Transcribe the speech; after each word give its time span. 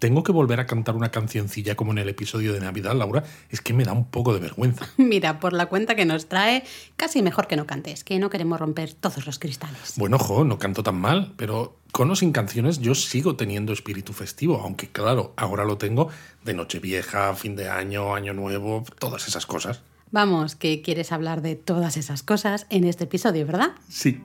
tengo 0.00 0.24
que 0.24 0.32
volver 0.32 0.58
a 0.58 0.66
cantar 0.66 0.96
una 0.96 1.10
cancioncilla 1.10 1.76
como 1.76 1.92
en 1.92 1.98
el 1.98 2.08
episodio 2.08 2.52
de 2.52 2.60
Navidad, 2.60 2.96
Laura, 2.96 3.22
es 3.50 3.60
que 3.60 3.74
me 3.74 3.84
da 3.84 3.92
un 3.92 4.06
poco 4.06 4.32
de 4.34 4.40
vergüenza. 4.40 4.88
Mira, 4.96 5.38
por 5.38 5.52
la 5.52 5.66
cuenta 5.66 5.94
que 5.94 6.06
nos 6.06 6.26
trae, 6.26 6.64
casi 6.96 7.22
mejor 7.22 7.46
que 7.46 7.56
no 7.56 7.66
cantes, 7.66 8.02
que 8.02 8.18
no 8.18 8.30
queremos 8.30 8.58
romper 8.58 8.94
todos 8.94 9.26
los 9.26 9.38
cristales. 9.38 9.94
Bueno, 9.96 10.16
ojo, 10.16 10.44
no 10.44 10.58
canto 10.58 10.82
tan 10.82 10.96
mal, 10.96 11.34
pero 11.36 11.76
con 11.92 12.10
o 12.10 12.16
sin 12.16 12.32
canciones 12.32 12.78
yo 12.78 12.94
sigo 12.94 13.36
teniendo 13.36 13.72
espíritu 13.72 14.12
festivo, 14.12 14.60
aunque 14.62 14.88
claro, 14.88 15.34
ahora 15.36 15.64
lo 15.64 15.76
tengo 15.76 16.08
de 16.44 16.54
Nochevieja, 16.54 17.34
fin 17.34 17.54
de 17.54 17.68
año, 17.68 18.14
año 18.14 18.32
nuevo, 18.32 18.84
todas 18.98 19.28
esas 19.28 19.44
cosas. 19.44 19.82
Vamos, 20.10 20.56
que 20.56 20.80
quieres 20.80 21.12
hablar 21.12 21.42
de 21.42 21.56
todas 21.56 21.96
esas 21.98 22.22
cosas 22.22 22.66
en 22.70 22.84
este 22.84 23.04
episodio, 23.04 23.46
¿verdad? 23.46 23.72
Sí. 23.88 24.20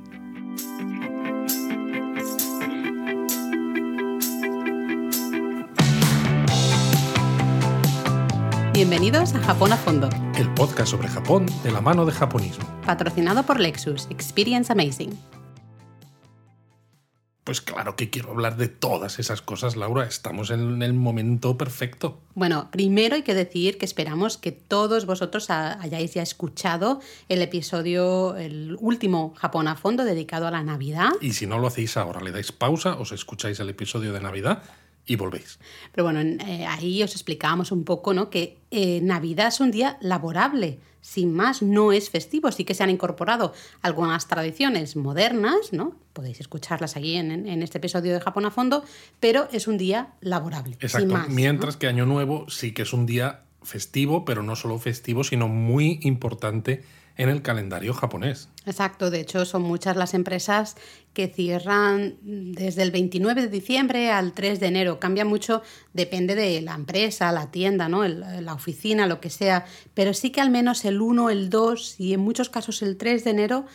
Bienvenidos 8.76 9.34
a 9.34 9.40
Japón 9.40 9.72
a 9.72 9.78
Fondo, 9.78 10.10
El 10.38 10.54
podcast 10.54 10.92
sobre 10.92 11.08
Japón 11.08 11.46
de 11.64 11.72
la 11.72 11.80
mano 11.82 12.06
de 12.06 12.12
japonismo. 12.12 12.66
patrocinado 12.86 13.44
por 13.44 13.60
Lexus, 13.60 14.08
Experience 14.10 14.72
Amazing. 14.72 15.18
Pues 17.46 17.62
claro 17.62 17.96
que 17.96 18.10
quiero 18.10 18.32
hablar 18.32 18.58
de 18.58 18.68
todas 18.68 19.20
esas 19.20 19.42
cosas, 19.42 19.76
Laura. 19.76 20.06
Estamos 20.06 20.50
en 20.50 20.82
el 20.82 20.94
momento 20.94 21.58
perfecto. 21.58 22.20
Bueno, 22.34 22.70
primero 22.72 23.16
hay 23.16 23.22
que 23.22 23.36
decir 23.36 23.78
que 23.78 23.86
esperamos 23.86 24.38
que 24.38 24.52
todos 24.52 25.06
vosotros 25.06 25.50
ha- 25.52 25.80
hayáis 25.82 26.14
ya 26.16 26.24
escuchado 26.24 27.00
el 27.30 27.42
episodio, 27.44 28.36
el 28.36 28.76
último 28.80 29.34
Japón 29.38 29.68
a 29.68 29.76
Fondo 29.76 30.04
dedicado 30.04 30.48
a 30.48 30.52
la 30.52 30.64
Navidad. 30.64 31.12
Y 31.22 31.34
si 31.34 31.46
no 31.46 31.60
lo 31.60 31.68
hacéis 31.68 31.96
ahora, 31.98 32.20
le 32.20 32.32
dais 32.32 32.52
pausa, 32.52 32.96
os 32.96 33.12
escucháis 33.12 33.60
el 33.60 33.70
episodio 33.70 34.12
de 34.12 34.20
Navidad 34.22 34.64
y 35.06 35.16
volvéis. 35.16 35.60
Pero 35.92 36.06
bueno, 36.06 36.20
en- 36.20 36.42
eh, 36.42 36.66
ahí 36.68 37.02
os 37.04 37.12
explicábamos 37.14 37.72
un 37.72 37.84
poco 37.84 38.14
¿no? 38.14 38.30
que 38.30 38.58
eh, 38.72 39.00
Navidad 39.02 39.48
es 39.48 39.60
un 39.60 39.72
día 39.72 39.98
laborable, 40.02 40.80
sin 41.02 41.34
más, 41.34 41.62
no 41.62 41.92
es 41.92 42.10
festivo. 42.10 42.52
Sí 42.52 42.64
que 42.66 42.74
se 42.74 42.82
han 42.84 42.90
incorporado 42.90 43.54
algunas 43.84 44.28
tradiciones 44.28 44.96
modernas, 44.96 45.72
¿no? 45.72 45.96
Podéis 46.14 46.40
escucharlas 46.40 46.98
aquí 46.98 47.16
en, 47.16 47.32
en 47.48 47.62
este 47.62 47.78
episodio 47.78 48.14
de 48.14 48.20
Japón 48.22 48.46
a 48.46 48.52
fondo, 48.52 48.84
pero 49.20 49.48
es 49.52 49.68
un 49.68 49.78
día 49.78 50.14
laborable. 50.22 50.78
sin 50.80 50.86
Exacto. 50.86 51.30
Mientras 51.30 51.78
que 51.78 51.86
Año 51.88 52.06
Nuevo 52.08 52.50
sí 52.50 52.72
que 52.72 52.82
es 52.82 52.94
un 52.94 53.06
día 53.06 53.42
festivo, 53.62 54.26
pero 54.26 54.42
no 54.42 54.56
solo 54.56 54.80
festivo, 54.80 55.24
sino 55.24 55.48
muy 55.48 56.00
importante 56.02 56.84
en 57.18 57.30
el 57.30 57.42
calendario 57.42 57.94
japonés. 57.94 58.50
Exacto, 58.66 59.10
de 59.10 59.22
hecho 59.22 59.46
son 59.46 59.62
muchas 59.62 59.96
las 59.96 60.14
empresas 60.14 60.76
que 61.14 61.28
cierran 61.28 62.16
desde 62.22 62.82
el 62.84 62.92
29 62.92 63.44
de 63.44 63.48
diciembre 63.48 64.12
al 64.12 64.34
3 64.34 64.60
de 64.60 64.68
enero. 64.68 65.00
Cambia 65.00 65.24
mucho, 65.24 65.62
depende 65.94 66.36
de 66.36 66.62
la 66.62 66.76
empresa, 66.76 67.32
la 67.32 67.52
tienda, 67.52 67.88
¿no? 67.88 68.04
El- 68.04 68.20
la 68.44 68.54
oficina, 68.54 69.08
lo 69.08 69.22
que 69.22 69.30
sea, 69.30 69.66
pero 69.94 70.14
sí 70.14 70.32
que 70.32 70.42
al 70.42 70.50
menos 70.50 70.84
el 70.84 71.00
1, 71.02 71.30
el 71.30 71.50
2 71.50 72.00
y 72.00 72.14
en 72.14 72.20
muchos 72.20 72.50
casos 72.50 72.82
el 72.82 72.98
3 72.98 73.24
de 73.24 73.30
enero 73.32 73.66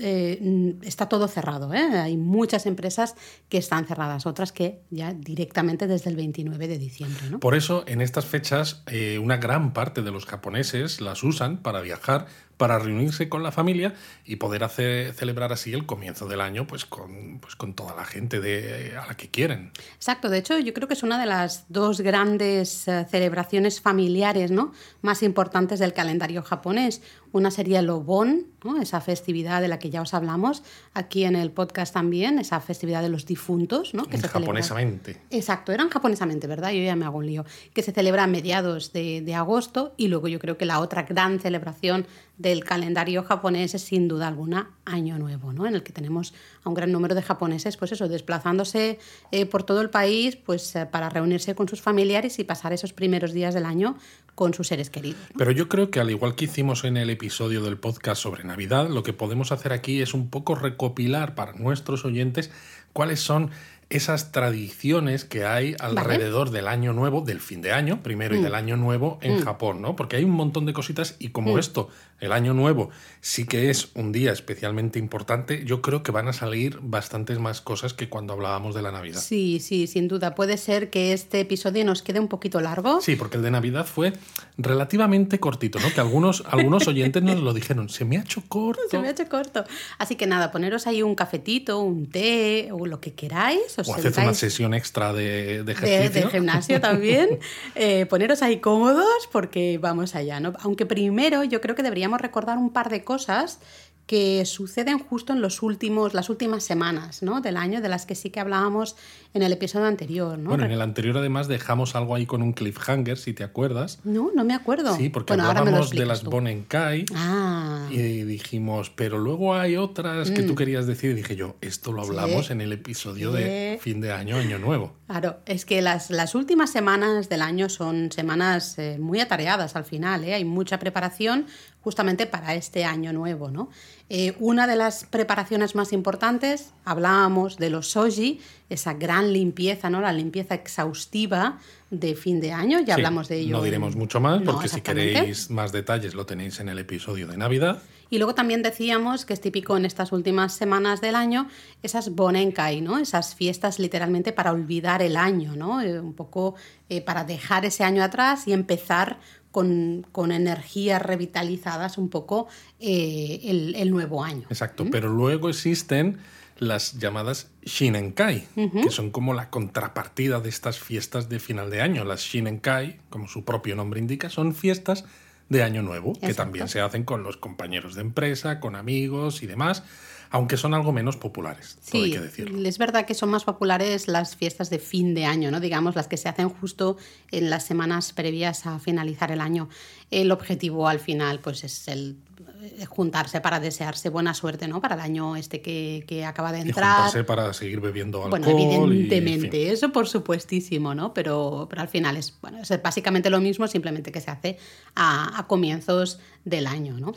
eh, 0.00 0.74
está 0.82 1.08
todo 1.08 1.28
cerrado. 1.28 1.72
¿eh? 1.72 1.78
Hay 1.98 2.16
muchas 2.16 2.66
empresas 2.66 3.14
que 3.48 3.58
están 3.58 3.86
cerradas, 3.86 4.26
otras 4.26 4.50
que 4.52 4.80
ya 4.90 5.12
directamente 5.14 5.86
desde 5.86 6.10
el 6.10 6.16
29 6.16 6.66
de 6.66 6.78
diciembre. 6.78 7.22
¿no? 7.30 7.38
Por 7.40 7.54
eso, 7.54 7.84
en 7.86 8.00
estas 8.00 8.26
fechas, 8.26 8.82
eh, 8.86 9.18
una 9.22 9.36
gran 9.36 9.72
parte 9.72 10.02
de 10.02 10.10
los 10.10 10.26
japoneses 10.26 11.00
las 11.00 11.22
usan 11.22 11.58
para 11.62 11.80
viajar, 11.82 12.26
para 12.60 12.78
reunirse 12.78 13.30
con 13.30 13.42
la 13.42 13.52
familia 13.52 13.94
y 14.26 14.36
poder 14.36 14.64
hacer, 14.64 15.14
celebrar 15.14 15.50
así 15.50 15.72
el 15.72 15.86
comienzo 15.86 16.28
del 16.28 16.42
año 16.42 16.66
pues 16.66 16.84
con, 16.84 17.38
pues 17.40 17.56
con 17.56 17.72
toda 17.72 17.96
la 17.96 18.04
gente 18.04 18.38
de, 18.38 18.94
a 19.02 19.06
la 19.06 19.16
que 19.16 19.30
quieren. 19.30 19.72
Exacto, 19.96 20.28
de 20.28 20.36
hecho 20.36 20.58
yo 20.58 20.74
creo 20.74 20.86
que 20.86 20.92
es 20.92 21.02
una 21.02 21.18
de 21.18 21.24
las 21.24 21.64
dos 21.70 22.02
grandes 22.02 22.86
eh, 22.86 23.06
celebraciones 23.10 23.80
familiares 23.80 24.50
¿no? 24.50 24.72
más 25.00 25.22
importantes 25.22 25.78
del 25.78 25.94
calendario 25.94 26.42
japonés. 26.42 27.00
Una 27.32 27.50
sería 27.52 27.78
el 27.78 27.88
Obon, 27.88 28.48
¿no? 28.64 28.82
esa 28.82 29.00
festividad 29.00 29.62
de 29.62 29.68
la 29.68 29.78
que 29.78 29.88
ya 29.88 30.02
os 30.02 30.12
hablamos 30.14 30.62
aquí 30.94 31.24
en 31.24 31.36
el 31.36 31.52
podcast 31.52 31.94
también, 31.94 32.40
esa 32.40 32.60
festividad 32.60 33.02
de 33.02 33.08
los 33.08 33.24
difuntos. 33.24 33.94
¿no? 33.94 34.04
Que 34.04 34.16
En 34.16 34.20
se 34.20 34.26
celebra- 34.28 34.40
japonesamente. 34.40 35.16
Exacto, 35.30 35.72
eran 35.72 35.88
japonesamente, 35.88 36.46
¿verdad? 36.48 36.72
Yo 36.72 36.82
ya 36.82 36.96
me 36.96 37.04
hago 37.06 37.18
un 37.18 37.26
lío. 37.26 37.44
Que 37.72 37.82
se 37.82 37.92
celebra 37.92 38.24
a 38.24 38.26
mediados 38.26 38.92
de, 38.92 39.22
de 39.22 39.34
agosto 39.34 39.94
y 39.96 40.08
luego 40.08 40.26
yo 40.28 40.38
creo 40.40 40.58
que 40.58 40.66
la 40.66 40.80
otra 40.80 41.04
gran 41.04 41.38
celebración 41.38 42.04
del 42.40 42.64
calendario 42.64 43.22
japonés 43.22 43.74
es 43.74 43.82
sin 43.82 44.08
duda 44.08 44.26
alguna 44.26 44.70
Año 44.86 45.18
Nuevo, 45.18 45.52
¿no? 45.52 45.66
En 45.66 45.74
el 45.74 45.82
que 45.82 45.92
tenemos 45.92 46.32
a 46.64 46.70
un 46.70 46.74
gran 46.74 46.90
número 46.90 47.14
de 47.14 47.20
japoneses, 47.20 47.76
pues 47.76 47.92
eso, 47.92 48.08
desplazándose 48.08 48.98
eh, 49.30 49.44
por 49.44 49.62
todo 49.62 49.82
el 49.82 49.90
país, 49.90 50.36
pues 50.36 50.74
eh, 50.74 50.86
para 50.86 51.10
reunirse 51.10 51.54
con 51.54 51.68
sus 51.68 51.82
familiares 51.82 52.38
y 52.38 52.44
pasar 52.44 52.72
esos 52.72 52.94
primeros 52.94 53.34
días 53.34 53.52
del 53.52 53.66
año 53.66 53.98
con 54.34 54.54
sus 54.54 54.68
seres 54.68 54.88
queridos. 54.88 55.20
¿no? 55.30 55.38
Pero 55.38 55.50
yo 55.50 55.68
creo 55.68 55.90
que 55.90 56.00
al 56.00 56.10
igual 56.10 56.34
que 56.34 56.46
hicimos 56.46 56.84
en 56.84 56.96
el 56.96 57.10
episodio 57.10 57.62
del 57.62 57.76
podcast 57.76 58.22
sobre 58.22 58.42
Navidad, 58.44 58.88
lo 58.88 59.02
que 59.02 59.12
podemos 59.12 59.52
hacer 59.52 59.74
aquí 59.74 60.00
es 60.00 60.14
un 60.14 60.30
poco 60.30 60.54
recopilar 60.54 61.34
para 61.34 61.52
nuestros 61.52 62.06
oyentes 62.06 62.50
cuáles 62.94 63.20
son 63.20 63.50
esas 63.90 64.30
tradiciones 64.30 65.24
que 65.24 65.44
hay 65.44 65.74
alrededor 65.80 66.50
del 66.50 66.68
año 66.68 66.92
nuevo, 66.92 67.22
del 67.22 67.40
fin 67.40 67.60
de 67.60 67.72
año, 67.72 68.04
primero, 68.04 68.36
y 68.36 68.40
del 68.40 68.54
año 68.54 68.76
nuevo 68.76 69.18
en 69.20 69.40
Japón, 69.40 69.82
¿no? 69.82 69.96
Porque 69.96 70.16
hay 70.16 70.22
un 70.22 70.30
montón 70.30 70.64
de 70.64 70.72
cositas 70.72 71.16
y 71.18 71.30
como 71.30 71.58
esto, 71.58 71.88
el 72.20 72.32
año 72.32 72.54
nuevo, 72.54 72.90
sí 73.20 73.46
que 73.46 73.70
es 73.70 73.90
un 73.94 74.12
día 74.12 74.32
especialmente 74.32 74.98
importante, 74.98 75.64
yo 75.64 75.82
creo 75.82 76.02
que 76.02 76.12
van 76.12 76.28
a 76.28 76.32
salir 76.32 76.78
bastantes 76.82 77.38
más 77.38 77.60
cosas 77.60 77.94
que 77.94 78.08
cuando 78.08 78.32
hablábamos 78.32 78.74
de 78.74 78.82
la 78.82 78.92
Navidad. 78.92 79.20
Sí, 79.20 79.60
sí, 79.60 79.86
sin 79.86 80.08
duda. 80.08 80.34
Puede 80.34 80.56
ser 80.56 80.90
que 80.90 81.12
este 81.12 81.40
episodio 81.40 81.84
nos 81.84 82.02
quede 82.02 82.20
un 82.20 82.28
poquito 82.28 82.60
largo. 82.60 83.00
Sí, 83.00 83.16
porque 83.16 83.36
el 83.36 83.42
de 83.42 83.50
Navidad 83.50 83.86
fue 83.86 84.12
relativamente 84.58 85.40
cortito, 85.40 85.78
¿no? 85.80 85.92
Que 85.92 86.00
algunos, 86.00 86.44
algunos 86.50 86.86
oyentes 86.88 87.22
nos 87.22 87.40
lo 87.40 87.54
dijeron, 87.54 87.88
se 87.88 88.04
me 88.04 88.18
ha 88.18 88.20
hecho 88.20 88.42
corto. 88.48 88.82
Se 88.90 88.98
me 88.98 89.08
ha 89.08 89.10
hecho 89.12 89.28
corto. 89.28 89.64
Así 89.98 90.16
que 90.16 90.26
nada, 90.26 90.50
poneros 90.50 90.86
ahí 90.86 91.02
un 91.02 91.14
cafetito, 91.14 91.80
un 91.80 92.10
té 92.10 92.68
o 92.72 92.86
lo 92.86 93.00
que 93.00 93.12
queráis. 93.14 93.78
Os 93.78 93.88
O 93.88 93.94
haces 93.94 94.04
una 94.04 94.14
sentáis 94.14 94.38
sesión 94.38 94.74
extra 94.74 95.12
de, 95.12 95.62
de 95.64 95.64
de, 95.64 95.72
ejercicio. 95.72 96.22
de 96.26 96.30
gimnasio 96.30 96.80
también. 96.82 97.38
Eh, 97.74 98.06
poneros 98.06 98.42
ahí 98.42 98.58
cómodos 98.58 99.28
porque 99.32 99.78
vamos 99.80 100.14
allá. 100.14 100.40
¿no? 100.40 100.52
Aunque 100.60 100.86
primero 100.86 101.44
yo 101.44 101.60
creo 101.60 101.74
que 101.74 101.82
deberíamos 101.82 102.09
recordar 102.18 102.58
un 102.58 102.70
par 102.70 102.88
de 102.90 103.04
cosas 103.04 103.58
que 104.06 104.44
suceden 104.44 104.98
justo 104.98 105.32
en 105.32 105.40
los 105.40 105.62
últimos, 105.62 106.14
las 106.14 106.30
últimas 106.30 106.64
semanas 106.64 107.22
¿no? 107.22 107.40
del 107.40 107.56
año, 107.56 107.80
de 107.80 107.88
las 107.88 108.06
que 108.06 108.16
sí 108.16 108.30
que 108.30 108.40
hablábamos 108.40 108.96
en 109.34 109.42
el 109.42 109.52
episodio 109.52 109.86
anterior. 109.86 110.36
¿no? 110.36 110.48
Bueno, 110.50 110.64
en 110.64 110.72
el 110.72 110.82
anterior 110.82 111.16
además 111.18 111.46
dejamos 111.46 111.94
algo 111.94 112.16
ahí 112.16 112.26
con 112.26 112.42
un 112.42 112.52
cliffhanger, 112.52 113.16
si 113.16 113.34
te 113.34 113.44
acuerdas. 113.44 114.00
no, 114.02 114.32
no 114.34 114.42
me 114.42 114.52
acuerdo. 114.54 114.96
Sí, 114.96 115.10
porque 115.10 115.34
bueno, 115.34 115.48
hablábamos 115.48 115.90
de 115.90 116.04
las. 116.06 116.24
Bonenkai 116.24 117.04
Ah, 117.14 117.86
y 117.88 118.24
dijimos, 118.24 118.90
pero 118.90 119.16
luego 119.16 119.54
hay 119.54 119.76
otras 119.76 120.32
que 120.32 120.42
tú 120.42 120.56
querías 120.56 120.88
decir. 120.88 121.12
Y 121.12 121.14
dije 121.14 121.36
yo, 121.36 121.54
esto 121.60 121.92
lo 121.92 122.02
hablamos 122.02 122.50
en 122.50 122.60
el 122.62 122.72
episodio 122.72 123.30
de 123.30 123.78
Sí. 123.80 123.90
fin 123.92 124.00
de 124.00 124.10
año, 124.10 124.38
año 124.38 124.58
nuevo. 124.58 124.92
Claro, 125.06 125.36
es 125.46 125.64
que 125.64 125.82
las, 125.82 126.10
las 126.10 126.34
últimas 126.34 126.70
semanas 126.70 127.28
del 127.28 127.42
año 127.42 127.68
son 127.68 128.10
semanas 128.10 128.76
eh, 128.78 128.96
muy 128.98 129.20
atareadas 129.20 129.76
al 129.76 129.84
final, 129.84 130.24
¿eh? 130.24 130.34
hay 130.34 130.44
mucha 130.44 130.80
preparación 130.80 131.46
justamente 131.82 132.26
para 132.26 132.54
este 132.54 132.84
año 132.84 133.12
nuevo. 133.12 133.50
¿no? 133.50 133.68
Eh, 134.08 134.34
una 134.38 134.66
de 134.66 134.76
las 134.76 135.04
preparaciones 135.04 135.74
más 135.74 135.92
importantes, 135.92 136.72
hablábamos 136.84 137.56
de 137.56 137.70
los 137.70 137.88
soji, 137.88 138.40
esa 138.68 138.94
gran 138.94 139.32
limpieza, 139.32 139.90
¿no? 139.90 140.00
la 140.00 140.12
limpieza 140.12 140.54
exhaustiva 140.54 141.58
de 141.90 142.14
fin 142.14 142.40
de 142.40 142.52
año, 142.52 142.78
ya 142.80 142.86
Sí, 142.86 143.00
hablamos 143.00 143.28
de 143.28 143.38
ello. 143.40 143.56
No 143.56 143.62
diremos 143.62 143.96
mucho 143.96 144.20
más, 144.20 144.40
No, 144.40 144.52
porque 144.52 144.68
si 144.68 144.80
queréis 144.80 145.50
más 145.50 145.72
detalles 145.72 146.14
lo 146.14 146.26
tenéis 146.26 146.60
en 146.60 146.68
el 146.68 146.78
episodio 146.78 147.26
de 147.26 147.36
Navidad. 147.36 147.82
Y 148.10 148.18
luego 148.18 148.34
también 148.34 148.62
decíamos 148.62 149.24
que 149.24 149.32
es 149.32 149.40
típico 149.40 149.76
en 149.76 149.84
estas 149.84 150.10
últimas 150.10 150.52
semanas 150.52 151.00
del 151.00 151.14
año 151.14 151.48
esas 151.84 152.10
bonenkai, 152.10 152.80
¿no? 152.80 152.98
Esas 152.98 153.36
fiestas 153.36 153.78
literalmente 153.78 154.32
para 154.32 154.50
olvidar 154.50 155.00
el 155.00 155.16
año, 155.16 155.54
¿no? 155.54 155.80
Eh, 155.80 156.00
un 156.00 156.14
poco 156.14 156.56
eh, 156.88 157.00
para 157.00 157.22
dejar 157.22 157.64
ese 157.64 157.84
año 157.84 158.02
atrás 158.02 158.48
y 158.48 158.52
empezar 158.52 159.20
con, 159.50 160.06
con 160.12 160.32
energías 160.32 161.02
revitalizadas 161.02 161.98
un 161.98 162.08
poco 162.08 162.48
eh, 162.78 163.40
el, 163.44 163.74
el 163.74 163.90
nuevo 163.90 164.24
año. 164.24 164.46
Exacto, 164.50 164.86
pero 164.90 165.08
luego 165.08 165.48
existen 165.48 166.18
las 166.60 166.98
llamadas 166.98 167.48
Shinenkai, 167.62 168.46
que 168.82 168.90
son 168.90 169.10
como 169.10 169.32
la 169.32 169.48
contrapartida 169.48 170.40
de 170.40 170.50
estas 170.50 170.78
fiestas 170.78 171.30
de 171.30 171.40
final 171.40 171.70
de 171.70 171.80
año. 171.80 172.04
Las 172.04 172.20
Shinenkai, 172.20 172.98
como 173.08 173.28
su 173.28 173.44
propio 173.44 173.74
nombre 173.74 173.98
indica, 173.98 174.28
son 174.28 174.54
fiestas 174.54 175.06
de 175.48 175.62
Año 175.62 175.82
Nuevo, 175.82 176.12
que 176.20 176.34
también 176.34 176.68
se 176.68 176.80
hacen 176.80 177.04
con 177.04 177.22
los 177.22 177.38
compañeros 177.38 177.94
de 177.94 178.02
empresa, 178.02 178.60
con 178.60 178.76
amigos 178.76 179.42
y 179.42 179.46
demás. 179.46 179.82
Aunque 180.30 180.56
son 180.56 180.74
algo 180.74 180.92
menos 180.92 181.16
populares, 181.16 181.78
todo 181.90 182.04
hay 182.04 182.12
que 182.12 182.20
decirlo. 182.20 182.68
es 182.68 182.78
verdad 182.78 183.04
que 183.04 183.14
son 183.14 183.30
más 183.30 183.44
populares 183.44 184.06
las 184.08 184.36
fiestas 184.36 184.70
de 184.70 184.78
fin 184.78 185.14
de 185.14 185.24
año, 185.24 185.50
¿no? 185.50 185.58
Digamos, 185.60 185.96
las 185.96 186.06
que 186.08 186.16
se 186.16 186.28
hacen 186.28 186.48
justo 186.48 186.96
en 187.32 187.50
las 187.50 187.64
semanas 187.64 188.12
previas 188.12 188.66
a 188.66 188.78
finalizar 188.78 189.32
el 189.32 189.40
año. 189.40 189.68
El 190.10 190.30
objetivo 190.30 190.88
al 190.88 191.00
final, 191.00 191.40
pues 191.40 191.64
es 191.64 191.88
el 191.88 192.16
eh, 192.62 192.84
juntarse 192.86 193.40
para 193.40 193.58
desearse 193.58 194.08
buena 194.08 194.34
suerte, 194.34 194.68
¿no? 194.68 194.80
Para 194.80 194.94
el 194.94 195.00
año 195.00 195.34
este 195.36 195.62
que, 195.62 196.04
que 196.06 196.24
acaba 196.24 196.52
de 196.52 196.58
Y 196.58 196.62
entrar. 196.62 196.94
juntarse 196.96 197.24
para 197.24 197.52
seguir 197.52 197.80
bebiendo 197.80 198.22
alcohol. 198.24 198.40
Bueno, 198.40 198.58
y, 198.58 198.62
en 198.62 198.82
evidentemente, 198.82 199.64
fin. 199.64 199.72
eso 199.72 199.90
por 199.92 200.06
supuestísimo, 200.08 200.94
¿no? 200.94 201.12
Pero, 201.12 201.66
pero 201.68 201.82
al 201.82 201.88
final 201.88 202.16
es, 202.16 202.36
bueno, 202.40 202.58
es 202.58 202.82
básicamente 202.82 203.30
lo 203.30 203.40
mismo, 203.40 203.66
simplemente 203.66 204.12
que 204.12 204.20
se 204.20 204.30
hace 204.30 204.58
a, 204.94 205.38
a 205.38 205.46
comienzos 205.46 206.20
del 206.44 206.66
año, 206.66 206.98
¿no? 206.98 207.14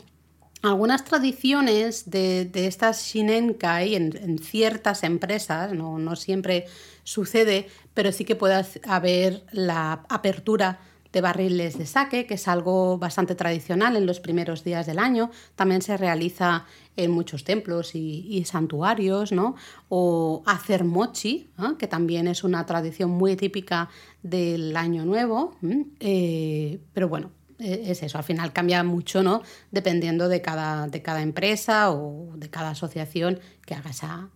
Algunas 0.64 1.04
tradiciones 1.04 2.10
de, 2.10 2.50
estas 2.54 3.04
Shinenkai 3.04 3.94
en, 3.94 4.16
en 4.16 4.38
ciertas 4.38 5.02
empresas, 5.02 5.74
no, 5.74 6.16
siempre 6.16 6.64
sucede, 7.02 7.68
pero 7.92 8.12
sí 8.12 8.24
que 8.24 8.34
puede 8.34 8.64
haber 8.84 9.44
la 9.52 10.06
apertura 10.08 10.80
de 11.12 11.20
barriles 11.20 11.76
de 11.76 11.84
sake, 11.84 12.26
que 12.26 12.34
es 12.34 12.48
algo 12.48 12.96
bastante 12.96 13.34
tradicional 13.34 13.94
en 13.96 14.06
los 14.06 14.20
primeros 14.20 14.64
días 14.64 14.86
del 14.86 14.98
año. 14.98 15.30
También 15.54 15.82
se 15.82 15.98
realiza 15.98 16.64
en 16.96 17.10
muchos 17.10 17.44
templos 17.44 17.94
y, 17.94 18.42
santuarios, 18.46 19.32
¿no? 19.32 19.56
O 19.90 20.42
hacer 20.46 20.82
mochi, 20.84 21.50
que 21.78 21.86
también 21.86 22.26
es 22.26 22.42
una 22.42 22.64
tradición 22.64 23.10
muy 23.10 23.36
típica 23.36 23.90
del 24.22 24.74
Año 24.78 25.04
Nuevo. 25.04 25.56
Eh, 26.00 26.80
pero 26.94 27.08
bueno, 27.10 27.30
es 27.58 28.02
eso, 28.02 28.18
al 28.18 28.24
final 28.24 28.52
cambia 28.52 28.82
mucho, 28.82 29.22
¿no? 29.22 29.42
Dependiendo 29.70 30.28
de 30.28 30.42
cada, 30.42 30.86
de 30.88 31.02
cada 31.02 31.22
empresa 31.22 31.90
o 31.90 32.32
de 32.36 32.50
cada 32.50 32.70
asociación 32.70 33.40
que 33.64 33.74
haga 33.74 33.90
esa, 33.90 34.28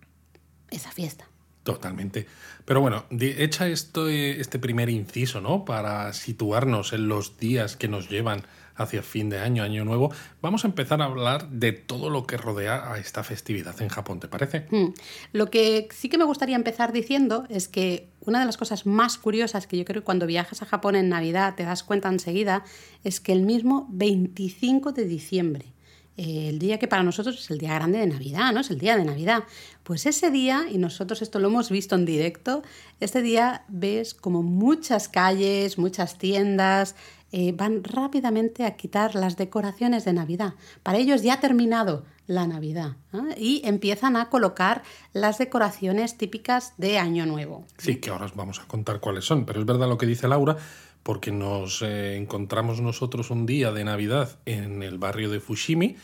esa 0.71 0.91
fiesta. 0.91 1.29
Totalmente. 1.65 2.27
Pero 2.65 2.81
bueno, 2.81 3.05
hecha 3.11 3.67
esto, 3.67 4.09
este 4.09 4.59
primer 4.59 4.89
inciso, 4.89 5.41
¿no? 5.41 5.65
Para 5.65 6.13
situarnos 6.13 6.93
en 6.93 7.09
los 7.09 7.39
días 7.39 7.77
que 7.77 7.89
nos 7.89 8.09
llevan 8.09 8.43
hacia 8.79 9.03
fin 9.03 9.29
de 9.29 9.39
año, 9.39 9.63
año 9.63 9.85
nuevo, 9.85 10.11
vamos 10.41 10.65
a 10.65 10.69
empezar 10.69 11.03
a 11.03 11.05
hablar 11.05 11.51
de 11.51 11.73
todo 11.73 12.09
lo 12.09 12.27
que 12.27 12.39
rodea 12.39 12.93
a 12.93 12.99
esta 12.99 13.23
festividad 13.25 13.81
en 13.83 13.89
Japón, 13.89 14.21
¿te 14.21 14.29
parece? 14.29 14.67
Mm. 14.71 14.95
Lo 15.33 15.51
que 15.51 15.89
sí 15.93 16.09
que 16.09 16.17
me 16.17 16.25
gustaría 16.25 16.57
empezar 16.57 16.93
diciendo 16.93 17.45
es 17.51 17.69
que 17.69 18.09
una 18.21 18.41
de 18.41 18.47
las 18.47 18.57
cosas 18.57 18.87
más 18.87 19.19
curiosas 19.19 19.67
que 19.67 19.77
yo 19.77 19.85
creo 19.85 20.03
que 20.03 20.07
cuando 20.07 20.27
viajas 20.27 20.63
a 20.63 20.67
Japón 20.67 20.97
en 20.97 21.09
Navidad 21.09 21.55
te 21.57 21.65
das 21.65 21.83
cuenta 21.83 22.09
enseguida 22.09 22.65
es 23.05 23.21
que 23.21 23.33
el 23.33 23.43
mismo 23.43 23.87
25 23.91 24.93
de 24.93 25.05
diciembre, 25.05 25.73
el 26.19 26.59
día 26.59 26.79
que 26.79 26.89
para 26.89 27.05
nosotros 27.05 27.39
es 27.39 27.49
el 27.51 27.59
día 27.59 27.75
grande 27.75 27.99
de 27.99 28.07
Navidad, 28.09 28.53
¿no? 28.53 28.61
Es 28.61 28.71
el 28.71 28.79
día 28.79 28.97
de 28.97 29.05
Navidad. 29.05 29.45
Pues 29.85 30.05
ese 30.05 30.33
día, 30.33 30.67
y 30.69 30.77
nosotros 30.77 31.23
esto 31.23 31.39
lo 31.39 31.47
hemos 31.47 31.71
visto 31.71 31.95
en 31.95 32.05
directo, 32.05 32.65
este 32.99 33.23
día 33.23 33.65
ves 33.69 34.15
como 34.15 34.43
muchas 34.43 35.09
calles, 35.09 35.79
muchas 35.79 36.19
tiendas, 36.19 36.97
eh, 37.31 37.53
van 37.53 37.85
rápidamente 37.85 38.65
a 38.65 38.77
quitar 38.77 39.15
las 39.15 39.37
decoraciones 39.37 40.07
de 40.07 40.15
Navidad. 40.15 40.55
Para 40.83 40.97
ellos 40.97 41.23
ya 41.23 41.35
ha 41.35 41.41
terminado 41.41 42.07
la 42.27 42.47
Navidad 42.47 42.97
¿eh? 43.13 43.35
y 43.37 43.63
empiezan 43.65 44.17
a 44.17 44.31
colocar 44.31 44.83
las 45.13 45.37
decoraciones 45.37 46.17
típicas 46.17 46.73
de 46.79 46.99
Año 46.99 47.27
Nuevo. 47.27 47.67
Sí, 47.77 47.97
que 47.97 48.09
ahora 48.09 48.25
os 48.25 48.35
vamos 48.35 48.61
a 48.61 48.67
contar 48.67 49.01
cuáles 49.01 49.27
son, 49.27 49.45
pero 49.45 49.61
es 49.61 49.67
verdad 49.67 49.89
lo 49.89 49.99
que 49.99 50.07
dice 50.07 50.27
Laura, 50.27 50.57
porque 51.03 51.31
nos 51.31 51.83
eh, 51.83 52.17
encontramos 52.17 52.81
nosotros 52.81 53.31
un 53.31 53.45
día 53.45 53.73
de 53.73 53.85
Navidad 53.85 54.39
en 54.47 54.83
el 54.83 54.97
barrio 54.97 55.29
de 55.29 55.41
Fushimi, 55.41 55.97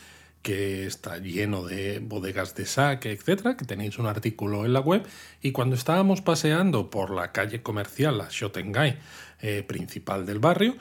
que 0.43 0.85
está 0.85 1.17
lleno 1.17 1.63
de 1.63 1.97
bodegas 1.99 2.53
de 2.53 2.67
sake, 2.67 3.11
etcétera, 3.11 3.57
que 3.57 3.65
tenéis 3.65 3.97
un 3.97 4.05
artículo 4.05 4.63
en 4.63 4.73
la 4.73 4.79
web, 4.79 5.03
y 5.41 5.51
cuando 5.51 5.75
estábamos 5.75 6.21
paseando 6.21 6.91
por 6.91 7.09
la 7.09 7.31
calle 7.31 7.63
comercial, 7.63 8.19
la 8.19 8.27
Shotengai, 8.29 8.99
principal 9.67 10.25
del 10.25 10.39
barrio, 10.39 10.75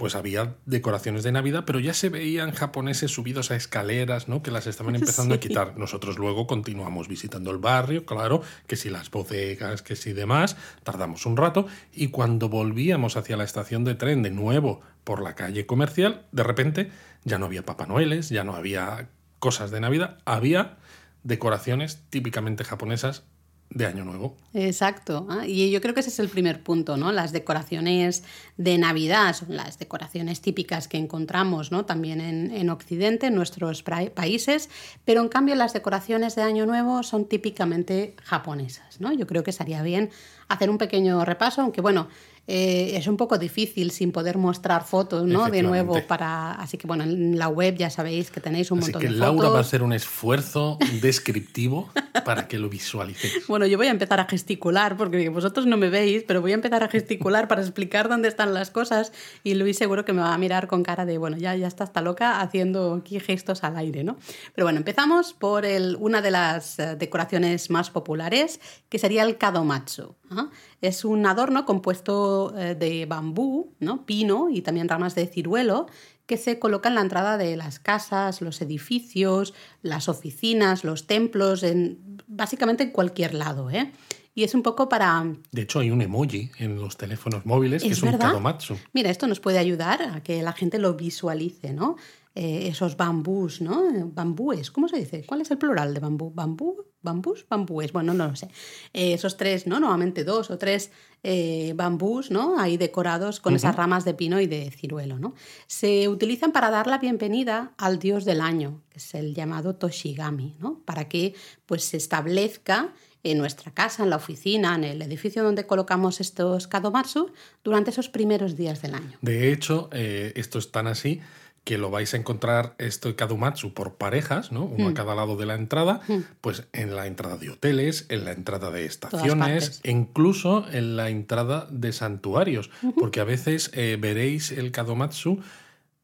pues 0.00 0.14
había 0.14 0.56
decoraciones 0.64 1.24
de 1.24 1.30
Navidad, 1.30 1.64
pero 1.66 1.78
ya 1.78 1.92
se 1.92 2.08
veían 2.08 2.52
japoneses 2.52 3.10
subidos 3.10 3.50
a 3.50 3.56
escaleras, 3.56 4.28
¿no? 4.28 4.42
Que 4.42 4.50
las 4.50 4.66
estaban 4.66 4.94
empezando 4.96 5.34
a 5.34 5.40
quitar. 5.40 5.76
Nosotros 5.76 6.18
luego 6.18 6.46
continuamos 6.46 7.06
visitando 7.06 7.50
el 7.50 7.58
barrio, 7.58 8.06
claro, 8.06 8.40
que 8.66 8.76
si 8.76 8.88
las 8.88 9.10
bodegas, 9.10 9.82
que 9.82 9.96
si 9.96 10.14
demás, 10.14 10.56
tardamos 10.84 11.26
un 11.26 11.36
rato, 11.36 11.66
y 11.92 12.08
cuando 12.08 12.48
volvíamos 12.48 13.18
hacia 13.18 13.36
la 13.36 13.44
estación 13.44 13.84
de 13.84 13.94
tren 13.94 14.22
de 14.22 14.30
nuevo 14.30 14.80
por 15.04 15.20
la 15.20 15.34
calle 15.34 15.66
comercial, 15.66 16.24
de 16.32 16.44
repente 16.44 16.90
ya 17.24 17.38
no 17.38 17.44
había 17.44 17.66
Papá 17.66 17.84
Noeles, 17.84 18.30
ya 18.30 18.42
no 18.42 18.54
había 18.54 19.10
cosas 19.38 19.70
de 19.70 19.80
Navidad, 19.80 20.16
había 20.24 20.78
decoraciones 21.24 22.04
típicamente 22.08 22.64
japonesas 22.64 23.24
de 23.70 23.86
Año 23.86 24.04
Nuevo. 24.04 24.36
Exacto. 24.52 25.26
¿ah? 25.30 25.46
Y 25.46 25.70
yo 25.70 25.80
creo 25.80 25.94
que 25.94 26.00
ese 26.00 26.10
es 26.10 26.18
el 26.18 26.28
primer 26.28 26.62
punto, 26.62 26.96
¿no? 26.96 27.12
Las 27.12 27.32
decoraciones 27.32 28.24
de 28.60 28.76
Navidad 28.76 29.34
son 29.34 29.56
las 29.56 29.78
decoraciones 29.78 30.42
típicas 30.42 30.86
que 30.86 30.98
encontramos, 30.98 31.72
¿no? 31.72 31.86
También 31.86 32.20
en, 32.20 32.50
en 32.50 32.68
Occidente, 32.68 33.28
en 33.28 33.34
nuestros 33.34 33.82
países, 33.82 34.68
pero 35.06 35.22
en 35.22 35.30
cambio 35.30 35.54
las 35.54 35.72
decoraciones 35.72 36.36
de 36.36 36.42
Año 36.42 36.66
Nuevo 36.66 37.02
son 37.02 37.24
típicamente 37.24 38.14
japonesas, 38.22 39.00
¿no? 39.00 39.14
Yo 39.14 39.26
creo 39.26 39.42
que 39.42 39.50
estaría 39.50 39.82
bien 39.82 40.10
hacer 40.48 40.68
un 40.68 40.76
pequeño 40.76 41.24
repaso, 41.24 41.62
aunque 41.62 41.80
bueno, 41.80 42.08
eh, 42.52 42.96
es 42.96 43.06
un 43.06 43.16
poco 43.16 43.38
difícil 43.38 43.92
sin 43.92 44.10
poder 44.10 44.36
mostrar 44.36 44.84
fotos, 44.84 45.24
¿no? 45.24 45.48
De 45.48 45.62
nuevo 45.62 46.02
para... 46.08 46.52
Así 46.54 46.76
que 46.76 46.88
bueno, 46.88 47.04
en 47.04 47.38
la 47.38 47.46
web 47.46 47.76
ya 47.76 47.90
sabéis 47.90 48.32
que 48.32 48.40
tenéis 48.40 48.72
un 48.72 48.80
Así 48.80 48.86
montón 48.86 49.02
que 49.02 49.08
de 49.08 49.14
Laura 49.14 49.36
fotos. 49.36 49.54
va 49.54 49.58
a 49.58 49.60
hacer 49.60 49.82
un 49.84 49.92
esfuerzo 49.92 50.76
descriptivo 51.00 51.90
para 52.24 52.48
que 52.48 52.58
lo 52.58 52.68
visualicéis. 52.68 53.46
Bueno, 53.46 53.66
yo 53.66 53.78
voy 53.78 53.86
a 53.86 53.90
empezar 53.90 54.18
a 54.18 54.24
gesticular, 54.24 54.96
porque 54.96 55.28
vosotros 55.28 55.66
no 55.66 55.76
me 55.76 55.90
veis, 55.90 56.24
pero 56.26 56.40
voy 56.40 56.50
a 56.50 56.54
empezar 56.56 56.82
a 56.82 56.88
gesticular 56.88 57.46
para 57.46 57.62
explicar 57.62 58.08
dónde 58.08 58.26
están 58.26 58.49
las 58.50 58.70
cosas 58.70 59.12
y 59.44 59.54
Luis 59.54 59.78
seguro 59.78 60.04
que 60.04 60.12
me 60.12 60.20
va 60.20 60.34
a 60.34 60.38
mirar 60.38 60.66
con 60.66 60.82
cara 60.82 61.04
de, 61.04 61.18
bueno, 61.18 61.36
ya, 61.36 61.54
ya 61.56 61.66
está 61.66 61.84
hasta 61.84 62.02
loca 62.02 62.40
haciendo 62.40 62.94
aquí 62.94 63.20
gestos 63.20 63.64
al 63.64 63.76
aire, 63.76 64.04
¿no? 64.04 64.16
Pero 64.54 64.66
bueno, 64.66 64.78
empezamos 64.78 65.32
por 65.32 65.64
el, 65.64 65.96
una 66.00 66.22
de 66.22 66.30
las 66.30 66.78
eh, 66.78 66.96
decoraciones 66.96 67.70
más 67.70 67.90
populares, 67.90 68.60
que 68.88 68.98
sería 68.98 69.22
el 69.22 69.38
kadomatsu. 69.38 70.14
¿ah? 70.30 70.50
Es 70.80 71.04
un 71.04 71.26
adorno 71.26 71.64
compuesto 71.64 72.54
eh, 72.56 72.74
de 72.74 73.06
bambú, 73.06 73.74
¿no? 73.78 74.06
pino 74.06 74.48
y 74.50 74.62
también 74.62 74.88
ramas 74.88 75.14
de 75.14 75.26
ciruelo, 75.26 75.86
que 76.26 76.36
se 76.36 76.60
coloca 76.60 76.88
en 76.88 76.94
la 76.94 77.00
entrada 77.00 77.36
de 77.38 77.56
las 77.56 77.80
casas, 77.80 78.40
los 78.40 78.60
edificios, 78.60 79.52
las 79.82 80.08
oficinas, 80.08 80.84
los 80.84 81.08
templos, 81.08 81.64
en, 81.64 81.98
básicamente 82.28 82.84
en 82.84 82.90
cualquier 82.90 83.34
lado. 83.34 83.68
¿eh? 83.68 83.90
Y 84.34 84.44
es 84.44 84.54
un 84.54 84.62
poco 84.62 84.88
para... 84.88 85.24
De 85.50 85.62
hecho, 85.62 85.80
hay 85.80 85.90
un 85.90 86.02
emoji 86.02 86.50
en 86.58 86.76
los 86.76 86.96
teléfonos 86.96 87.44
móviles 87.44 87.82
que 87.82 87.88
¿Es 87.88 87.98
es, 87.98 88.02
un 88.02 88.12
verdad? 88.12 88.28
kadomatsu. 88.28 88.76
Mira, 88.92 89.10
esto 89.10 89.26
nos 89.26 89.40
puede 89.40 89.58
ayudar 89.58 90.02
a 90.02 90.22
que 90.22 90.42
la 90.42 90.52
gente 90.52 90.78
lo 90.78 90.94
visualice, 90.94 91.72
¿no? 91.72 91.96
Eh, 92.36 92.68
esos 92.68 92.96
bambús, 92.96 93.60
¿no? 93.60 93.82
Bambúes, 94.14 94.70
¿cómo 94.70 94.88
se 94.88 94.98
dice? 94.98 95.24
¿Cuál 95.26 95.40
es 95.40 95.50
el 95.50 95.58
plural 95.58 95.92
de 95.92 95.98
bambú? 95.98 96.30
¿Bambú? 96.32 96.84
¿Bambús? 97.02 97.44
Bambúes, 97.50 97.92
bueno, 97.92 98.14
no 98.14 98.28
lo 98.28 98.36
sé. 98.36 98.46
Eh, 98.92 99.14
esos 99.14 99.36
tres, 99.36 99.66
¿no? 99.66 99.80
Normalmente 99.80 100.22
dos 100.22 100.48
o 100.52 100.56
tres 100.56 100.92
eh, 101.24 101.72
bambús, 101.74 102.30
¿no? 102.30 102.56
Ahí 102.60 102.76
decorados 102.76 103.40
con 103.40 103.56
esas 103.56 103.74
ramas 103.74 104.04
de 104.04 104.14
pino 104.14 104.40
y 104.40 104.46
de 104.46 104.70
ciruelo, 104.70 105.18
¿no? 105.18 105.34
Se 105.66 106.06
utilizan 106.08 106.52
para 106.52 106.70
dar 106.70 106.86
la 106.86 106.98
bienvenida 106.98 107.72
al 107.76 107.98
dios 107.98 108.24
del 108.24 108.40
año, 108.40 108.80
que 108.90 108.98
es 108.98 109.12
el 109.14 109.34
llamado 109.34 109.74
Toshigami, 109.74 110.56
¿no? 110.60 110.78
Para 110.84 111.08
que 111.08 111.34
pues 111.66 111.82
se 111.82 111.96
establezca 111.96 112.94
en 113.22 113.38
nuestra 113.38 113.72
casa, 113.72 114.02
en 114.02 114.10
la 114.10 114.16
oficina, 114.16 114.74
en 114.74 114.84
el 114.84 115.02
edificio 115.02 115.42
donde 115.42 115.66
colocamos 115.66 116.20
estos 116.20 116.66
kadomatsu 116.66 117.32
durante 117.62 117.90
esos 117.90 118.08
primeros 118.08 118.56
días 118.56 118.80
del 118.82 118.94
año. 118.94 119.18
De 119.20 119.52
hecho, 119.52 119.88
eh, 119.92 120.32
esto 120.36 120.58
es 120.58 120.70
tan 120.72 120.86
así 120.86 121.20
que 121.62 121.76
lo 121.76 121.90
vais 121.90 122.14
a 122.14 122.16
encontrar 122.16 122.74
esto 122.78 123.14
kadomatsu 123.14 123.74
por 123.74 123.96
parejas, 123.96 124.50
¿no? 124.50 124.64
Uno 124.64 124.86
Hmm. 124.86 124.92
a 124.92 124.94
cada 124.94 125.14
lado 125.14 125.36
de 125.36 125.44
la 125.44 125.54
entrada, 125.54 126.00
pues 126.40 126.64
en 126.72 126.96
la 126.96 127.06
entrada 127.06 127.36
de 127.36 127.50
hoteles, 127.50 128.06
en 128.08 128.24
la 128.24 128.32
entrada 128.32 128.70
de 128.70 128.86
estaciones, 128.86 129.80
e 129.84 129.90
incluso 129.90 130.66
en 130.72 130.96
la 130.96 131.10
entrada 131.10 131.68
de 131.70 131.92
santuarios, 131.92 132.70
porque 132.98 133.20
a 133.20 133.24
veces 133.24 133.70
eh, 133.74 133.98
veréis 134.00 134.52
el 134.52 134.72
kadomatsu 134.72 135.40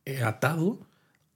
eh, 0.05 0.23
atado 0.23 0.79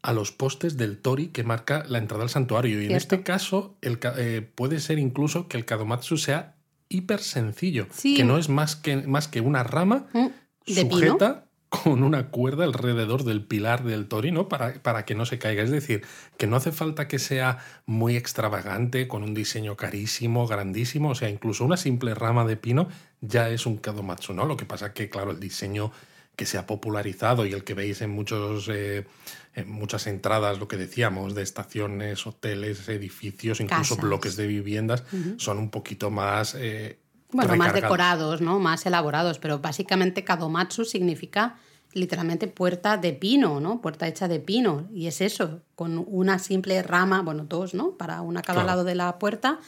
a 0.02 0.12
los 0.12 0.32
postes 0.32 0.76
del 0.76 0.98
tori 0.98 1.28
que 1.28 1.44
marca 1.44 1.84
la 1.88 1.98
entrada 1.98 2.22
al 2.22 2.30
santuario. 2.30 2.80
Y 2.82 2.86
en 2.86 2.92
este 2.92 3.22
caso 3.22 3.76
el 3.82 3.98
eh, 4.16 4.48
puede 4.54 4.80
ser 4.80 4.98
incluso 4.98 5.46
que 5.48 5.56
el 5.56 5.64
kadomatsu 5.64 6.16
sea 6.16 6.56
hiper 6.88 7.20
sencillo, 7.20 7.86
Sí. 7.92 8.16
que 8.16 8.24
no 8.24 8.38
es 8.38 8.48
más 8.48 8.76
que, 8.76 8.96
más 8.96 9.28
que 9.28 9.40
una 9.40 9.62
rama 9.62 10.06
Mm, 10.12 10.26
pino. 10.64 10.90
sujeta 10.90 11.46
con 11.68 12.02
una 12.02 12.30
cuerda 12.30 12.64
alrededor 12.64 13.22
del 13.22 13.44
pilar 13.44 13.84
del 13.84 14.08
tori, 14.08 14.32
¿no? 14.32 14.48
Para, 14.48 14.74
para 14.82 15.04
que 15.04 15.14
no 15.14 15.24
se 15.24 15.38
caiga. 15.38 15.62
Es 15.62 15.70
decir, 15.70 16.02
que 16.36 16.48
no 16.48 16.56
hace 16.56 16.72
falta 16.72 17.06
que 17.06 17.20
sea 17.20 17.58
muy 17.86 18.16
extravagante, 18.16 19.06
con 19.06 19.22
un 19.22 19.34
diseño 19.34 19.76
carísimo, 19.76 20.48
grandísimo. 20.48 21.10
O 21.10 21.14
sea, 21.14 21.28
incluso 21.28 21.64
una 21.64 21.76
simple 21.76 22.14
rama 22.14 22.44
de 22.44 22.56
pino 22.56 22.88
ya 23.20 23.50
es 23.50 23.66
un 23.66 23.76
kadomatsu, 23.76 24.32
¿no? 24.34 24.46
Lo 24.46 24.56
que 24.56 24.64
pasa 24.64 24.92
que, 24.92 25.08
claro, 25.08 25.30
el 25.30 25.38
diseño 25.38 25.92
que 26.40 26.46
se 26.46 26.56
ha 26.56 26.66
popularizado 26.66 27.44
y 27.44 27.52
el 27.52 27.64
que 27.64 27.74
veis 27.74 28.00
en 28.00 28.08
muchos 28.08 28.66
eh, 28.70 29.06
en 29.54 29.70
muchas 29.70 30.06
entradas, 30.06 30.58
lo 30.58 30.68
que 30.68 30.78
decíamos, 30.78 31.34
de 31.34 31.42
estaciones, 31.42 32.26
hoteles, 32.26 32.88
edificios, 32.88 33.60
incluso 33.60 33.96
bloques 33.96 34.36
de 34.36 34.46
viviendas, 34.46 35.04
son 35.36 35.58
un 35.58 35.68
poquito 35.68 36.10
más... 36.10 36.54
Eh, 36.54 36.98
bueno, 37.30 37.54
más 37.56 37.74
decorados, 37.74 38.40
¿no? 38.40 38.58
Más 38.58 38.86
elaborados, 38.86 39.38
pero 39.38 39.58
básicamente 39.58 40.24
Kadomatsu 40.24 40.86
significa 40.86 41.58
literalmente 41.92 42.48
puerta 42.48 42.96
de 42.96 43.12
pino, 43.12 43.60
¿no? 43.60 43.82
Puerta 43.82 44.08
hecha 44.08 44.26
de 44.26 44.40
pino. 44.40 44.88
Y 44.94 45.08
es 45.08 45.20
eso, 45.20 45.60
con 45.74 46.02
una 46.08 46.38
simple 46.38 46.82
rama, 46.82 47.20
bueno, 47.20 47.44
dos, 47.46 47.74
¿no? 47.74 47.98
Para 47.98 48.22
una 48.22 48.40
a 48.40 48.42
cada 48.42 48.64
lado 48.64 48.82
de 48.84 48.94
la 48.94 49.18
puerta, 49.18 49.58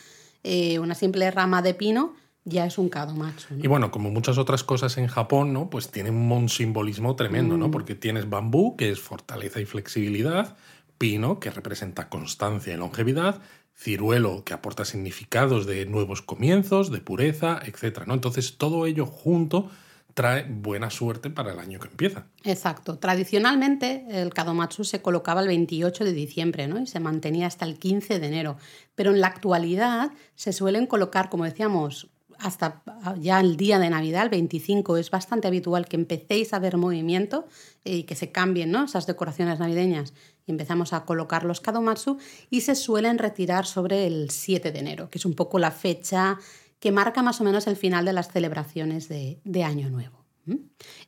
eh, 0.43 0.79
una 0.79 0.95
simple 0.95 1.31
rama 1.31 1.61
de 1.61 1.75
pino 1.75 2.15
ya 2.45 2.67
es 2.67 2.79
un 2.79 2.89
kadomatsu. 2.89 3.55
Y 3.63 3.69
bueno, 3.69 3.91
como 3.91 4.11
muchas 4.11 4.39
otras 4.39 4.65
cosas 4.65 4.99
en 4.99 5.07
Japón, 5.07 5.53
¿no? 5.53 5.71
Pues 5.71 5.91
tiene 5.91 6.11
un 6.11 6.49
simbolismo 6.49 7.15
tremendo, 7.17 7.57
¿no? 7.57 7.69
Mm. 7.69 7.71
Porque 7.71 7.95
tienes 7.95 8.29
bambú, 8.29 8.77
que 8.77 8.91
es 8.91 9.01
fortaleza 9.01 9.61
y 9.61 9.65
flexibilidad, 9.65 10.57
pino, 10.99 11.39
que 11.39 11.51
representa 11.51 12.09
constancia 12.09 12.75
y 12.75 12.77
longevidad, 12.77 13.41
ciruelo, 13.75 14.45
que 14.45 14.55
aporta 14.55 14.85
significados 14.85 15.67
de 15.67 15.87
nuevos 15.87 16.23
comienzos, 16.23 16.91
de 16.91 17.01
pureza, 17.01 17.61
etc. 17.65 18.07
¿no? 18.07 18.15
Entonces, 18.15 18.57
todo 18.59 18.87
ello 18.87 19.07
junto 19.07 19.71
trae 20.15 20.45
buena 20.49 20.91
suerte 20.91 21.31
para 21.31 21.53
el 21.53 21.59
año 21.59 21.79
que 21.79 21.89
empieza. 21.89 22.27
Exacto. 22.45 22.99
Tradicionalmente 22.99 24.05
el 24.11 24.33
Kadomatsu 24.35 24.85
se 24.85 25.01
colocaba 25.01 25.41
el 25.41 25.49
28 25.49 26.05
de 26.05 26.13
diciembre 26.13 26.67
¿no? 26.67 26.81
y 26.81 26.87
se 26.87 27.01
mantenía 27.01 27.47
hasta 27.47 27.65
el 27.65 27.79
15 27.79 28.19
de 28.19 28.27
enero. 28.27 28.57
Pero 28.95 29.11
en 29.13 29.21
la 29.21 29.29
actualidad 29.29 30.13
se 30.35 30.53
suelen 30.53 30.87
colocar, 30.87 31.31
como 31.31 31.45
decíamos, 31.45 32.11
hasta 32.39 32.83
ya 33.19 33.41
el 33.41 33.57
día 33.57 33.79
de 33.79 33.91
Navidad, 33.91 34.25
el 34.25 34.29
25, 34.31 34.97
es 34.97 35.11
bastante 35.11 35.49
habitual 35.49 35.87
que 35.87 35.97
empecéis 35.97 36.53
a 36.53 36.59
ver 36.59 36.77
movimiento 36.77 37.47
y 37.85 38.05
que 38.05 38.15
se 38.15 38.33
cambien 38.33 38.71
¿no? 38.71 38.85
esas 38.85 39.07
decoraciones 39.07 39.59
navideñas 39.59 40.15
y 40.47 40.51
empezamos 40.51 40.93
a 40.93 41.05
colocar 41.05 41.45
los 41.45 41.61
Kadomatsu 41.61 42.19
y 42.51 42.63
se 42.63 42.75
suelen 42.75 43.19
retirar 43.19 43.67
sobre 43.67 44.07
el 44.07 44.31
7 44.31 44.73
de 44.73 44.79
enero, 44.79 45.11
que 45.11 45.19
es 45.19 45.25
un 45.25 45.35
poco 45.35 45.59
la 45.59 45.71
fecha 45.71 46.39
que 46.81 46.91
marca 46.91 47.23
más 47.23 47.41
o 47.41 47.45
menos 47.45 47.67
el 47.67 47.77
final 47.77 48.05
de 48.05 48.13
las 48.13 48.31
celebraciones 48.33 49.09
de, 49.09 49.65
Año 49.65 49.89
Nuevo. 49.89 50.25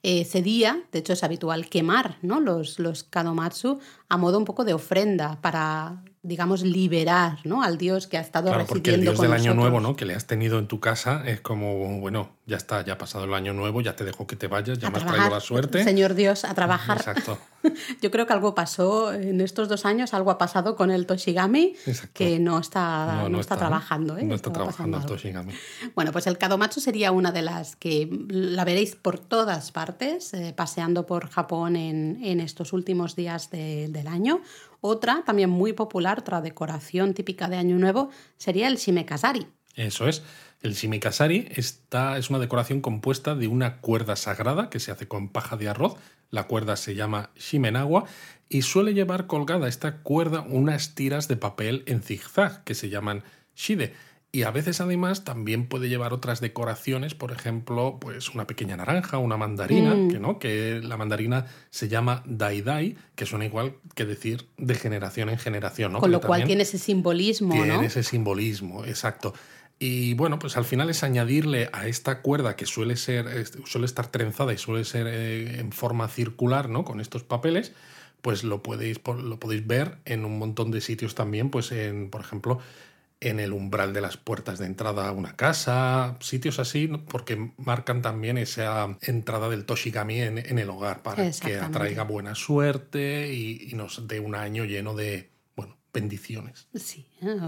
Ese 0.03 0.43
día, 0.43 0.83
de 0.93 0.99
hecho, 0.99 1.13
es 1.13 1.25
habitual 1.25 1.69
quemar 1.69 2.19
¿no? 2.23 2.41
los, 2.41 2.79
los 2.79 3.05
kadomatsu 3.05 3.79
a 4.09 4.17
modo 4.17 4.39
un 4.39 4.45
poco 4.45 4.65
de 4.65 4.75
ofrenda 4.75 5.39
para 5.41 6.03
digamos, 6.25 6.63
liberar 6.63 7.37
¿no? 7.45 7.63
al 7.63 7.77
Dios 7.77 8.07
que 8.07 8.17
ha 8.17 8.23
estado 8.23 8.49
claro, 8.49 8.65
porque 8.67 8.95
el 8.95 9.03
Dios 9.03 9.21
del 9.21 9.35
Año 9.35 9.53
Nuevo, 9.53 9.81
¿no? 9.81 9.95
Que 9.95 10.07
le 10.07 10.15
has 10.15 10.27
tenido 10.27 10.59
en 10.59 10.67
tu 10.69 10.81
casa 10.81 11.23
es 11.27 11.43
como, 11.43 12.01
bueno, 12.01 12.31
ya 12.47 12.57
está, 12.57 12.83
ya 12.83 12.95
ha 12.95 12.99
pasado 12.99 13.25
el 13.25 13.35
Año 13.35 13.53
Nuevo, 13.53 13.83
ya 13.83 13.95
te 13.95 14.05
dejo 14.05 14.27
que 14.27 14.35
te 14.35 14.49
vayas, 14.49 14.79
ya 14.79 14.91
me 14.91 14.97
has 14.97 15.07
traído 15.07 15.29
la 15.29 15.41
suerte. 15.41 15.85
Señor 15.85 16.15
Dios, 16.15 16.47
a 16.47 16.55
trabajar. 16.55 16.97
Exacto. 16.97 17.39
Yo 18.03 18.11
creo 18.11 18.27
que 18.27 18.33
algo 18.33 18.55
pasó 18.55 19.13
en 19.13 19.43
estos 19.43 19.69
dos 19.69 19.85
años, 19.85 20.15
algo 20.15 20.31
ha 20.31 20.39
pasado 20.39 20.77
con 20.77 20.91
el 20.91 21.07
Toshigami, 21.07 21.77
que 22.15 22.39
no 22.39 22.59
está, 22.59 23.29
no, 23.29 23.39
está, 23.39 23.59
trabajando. 23.59 24.17
¿eh? 24.17 24.25
No 24.25 24.35
está 24.35 24.51
trabajando 24.51 24.97
el 24.97 25.05
Toshigami. 25.05 25.53
Bueno, 25.95 26.11
pues 26.11 26.27
el 26.27 26.39
Kadomatsu 26.39 26.81
sería 26.81 27.13
una 27.13 27.33
de 27.33 27.43
las 27.43 27.77
que 27.77 28.09
la 28.29 28.65
veréis 28.65 28.97
por 28.97 29.19
todas 29.19 29.64
partes, 29.73 30.35
eh, 30.35 30.53
paseando 30.57 31.07
por 31.07 31.29
Japón 31.29 31.77
en, 31.77 32.19
en 32.23 32.41
estos 32.41 32.73
últimos 32.73 33.17
días 33.17 33.51
del 33.51 34.07
año 34.07 34.41
otra, 34.87 35.23
también 35.25 35.49
muy 35.49 35.73
popular, 35.73 36.19
otra 36.19 36.43
decoración 36.43 37.15
típica 37.15 37.49
de 37.49 37.57
Año 37.57 37.79
Nuevo, 37.79 38.11
sería 38.37 38.69
el 38.69 38.77
shimekazari. 38.77 39.47
Eso 39.77 40.07
es. 40.07 40.23
El 40.61 40.75
shimekazari 40.75 41.49
está, 41.55 42.19
es 42.19 42.29
una 42.29 42.39
decoración 42.39 42.83
compuesta 42.83 43.35
de 43.35 43.49
una 43.49 43.79
cuerda 43.79 44.15
sagrada 44.15 44.69
que 44.69 44.81
se 44.81 44.93
hace 44.93 45.09
con 45.09 45.31
paja 45.31 45.57
de 45.57 45.69
arroz. 45.69 45.97
La 46.31 46.47
cuerda 46.49 46.77
se 46.77 46.95
llama 46.95 47.31
shimenawa 47.35 48.05
y 48.51 48.61
suele 48.61 48.93
llevar 48.93 49.27
colgada 49.27 49.69
esta 49.69 50.03
cuerda 50.03 50.43
unas 50.43 50.95
tiras 50.95 51.29
de 51.29 51.37
papel 51.37 51.83
en 51.87 52.03
zigzag 52.03 52.63
que 52.65 52.75
se 52.75 52.91
llaman 52.91 53.25
shide 53.57 53.95
y 54.35 54.43
a 54.43 54.51
veces 54.51 54.81
además 54.81 55.23
también 55.23 55.69
puede 55.69 55.89
llevar 55.89 56.13
otras 56.13 56.41
decoraciones, 56.41 57.15
por 57.15 57.31
ejemplo, 57.31 57.99
pues 58.01 58.35
una 58.35 58.49
pequeña 58.49 58.77
naranja, 58.77 59.19
una 59.19 59.37
mandarina, 59.37 59.95
mm. 59.95 60.09
que 60.09 60.19
no, 60.19 60.41
que 60.41 60.81
la 60.83 60.97
mandarina 60.97 61.47
se 61.71 61.87
llama 61.87 62.25
dai 62.27 62.61
dai, 62.61 62.97
que 63.15 63.27
suena 63.27 63.45
igual 63.45 63.77
que 63.95 64.05
decir 64.05 64.49
de 64.59 64.75
generación 64.75 65.29
en 65.29 65.39
generación, 65.39 65.93
¿no? 65.93 66.01
Con 66.01 66.11
lo 66.11 66.21
cual 66.21 66.43
tiene 66.43 66.65
ese 66.65 66.79
simbolismo, 66.79 67.55
tiene 67.55 67.87
ese 67.87 68.03
simbolismo, 68.03 68.85
exacto. 68.85 69.35
Y 69.79 70.15
bueno, 70.15 70.41
pues 70.41 70.57
al 70.57 70.65
final 70.65 70.91
es 70.91 71.05
añadirle 71.05 71.71
a 71.73 71.87
esta 71.87 72.21
cuerda 72.21 72.57
que 72.57 72.67
suele 72.67 72.97
ser, 72.97 73.47
suele 73.67 73.87
estar 73.87 74.09
trenzada 74.09 74.53
y 74.53 74.59
suele 74.59 74.85
ser 74.85 75.07
eh, 75.07 75.61
en 75.61 75.71
forma 75.71 76.09
circular, 76.09 76.69
¿no? 76.69 76.85
Con 76.85 76.99
estos 76.99 77.23
papeles, 77.23 77.73
pues 78.21 78.43
lo 78.43 78.65
podéis, 78.65 79.01
lo 79.07 79.39
podéis 79.39 79.65
ver 79.65 79.99
en 80.07 80.25
un 80.25 80.41
montón 80.41 80.73
de 80.73 80.81
sitios 80.81 81.15
también, 81.15 81.51
pues 81.51 81.71
en, 81.71 82.11
por 82.11 82.21
ejemplo, 82.21 82.59
en 83.25 83.41
el 83.41 83.53
umbral 83.53 83.93
de 83.93 84.01
las 84.01 84.17
puertas 84.17 84.59
de 84.59 84.67
entrada 84.67 85.09
a 85.09 85.13
una 85.13 85.37
casa, 85.37 86.17
sitios 86.21 86.59
así, 86.59 86.89
porque 87.09 87.53
marcan 87.57 88.03
también 88.03 88.39
esa 88.39 88.97
entrada 89.03 89.49
del 89.49 89.65
Toshigami 89.65 90.21
en, 90.21 90.59
el 90.59 90.71
hogar 90.71 91.03
para 91.03 91.31
que 91.31 91.57
atraiga 91.59 92.05
buena 92.05 92.35
suerte 92.35 93.33
y, 93.33 93.73
nos 93.75 94.07
dé 94.07 94.21
un 94.21 94.37
año 94.37 94.65
lleno 94.65 94.95
de, 94.95 95.35
bendiciones. 95.95 96.67
Sí, 96.75 97.07
eh, 97.23 97.39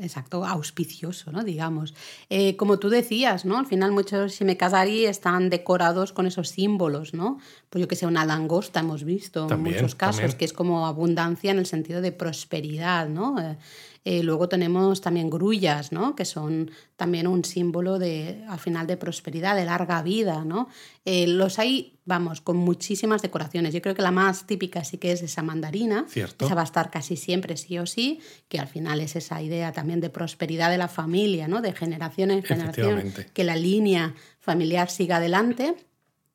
exacto, 0.00 0.44
auspicioso, 0.44 1.30
¿no? 1.30 1.44
Digamos. 1.44 1.94
Eh, 2.30 2.56
como 2.56 2.78
tú 2.78 2.88
decías, 2.88 3.44
¿no? 3.44 3.58
Al 3.58 3.66
final 3.66 3.92
muchos 3.92 4.32
shimekazari 4.32 5.04
están 5.04 5.50
decorados 5.50 6.12
con 6.12 6.26
esos 6.26 6.48
símbolos, 6.48 7.14
¿no? 7.14 7.38
Pues 7.68 7.82
yo 7.82 7.86
que 7.86 7.94
sé, 7.94 8.06
una 8.06 8.24
langosta 8.24 8.80
hemos 8.80 9.04
visto 9.04 9.46
en 9.48 9.62
muchos 9.62 9.94
casos, 9.94 10.34
que 10.34 10.46
es 10.46 10.52
como 10.52 10.86
abundancia 10.86 11.52
en 11.52 11.58
el 11.58 11.66
sentido 11.66 12.00
de 12.00 12.10
prosperidad, 12.10 13.08
¿no? 13.08 13.38
Eh, 13.38 13.58
eh, 14.02 14.22
luego 14.22 14.48
tenemos 14.48 15.02
también 15.02 15.28
grullas, 15.28 15.92
¿no? 15.92 16.16
que 16.16 16.24
son 16.24 16.70
también 16.96 17.26
un 17.26 17.44
símbolo 17.44 17.98
de, 17.98 18.42
al 18.48 18.58
final 18.58 18.86
de 18.86 18.96
prosperidad, 18.96 19.56
de 19.56 19.66
larga 19.66 20.02
vida. 20.02 20.42
¿no? 20.44 20.68
Eh, 21.04 21.26
los 21.26 21.58
hay, 21.58 21.98
vamos, 22.06 22.40
con 22.40 22.56
muchísimas 22.56 23.20
decoraciones. 23.20 23.74
Yo 23.74 23.82
creo 23.82 23.94
que 23.94 24.00
la 24.00 24.10
más 24.10 24.46
típica 24.46 24.84
sí 24.84 24.96
que 24.96 25.12
es 25.12 25.22
esa 25.22 25.42
mandarina. 25.42 26.06
Cierto. 26.08 26.46
Esa 26.46 26.54
va 26.54 26.62
a 26.62 26.64
estar 26.64 26.90
casi 26.90 27.16
siempre 27.16 27.58
sí 27.58 27.78
o 27.78 27.84
sí, 27.84 28.20
que 28.48 28.58
al 28.58 28.68
final 28.68 29.00
es 29.00 29.16
esa 29.16 29.42
idea 29.42 29.72
también 29.72 30.00
de 30.00 30.08
prosperidad 30.08 30.70
de 30.70 30.78
la 30.78 30.88
familia, 30.88 31.46
¿no? 31.46 31.60
de 31.60 31.72
generación 31.72 32.30
en 32.30 32.42
generación, 32.42 33.12
que 33.34 33.44
la 33.44 33.56
línea 33.56 34.14
familiar 34.38 34.90
siga 34.90 35.16
adelante. 35.16 35.74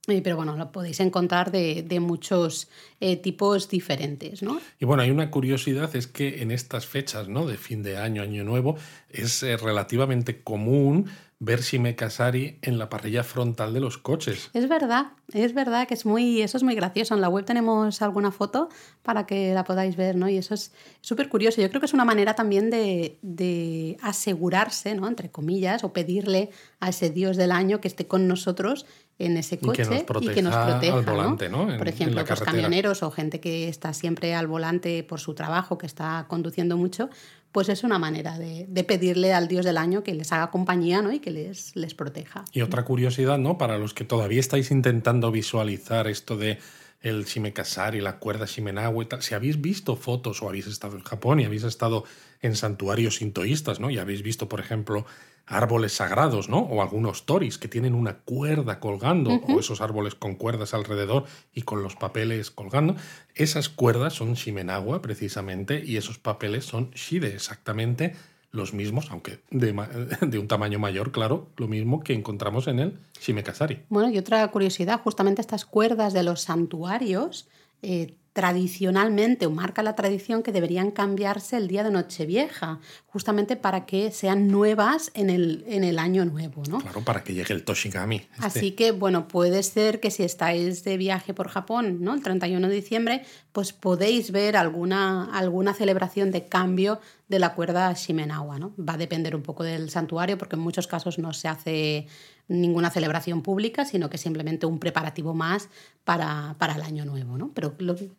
Eh, 0.08 0.22
pero 0.22 0.36
bueno, 0.36 0.56
lo 0.56 0.72
podéis 0.72 1.00
encontrar 1.00 1.52
de, 1.52 2.00
muchos 2.00 2.70
eh, 3.00 3.16
tipos 3.18 3.70
diferentes, 3.70 4.44
¿no? 4.44 4.60
Y 4.80 4.86
bueno, 4.86 5.02
hay 5.02 5.10
una 5.10 5.32
curiosidad, 5.32 5.96
es 5.96 6.08
que 6.08 6.42
en 6.44 6.52
estas 6.52 6.86
fechas, 6.86 7.28
¿no? 7.28 7.48
De 7.48 7.58
fin 7.58 7.82
de 7.82 7.98
año, 7.98 8.22
año 8.22 8.44
nuevo, 8.44 8.76
es 9.10 9.42
eh, 9.42 9.58
relativamente 9.58 10.44
común 10.44 11.10
ver 11.40 11.62
Shimekasari 11.62 12.60
en 12.62 12.78
la 12.78 12.90
parrilla 12.90 13.24
frontal 13.24 13.74
de 13.74 13.80
los 13.80 13.98
coches. 13.98 14.50
Es 14.54 14.70
verdad, 14.70 15.08
es 15.34 15.54
verdad 15.54 15.88
que 15.88 15.94
es 15.94 16.06
muy, 16.06 16.42
eso 16.42 16.58
es 16.58 16.64
muy 16.64 16.76
gracioso. 16.76 17.14
En 17.14 17.22
la 17.22 17.30
web 17.30 17.46
tenemos 17.46 18.02
alguna 18.02 18.32
foto 18.32 18.70
para 19.04 19.26
que 19.26 19.54
la 19.54 19.64
podáis 19.64 19.96
ver, 19.96 20.16
¿no? 20.16 20.30
Y 20.30 20.38
eso 20.38 20.54
es 20.54 20.72
súper 21.02 21.28
curioso. 21.28 21.62
Yo 21.62 21.70
creo 21.70 21.82
que 21.82 21.88
es 21.88 21.94
una 21.94 22.06
manera 22.06 22.36
también 22.36 22.70
de, 22.70 23.18
de, 23.22 23.98
asegurarse, 24.02 24.96
¿no? 24.96 25.08
Entre 25.08 25.30
comillas, 25.30 25.84
o 25.84 25.92
pedirle 25.92 26.52
a 26.80 26.90
ese 26.90 27.10
Dios 27.10 27.36
del 27.38 27.52
año 27.52 27.82
que 27.82 27.90
esté 27.90 28.08
con 28.08 28.28
nosotros 28.28 28.86
en 29.18 29.38
ese 29.38 29.58
coche 29.58 29.84
y 29.84 30.28
que 30.30 30.42
nos 30.42 30.56
proteja, 30.56 30.98
al 30.98 31.06
volante, 31.06 31.50
¿no? 31.50 31.68
Por 31.78 31.88
ejemplo, 31.88 32.24
los 32.28 32.42
camioneros 32.42 33.02
o 33.04 33.12
gente 33.12 33.40
que 33.40 33.70
está 33.70 33.94
siempre 33.94 34.36
al 34.36 34.48
volante 34.48 35.04
por 35.04 35.20
su 35.20 35.34
trabajo, 35.34 35.78
que 35.78 35.86
está 35.86 36.26
conduciendo 36.28 36.76
mucho, 36.76 37.10
pues 37.52 37.70
es 37.70 37.86
una 37.86 37.98
manera 37.98 38.38
de, 38.38 38.84
pedirle 38.84 39.34
al 39.34 39.48
Dios 39.48 39.64
del 39.64 39.78
año 39.78 40.04
que 40.04 40.14
les 40.14 40.34
haga 40.34 40.52
compañía 40.52 41.02
¿no? 41.02 41.14
y 41.14 41.20
que 41.20 41.32
les, 41.32 41.74
les 41.78 41.94
proteja. 41.94 42.44
Y 42.52 42.62
otra 42.62 42.84
curiosidad, 42.84 43.38
¿no? 43.38 43.58
Para 43.58 43.78
los 43.78 43.94
que 43.94 44.04
todavía 44.04 44.42
estáis 44.42 44.72
intentando 44.72 45.32
visualizar 45.32 46.08
esto 46.08 46.36
de 46.36 46.60
el 47.02 47.24
Shimekasari, 47.24 48.02
la 48.02 48.18
cuerda 48.18 48.46
Shimenawa 48.46 49.04
y 49.04 49.06
tal, 49.06 49.22
si 49.22 49.36
habéis 49.36 49.62
visto 49.62 49.96
fotos 49.96 50.42
o 50.42 50.50
habéis 50.50 50.68
estado 50.68 50.98
en 50.98 51.04
Japón 51.04 51.40
y 51.40 51.46
habéis 51.46 51.64
estado 51.64 52.04
en 52.42 52.56
santuarios 52.56 53.18
sintoístas, 53.18 53.80
¿no? 53.80 53.90
Y 53.90 54.00
habéis 54.00 54.24
visto, 54.24 54.50
por 54.50 54.60
ejemplo, 54.60 55.06
árboles 55.48 55.94
sagrados, 55.94 56.50
¿no? 56.50 56.60
O 56.60 56.82
algunos 56.82 57.26
toris 57.26 57.58
que 57.58 57.68
tienen 57.68 57.94
una 57.94 58.18
cuerda 58.20 58.80
colgando, 58.80 59.32
o 59.48 59.60
esos 59.60 59.82
árboles 59.82 60.16
con 60.16 60.36
cuerdas 60.36 60.74
alrededor 60.74 61.26
y 61.54 61.62
con 61.62 61.84
los 61.84 61.96
papeles 61.96 62.52
colgando. 62.52 62.96
Esas 63.36 63.70
cuerdas 63.70 64.14
son 64.14 64.34
shimenawa, 64.34 65.02
precisamente, 65.02 65.84
y 65.86 65.98
esos 65.98 66.18
papeles 66.18 66.66
son 66.66 66.92
shide, 66.92 67.34
exactamente 67.34 68.16
los 68.52 68.74
mismos, 68.74 69.12
aunque 69.12 69.42
de, 69.52 69.74
de, 70.22 70.40
un 70.40 70.48
tamaño 70.48 70.80
mayor, 70.80 71.12
claro, 71.12 71.50
lo 71.58 71.68
mismo 71.68 72.02
que 72.02 72.14
encontramos 72.14 72.68
en 72.68 72.80
el 72.80 73.00
shimekazari. 73.20 73.84
Bueno, 73.90 74.10
y 74.10 74.18
otra 74.18 74.48
curiosidad, 74.50 75.02
justamente 75.02 75.42
estas 75.42 75.66
cuerdas 75.66 76.14
de 76.14 76.24
los 76.24 76.42
santuarios 76.42 77.48
eh, 77.82 78.16
tradicionalmente 78.36 79.46
o 79.46 79.50
marca 79.50 79.82
la 79.82 79.96
tradición 79.96 80.44
que 80.44 80.52
deberían 80.52 80.92
cambiarse 80.92 81.56
el 81.56 81.70
día 81.70 81.86
de 81.86 81.90
Nochevieja, 81.90 82.82
justamente 83.06 83.56
para 83.56 83.86
que 83.86 84.12
sean 84.12 84.50
nuevas 84.50 85.10
en 85.14 85.30
el, 85.30 85.64
en 85.70 85.86
el 85.86 85.98
año 85.98 86.26
nuevo, 86.26 86.62
¿no? 86.68 86.80
Claro, 86.80 87.00
para 87.00 87.24
que 87.24 87.34
llegue 87.34 87.54
el 87.54 87.64
Toshigami. 87.64 88.18
Este. 88.18 88.46
Así 88.46 88.72
que, 88.72 88.92
bueno, 88.92 89.30
puede 89.30 89.64
ser 89.64 90.02
que 90.02 90.12
si 90.12 90.24
estáis 90.24 90.84
de 90.84 90.98
viaje 90.98 91.34
por 91.34 91.48
Japón, 91.48 92.00
¿no? 92.02 92.14
El 92.14 92.22
31 92.22 92.68
de 92.68 92.76
diciembre, 92.76 93.22
pues 93.54 93.72
podéis 93.72 94.32
ver 94.32 94.58
alguna, 94.58 95.32
alguna 95.32 95.74
celebración 95.74 96.32
de 96.32 96.46
cambio 96.46 97.00
de 97.30 97.40
la 97.40 97.56
cuerda 97.56 97.94
Shimenawa, 97.94 98.60
¿no? 98.60 98.74
Va 98.78 98.96
a 98.96 98.98
depender 98.98 99.34
un 99.34 99.44
poco 99.44 99.64
del 99.64 99.90
santuario, 99.90 100.38
porque 100.38 100.58
en 100.58 100.62
muchos 100.62 100.88
casos 100.88 101.20
no 101.20 101.32
se 101.32 101.48
hace 101.48 102.08
ninguna 102.48 102.92
celebración 102.92 103.42
pública, 103.42 103.86
sino 103.86 104.10
que 104.10 104.18
simplemente 104.18 104.66
un 104.66 104.80
preparativo 104.80 105.34
más 105.34 105.70
para, 106.04 106.56
el 106.76 106.82
año 106.82 107.06
nuevo, 107.06 107.38
¿no? 107.38 107.52
Pero 107.54 107.76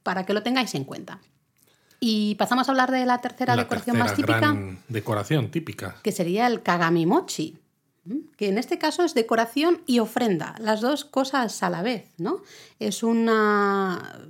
para 0.07 0.25
que 0.25 0.33
lo 0.33 0.45
tengáis 0.45 0.73
en 0.77 0.85
cuenta. 0.85 1.21
Y 1.99 2.37
pasamos 2.37 2.69
a 2.69 2.71
hablar 2.71 2.93
de 2.93 3.05
la 3.07 3.21
tercera 3.21 3.57
decoración 3.57 3.99
más 3.99 4.15
típica. 4.15 4.57
decoración 4.87 5.51
típica. 5.51 5.97
Que 6.05 6.13
sería 6.13 6.47
el 6.47 6.63
Kagami 6.63 7.07
Mochi, 7.07 7.59
que 8.37 8.49
en 8.49 8.57
este 8.57 8.79
caso 8.79 9.03
es 9.03 9.15
decoración 9.15 9.83
y 9.85 9.99
ofrenda, 9.99 10.55
las 10.61 10.81
dos 10.81 11.05
cosas 11.05 11.61
a 11.65 11.71
la 11.71 11.83
vez, 11.83 12.05
¿no? 12.19 12.43
Es 12.79 13.03
una 13.03 14.21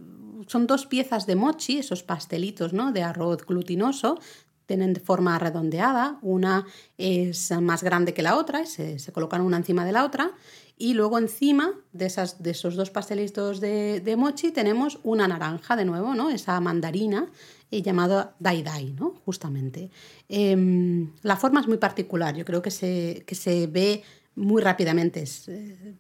son 0.47 0.67
dos 0.67 0.87
piezas 0.87 1.27
de 1.27 1.35
mochi, 1.35 1.79
esos 1.79 2.03
pastelitos 2.03 2.73
¿no? 2.73 2.93
de 2.93 3.03
arroz 3.03 3.45
glutinoso, 3.45 4.19
tienen 4.67 4.97
forma 4.97 5.39
redondeada, 5.39 6.19
una 6.23 6.67
es 6.97 7.51
más 7.61 7.83
grande 7.83 8.15
que 8.15 8.23
la 8.23 8.37
otra, 8.37 8.65
se, 8.65 8.99
se 8.99 9.13
colocan 9.13 9.41
una 9.41 9.57
encima 9.57 9.85
de 9.85 9.93
la 9.93 10.05
otra, 10.05 10.31
y 10.79 10.95
luego 10.95 11.19
encima 11.19 11.73
de, 11.93 12.07
esas, 12.07 12.43
de 12.43 12.51
esos 12.51 12.77
dos 12.77 12.91
pastelitos 12.91 13.61
de, 13.61 14.15
mochi 14.17 14.53
tenemos 14.53 14.99
una 15.03 15.27
naranja 15.27 15.77
de 15.77 15.85
nuevo, 15.85 16.15
¿no? 16.15 16.31
esa 16.31 16.61
mandarina 16.61 17.27
eh, 17.71 17.83
llamada 17.83 18.35
Dai 18.39 18.63
Dai, 18.63 18.93
¿no? 18.93 19.15
justamente. 19.25 19.91
Em, 20.29 21.11
la 21.23 21.37
forma 21.37 21.61
es 21.61 21.69
muy 21.69 21.79
particular, 21.79 22.35
yo 22.37 22.45
creo 22.45 22.63
que 22.63 22.71
se, 22.71 23.25
que 23.27 23.35
se 23.35 23.67
ve 23.67 24.03
muy 24.35 24.63
rápidamente. 24.63 25.25
Eh, 25.49 25.95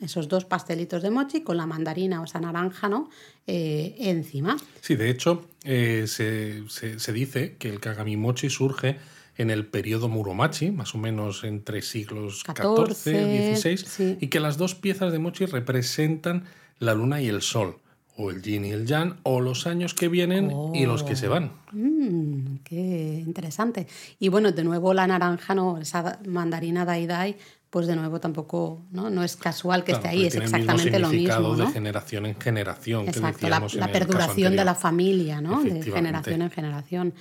esos 0.00 0.28
dos 0.28 0.44
pastelitos 0.44 1.02
de 1.02 1.10
mochi 1.10 1.42
con 1.42 1.56
la 1.56 1.66
mandarina 1.66 2.20
o 2.20 2.24
esa 2.24 2.40
naranja 2.40 2.88
¿no? 2.88 3.08
Eh, 3.46 3.96
encima. 3.98 4.56
Sí, 4.80 4.96
de 4.96 5.10
hecho, 5.10 5.48
eh, 5.64 6.04
se, 6.06 7.12
dice 7.12 7.56
que 7.56 7.68
el 7.68 7.80
kagami 7.80 8.16
mochi 8.16 8.50
surge 8.50 8.98
en 9.40 9.48
el 9.48 9.66
periodo 9.66 10.10
Muromachi, 10.10 10.70
más 10.70 10.94
o 10.94 10.98
menos 10.98 11.44
entre 11.44 11.80
siglos 11.80 12.44
XIV 12.44 13.14
y 13.14 13.56
XVI, 13.56 14.18
y 14.20 14.26
que 14.28 14.38
las 14.38 14.58
dos 14.58 14.74
piezas 14.74 15.12
de 15.12 15.18
mochi 15.18 15.46
representan 15.46 16.44
la 16.78 16.92
luna 16.92 17.22
y 17.22 17.28
el 17.28 17.40
sol, 17.40 17.78
o 18.16 18.30
el 18.30 18.42
yin 18.42 18.66
y 18.66 18.72
el 18.72 18.86
yang, 18.86 19.16
o 19.22 19.40
los 19.40 19.66
años 19.66 19.94
que 19.94 20.08
vienen 20.08 20.52
y 20.74 20.84
los 20.84 21.02
que 21.02 21.16
se 21.16 21.26
van. 21.28 21.52
Oh, 21.68 21.76
mm, 21.76 22.58
qué 22.64 23.22
interesante. 23.24 23.86
Y 24.18 24.28
bueno, 24.28 24.52
de 24.52 24.62
nuevo 24.62 24.92
la 24.92 25.06
naranja, 25.06 25.54
no, 25.54 25.78
esa 25.78 26.18
mandarina 26.26 26.84
dai 26.84 27.06
dai, 27.06 27.36
pues 27.70 27.86
de 27.86 27.96
nuevo 27.96 28.20
tampoco 28.20 28.82
no, 28.90 29.08
no 29.08 29.24
es 29.24 29.36
casual 29.36 29.84
que 29.84 29.92
esté 29.92 30.08
ahí, 30.08 30.26
es 30.26 30.34
exactamente 30.34 30.98
lo 30.98 31.08
mismo. 31.08 31.56
de 31.56 31.66
generación 31.68 32.26
en 32.26 32.38
generación. 32.38 33.08
Exacto, 33.08 33.48
la, 33.48 33.90
perduración 33.90 34.54
de 34.54 34.64
la 34.66 34.74
familia, 34.74 35.40
¿no? 35.40 35.62
de 35.62 35.82
generación 35.82 36.42
en 36.42 36.50
generación. 36.50 37.14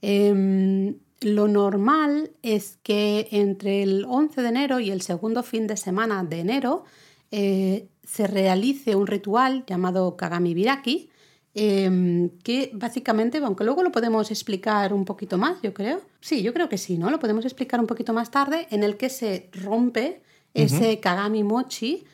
Em, 0.00 0.94
lo 1.20 1.48
normal 1.48 2.30
es 2.42 2.78
que 2.82 3.28
entre 3.30 3.82
el 3.82 4.04
11 4.06 4.42
de 4.42 4.48
enero 4.48 4.80
y 4.80 4.90
el 4.90 5.02
segundo 5.02 5.42
fin 5.42 5.66
de 5.66 5.76
semana 5.76 6.24
de 6.24 6.40
enero 6.40 6.84
eh, 7.30 7.88
se 8.04 8.26
realice 8.26 8.94
un 8.94 9.06
ritual 9.06 9.64
llamado 9.66 10.16
Kagami 10.16 10.54
Biraki, 10.54 11.10
Em, 11.58 12.28
que 12.44 12.70
básicamente, 12.74 13.38
aunque 13.38 13.64
luego 13.64 13.82
lo 13.82 13.90
podemos 13.90 14.30
explicar 14.30 14.92
un 14.92 15.06
poquito 15.06 15.38
más, 15.38 15.56
yo 15.62 15.72
creo. 15.72 16.02
Sí, 16.20 16.42
yo 16.42 16.52
creo 16.52 16.68
que 16.68 16.76
sí, 16.76 16.98
¿no? 16.98 17.10
Lo 17.10 17.18
podemos 17.18 17.46
explicar 17.46 17.80
un 17.80 17.86
poquito 17.86 18.12
más 18.12 18.30
tarde, 18.30 18.66
en 18.70 18.82
el 18.82 18.98
que 18.98 19.08
se 19.08 19.48
rompe 19.52 20.20
ese 20.52 21.00
Kagami 21.00 21.44
Mochi, 21.44 22.04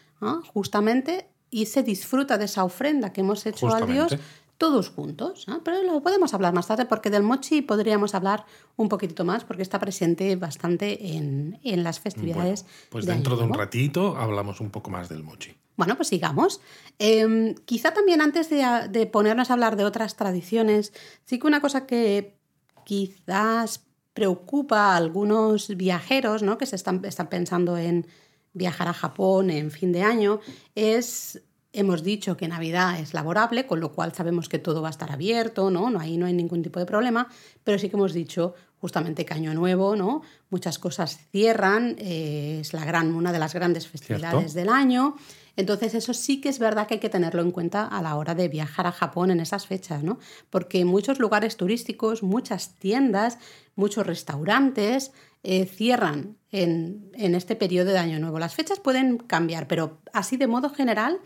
justamente, 0.55 1.27
y 1.51 1.67
se 1.67 1.83
disfruta 1.83 2.39
de 2.39 2.45
esa 2.45 2.63
ofrenda 2.63 3.13
que 3.13 3.23
hemos 3.23 3.45
hecho 3.45 3.75
al 3.75 3.89
dios 3.89 4.17
todos 4.59 4.91
juntos. 4.91 5.47
Pero 5.65 5.83
lo 5.83 6.03
podemos 6.03 6.35
hablar 6.35 6.53
más 6.53 6.67
tarde 6.67 6.87
porque 6.87 7.11
del 7.11 7.23
mochi 7.23 7.63
podríamos 7.63 8.15
hablar 8.15 8.45
un 8.77 8.89
poquito 8.89 9.25
más 9.25 9.45
porque 9.45 9.63
está 9.63 9.79
presente 9.79 10.37
bastante 10.37 11.17
en, 11.17 11.59
las 11.83 12.01
festividades. 12.01 12.65
pues 12.91 13.07
dentro 13.07 13.37
de 13.37 13.45
un 13.45 13.55
ratito 13.55 14.17
hablamos 14.17 14.61
un 14.61 14.71
poco 14.71 14.91
más 14.91 15.09
del 15.09 15.23
mochi. 15.23 15.55
Bueno, 15.77 15.97
pues 15.97 16.09
sigamos. 16.09 16.61
Em, 16.99 17.55
quizá 17.65 17.93
también 17.93 18.21
antes 18.21 18.51
de, 18.51 19.07
ponernos 19.07 19.51
a 19.51 19.55
hablar 19.55 19.77
de 19.77 19.85
otras 19.85 20.17
tradiciones, 20.17 20.93
sí 21.25 21.39
que 21.39 21.47
una 21.47 21.61
cosa 21.61 21.87
que 21.87 22.37
quizás 22.85 23.85
preocupa 24.13 24.93
a 24.93 24.97
algunos 24.97 25.69
viajeros 25.77 26.43
¿no? 26.43 26.59
que 26.59 26.67
se 26.67 26.77
están, 26.77 27.03
están 27.05 27.29
pensando 27.29 27.79
en 27.79 28.07
viajar 28.53 28.89
a 28.89 28.93
Japón 28.93 29.51
en 29.51 29.71
fin 29.71 29.93
de 29.93 30.03
año 30.03 30.41
es 30.75 31.43
Hemos 31.73 32.03
dicho 32.03 32.37
que 32.37 32.49
Navidad 32.49 33.01
es 33.01 33.15
laborable, 33.15 33.67
con 33.67 33.81
lo 33.81 33.93
cual 33.93 34.13
sabemos 34.15 34.49
que 34.49 34.59
todo 34.59 34.83
va 34.83 34.89
a 34.89 34.91
estar 34.91 35.11
abierto, 35.11 35.71
¿no? 35.71 35.91
no 35.91 36.01
ahí 36.01 36.19
no 36.19 36.27
hay 36.27 36.35
ningún 36.35 36.63
tipo 36.63 36.79
de 36.79 36.87
problema, 36.87 37.29
pero 37.65 37.79
sí 37.79 37.89
que 37.89 37.97
hemos 37.97 38.13
dicho 38.13 38.55
justamente 38.83 39.25
que 39.25 39.33
Año 39.33 39.55
Nuevo, 39.55 39.95
¿no? 39.95 40.23
Muchas 40.51 40.81
cosas 40.81 41.21
cierran, 41.31 41.95
eh, 41.99 42.59
es 42.61 42.73
la 42.73 42.85
gran, 42.85 43.15
una 43.15 43.31
de 43.31 43.39
las 43.39 43.55
grandes 43.55 43.87
festividades 43.87 44.55
del 44.55 44.69
año. 44.69 45.15
Entonces, 45.57 45.95
eso 45.95 46.13
sí 46.13 46.41
que 46.41 46.49
es 46.49 46.59
verdad 46.59 46.89
que 46.89 46.95
hay 46.95 47.01
que 47.01 47.09
tenerlo 47.09 47.43
en 47.43 47.53
cuenta 47.53 47.87
a 47.87 48.03
la 48.03 48.17
hora 48.17 48.35
de 48.35 48.49
viajar 48.49 48.89
a 48.89 48.93
Japón 48.93 49.31
en 49.31 49.39
esas 49.39 49.69
fechas, 49.69 50.03
¿no? 50.03 50.19
Porque 50.51 50.85
muchos 50.85 51.21
lugares 51.21 51.57
turísticos, 51.57 52.25
muchas 52.25 52.75
tiendas, 52.81 53.39
muchos 53.77 54.05
restaurantes 54.05 55.13
eh, 55.45 55.67
cierran 55.67 56.37
en, 56.51 57.09
en 57.15 57.37
este 57.37 57.55
periodo 57.55 57.93
de 57.93 57.99
Año 57.99 58.19
Nuevo. 58.19 58.41
Las 58.41 58.57
fechas 58.57 58.81
pueden 58.81 59.19
cambiar, 59.19 59.69
pero 59.69 60.01
así 60.13 60.37
de 60.37 60.49
modo 60.49 60.71
general, 60.71 61.21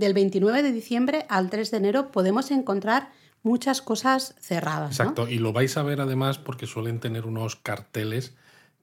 del 0.00 0.14
29 0.14 0.64
de 0.64 0.72
diciembre 0.72 1.26
al 1.28 1.50
3 1.50 1.70
de 1.70 1.76
enero 1.76 2.10
podemos 2.10 2.50
encontrar 2.50 3.12
muchas 3.42 3.80
cosas 3.80 4.34
cerradas. 4.40 4.90
Exacto, 4.98 5.28
y 5.28 5.38
lo 5.38 5.52
vais 5.52 5.76
a 5.76 5.82
ver 5.82 6.00
además 6.00 6.38
porque 6.38 6.66
suelen 6.66 6.98
tener 6.98 7.26
unos 7.26 7.54
carteles 7.54 8.34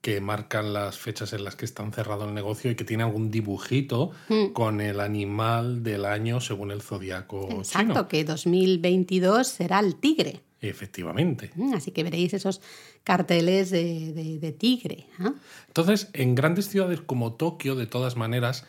que 0.02 0.22
marcan 0.22 0.74
las 0.74 0.98
fechas 0.98 1.34
en 1.34 1.44
las 1.44 1.56
que 1.56 1.66
están 1.66 1.92
cerrado 1.92 2.28
el 2.28 2.34
negocio 2.34 2.72
y 2.72 2.76
que 2.76 2.84
tiene 2.84 3.04
algún 3.04 3.32
dibujito 3.32 4.12
mm. 4.30 4.54
con 4.54 4.80
el 4.80 5.00
animal 5.00 5.84
del 5.84 6.06
año 6.06 6.40
según 6.40 6.72
el 6.72 6.82
zodiaco 6.82 7.50
Exacto, 7.50 8.08
que 8.08 8.24
2022 8.24 9.48
será 9.48 9.80
el 9.80 9.96
tigre. 9.96 10.42
Efectivamente. 10.62 11.52
Mm, 11.56 11.74
así 11.74 11.92
que 11.92 12.04
veréis 12.04 12.34
esos 12.34 12.62
carteles 13.04 13.70
de, 13.70 14.56
tigre. 14.58 15.06
Entonces, 15.68 16.10
en 16.14 16.36
grandes 16.36 16.68
ciudades 16.70 17.02
como 17.02 17.34
Tokio, 17.34 17.76
de 17.76 17.86
todas 17.86 18.16
maneras, 18.18 18.66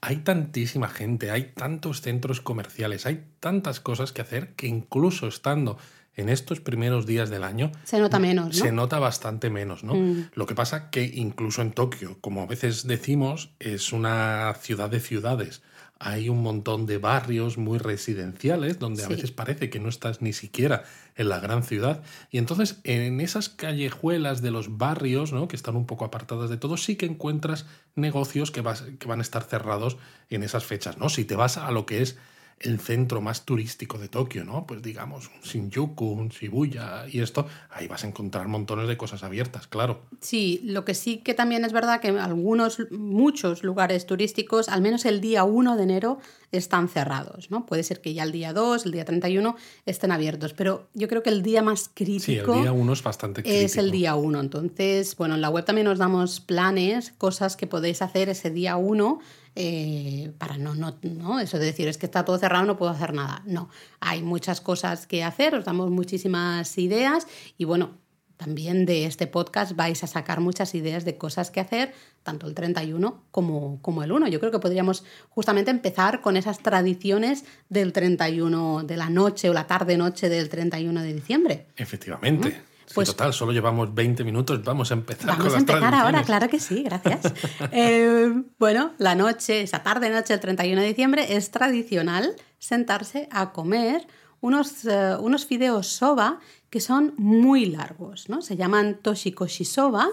hay 0.00 0.16
tantísima 0.16 0.88
gente, 0.88 1.30
hay 1.30 1.52
tantos 1.54 2.00
centros 2.00 2.40
comerciales, 2.40 3.06
hay 3.06 3.24
tantas 3.40 3.80
cosas 3.80 4.12
que 4.12 4.22
hacer 4.22 4.54
que 4.54 4.66
incluso 4.66 5.28
estando 5.28 5.78
en 6.16 6.28
estos 6.28 6.60
primeros 6.60 7.06
días 7.06 7.30
del 7.30 7.44
año 7.44 7.70
se 7.84 7.98
nota 7.98 8.18
menos, 8.18 8.46
¿no? 8.46 8.52
Se 8.64 8.72
nota 8.72 8.98
bastante 8.98 9.48
menos, 9.50 9.84
¿no? 9.84 9.94
Mm. 9.94 10.30
Lo 10.34 10.46
que 10.46 10.54
pasa 10.54 10.90
que 10.90 11.04
incluso 11.04 11.62
en 11.62 11.72
Tokio, 11.72 12.18
como 12.20 12.42
a 12.42 12.46
veces 12.46 12.86
decimos, 12.86 13.50
es 13.58 13.92
una 13.92 14.54
ciudad 14.60 14.90
de 14.90 15.00
ciudades 15.00 15.62
hay 16.02 16.30
un 16.30 16.42
montón 16.42 16.86
de 16.86 16.96
barrios 16.96 17.58
muy 17.58 17.78
residenciales 17.78 18.78
donde 18.78 19.04
a 19.04 19.08
veces 19.08 19.32
parece 19.32 19.68
que 19.68 19.80
no 19.80 19.90
estás 19.90 20.22
ni 20.22 20.32
siquiera 20.32 20.84
en 21.16 21.28
la 21.28 21.40
gran 21.40 21.62
ciudad. 21.62 22.02
Y 22.30 22.38
entonces 22.38 22.80
en 22.84 23.20
esas 23.20 23.48
callejuelas 23.48 24.42
de 24.42 24.50
los 24.50 24.78
barrios, 24.78 25.32
¿no? 25.32 25.48
que 25.48 25.56
están 25.56 25.76
un 25.76 25.86
poco 25.86 26.04
apartadas 26.04 26.50
de 26.50 26.56
todo, 26.56 26.76
sí 26.76 26.96
que 26.96 27.06
encuentras 27.06 27.66
negocios 27.94 28.50
que, 28.50 28.60
vas, 28.60 28.82
que 28.98 29.08
van 29.08 29.20
a 29.20 29.22
estar 29.22 29.42
cerrados 29.42 29.96
en 30.28 30.42
esas 30.42 30.64
fechas. 30.64 30.98
¿no? 30.98 31.08
Si 31.08 31.24
te 31.24 31.36
vas 31.36 31.56
a 31.56 31.70
lo 31.70 31.86
que 31.86 32.02
es 32.02 32.16
el 32.60 32.78
centro 32.78 33.22
más 33.22 33.46
turístico 33.46 33.96
de 33.96 34.08
Tokio, 34.08 34.44
¿no? 34.44 34.66
Pues 34.66 34.82
digamos, 34.82 35.30
un 35.34 35.40
Shinjuku, 35.40 36.04
un 36.04 36.28
Shibuya 36.28 37.06
y 37.10 37.20
esto, 37.20 37.46
ahí 37.70 37.88
vas 37.88 38.04
a 38.04 38.08
encontrar 38.08 38.48
montones 38.48 38.86
de 38.86 38.98
cosas 38.98 39.22
abiertas, 39.22 39.66
claro. 39.66 40.02
Sí, 40.20 40.60
lo 40.64 40.84
que 40.84 40.92
sí 40.92 41.18
que 41.18 41.32
también 41.32 41.64
es 41.64 41.72
verdad 41.72 42.00
que 42.00 42.08
algunos, 42.08 42.78
muchos 42.90 43.64
lugares 43.64 44.04
turísticos, 44.04 44.68
al 44.68 44.82
menos 44.82 45.06
el 45.06 45.22
día 45.22 45.44
1 45.44 45.76
de 45.76 45.82
enero, 45.82 46.18
están 46.52 46.88
cerrados, 46.88 47.50
¿no? 47.50 47.64
Puede 47.64 47.82
ser 47.82 48.02
que 48.02 48.12
ya 48.12 48.24
el 48.24 48.32
día 48.32 48.52
2, 48.52 48.84
el 48.84 48.92
día 48.92 49.06
31 49.06 49.56
estén 49.86 50.12
abiertos, 50.12 50.52
pero 50.52 50.88
yo 50.92 51.08
creo 51.08 51.22
que 51.22 51.30
el 51.30 51.42
día 51.42 51.62
más 51.62 51.90
crítico... 51.94 52.24
Sí, 52.24 52.36
el 52.36 52.62
día 52.62 52.72
1 52.72 52.92
es 52.92 53.02
bastante 53.02 53.42
crítico. 53.42 53.64
Es 53.64 53.76
el 53.78 53.90
día 53.90 54.16
1, 54.16 54.38
entonces, 54.38 55.16
bueno, 55.16 55.34
en 55.34 55.40
la 55.40 55.48
web 55.48 55.64
también 55.64 55.86
os 55.86 55.98
damos 55.98 56.40
planes, 56.40 57.14
cosas 57.16 57.56
que 57.56 57.66
podéis 57.66 58.02
hacer 58.02 58.28
ese 58.28 58.50
día 58.50 58.76
1 58.76 59.20
eh, 59.56 60.32
para 60.38 60.58
no, 60.58 60.74
no, 60.74 60.98
no, 61.02 61.40
eso 61.40 61.58
de 61.58 61.66
decir 61.66 61.88
es 61.88 61.98
que 61.98 62.06
está 62.06 62.24
todo 62.24 62.38
cerrado, 62.38 62.64
no 62.64 62.76
puedo 62.76 62.92
hacer 62.92 63.12
nada. 63.12 63.42
No, 63.46 63.68
hay 64.00 64.22
muchas 64.22 64.60
cosas 64.60 65.06
que 65.06 65.24
hacer, 65.24 65.54
os 65.54 65.64
damos 65.64 65.90
muchísimas 65.90 66.78
ideas 66.78 67.26
y 67.58 67.64
bueno, 67.64 67.98
también 68.40 68.86
de 68.86 69.04
este 69.04 69.26
podcast 69.26 69.76
vais 69.76 70.02
a 70.02 70.06
sacar 70.06 70.40
muchas 70.40 70.74
ideas 70.74 71.04
de 71.04 71.18
cosas 71.18 71.50
que 71.50 71.60
hacer, 71.60 71.92
tanto 72.22 72.46
el 72.46 72.54
31 72.54 73.24
como, 73.30 73.82
como 73.82 74.02
el 74.02 74.12
1. 74.12 74.28
Yo 74.28 74.40
creo 74.40 74.50
que 74.50 74.58
podríamos 74.58 75.04
justamente 75.28 75.70
empezar 75.70 76.22
con 76.22 76.38
esas 76.38 76.60
tradiciones 76.60 77.44
del 77.68 77.92
31, 77.92 78.84
de 78.84 78.96
la 78.96 79.10
noche 79.10 79.50
o 79.50 79.52
la 79.52 79.66
tarde-noche 79.66 80.30
del 80.30 80.48
31 80.48 81.02
de 81.02 81.12
diciembre. 81.12 81.66
Efectivamente. 81.76 82.69
Pues, 82.94 83.08
total, 83.08 83.32
solo 83.32 83.52
llevamos 83.52 83.94
20 83.94 84.24
minutos, 84.24 84.62
vamos 84.64 84.90
a 84.90 84.94
empezar 84.94 85.26
vamos 85.26 85.46
con 85.46 85.54
a 85.54 85.58
empezar 85.58 85.94
ahora, 85.94 86.22
claro 86.24 86.48
que 86.48 86.58
sí, 86.58 86.82
gracias. 86.82 87.20
Eh, 87.72 88.32
bueno, 88.58 88.92
la 88.98 89.14
noche, 89.14 89.62
esa 89.62 89.82
tarde-noche 89.82 90.32
del 90.32 90.40
31 90.40 90.80
de 90.80 90.86
diciembre, 90.88 91.36
es 91.36 91.50
tradicional 91.50 92.34
sentarse 92.58 93.28
a 93.30 93.52
comer 93.52 94.06
unos, 94.40 94.84
uh, 94.84 95.20
unos 95.20 95.46
fideos 95.46 95.86
soba 95.86 96.40
que 96.70 96.80
son 96.80 97.14
muy 97.16 97.66
largos, 97.66 98.28
¿no? 98.28 98.42
Se 98.42 98.56
llaman 98.56 98.98
toshikoshi 99.02 99.64
soba, 99.64 100.08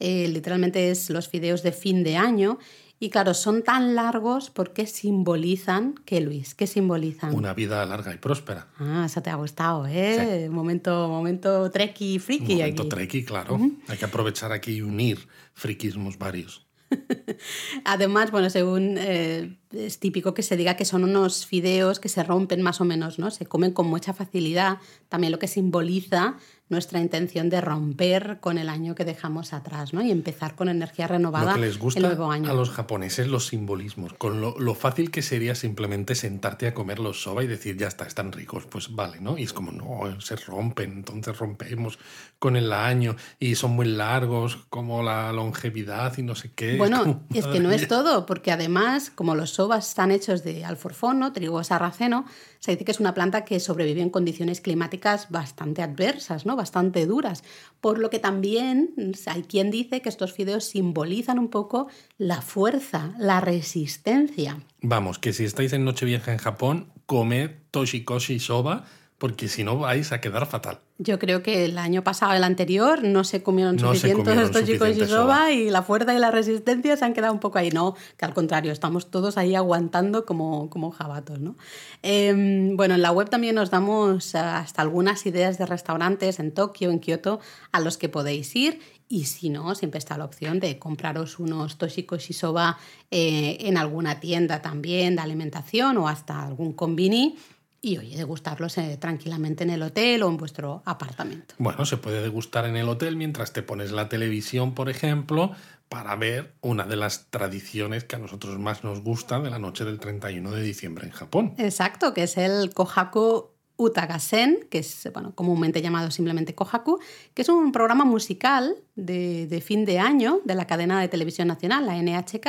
eh, 0.00 0.28
literalmente 0.28 0.90
es 0.90 1.10
los 1.10 1.28
fideos 1.28 1.62
de 1.62 1.72
fin 1.72 2.04
de 2.04 2.16
año. 2.16 2.58
Y 3.00 3.10
claro, 3.10 3.32
son 3.32 3.62
tan 3.62 3.94
largos 3.94 4.50
porque 4.50 4.86
simbolizan, 4.86 5.94
¿qué 6.04 6.20
Luis? 6.20 6.54
¿Qué 6.54 6.66
simbolizan? 6.66 7.32
Una 7.32 7.54
vida 7.54 7.84
larga 7.86 8.12
y 8.12 8.18
próspera. 8.18 8.66
Ah, 8.78 9.04
eso 9.06 9.22
te 9.22 9.30
ha 9.30 9.36
gustado, 9.36 9.86
¿eh? 9.86 10.48
Momento, 10.50 11.08
momento 11.08 11.70
treki, 11.70 12.18
friki. 12.18 12.56
Momento 12.56 12.88
treki, 12.88 13.24
claro. 13.24 13.60
Hay 13.86 13.98
que 13.98 14.04
aprovechar 14.04 14.50
aquí 14.50 14.72
y 14.72 14.82
unir 14.82 15.28
friquismos 15.54 16.18
varios. 16.18 16.66
Además, 17.84 18.30
bueno, 18.30 18.50
según 18.50 18.96
eh, 18.98 19.57
es 19.72 19.98
típico 19.98 20.34
que 20.34 20.42
se 20.42 20.56
diga 20.56 20.76
que 20.76 20.84
son 20.84 21.04
unos 21.04 21.46
fideos 21.46 22.00
que 22.00 22.08
se 22.08 22.22
rompen 22.22 22.62
más 22.62 22.80
o 22.80 22.84
menos, 22.84 23.18
¿no? 23.18 23.30
Se 23.30 23.46
comen 23.46 23.72
con 23.72 23.86
mucha 23.86 24.12
facilidad, 24.12 24.78
también 25.08 25.32
lo 25.32 25.38
que 25.38 25.48
simboliza 25.48 26.36
nuestra 26.68 27.00
intención 27.00 27.48
de 27.48 27.60
romper 27.60 28.38
con 28.40 28.58
el 28.58 28.68
año 28.68 28.94
que 28.94 29.04
dejamos 29.04 29.54
atrás, 29.54 29.94
¿no? 29.94 30.02
Y 30.02 30.10
empezar 30.10 30.54
con 30.54 30.68
energía 30.68 31.06
renovada 31.06 31.52
lo 31.52 31.54
que 31.54 31.66
les 31.66 31.78
gusta 31.78 32.00
el 32.00 32.06
nuevo 32.06 32.30
año. 32.30 32.50
A 32.50 32.54
los 32.54 32.70
japoneses 32.70 33.26
los 33.26 33.46
simbolismos, 33.46 34.12
con 34.12 34.40
lo, 34.40 34.74
fácil 34.74 35.10
que 35.10 35.22
sería 35.22 35.54
simplemente 35.54 36.14
sentarte 36.14 36.66
a 36.66 36.74
comer 36.74 36.98
los 36.98 37.22
soba 37.22 37.42
y 37.42 37.46
decir, 37.46 37.76
ya 37.78 37.88
está, 37.88 38.04
están 38.04 38.32
ricos, 38.32 38.66
pues 38.66 38.94
vale, 38.94 39.20
¿no? 39.20 39.38
Y 39.38 39.44
es 39.44 39.52
como, 39.54 39.72
no, 39.72 40.20
se 40.20 40.36
rompen, 40.36 40.92
entonces 40.92 41.38
rompemos 41.38 41.98
con 42.38 42.54
el 42.56 42.72
año 42.72 43.16
y 43.38 43.54
son 43.54 43.70
muy 43.72 43.86
largos, 43.86 44.58
como 44.68 45.02
la 45.02 45.32
longevidad 45.32 46.18
y 46.18 46.22
no 46.22 46.34
sé 46.34 46.52
qué. 46.54 46.76
Bueno, 46.76 47.24
es, 47.30 47.44
es 47.44 47.46
que 47.46 47.60
no 47.60 47.70
es 47.70 47.88
todo, 47.88 48.26
porque 48.26 48.52
además, 48.52 49.10
como 49.10 49.34
los 49.34 49.57
sobas 49.58 49.88
están 49.88 50.12
hechos 50.12 50.44
de 50.44 50.64
alforfón, 50.64 51.18
¿no? 51.18 51.32
trigo 51.32 51.64
sarraceno, 51.64 52.26
se 52.60 52.70
dice 52.70 52.84
que 52.84 52.92
es 52.92 53.00
una 53.00 53.12
planta 53.12 53.44
que 53.44 53.58
sobrevive 53.58 54.00
en 54.02 54.08
condiciones 54.08 54.60
climáticas 54.60 55.30
bastante 55.30 55.82
adversas, 55.82 56.46
¿no? 56.46 56.54
bastante 56.54 57.06
duras. 57.06 57.42
Por 57.80 57.98
lo 57.98 58.08
que 58.08 58.20
también 58.20 58.94
hay 59.26 59.42
quien 59.42 59.72
dice 59.72 60.00
que 60.00 60.10
estos 60.10 60.32
fideos 60.32 60.62
simbolizan 60.62 61.40
un 61.40 61.48
poco 61.48 61.88
la 62.18 62.40
fuerza, 62.40 63.12
la 63.18 63.40
resistencia. 63.40 64.60
Vamos, 64.80 65.18
que 65.18 65.32
si 65.32 65.44
estáis 65.44 65.72
en 65.72 65.84
Nochevieja 65.84 66.30
en 66.30 66.38
Japón, 66.38 66.92
comed 67.06 67.50
toshikoshi 67.72 68.38
soba 68.38 68.84
porque 69.18 69.48
si 69.48 69.64
no 69.64 69.78
vais 69.78 70.12
a 70.12 70.20
quedar 70.20 70.46
fatal. 70.46 70.78
Yo 70.98 71.18
creo 71.18 71.42
que 71.42 71.64
el 71.64 71.76
año 71.76 72.04
pasado, 72.04 72.34
el 72.34 72.44
anterior, 72.44 73.02
no 73.02 73.24
se 73.24 73.42
comieron 73.42 73.78
suficientes 73.78 74.36
estos 74.38 74.64
chicos 74.64 74.96
y 74.96 75.06
soba 75.06 75.52
y 75.52 75.70
la 75.70 75.82
fuerza 75.82 76.14
y 76.14 76.18
la 76.18 76.30
resistencia 76.30 76.96
se 76.96 77.04
han 77.04 77.14
quedado 77.14 77.32
un 77.32 77.40
poco 77.40 77.58
ahí. 77.58 77.70
No, 77.70 77.96
que 78.16 78.24
al 78.24 78.32
contrario, 78.32 78.70
estamos 78.70 79.10
todos 79.10 79.36
ahí 79.36 79.56
aguantando 79.56 80.24
como, 80.24 80.70
como 80.70 80.92
jabatos. 80.92 81.40
¿no? 81.40 81.56
Em, 82.02 82.76
bueno, 82.76 82.94
en 82.94 83.02
la 83.02 83.10
web 83.10 83.28
también 83.28 83.56
nos 83.56 83.70
damos 83.70 84.34
eh, 84.34 84.38
hasta 84.38 84.82
algunas 84.82 85.26
ideas 85.26 85.58
de 85.58 85.66
restaurantes 85.66 86.38
en 86.38 86.52
Tokio, 86.52 86.90
en 86.90 87.00
Kioto, 87.00 87.40
a 87.72 87.80
los 87.80 87.98
que 87.98 88.08
podéis 88.08 88.54
ir 88.54 88.80
y 89.08 89.24
si 89.24 89.48
no, 89.48 89.74
siempre 89.74 89.98
está 89.98 90.18
la 90.18 90.26
opción 90.26 90.60
de 90.60 90.78
compraros 90.78 91.38
unos 91.38 91.78
toshikoshi 91.78 92.34
soba 92.34 92.78
eh, 93.10 93.56
en 93.60 93.78
alguna 93.78 94.20
tienda 94.20 94.60
también 94.60 95.16
de 95.16 95.22
alimentación 95.22 95.96
o 95.96 96.08
hasta 96.08 96.44
algún 96.44 96.74
combini 96.74 97.36
y 97.80 97.98
oye, 97.98 98.16
degustarlos 98.16 98.76
eh, 98.78 98.96
tranquilamente 99.00 99.64
en 99.64 99.70
el 99.70 99.82
hotel 99.82 100.22
o 100.22 100.28
en 100.28 100.36
vuestro 100.36 100.82
apartamento. 100.84 101.54
Bueno, 101.58 101.84
se 101.84 101.96
puede 101.96 102.22
degustar 102.22 102.66
en 102.66 102.76
el 102.76 102.88
hotel 102.88 103.16
mientras 103.16 103.52
te 103.52 103.62
pones 103.62 103.92
la 103.92 104.08
televisión, 104.08 104.74
por 104.74 104.90
ejemplo, 104.90 105.52
para 105.88 106.16
ver 106.16 106.52
una 106.60 106.84
de 106.84 106.96
las 106.96 107.26
tradiciones 107.30 108.04
que 108.04 108.16
a 108.16 108.18
nosotros 108.18 108.58
más 108.58 108.84
nos 108.84 109.02
gusta 109.02 109.40
de 109.40 109.50
la 109.50 109.58
noche 109.58 109.84
del 109.84 110.00
31 110.00 110.50
de 110.50 110.62
diciembre 110.62 111.06
en 111.06 111.12
Japón. 111.12 111.54
Exacto, 111.56 112.12
que 112.12 112.24
es 112.24 112.36
el 112.36 112.74
Kohaku 112.74 113.50
Utagasen, 113.76 114.66
que 114.70 114.78
es 114.78 115.08
bueno, 115.12 115.34
comúnmente 115.36 115.80
llamado 115.80 116.10
simplemente 116.10 116.54
Kohaku, 116.54 116.98
que 117.32 117.42
es 117.42 117.48
un 117.48 117.70
programa 117.70 118.04
musical 118.04 118.76
de, 118.96 119.46
de 119.46 119.60
fin 119.60 119.84
de 119.84 120.00
año 120.00 120.40
de 120.44 120.56
la 120.56 120.66
cadena 120.66 121.00
de 121.00 121.06
televisión 121.06 121.46
nacional, 121.46 121.86
la 121.86 121.94
NHK, 121.94 122.48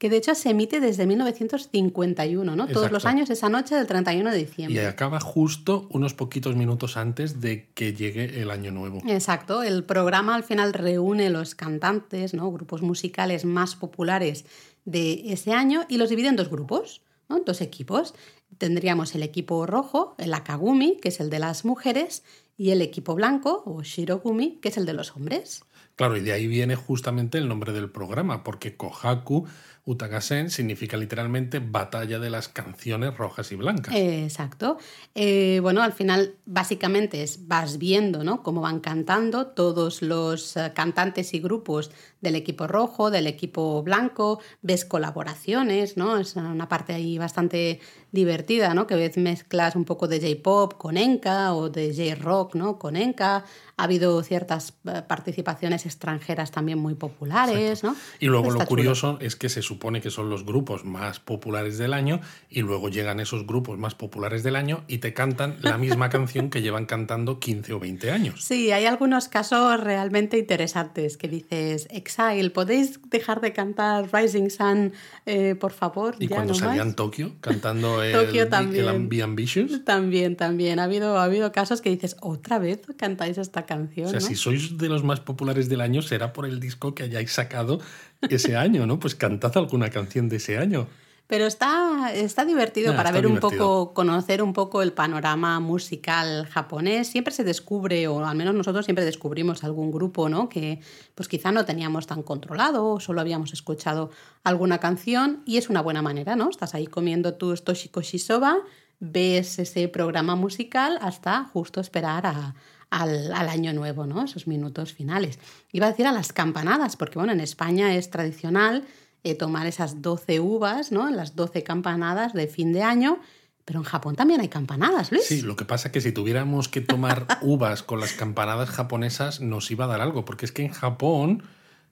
que 0.00 0.08
de 0.08 0.16
hecho 0.16 0.34
se 0.34 0.48
emite 0.48 0.80
desde 0.80 1.06
1951, 1.06 2.56
¿no? 2.56 2.66
Todos 2.68 2.90
los 2.90 3.04
años, 3.04 3.28
esa 3.28 3.50
noche 3.50 3.74
del 3.74 3.86
31 3.86 4.30
de 4.30 4.38
diciembre. 4.38 4.82
Y 4.82 4.86
acaba 4.86 5.20
justo 5.20 5.88
unos 5.90 6.14
poquitos 6.14 6.56
minutos 6.56 6.96
antes 6.96 7.42
de 7.42 7.68
que 7.74 7.92
llegue 7.92 8.40
el 8.40 8.50
año 8.50 8.70
nuevo. 8.70 9.02
Exacto, 9.06 9.62
el 9.62 9.84
programa 9.84 10.36
al 10.36 10.42
final 10.42 10.72
reúne 10.72 11.28
los 11.28 11.54
cantantes, 11.54 12.32
¿no? 12.32 12.50
Grupos 12.50 12.80
musicales 12.80 13.44
más 13.44 13.76
populares 13.76 14.46
de 14.86 15.34
ese 15.34 15.52
año 15.52 15.84
y 15.86 15.98
los 15.98 16.08
divide 16.08 16.28
en 16.28 16.36
dos 16.36 16.48
grupos, 16.48 17.02
¿no? 17.28 17.40
Dos 17.40 17.60
equipos. 17.60 18.14
Tendríamos 18.56 19.14
el 19.14 19.22
equipo 19.22 19.66
rojo, 19.66 20.14
el 20.16 20.32
Akagumi, 20.32 20.96
que 20.96 21.10
es 21.10 21.20
el 21.20 21.28
de 21.28 21.40
las 21.40 21.66
mujeres, 21.66 22.24
y 22.56 22.70
el 22.70 22.80
equipo 22.80 23.14
blanco, 23.14 23.62
o 23.66 23.82
Shirogumi, 23.82 24.60
que 24.62 24.70
es 24.70 24.78
el 24.78 24.86
de 24.86 24.94
los 24.94 25.14
hombres. 25.14 25.62
Claro, 25.96 26.16
y 26.16 26.20
de 26.20 26.32
ahí 26.32 26.46
viene 26.46 26.76
justamente 26.76 27.36
el 27.36 27.46
nombre 27.46 27.74
del 27.74 27.90
programa, 27.90 28.42
porque 28.42 28.74
Kohaku 28.74 29.46
Utagasen 29.90 30.50
significa 30.50 30.96
literalmente 30.96 31.58
batalla 31.58 32.20
de 32.20 32.30
las 32.30 32.48
canciones 32.48 33.16
rojas 33.16 33.50
y 33.50 33.56
blancas. 33.56 33.92
exacto. 33.94 34.78
Eh, 35.14 35.58
bueno, 35.62 35.82
al 35.82 35.92
final 35.92 36.36
básicamente 36.46 37.22
es, 37.24 37.48
vas 37.48 37.78
viendo 37.78 38.22
¿no? 38.22 38.44
cómo 38.44 38.60
van 38.60 38.78
cantando 38.78 39.48
todos 39.48 40.00
los 40.00 40.56
eh, 40.56 40.72
cantantes 40.74 41.34
y 41.34 41.40
grupos 41.40 41.90
del 42.20 42.36
equipo 42.36 42.68
rojo, 42.68 43.10
del 43.10 43.26
equipo 43.26 43.82
blanco, 43.82 44.40
ves 44.62 44.84
colaboraciones, 44.84 45.96
¿no? 45.96 46.18
Es 46.18 46.36
una 46.36 46.68
parte 46.68 46.92
ahí 46.92 47.18
bastante 47.18 47.80
divertida, 48.12 48.74
¿no? 48.74 48.86
Que 48.86 48.94
ves 48.94 49.16
mezclas 49.16 49.74
un 49.74 49.84
poco 49.84 50.06
de 50.06 50.20
J-pop 50.20 50.74
con 50.74 50.96
Enka 50.96 51.54
o 51.54 51.68
de 51.68 51.94
J-rock, 51.94 52.54
¿no? 52.54 52.78
Con 52.78 52.96
Enka. 52.96 53.44
Ha 53.80 53.84
habido 53.84 54.22
ciertas 54.22 54.74
eh, 54.84 55.00
participaciones 55.08 55.86
extranjeras 55.86 56.50
también 56.50 56.78
muy 56.78 56.94
populares, 56.94 57.82
¿no? 57.82 57.96
Y 58.18 58.26
luego 58.26 58.50
lo 58.50 58.66
curioso 58.66 59.16
es 59.22 59.36
que 59.36 59.48
se 59.48 59.62
supone 59.62 60.02
que 60.02 60.10
son 60.10 60.28
los 60.28 60.44
grupos 60.44 60.84
más 60.84 61.18
populares 61.18 61.78
del 61.78 61.94
año 61.94 62.20
y 62.50 62.60
luego 62.60 62.90
llegan 62.90 63.20
esos 63.20 63.46
grupos 63.46 63.78
más 63.78 63.94
populares 63.94 64.42
del 64.42 64.56
año 64.56 64.84
y 64.86 64.98
te 64.98 65.14
cantan 65.14 65.56
la 65.62 65.78
misma 65.78 66.08
canción 66.10 66.50
que 66.50 66.60
llevan 66.60 66.84
cantando 66.84 67.40
15 67.40 67.72
o 67.72 67.80
20 67.80 68.10
años. 68.10 68.44
Sí, 68.44 68.70
hay 68.70 68.84
algunos 68.84 69.28
casos 69.28 69.80
realmente 69.80 70.36
interesantes 70.36 71.16
que 71.16 71.28
dices, 71.28 71.88
Exile, 71.90 72.50
¿podéis 72.50 73.00
dejar 73.08 73.40
de 73.40 73.54
cantar 73.54 74.10
Rising 74.12 74.50
Sun, 74.50 74.92
eh, 75.24 75.54
por 75.54 75.72
favor? 75.72 76.16
Y 76.18 76.28
cuando 76.28 76.52
salían 76.52 76.94
Tokio 76.94 77.32
cantando 77.40 78.02
el, 78.02 78.12
Tokio 78.12 78.46
también. 78.50 78.88
el 78.88 79.06
Be 79.06 79.22
Ambitious. 79.22 79.84
También, 79.86 80.36
también. 80.36 80.78
Ha 80.80 80.84
habido, 80.84 81.18
ha 81.18 81.24
habido 81.24 81.50
casos 81.50 81.80
que 81.80 81.88
dices, 81.88 82.18
otra 82.20 82.58
vez 82.58 82.82
cantáis 82.98 83.38
esta 83.38 83.64
canción. 83.70 84.08
O 84.08 84.10
sea, 84.10 84.20
si 84.20 84.34
sois 84.34 84.76
de 84.76 84.88
los 84.88 85.02
más 85.04 85.20
populares 85.20 85.68
del 85.68 85.80
año, 85.80 86.02
será 86.02 86.32
por 86.32 86.44
el 86.44 86.58
disco 86.58 86.94
que 86.94 87.04
hayáis 87.04 87.30
sacado 87.32 87.80
ese 88.28 88.56
año, 88.56 88.86
¿no? 88.86 88.98
Pues 88.98 89.14
cantad 89.14 89.56
alguna 89.56 89.90
canción 89.90 90.28
de 90.28 90.36
ese 90.36 90.58
año. 90.58 90.88
Pero 91.30 91.46
está, 91.46 92.12
está 92.12 92.44
divertido 92.44 92.96
para 92.96 93.12
ver 93.12 93.24
un 93.28 93.38
poco, 93.38 93.94
conocer 93.94 94.42
un 94.42 94.52
poco 94.52 94.82
el 94.82 94.92
panorama 94.92 95.60
musical 95.60 96.46
japonés. 96.46 97.06
Siempre 97.06 97.32
se 97.32 97.44
descubre, 97.44 98.08
o 98.08 98.26
al 98.26 98.36
menos 98.36 98.52
nosotros 98.52 98.84
siempre 98.84 99.04
descubrimos 99.04 99.62
algún 99.62 99.92
grupo, 99.92 100.28
¿no? 100.28 100.48
Que 100.48 100.80
pues 101.14 101.28
quizá 101.28 101.52
no 101.52 101.64
teníamos 101.64 102.08
tan 102.08 102.24
controlado 102.24 102.84
o 102.84 102.98
solo 102.98 103.20
habíamos 103.20 103.52
escuchado 103.52 104.10
alguna 104.42 104.78
canción 104.78 105.44
y 105.46 105.58
es 105.58 105.70
una 105.70 105.82
buena 105.82 106.02
manera, 106.02 106.34
¿no? 106.34 106.50
Estás 106.50 106.74
ahí 106.74 106.88
comiendo 106.88 107.34
tu 107.34 107.54
toshikoshi 107.54 108.18
soba, 108.18 108.56
ves 108.98 109.60
ese 109.60 109.86
programa 109.86 110.34
musical 110.34 110.98
hasta 111.00 111.44
justo 111.44 111.80
esperar 111.80 112.26
a, 112.26 112.56
al, 112.90 113.32
al, 113.32 113.48
año 113.48 113.72
nuevo, 113.72 114.06
¿no? 114.06 114.24
Esos 114.24 114.46
minutos 114.46 114.92
finales. 114.92 115.38
Iba 115.72 115.86
a 115.86 115.90
decir 115.90 116.06
a 116.06 116.12
las 116.12 116.32
campanadas, 116.32 116.96
porque 116.96 117.18
bueno, 117.18 117.32
en 117.32 117.40
España 117.40 117.94
es 117.94 118.10
tradicional 118.10 118.84
eh, 119.22 119.34
tomar 119.34 119.66
esas 119.66 120.00
12 120.00 120.40
uvas, 120.40 120.92
¿no? 120.92 121.10
Las 121.10 121.36
12 121.36 121.62
campanadas 121.62 122.32
de 122.32 122.46
fin 122.46 122.72
de 122.72 122.82
año. 122.82 123.20
Pero 123.66 123.80
en 123.80 123.84
Japón 123.84 124.16
también 124.16 124.40
hay 124.40 124.48
campanadas, 124.48 125.12
Luis. 125.12 125.26
Sí, 125.26 125.42
lo 125.42 125.56
que 125.56 125.66
pasa 125.66 125.88
es 125.88 125.92
que 125.92 126.00
si 126.00 126.10
tuviéramos 126.10 126.68
que 126.68 126.80
tomar 126.80 127.26
uvas 127.42 127.82
con 127.82 128.00
las 128.00 128.14
campanadas 128.14 128.70
japonesas 128.70 129.40
nos 129.40 129.70
iba 129.70 129.84
a 129.84 129.88
dar 129.88 130.00
algo, 130.00 130.24
porque 130.24 130.46
es 130.46 130.52
que 130.52 130.64
en 130.64 130.72
Japón 130.72 131.42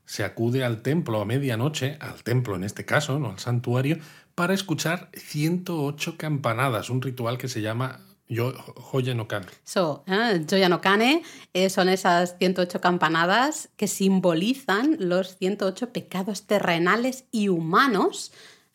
se 0.07 0.25
acude 0.25 0.65
al 0.65 0.81
templo 0.81 1.21
a 1.21 1.27
medianoche, 1.27 1.99
al 2.01 2.23
templo 2.23 2.57
en 2.57 2.65
este 2.65 2.87
caso, 2.87 3.19
no 3.19 3.29
al 3.29 3.39
santuario, 3.39 3.99
para 4.35 4.55
escuchar 4.55 5.11
108 5.13 6.17
campanadas, 6.17 6.89
un 6.89 7.03
ritual 7.03 7.37
que 7.37 7.49
se 7.49 7.61
llama 7.61 8.01
Yo, 8.29 8.53
Joya 8.77 9.15
no 9.15 9.27
Kane. 9.27 9.47
So, 9.65 10.05
¿eh? 10.07 10.45
Joya 10.49 10.69
no 10.69 10.81
Kane 10.81 11.23
eh, 11.55 11.71
son 11.71 11.89
esas 11.89 12.37
108 12.39 12.81
campanadas 12.81 13.71
que 13.77 13.89
simbolizan 13.89 14.97
los 14.99 15.37
108 15.37 15.93
pecados 15.93 16.47
terrenales 16.47 17.25
y 17.31 17.49
humanos, 17.49 18.33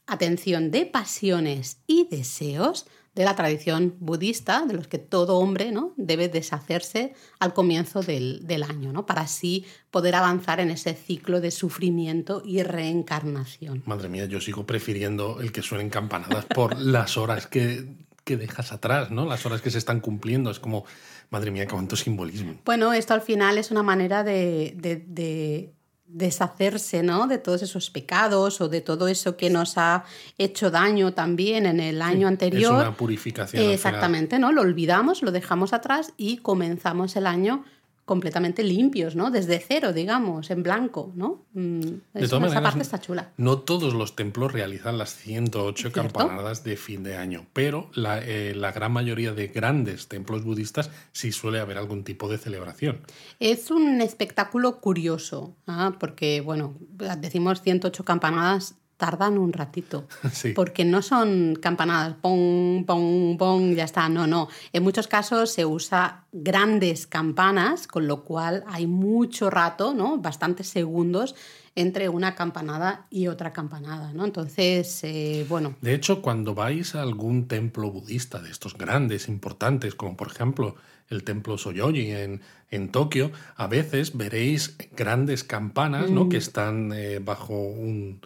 atención, 0.08 0.72
de 0.72 0.86
pasiones 0.86 1.78
y 1.88 2.08
deseos 2.10 2.88
de 3.16 3.26
la 3.26 3.36
tradición 3.36 3.96
budista, 4.00 4.66
de 4.66 4.74
los 4.74 4.88
que 4.88 4.98
todo 4.98 5.38
hombre 5.38 5.72
¿no? 5.72 5.94
debe 5.98 6.30
deshacerse 6.30 7.14
al 7.40 7.54
comienzo 7.54 8.02
del, 8.02 8.46
del, 8.48 8.64
año, 8.64 8.92
¿no? 8.92 9.06
para 9.06 9.22
así 9.22 9.66
poder 9.92 10.16
avanzar 10.16 10.60
en 10.60 10.72
ese 10.72 10.96
ciclo 10.96 11.40
de 11.40 11.52
sufrimiento 11.52 12.42
y 12.44 12.64
reencarnación. 12.64 13.84
Madre 13.86 14.10
mía, 14.10 14.26
yo 14.26 14.42
sigo 14.42 14.66
prefiriendo 14.66 15.42
el 15.42 15.52
que 15.52 15.62
suenen 15.62 15.90
campanadas 15.90 16.46
por 16.46 16.80
las 16.80 17.18
horas 17.18 17.46
que, 17.46 17.88
que 18.24 18.38
dejas 18.38 18.72
atrás, 18.72 19.12
¿no? 19.12 19.26
las 19.26 19.46
horas 19.46 19.62
que 19.62 19.70
se 19.70 19.78
están 19.78 20.00
cumpliendo. 20.00 20.50
Es 20.52 20.60
como, 20.60 20.86
madre 21.30 21.52
mía, 21.52 21.68
cuánto 21.68 21.96
simbolismo. 21.96 22.56
Bueno, 22.66 22.94
esto 22.94 23.14
al 23.14 23.22
final 23.22 23.58
es 23.58 23.72
una 23.72 23.84
manera 23.84 24.24
de, 24.24 24.74
de, 24.78 25.04
de 25.08 25.74
deshacerse 26.14 27.02
¿no? 27.02 27.28
de 27.28 27.40
todos 27.40 27.64
esos 27.64 27.90
pecados 27.90 28.62
o 28.62 28.70
de 28.70 28.82
todo 28.82 29.08
eso 29.08 29.36
que 29.36 29.50
nos 29.50 29.78
ha 29.78 30.06
hecho 30.38 30.70
daño 30.70 31.14
también 31.14 31.66
en 31.66 31.80
el 31.80 32.02
año 32.02 32.28
anterior. 32.28 32.76
Es 32.76 32.88
una 32.88 32.96
purificación. 32.96 33.72
exactamente, 33.72 34.40
¿no? 34.40 34.52
Lo 34.52 34.62
olvidamos, 34.62 35.22
lo 35.24 35.32
dejamos 35.32 35.74
atrás 35.74 36.14
y 36.16 36.38
comenzamos 36.38 37.16
el 37.16 37.26
año 37.28 37.66
completamente 38.06 38.64
limpios, 38.64 39.16
¿no? 39.16 39.32
Desde 39.32 39.60
cero, 39.60 39.94
digamos, 39.94 40.52
en 40.52 40.62
blanco, 40.62 41.14
¿no? 41.16 41.46
Mm, 41.54 41.82
todas 42.14 42.24
esa 42.26 42.40
maneras, 42.40 42.62
parte 42.62 42.82
está 42.82 43.00
chula. 43.00 43.32
No 43.38 43.60
todos 43.60 43.94
los 43.94 44.16
templos 44.16 44.52
realizan 44.52 44.98
las 44.98 45.16
108 45.16 45.92
¿Cierto? 45.92 46.02
campanadas 46.02 46.64
de 46.64 46.76
fin 46.76 47.04
de 47.04 47.16
año, 47.16 47.46
pero 47.54 47.90
la, 47.94 48.20
eh, 48.20 48.54
la, 48.56 48.74
gran 48.74 48.92
mayoría 48.92 49.34
de 49.34 49.48
grandes 49.48 50.10
templos 50.10 50.44
budistas 50.44 50.90
sí 51.14 51.32
suele 51.32 51.60
haber 51.60 51.78
algún 51.78 52.04
tipo 52.04 52.28
de 52.28 52.38
celebración. 52.38 53.00
Es 53.40 53.72
un 53.72 54.02
espectáculo 54.02 54.82
curioso, 54.82 55.56
¿ah? 55.68 55.96
porque, 56.00 56.42
bueno, 56.42 56.74
decimos 57.20 57.62
108 57.62 58.04
campanadas, 58.04 58.76
tardan 58.98 59.38
un 59.38 59.54
ratito. 59.54 60.08
Sí. 60.34 60.54
Porque 60.54 60.84
no 60.84 61.02
son 61.02 61.56
campanadas, 61.62 62.16
pong, 62.22 62.86
pong, 62.86 63.38
pong, 63.38 63.76
ya 63.76 63.84
está. 63.84 64.10
No, 64.10 64.26
no. 64.26 64.48
En 64.72 64.84
muchos 64.84 65.08
casos 65.08 65.52
se 65.52 65.66
usa 65.66 66.26
grandes 66.32 67.08
campanas, 67.08 67.88
con 67.88 68.08
lo 68.08 68.24
cual 68.24 68.64
hay 68.68 68.88
mucho 68.88 69.50
rato, 69.50 69.94
¿no? 69.94 70.18
Bastantes 70.18 70.68
segundos 70.68 71.36
entre 71.76 72.10
una 72.10 72.36
campanada 72.36 73.08
y 73.10 73.28
otra 73.28 73.52
campanada, 73.52 74.14
¿no? 74.14 74.26
Entonces, 74.26 75.04
eh, 75.04 75.46
bueno. 75.50 75.76
De 75.82 75.94
hecho, 75.94 76.22
cuando 76.22 76.54
vais 76.54 76.96
a 76.96 77.02
algún 77.02 77.48
templo 77.48 77.92
budista 77.92 78.40
de 78.40 78.52
estos 78.52 78.78
grandes, 78.78 79.28
importantes, 79.28 79.96
como 79.96 80.16
por 80.16 80.28
ejemplo 80.28 80.76
el 81.10 81.24
templo 81.24 81.58
Soyoji 81.58 82.12
en, 82.12 82.42
en 82.70 82.90
Tokio, 82.90 83.32
a 83.56 83.68
veces 83.68 84.16
veréis 84.16 84.78
grandes 84.96 85.44
campanas, 85.44 86.10
¿no? 86.10 86.26
Mm. 86.26 86.30
Que 86.30 86.38
están 86.38 86.92
eh, 86.94 87.20
bajo 87.20 87.56
un 87.56 88.22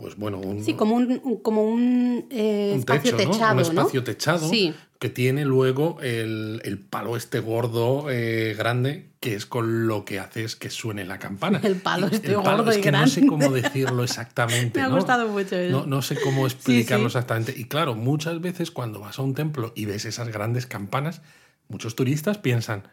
pues 0.00 0.16
bueno, 0.16 0.38
un, 0.38 0.64
sí, 0.64 0.72
como 0.74 0.94
un, 0.96 1.18
como 1.42 1.62
un, 1.62 2.26
eh, 2.30 2.70
un 2.72 2.78
espacio 2.80 3.16
techo, 3.16 3.30
techado, 3.30 3.54
¿no? 3.54 3.60
Un 3.60 3.60
espacio 3.78 4.02
techado 4.02 4.48
Sí. 4.48 4.72
que 4.98 5.10
tiene 5.10 5.44
luego 5.44 5.98
el, 6.00 6.62
el 6.64 6.78
palo 6.78 7.16
este 7.16 7.40
gordo 7.40 8.06
eh, 8.10 8.54
grande 8.56 9.10
que 9.20 9.34
es 9.34 9.44
con 9.44 9.86
lo 9.86 10.06
que 10.06 10.18
haces 10.18 10.56
que 10.56 10.70
suene 10.70 11.04
la 11.04 11.18
campana. 11.18 11.60
El 11.62 11.76
palo 11.76 12.06
este 12.06 12.28
el 12.28 12.36
palo, 12.36 12.56
gordo 12.58 12.70
es 12.70 12.78
y 12.78 12.80
que 12.80 12.90
no 12.90 13.06
sé 13.06 13.20
grande. 13.20 13.28
cómo 13.44 13.54
decirlo 13.54 14.02
exactamente. 14.02 14.78
Me 14.80 14.86
ha 14.86 14.88
¿no? 14.88 14.96
gustado 14.96 15.28
mucho 15.28 15.56
eso. 15.56 15.80
No, 15.80 15.84
no 15.86 16.00
sé 16.00 16.16
cómo 16.18 16.46
explicarlo 16.46 17.10
sí. 17.10 17.18
exactamente. 17.18 17.54
Y 17.54 17.64
claro, 17.64 17.94
muchas 17.94 18.40
veces 18.40 18.70
cuando 18.70 19.00
vas 19.00 19.18
a 19.18 19.22
un 19.22 19.34
templo 19.34 19.72
y 19.76 19.84
ves 19.84 20.06
esas 20.06 20.28
grandes 20.30 20.64
campanas, 20.66 21.20
muchos 21.68 21.94
turistas 21.96 22.38
piensan, 22.38 22.84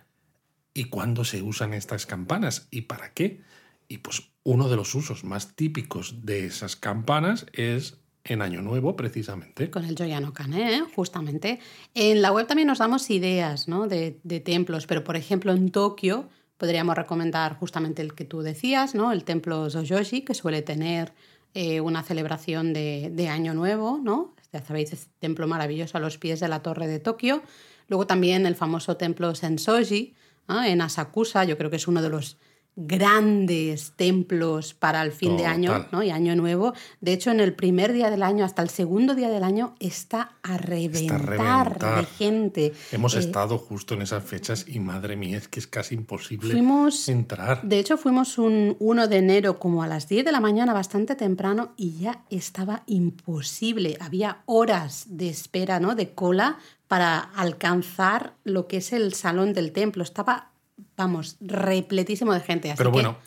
¿y 0.74 0.86
cuándo 0.86 1.24
se 1.24 1.42
usan 1.42 1.74
estas 1.74 2.06
campanas? 2.06 2.68
¿Y 2.72 2.82
para 2.82 3.14
qué? 3.14 3.42
Y 3.88 4.00
pues 4.00 4.32
uno 4.44 4.70
de 4.70 4.76
los 4.76 4.94
usos 4.96 5.24
más 5.24 5.56
típicos 5.56 6.26
de 6.26 6.46
esas 6.46 6.76
campanas 6.76 7.46
es 7.54 7.98
en 8.24 8.42
Año 8.42 8.62
Nuevo, 8.62 8.96
precisamente. 8.96 9.70
Con 9.70 9.86
el 9.86 9.96
Joyano 9.98 10.34
Kane, 10.34 10.78
¿eh? 10.78 10.84
justamente. 10.96 11.60
En 11.94 12.22
la 12.22 12.32
web 12.32 12.48
también 12.48 12.68
nos 12.68 12.80
damos 12.80 13.10
ideas 13.10 13.68
¿no? 13.68 13.88
de, 13.88 14.12
templos, 14.44 14.86
pero 14.86 15.04
por 15.04 15.16
ejemplo 15.16 15.54
en 15.54 15.72
Tokio 15.72 16.30
podríamos 16.58 16.96
recomendar 16.96 17.58
justamente 17.58 18.02
el 18.02 18.16
que 18.16 18.26
tú 18.26 18.42
decías, 18.42 18.96
¿no? 18.96 19.12
el 19.12 19.24
templo 19.24 19.70
Zojoshi, 19.70 20.22
que 20.22 20.34
suele 20.34 20.62
tener 20.62 21.14
eh, 21.54 21.82
una 21.82 22.04
celebración 22.04 22.74
de, 22.74 23.28
Año 23.30 23.54
Nuevo, 23.54 24.00
¿no? 24.04 24.36
Ya 24.54 24.64
sabéis, 24.64 24.94
este 24.94 25.12
templo 25.20 25.48
maravilloso 25.48 25.98
a 25.98 26.00
los 26.00 26.18
pies 26.18 26.40
de 26.40 26.48
la 26.48 26.62
torre 26.62 26.88
de 26.88 27.00
Tokio. 27.00 27.44
Luego 27.88 28.08
también 28.08 28.46
el 28.46 28.56
famoso 28.56 28.98
templo 28.98 29.36
Sensoji, 29.36 30.16
¿no? 30.48 30.64
en 30.64 30.82
Asakusa, 30.82 31.44
yo 31.44 31.58
creo 31.58 31.70
que 31.70 31.76
es 31.76 31.88
uno 31.88 32.02
de 32.02 32.10
los 32.10 32.38
grandes 32.78 33.92
templos 33.96 34.74
para 34.76 35.02
el 35.02 35.12
fin 35.12 35.32
Total. 35.32 35.44
de 35.44 35.46
año 35.48 35.86
¿no? 35.92 36.04
y 36.04 36.12
año 36.12 36.36
nuevo. 36.36 36.74
De 37.02 37.12
hecho, 37.14 37.32
en 37.32 37.40
el 37.40 37.54
primer 37.54 37.92
día 37.92 38.10
del 38.12 38.22
año 38.24 38.46
hasta 38.46 38.62
el 38.62 38.70
segundo 38.70 39.16
día 39.16 39.30
del 39.30 39.44
año 39.44 39.76
está 39.80 40.34
a 40.44 40.58
reventar, 40.58 41.20
Está 41.22 41.60
a 41.62 41.64
reventar. 41.64 42.00
de 42.02 42.06
gente. 42.06 42.74
Hemos 42.92 43.16
Eh, 43.16 43.20
estado 43.20 43.58
justo 43.58 43.96
en 43.96 44.04
esas 44.04 44.24
fechas 44.24 44.66
y 44.68 44.80
madre 44.80 45.16
mía, 45.16 45.38
es 45.38 45.48
que 45.48 45.60
es 45.60 45.68
casi 45.68 45.96
imposible 45.96 46.52
Fuimos- 46.54 47.10
entrar. 47.10 47.62
De 47.64 47.80
hecho, 47.80 47.98
fuimos 47.98 48.38
un 48.38 48.76
1 48.80 49.08
de 49.08 49.18
enero 49.18 49.58
como 49.60 49.82
a 49.84 49.88
las 49.88 50.08
10 50.08 50.24
de 50.24 50.32
la 50.32 50.40
mañana, 50.40 50.72
bastante 50.74 51.16
temprano, 51.16 51.74
y 51.78 51.98
ya 51.98 52.24
estaba 52.30 52.84
imposible. 52.86 53.98
Había 54.00 54.44
horas 54.46 55.06
de 55.10 55.30
espera, 55.30 55.80
¿no? 55.80 55.96
De 55.96 56.12
cola 56.12 56.58
para 56.88 57.18
alcanzar 57.20 58.34
lo 58.44 58.68
que 58.68 58.78
es 58.78 58.94
el 58.94 59.14
salón 59.14 59.54
del 59.54 59.72
templo. 59.74 60.04
Estaba, 60.04 60.52
vamos, 60.98 61.38
repletísimo 61.40 62.34
de 62.34 62.40
gente. 62.42 62.72
Así 62.72 62.78
Pero 62.78 62.90
que 62.92 62.94
bueno, 62.96 63.18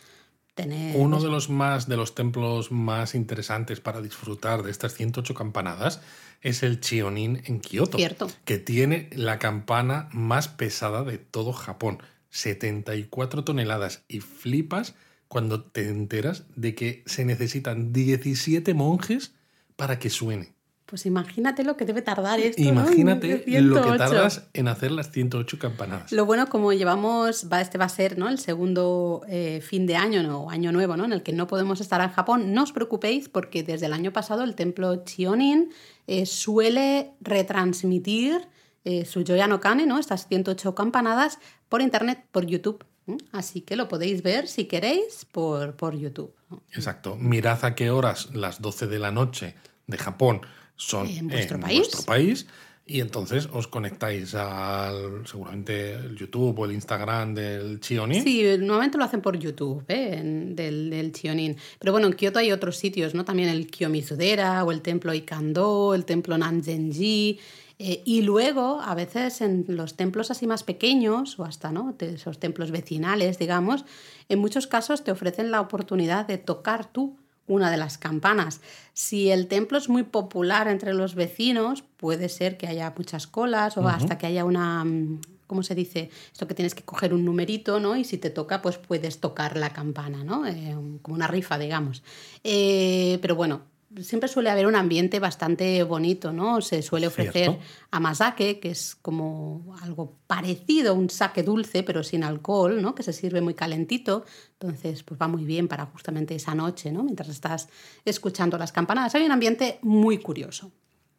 tened- 0.56 0.94
Uno 0.96 1.20
de 1.22 1.28
los 1.30 1.48
más 1.48 1.88
de 1.88 1.96
los 1.96 2.14
templos 2.14 2.70
más 2.72 3.14
interesantes 3.14 3.80
para 3.80 4.02
disfrutar 4.02 4.62
de 4.62 4.70
estas 4.70 4.94
108 4.94 5.34
campanadas 5.34 6.00
es 6.42 6.62
el 6.62 6.80
Chionin 6.80 7.42
en 7.44 7.60
Kioto, 7.60 7.96
Cierto. 7.98 8.28
que 8.44 8.58
tiene 8.58 9.08
la 9.12 9.38
campana 9.38 10.08
más 10.12 10.48
pesada 10.48 11.04
de 11.04 11.18
todo 11.18 11.52
Japón, 11.52 12.02
74 12.30 13.44
toneladas 13.44 14.02
y 14.08 14.20
flipas 14.20 14.94
cuando 15.28 15.62
te 15.62 15.88
enteras 15.88 16.44
de 16.56 16.74
que 16.74 17.02
se 17.06 17.24
necesitan 17.24 17.92
17 17.92 18.74
monjes 18.74 19.32
para 19.76 19.98
que 19.98 20.10
suene. 20.10 20.54
Pues 20.90 21.06
imagínate 21.06 21.62
lo 21.62 21.76
que 21.76 21.84
debe 21.84 22.02
tardar 22.02 22.40
esto. 22.40 22.60
¿no? 22.60 22.68
Imagínate 22.68 23.28
lo 23.28 23.44
que 23.44 23.50
108. 23.52 23.96
tardas 23.96 24.48
en 24.52 24.66
hacer 24.66 24.90
las 24.90 25.12
108 25.12 25.56
campanadas. 25.60 26.10
Lo 26.10 26.26
bueno, 26.26 26.48
como 26.48 26.72
llevamos, 26.72 27.46
va, 27.50 27.60
este 27.60 27.78
va 27.78 27.84
a 27.84 27.88
ser 27.88 28.18
¿no? 28.18 28.28
el 28.28 28.40
segundo 28.40 29.22
eh, 29.28 29.60
fin 29.62 29.86
de 29.86 29.94
año 29.94 30.24
¿no? 30.24 30.40
o 30.40 30.50
año 30.50 30.72
nuevo, 30.72 30.96
¿no? 30.96 31.04
en 31.04 31.12
el 31.12 31.22
que 31.22 31.32
no 31.32 31.46
podemos 31.46 31.80
estar 31.80 32.00
en 32.00 32.10
Japón, 32.10 32.52
no 32.52 32.64
os 32.64 32.72
preocupéis 32.72 33.28
porque 33.28 33.62
desde 33.62 33.86
el 33.86 33.92
año 33.92 34.12
pasado 34.12 34.42
el 34.42 34.56
templo 34.56 35.04
Chionin 35.04 35.70
eh, 36.08 36.26
suele 36.26 37.12
retransmitir 37.20 38.48
eh, 38.84 39.04
su 39.04 39.22
Joya 39.24 39.46
no 39.46 39.60
Kane, 39.60 39.86
¿no? 39.86 39.96
estas 39.96 40.26
108 40.26 40.74
campanadas, 40.74 41.38
por 41.68 41.82
internet, 41.82 42.26
por 42.32 42.46
YouTube. 42.46 42.84
Así 43.30 43.60
que 43.60 43.76
lo 43.76 43.86
podéis 43.86 44.24
ver 44.24 44.48
si 44.48 44.64
queréis 44.64 45.24
por, 45.30 45.76
por 45.76 45.96
YouTube. 45.96 46.34
¿no? 46.50 46.62
Exacto. 46.72 47.14
Mirad 47.14 47.64
a 47.64 47.76
qué 47.76 47.90
horas 47.90 48.34
las 48.34 48.60
12 48.60 48.88
de 48.88 48.98
la 48.98 49.12
noche 49.12 49.54
de 49.86 49.98
Japón 49.98 50.40
son 50.80 51.06
En 51.06 51.28
vuestro 51.28 51.56
en 51.56 51.62
país. 51.62 51.78
vuestro 51.78 52.02
país. 52.04 52.46
Y 52.86 53.00
entonces 53.00 53.48
os 53.52 53.68
conectáis 53.68 54.34
al 54.34 55.24
seguramente 55.24 55.92
el 55.94 56.16
YouTube 56.16 56.58
o 56.58 56.64
el 56.64 56.72
Instagram 56.72 57.34
del 57.34 57.78
Chionin. 57.78 58.20
Sí, 58.24 58.42
normalmente 58.58 58.98
lo 58.98 59.04
hacen 59.04 59.20
por 59.20 59.38
YouTube, 59.38 59.84
¿eh? 59.86 60.16
En- 60.18 60.56
del, 60.56 60.90
del 60.90 61.12
Chionin. 61.12 61.56
Pero 61.78 61.92
bueno, 61.92 62.08
en 62.08 62.14
Kioto 62.14 62.40
hay 62.40 62.50
otros 62.50 62.76
sitios, 62.78 63.14
¿no? 63.14 63.24
También 63.24 63.48
el 63.48 63.68
Kiyomizudera 63.68 64.64
o 64.64 64.72
el 64.72 64.80
templo 64.80 65.14
Ikando, 65.14 65.94
el 65.94 66.04
templo 66.04 66.36
Nanzenji. 66.36 67.38
eh, 67.78 68.02
y 68.04 68.22
luego, 68.22 68.80
a 68.82 68.94
veces 68.96 69.40
en 69.40 69.64
los 69.68 69.94
templos 69.96 70.30
así 70.32 70.46
más 70.48 70.64
pequeños, 70.64 71.38
o 71.38 71.44
hasta 71.44 71.70
¿no? 71.70 71.94
esos 72.00 72.38
templos 72.40 72.70
vecinales, 72.72 73.38
digamos, 73.38 73.84
en 74.28 74.38
muchos 74.40 74.66
casos 74.66 75.04
te 75.04 75.12
ofrecen 75.12 75.50
la 75.50 75.60
oportunidad 75.60 76.26
de 76.26 76.38
tocar 76.38 76.90
tú 76.92 77.16
una 77.50 77.70
de 77.70 77.76
las 77.76 77.98
campanas. 77.98 78.60
Si 78.94 79.30
el 79.30 79.48
templo 79.48 79.76
es 79.76 79.88
muy 79.88 80.04
popular 80.04 80.68
entre 80.68 80.94
los 80.94 81.14
vecinos, 81.14 81.82
puede 81.96 82.28
ser 82.28 82.56
que 82.56 82.68
haya 82.68 82.94
muchas 82.96 83.26
colas 83.26 83.76
o 83.76 83.88
hasta 83.88 84.18
que 84.18 84.26
haya 84.26 84.44
una, 84.44 84.84
mm, 84.84 85.20
¿cómo 85.46 85.62
se 85.62 85.74
dice? 85.74 86.10
Esto 86.32 86.46
que 86.46 86.54
tienes 86.54 86.74
que 86.74 86.84
coger 86.84 87.12
un 87.12 87.24
numerito, 87.24 87.80
¿no? 87.80 87.96
Y 87.96 88.04
si 88.04 88.18
te 88.18 88.30
toca, 88.30 88.62
pues 88.62 88.78
puedes 88.78 89.18
tocar 89.18 89.56
la 89.56 89.70
campana, 89.72 90.22
¿no? 90.22 90.46
Eh, 90.46 90.76
como 91.02 91.16
una 91.16 91.26
rifa, 91.26 91.58
digamos. 91.58 92.04
Eh, 92.44 93.18
pero 93.20 93.34
bueno, 93.34 93.62
siempre 93.98 94.28
suele 94.28 94.50
haber 94.50 94.66
un 94.66 94.76
ambiente 94.76 95.18
bastante 95.18 95.82
bonito, 95.82 96.32
¿no? 96.32 96.60
Se 96.60 96.82
suele 96.82 97.08
ofrecer 97.08 97.46
Cierto. 97.46 97.60
amasake, 97.90 98.60
que 98.60 98.70
es 98.70 98.96
como 99.02 99.74
algo 99.82 100.16
parecido 100.26 100.92
a 100.92 100.94
un 100.94 101.10
sake 101.10 101.42
dulce, 101.42 101.82
pero 101.82 102.02
sin 102.02 102.22
alcohol, 102.22 102.80
¿no? 102.80 102.94
Que 102.94 103.02
se 103.02 103.12
sirve 103.12 103.40
muy 103.40 103.54
calentito. 103.54 104.24
Entonces, 104.60 105.02
pues 105.02 105.20
va 105.20 105.28
muy 105.28 105.44
bien 105.44 105.66
para 105.66 105.86
justamente 105.86 106.34
esa 106.34 106.54
noche, 106.54 106.92
¿no? 106.92 107.02
Mientras 107.02 107.28
estás 107.28 107.68
escuchando 108.04 108.58
las 108.58 108.72
campanadas. 108.72 109.14
Hay 109.14 109.24
un 109.24 109.32
ambiente 109.32 109.78
muy 109.82 110.18
curioso. 110.18 110.70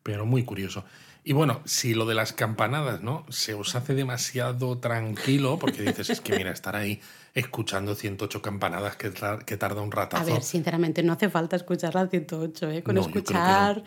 Pero 0.03 0.25
muy 0.25 0.43
curioso. 0.43 0.85
Y 1.23 1.33
bueno, 1.33 1.61
si 1.65 1.93
lo 1.93 2.05
de 2.05 2.15
las 2.15 2.33
campanadas, 2.33 3.01
¿no? 3.01 3.25
Se 3.29 3.53
os 3.53 3.75
hace 3.75 3.93
demasiado 3.93 4.79
tranquilo, 4.79 5.59
porque 5.59 5.83
dices, 5.83 6.09
es 6.09 6.21
que 6.21 6.35
mira, 6.35 6.51
estar 6.51 6.75
ahí 6.75 6.99
escuchando 7.33 7.95
108 7.95 8.41
campanadas 8.41 8.95
que, 8.95 9.11
que 9.45 9.57
tarda 9.57 9.81
un 9.81 9.91
ratazo. 9.91 10.23
A 10.23 10.25
ver, 10.25 10.43
sinceramente, 10.43 11.03
no 11.03 11.13
hace 11.13 11.29
falta 11.29 11.55
escuchar 11.55 11.95
las 11.95 12.09
108, 12.09 12.71
¿eh? 12.71 12.83
Con 12.83 12.97
escuchar 12.97 13.83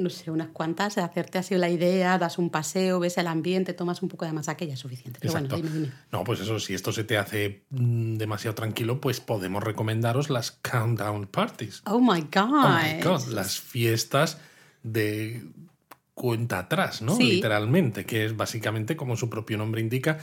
no 0.00 0.10
sé, 0.10 0.30
unas 0.30 0.48
cuantas, 0.48 0.98
hacerte 0.98 1.38
así 1.38 1.56
la 1.56 1.68
idea, 1.68 2.18
das 2.18 2.38
un 2.38 2.50
paseo, 2.50 3.00
ves 3.00 3.18
el 3.18 3.26
ambiente, 3.26 3.74
tomas 3.74 4.02
un 4.02 4.08
poco 4.08 4.24
de 4.24 4.32
masaje, 4.32 4.66
ya 4.66 4.74
es 4.74 4.80
suficiente. 4.80 5.18
Pero 5.20 5.32
bueno, 5.32 5.54
dime, 5.54 5.70
dime. 5.70 5.92
No, 6.10 6.24
pues 6.24 6.40
eso, 6.40 6.58
si 6.58 6.74
esto 6.74 6.92
se 6.92 7.04
te 7.04 7.18
hace 7.18 7.64
mm, 7.70 8.14
demasiado 8.14 8.54
tranquilo, 8.54 9.00
pues 9.00 9.20
podemos 9.20 9.62
recomendaros 9.62 10.30
las 10.30 10.52
countdown 10.52 11.26
parties. 11.26 11.82
Oh 11.86 12.00
my 12.00 12.22
God. 12.22 12.64
Oh 12.64 12.78
my 12.82 13.02
God. 13.02 13.26
Las 13.28 13.60
fiestas 13.60 14.38
de 14.82 15.44
cuenta 16.14 16.58
atrás, 16.60 17.02
¿no? 17.02 17.18
Literalmente, 17.18 18.04
que 18.04 18.24
es 18.24 18.36
básicamente, 18.36 18.96
como 18.96 19.16
su 19.16 19.28
propio 19.30 19.58
nombre 19.58 19.80
indica, 19.80 20.18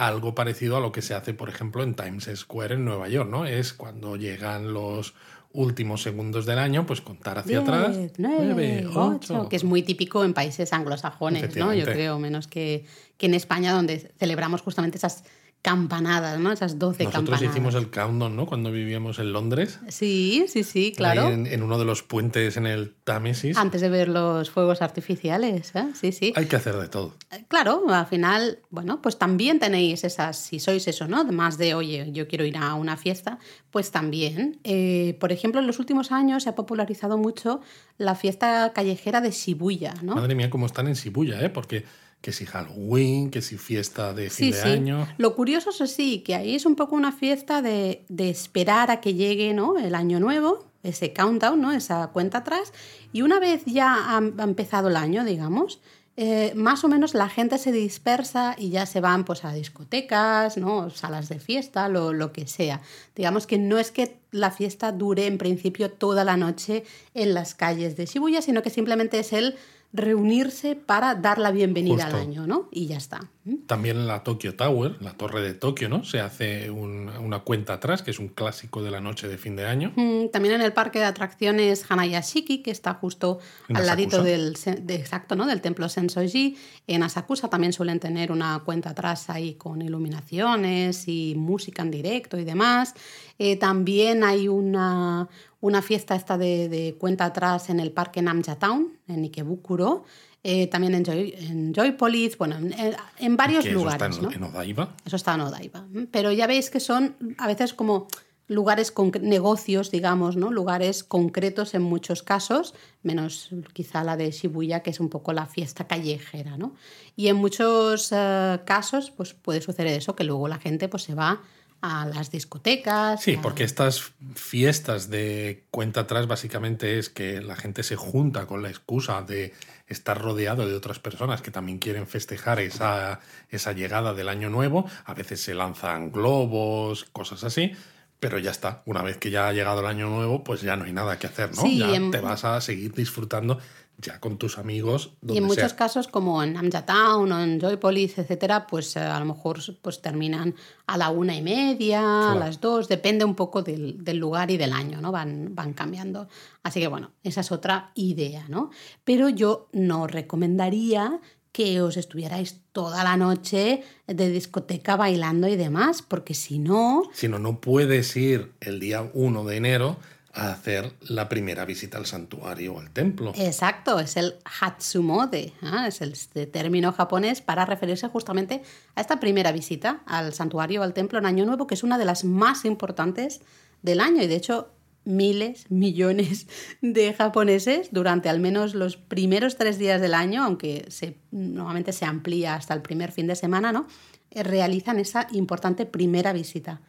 algo 0.00 0.34
parecido 0.34 0.78
a 0.78 0.80
lo 0.80 0.92
que 0.92 1.02
se 1.02 1.14
hace, 1.14 1.34
por 1.34 1.50
ejemplo, 1.50 1.82
en 1.82 1.94
Times 1.94 2.30
Square 2.34 2.76
en 2.76 2.86
Nueva 2.86 3.08
York, 3.08 3.28
¿no? 3.28 3.44
Es 3.44 3.74
cuando 3.74 4.16
llegan 4.16 4.72
los 4.72 5.14
últimos 5.52 6.02
segundos 6.02 6.46
del 6.46 6.58
año, 6.58 6.86
pues 6.86 7.02
contar 7.02 7.38
hacia 7.38 7.60
atrás. 7.60 7.98
9, 8.16 8.88
8. 8.94 9.48
Que 9.50 9.56
es 9.56 9.64
muy 9.64 9.82
típico 9.82 10.24
en 10.24 10.32
países 10.32 10.72
anglosajones, 10.72 11.54
¿no? 11.54 11.74
Yo 11.74 11.84
creo, 11.84 12.18
menos 12.18 12.46
que, 12.46 12.86
que 13.18 13.26
en 13.26 13.34
España, 13.34 13.72
donde 13.74 14.10
celebramos 14.18 14.62
justamente 14.62 14.96
esas 14.96 15.24
campanadas, 15.62 16.40
¿no? 16.40 16.52
Esas 16.52 16.78
12 16.78 17.04
campanadas. 17.04 17.30
Nosotros 17.30 17.50
hicimos 17.50 17.74
el 17.74 17.90
countdown, 17.90 18.34
¿no? 18.34 18.46
Cuando 18.46 18.72
vivíamos 18.72 19.18
en 19.18 19.32
Londres. 19.32 19.78
Sí, 19.88 20.46
sí, 20.48 20.64
sí, 20.64 20.92
claro. 20.96 21.28
en, 21.28 21.62
uno 21.62 21.78
de 21.78 21.84
los 21.84 22.02
puentes 22.02 22.56
en 22.56 22.66
el 22.66 22.94
Támesis. 23.04 23.56
Antes 23.56 23.82
de 23.82 23.90
ver 23.90 24.08
los 24.08 24.50
fuegos 24.50 24.80
artificiales, 24.80 25.74
¿eh? 25.74 25.88
Sí, 25.94 26.12
sí. 26.12 26.32
Hay 26.34 26.46
que 26.46 26.56
hacer 26.56 26.76
de 26.76 26.88
todo. 26.88 27.14
Eh, 27.30 27.44
claro, 27.48 27.84
al 27.88 28.06
final, 28.06 28.60
bueno, 28.70 29.02
pues 29.02 29.18
también 29.18 29.58
tenéis 29.58 30.04
esas, 30.04 30.38
si 30.38 30.60
sois 30.60 30.88
eso, 30.88 31.06
¿no? 31.08 31.24
Más 31.24 31.58
de, 31.58 31.74
oye, 31.74 32.08
yo 32.12 32.26
quiero 32.26 32.44
ir 32.46 32.56
a 32.56 32.74
una 32.74 32.96
fiesta, 32.96 33.38
pues 33.70 33.90
también. 33.90 34.60
Eh, 34.64 35.16
por 35.20 35.30
ejemplo, 35.30 35.60
en 35.60 35.66
los 35.66 35.78
últimos 35.78 36.10
años 36.10 36.44
se 36.44 36.48
ha 36.48 36.54
popularizado 36.54 37.18
mucho 37.18 37.60
la 37.98 38.14
fiesta 38.14 38.72
callejera 38.74 39.20
de 39.20 39.30
Shibuya, 39.30 39.94
¿no? 40.02 40.14
Madre 40.14 40.34
mía, 40.34 40.48
cómo 40.48 40.64
están 40.64 40.88
en 40.88 40.94
Shibuya, 40.94 41.40
¿eh? 41.42 41.50
Porque 41.50 41.84
que 42.20 42.32
si 42.32 42.44
Halloween, 42.44 43.30
que 43.30 43.40
si 43.40 43.56
fiesta 43.56 44.12
de 44.12 44.28
fin 44.28 44.50
de 44.50 44.62
año. 44.62 45.08
Lo 45.16 45.34
curioso 45.34 45.70
es 45.70 45.90
sí, 45.90 46.20
que 46.20 46.34
ahí 46.34 46.54
es 46.54 46.66
un 46.66 46.76
poco 46.76 46.94
una 46.94 47.12
fiesta 47.12 47.62
de, 47.62 48.04
esperar 48.18 48.90
a 48.90 49.00
que 49.00 49.14
llegue 49.14 49.54
¿no? 49.54 49.78
el 49.78 49.94
año 49.94 50.20
nuevo, 50.20 50.66
ese 50.82 51.12
countdown, 51.12 51.60
¿no? 51.60 51.72
esa 51.72 52.08
cuenta 52.08 52.38
atrás, 52.38 52.72
y 53.12 53.22
una 53.22 53.40
vez 53.40 53.64
ya 53.64 54.16
ha, 54.16 54.18
empezado 54.18 54.88
el 54.88 54.96
año, 54.96 55.24
digamos, 55.24 55.80
eh, 56.16 56.52
más 56.54 56.84
o 56.84 56.88
menos 56.88 57.14
la 57.14 57.30
gente 57.30 57.56
se 57.56 57.72
dispersa 57.72 58.54
y 58.58 58.68
ya 58.68 58.84
se 58.84 59.00
van 59.00 59.24
pues, 59.24 59.46
a 59.46 59.54
discotecas, 59.54 60.58
¿no? 60.58 60.90
salas 60.90 61.30
de 61.30 61.38
fiesta, 61.38 61.88
lo, 61.88 62.12
lo 62.12 62.32
que 62.32 62.46
sea. 62.46 62.82
Digamos 63.16 63.46
que 63.46 63.56
no 63.56 63.78
es 63.78 63.90
que 63.90 64.18
la 64.30 64.50
fiesta 64.50 64.92
dure 64.92 65.26
en 65.26 65.38
principio 65.38 65.90
toda 65.90 66.24
la 66.24 66.36
noche 66.36 66.84
en 67.14 67.32
las 67.32 67.54
calles 67.54 67.96
de 67.96 68.04
Shibuya, 68.04 68.42
sino 68.42 68.62
que 68.62 68.68
simplemente 68.68 69.18
es 69.18 69.32
el 69.32 69.56
reunirse 69.92 70.76
para 70.76 71.16
dar 71.16 71.38
la 71.38 71.50
bienvenida 71.50 72.06
al 72.06 72.14
año, 72.14 72.46
¿no? 72.46 72.68
Y 72.70 72.86
ya 72.86 72.96
está. 72.96 73.20
También 73.66 73.96
en 73.96 74.06
la 74.06 74.22
Tokyo 74.22 74.54
Tower, 74.54 74.96
la 75.00 75.14
torre 75.14 75.42
de 75.42 75.54
Tokio, 75.54 75.88
¿no? 75.88 76.04
Se 76.04 76.20
hace 76.20 76.70
una 76.70 77.40
cuenta 77.40 77.74
atrás, 77.74 78.02
que 78.02 78.12
es 78.12 78.20
un 78.20 78.28
clásico 78.28 78.82
de 78.82 78.90
la 78.92 79.00
noche 79.00 79.26
de 79.26 79.38
fin 79.38 79.56
de 79.56 79.66
año. 79.66 79.92
Mm, 79.96 80.28
también 80.28 80.54
en 80.54 80.62
el 80.62 80.72
parque 80.72 81.00
de 81.00 81.06
atracciones 81.06 81.84
Hanayashiki, 81.90 82.62
que 82.62 82.70
está 82.70 82.94
justo 82.94 83.40
al 83.72 83.86
ladito 83.86 84.22
del, 84.22 84.56
exacto, 84.88 85.34
¿no? 85.34 85.46
del 85.46 85.60
templo 85.60 85.88
Sensoji. 85.88 86.56
En 86.86 87.02
Asakusa 87.02 87.48
también 87.48 87.72
suelen 87.72 87.98
tener 87.98 88.30
una 88.30 88.60
cuenta 88.64 88.90
atrás 88.90 89.28
ahí 89.30 89.54
con 89.54 89.82
iluminaciones 89.82 91.08
y 91.08 91.34
música 91.36 91.82
en 91.82 91.90
directo 91.90 92.38
y 92.38 92.44
demás. 92.44 92.94
Eh, 93.38 93.56
también 93.56 94.22
hay 94.22 94.48
una, 94.48 95.28
una 95.60 95.82
fiesta 95.82 96.14
esta 96.14 96.38
de, 96.38 96.96
cuenta 96.98 97.26
atrás 97.26 97.70
en 97.70 97.80
el 97.80 97.92
parque 97.92 98.22
Namja 98.22 98.56
Town, 98.56 98.92
en 99.08 99.24
Ikebukuro. 99.24 100.04
Eh, 100.42 100.68
también 100.68 100.94
en, 100.94 101.04
Joy, 101.04 101.34
en 101.36 101.74
Joypolis, 101.74 102.38
bueno, 102.38 102.56
en, 102.56 103.36
varios 103.36 103.66
lugares. 103.66 104.16
Eso 104.16 104.26
está 104.26 104.36
en, 104.36 104.42
Odaiba. 104.44 104.94
Eso 105.04 105.16
está 105.16 105.34
en 105.34 105.40
Odaiba. 105.42 105.84
Pero 106.10 106.32
ya 106.32 106.46
veis 106.46 106.70
que 106.70 106.80
son 106.80 107.14
a 107.36 107.46
veces 107.46 107.74
como 107.74 108.08
lugares 108.50 108.90
con 108.90 109.12
negocios, 109.20 109.92
digamos, 109.92 110.36
¿no? 110.36 110.50
Lugares 110.50 111.04
concretos 111.04 111.74
en 111.74 111.82
muchos 111.82 112.24
casos, 112.24 112.74
menos 113.02 113.50
quizá 113.72 114.02
la 114.02 114.16
de 114.16 114.32
Shibuya, 114.32 114.80
que 114.80 114.90
es 114.90 114.98
un 114.98 115.08
poco 115.08 115.32
la 115.32 115.46
fiesta 115.46 115.86
callejera, 115.86 116.56
¿no? 116.56 116.74
Y 117.14 117.28
en 117.28 117.36
muchos 117.36 118.10
eh, 118.10 118.60
casos, 118.64 119.12
pues 119.12 119.34
puede 119.34 119.60
suceder 119.60 119.96
eso, 119.98 120.16
que 120.16 120.24
luego 120.24 120.48
la 120.48 120.58
gente 120.58 120.88
pues 120.88 121.04
se 121.04 121.14
va 121.14 121.42
a 121.82 122.06
las 122.06 122.30
discotecas. 122.30 123.22
Sí, 123.22 123.38
porque 123.40 123.64
estas 123.64 124.12
fiestas 124.34 125.10
de 125.10 125.64
cuenta 125.70 126.00
atrás 126.00 126.26
básicamente 126.26 126.98
es 126.98 127.10
que 127.10 127.40
la 127.40 127.56
gente 127.56 127.82
se 127.82 127.96
junta 127.96 128.46
con 128.46 128.62
la 128.62 128.68
excusa 128.68 129.22
de 129.22 129.54
estar 129.86 130.20
rodeado 130.20 130.68
de 130.68 130.74
otras 130.74 130.98
personas 130.98 131.42
que 131.42 131.50
también 131.50 131.78
quieren 131.78 132.06
festejar 132.06 132.60
esa, 132.60 133.20
esa 133.50 133.72
llegada 133.72 134.14
del 134.14 134.28
año 134.28 134.48
nuevo. 134.50 134.88
A 135.04 135.14
veces 135.14 135.40
se 135.40 135.54
lanzan 135.54 136.12
globos, 136.12 137.04
cosas 137.12 137.44
así. 137.44 137.72
Pero 138.20 138.38
ya 138.38 138.50
está, 138.50 138.82
una 138.84 139.02
vez 139.02 139.16
que 139.16 139.30
ya 139.30 139.48
ha 139.48 139.52
llegado 139.52 139.80
el 139.80 139.86
año 139.86 140.08
nuevo, 140.08 140.44
pues 140.44 140.60
ya 140.60 140.76
no 140.76 140.84
hay 140.84 140.92
nada 140.92 141.18
que 141.18 141.26
hacer, 141.26 141.50
¿no? 141.56 141.66
ya 141.66 142.10
te 142.10 142.20
vas 142.20 142.44
a 142.44 142.60
seguir 142.60 142.92
disfrutando 142.92 143.58
ya 144.00 144.20
con 144.20 144.38
tus 144.38 144.58
amigos. 144.58 145.12
y 145.26 145.38
en 145.38 145.44
muchos 145.44 145.74
casos, 145.74 146.08
como 146.08 146.42
en 146.42 146.56
Amja 146.56 146.86
Town 146.86 147.30
o 147.30 147.42
en 147.42 147.60
Joypolis, 147.60 148.18
etcétera, 148.18 148.66
pues 148.66 148.96
eh, 148.96 149.00
a 149.00 149.18
lo 149.18 149.26
mejor 149.26 149.58
pues, 149.82 150.00
terminan 150.00 150.54
a 150.86 150.96
la 150.96 151.10
una 151.10 151.36
y 151.36 151.42
media, 151.42 152.32
a 152.32 152.34
las 152.34 152.60
dos, 152.60 152.88
depende 152.88 153.24
un 153.24 153.34
poco 153.34 153.62
del, 153.62 154.02
del, 154.02 154.16
lugar 154.16 154.50
y 154.50 154.56
del 154.56 154.72
año, 154.72 155.00
¿no? 155.00 155.12
Van, 155.12 155.54
van 155.54 155.72
cambiando. 155.72 156.28
Así 156.62 156.80
que 156.80 156.88
bueno, 156.88 157.12
esa 157.22 157.40
es 157.40 157.52
otra 157.52 157.92
idea, 157.94 158.46
¿no? 158.48 158.70
Pero 159.04 159.28
yo 159.28 159.68
no 159.72 160.06
recomendaría 160.06 161.20
que 161.52 161.80
os 161.80 161.96
estuvierais 161.96 162.60
toda 162.72 163.02
la 163.02 163.16
noche 163.16 163.82
de 164.06 164.28
discoteca 164.30 164.96
bailando 164.96 165.48
y 165.48 165.56
demás, 165.56 166.02
porque 166.02 166.34
si 166.34 166.58
no... 166.58 167.02
Si 167.12 167.28
no, 167.28 167.38
no 167.38 167.60
puedes 167.60 168.16
ir 168.16 168.52
el 168.60 168.78
día 168.78 169.10
1 169.12 169.44
de 169.44 169.56
enero 169.56 169.96
a 170.32 170.52
hacer 170.52 170.92
la 171.00 171.28
primera 171.28 171.64
visita 171.64 171.98
al 171.98 172.06
santuario 172.06 172.74
o 172.74 172.80
al 172.80 172.90
templo. 172.90 173.32
Exacto, 173.36 173.98
es 173.98 174.16
el 174.16 174.36
Hatsumode, 174.44 175.52
¿ah? 175.60 175.88
es 175.88 176.00
el 176.02 176.12
este 176.12 176.46
término 176.46 176.92
japonés 176.92 177.40
para 177.40 177.64
referirse 177.66 178.06
justamente 178.08 178.62
a 178.94 179.00
esta 179.00 179.18
primera 179.18 179.50
visita 179.50 180.02
al 180.06 180.32
santuario 180.32 180.82
o 180.82 180.84
al 180.84 180.94
templo 180.94 181.18
en 181.18 181.26
Año 181.26 181.46
Nuevo, 181.46 181.66
que 181.66 181.74
es 181.74 181.82
una 181.82 181.98
de 181.98 182.04
las 182.04 182.24
más 182.24 182.64
importantes 182.64 183.40
del 183.82 184.00
año 184.00 184.22
y 184.22 184.28
de 184.28 184.36
hecho 184.36 184.70
miles, 185.10 185.70
millones 185.70 186.46
de 186.80 187.12
japoneses 187.12 187.88
durante 187.92 188.28
al 188.28 188.40
menos 188.40 188.74
los 188.74 188.96
primeros 188.96 189.56
tres 189.56 189.78
días 189.78 190.00
del 190.00 190.14
año, 190.14 190.44
aunque 190.44 190.86
se, 190.88 191.18
normalmente 191.30 191.92
se 191.92 192.04
amplía 192.04 192.54
hasta 192.54 192.74
el 192.74 192.82
primer 192.82 193.12
fin 193.12 193.26
de 193.26 193.36
semana, 193.36 193.72
¿no? 193.72 193.86
Eh, 194.30 194.42
realizan 194.42 194.98
esa 194.98 195.26
importante 195.32 195.86
primera 195.86 196.32
visita 196.32 196.80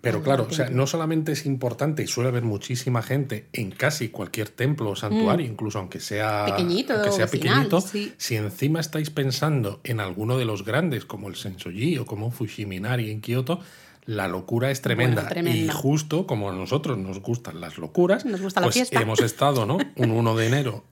pero 0.00 0.22
claro, 0.22 0.46
o 0.48 0.52
sea, 0.52 0.70
no 0.70 0.86
solamente 0.86 1.32
es 1.32 1.44
importante 1.44 2.04
y 2.04 2.06
suele 2.06 2.28
haber 2.28 2.44
muchísima 2.44 3.02
gente 3.02 3.48
en 3.52 3.72
casi 3.72 4.10
cualquier 4.10 4.48
templo 4.48 4.90
o 4.90 4.96
santuario, 4.96 5.46
mm. 5.46 5.50
incluso 5.50 5.80
aunque 5.80 5.98
sea 5.98 6.44
pequeñito, 6.46 6.94
aunque 6.94 7.10
sea 7.10 7.26
pequeñito 7.26 7.80
si 7.80 8.36
encima 8.36 8.78
estáis 8.78 9.10
pensando 9.10 9.80
en 9.82 9.98
alguno 9.98 10.38
de 10.38 10.44
los 10.44 10.64
grandes 10.64 11.04
como 11.04 11.28
el 11.28 11.34
Sensoji 11.34 11.98
o 11.98 12.06
como 12.06 12.30
Fushiminari 12.30 13.10
en 13.10 13.20
Kioto, 13.20 13.60
la 14.04 14.28
locura 14.28 14.70
es 14.70 14.82
tremenda. 14.82 15.28
Y 15.44 15.68
justo 15.68 16.26
como 16.26 16.50
a 16.50 16.52
nosotros 16.52 16.98
nos 16.98 17.20
gustan 17.20 17.60
las 17.60 17.78
locuras, 17.78 18.24
nos 18.24 18.40
gusta 18.40 18.62
pues 18.62 18.92
hemos 18.92 19.20
estado, 19.20 19.66
¿no? 19.66 19.78
Un 19.96 20.10
1 20.10 20.36
de 20.36 20.46
enero 20.46 20.84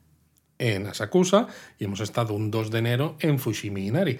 en 0.61 0.87
Asakusa 0.87 1.49
y 1.79 1.85
hemos 1.85 2.01
estado 2.01 2.35
un 2.35 2.51
2 2.51 2.71
de 2.71 2.79
enero 2.79 3.17
en 3.21 3.39
Fushimi 3.39 3.87
Inari. 3.87 4.19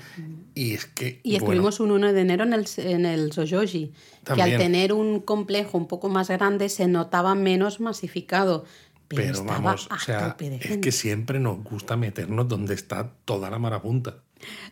Y 0.55 0.75
es 0.75 0.87
que. 0.87 1.21
Y 1.23 1.37
estuvimos 1.37 1.79
un 1.81 1.93
1 1.93 2.13
de 2.13 2.21
enero 2.21 2.45
en 2.45 2.55
el, 2.55 2.67
en 2.79 3.07
el 3.07 3.33
Sojoji, 3.33 3.93
que 4.35 4.43
al 4.43 4.57
tener 4.57 4.93
un 4.93 5.21
complejo 5.21 5.79
un 5.79 5.87
poco 5.87 6.09
más 6.09 6.29
grande 6.29 6.69
se 6.69 6.89
notaba 6.89 7.35
menos 7.35 7.79
masificado. 7.79 8.65
Pero, 9.07 9.45
vamos, 9.45 9.89
o 9.91 9.99
sea, 9.99 10.37
es 10.39 10.79
que 10.79 10.93
siempre 10.93 11.41
nos 11.41 11.65
gusta 11.65 11.97
meternos 11.97 12.47
donde 12.47 12.75
está 12.75 13.13
toda 13.25 13.51
la 13.51 13.59
marabunta. 13.59 14.23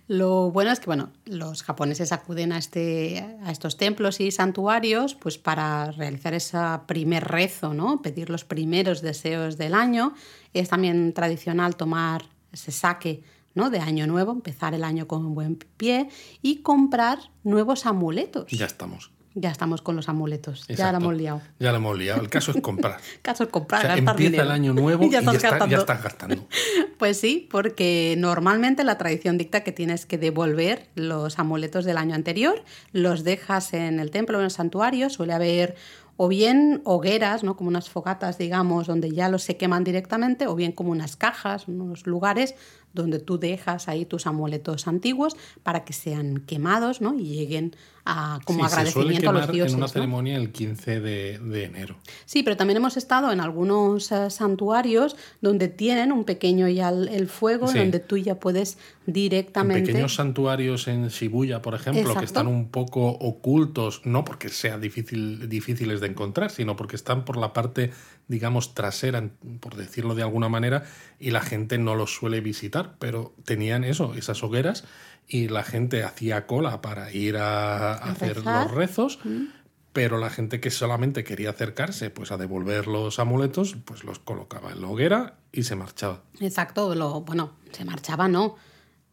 Lo 0.07 0.50
bueno 0.50 0.70
es 0.70 0.81
que 0.81 0.87
bueno, 0.87 1.11
los 1.24 1.62
japoneses 1.62 2.12
acuden 2.12 2.52
a, 2.52 2.59
este, 2.59 3.24
a 3.42 3.50
estos 3.50 3.76
templos 3.76 4.20
y 4.20 4.31
santuarios 4.31 5.14
pues 5.14 5.38
para 5.38 5.90
realizar 5.92 6.35
ese 6.35 6.59
primer 6.87 7.24
rezo, 7.24 7.74
¿no? 7.74 8.00
pedir 8.02 8.31
los 8.31 8.44
primeros 8.44 9.02
deseos 9.02 9.59
del 9.59 9.74
año. 9.74 10.14
Es 10.54 10.68
también 10.68 11.12
tradicional 11.12 11.76
tomar 11.76 12.24
ese 12.52 12.72
saque 12.72 13.22
¿no? 13.54 13.70
de 13.70 13.81
año 13.81 14.07
nuevo, 14.07 14.33
empezar 14.33 14.74
el 14.74 14.85
año 14.85 15.07
con 15.07 15.24
un 15.26 15.35
buen 15.35 15.57
pie 15.57 16.09
y 16.42 16.59
comprar 16.62 17.18
nuevos 17.42 17.87
amuletos. 17.87 18.50
Ya 18.50 18.66
estamos. 18.66 19.11
Ya 19.40 19.51
estamos 19.51 19.83
con 19.83 19.96
los 19.96 20.09
amuletos. 20.09 20.66
Ya 20.68 20.90
lo 20.92 20.98
hemos 20.98 21.16
liado. 21.16 21.40
Ya 21.59 21.70
lo 21.70 21.79
hemos 21.79 21.96
liado. 21.96 22.20
El 22.20 22.29
caso 22.29 22.51
es 22.51 22.61
comprar. 22.61 23.01
el 23.14 23.20
caso 23.22 23.44
es 23.44 23.51
comprar. 23.51 23.81
O 23.81 23.87
sea, 23.87 23.96
empieza 23.96 24.42
el 24.42 24.51
año 24.51 24.74
nuevo 24.74 25.05
y 25.07 25.11
ya, 25.11 25.20
estás, 25.20 26.03
gastando. 26.03 26.46
Pues 26.98 27.20
sí, 27.20 27.46
porque 27.48 28.16
normalmente 28.18 28.83
la 28.83 28.98
tradición 28.98 29.38
dicta 29.38 29.62
que 29.62 29.70
tienes 29.70 30.05
que 30.05 30.18
devolver 30.18 30.88
los 30.96 31.38
amuletos 31.38 31.85
del 31.85 31.96
año 31.96 32.16
anterior, 32.16 32.64
los 32.92 33.22
dejas 33.22 33.72
en 33.72 34.01
el 34.01 34.11
templo 34.11 34.38
o 34.38 34.40
en 34.40 34.46
el 34.46 34.51
santuario, 34.51 35.09
suele 35.09 35.33
haber 35.33 35.77
o 36.21 36.27
bien 36.27 36.83
hogueras, 36.85 37.44
¿no? 37.44 37.56
como 37.56 37.69
unas 37.69 37.88
fogatas, 37.88 38.38
digamos, 38.38 38.88
donde 38.88 39.12
ya 39.12 39.29
los 39.29 39.44
se 39.44 39.56
queman 39.56 39.85
directamente, 39.85 40.48
o 40.48 40.56
bien 40.56 40.73
como 40.73 40.90
unas 40.90 41.15
cajas, 41.15 41.69
unos 41.69 42.08
lugares 42.08 42.56
donde 42.92 43.21
tú 43.21 43.38
dejas 43.38 43.87
ahí 43.87 44.04
tus 44.04 44.27
amuletos 44.27 44.88
antiguos 44.88 45.37
para 45.62 45.85
que 45.85 45.92
sean 45.92 46.38
quemados 46.38 47.00
¿no? 47.00 47.15
y 47.15 47.25
lleguen 47.25 47.77
a, 47.98 47.98
como 48.44 48.65
agradecimiento 48.65 49.31
a 49.31 49.33
los 49.33 49.50
dioses. 49.50 49.73
en 49.73 49.79
una 49.79 49.88
ceremonia 49.88 50.37
el 50.37 50.50
15 50.50 51.00
de, 51.00 51.65
enero. 51.65 51.96
Sí, 52.25 52.42
pero 52.42 52.56
también 52.56 52.79
hemos 52.79 52.96
estado 52.96 53.33
en 53.33 53.40
algunos 53.40 54.11
eh, 54.13 54.31
santuarios 54.31 55.17
donde 55.40 55.69
tienen 55.69 56.13
un 56.13 56.25
pequeño 56.25 56.69
ya 56.69 56.88
el, 56.88 57.29
fuego, 57.29 57.71
donde 57.71 57.98
tú 58.00 58.17
ya 58.17 58.40
puedes 58.40 58.79
directamente... 59.06 59.81
En 59.81 59.87
pequeños 59.87 60.15
santuarios 60.15 60.88
en 60.88 61.09
Shibuya, 61.09 61.63
por 61.63 61.75
ejemplo, 61.75 62.15
que 62.15 62.25
están 62.25 62.46
un 62.46 62.69
poco 62.69 63.09
ocultos, 63.09 64.02
no 64.04 64.25
porque 64.25 64.48
sean 64.48 64.81
difícil, 64.81 65.48
difíciles 65.48 66.00
de 66.00 66.09
encontrar, 66.09 66.50
sino 66.50 66.77
porque 66.77 66.96
están 66.96 67.25
por 67.25 67.37
la 67.37 67.52
parte, 67.52 67.92
digamos, 68.27 68.75
trasera, 68.75 69.29
por 69.61 69.77
decirlo 69.77 70.15
de 70.15 70.23
alguna 70.23 70.48
manera, 70.48 70.85
y 71.19 71.31
la 71.31 71.40
gente 71.40 71.79
no 71.79 71.94
los 71.94 72.15
suele 72.15 72.40
visitar, 72.40 72.96
pero 72.98 73.35
tenían 73.44 73.85
eso, 73.85 74.15
esas 74.15 74.42
hogueras 74.42 74.85
y 75.29 75.48
la 75.48 75.62
gente 75.62 76.02
hacía 76.02 76.46
cola 76.46 76.81
para 76.81 77.12
ir 77.12 77.37
a, 77.37 77.92
hacer 77.92 78.44
los 78.44 78.70
rezos, 78.70 79.18
mm. 79.22 79.44
pero 79.92 80.18
la 80.18 80.31
gente 80.31 80.58
que 80.58 80.70
solamente 80.70 81.22
quería 81.22 81.50
acercarse 81.50 82.10
pues 82.10 82.33
a 82.33 82.38
devolver 82.38 82.87
los 82.87 83.18
amuletos, 83.18 83.76
pues 83.85 84.04
los 84.04 84.18
colocaba 84.18 84.72
en 84.72 84.81
la 84.81 84.88
hoguera 84.88 85.35
y 85.52 85.64
se 85.64 85.76
marchaba. 85.76 86.22
Exacto, 86.40 86.94
lo, 86.94 87.20
bueno, 87.20 87.52
se 87.72 87.85
marchaba 87.85 88.29
no. 88.29 88.56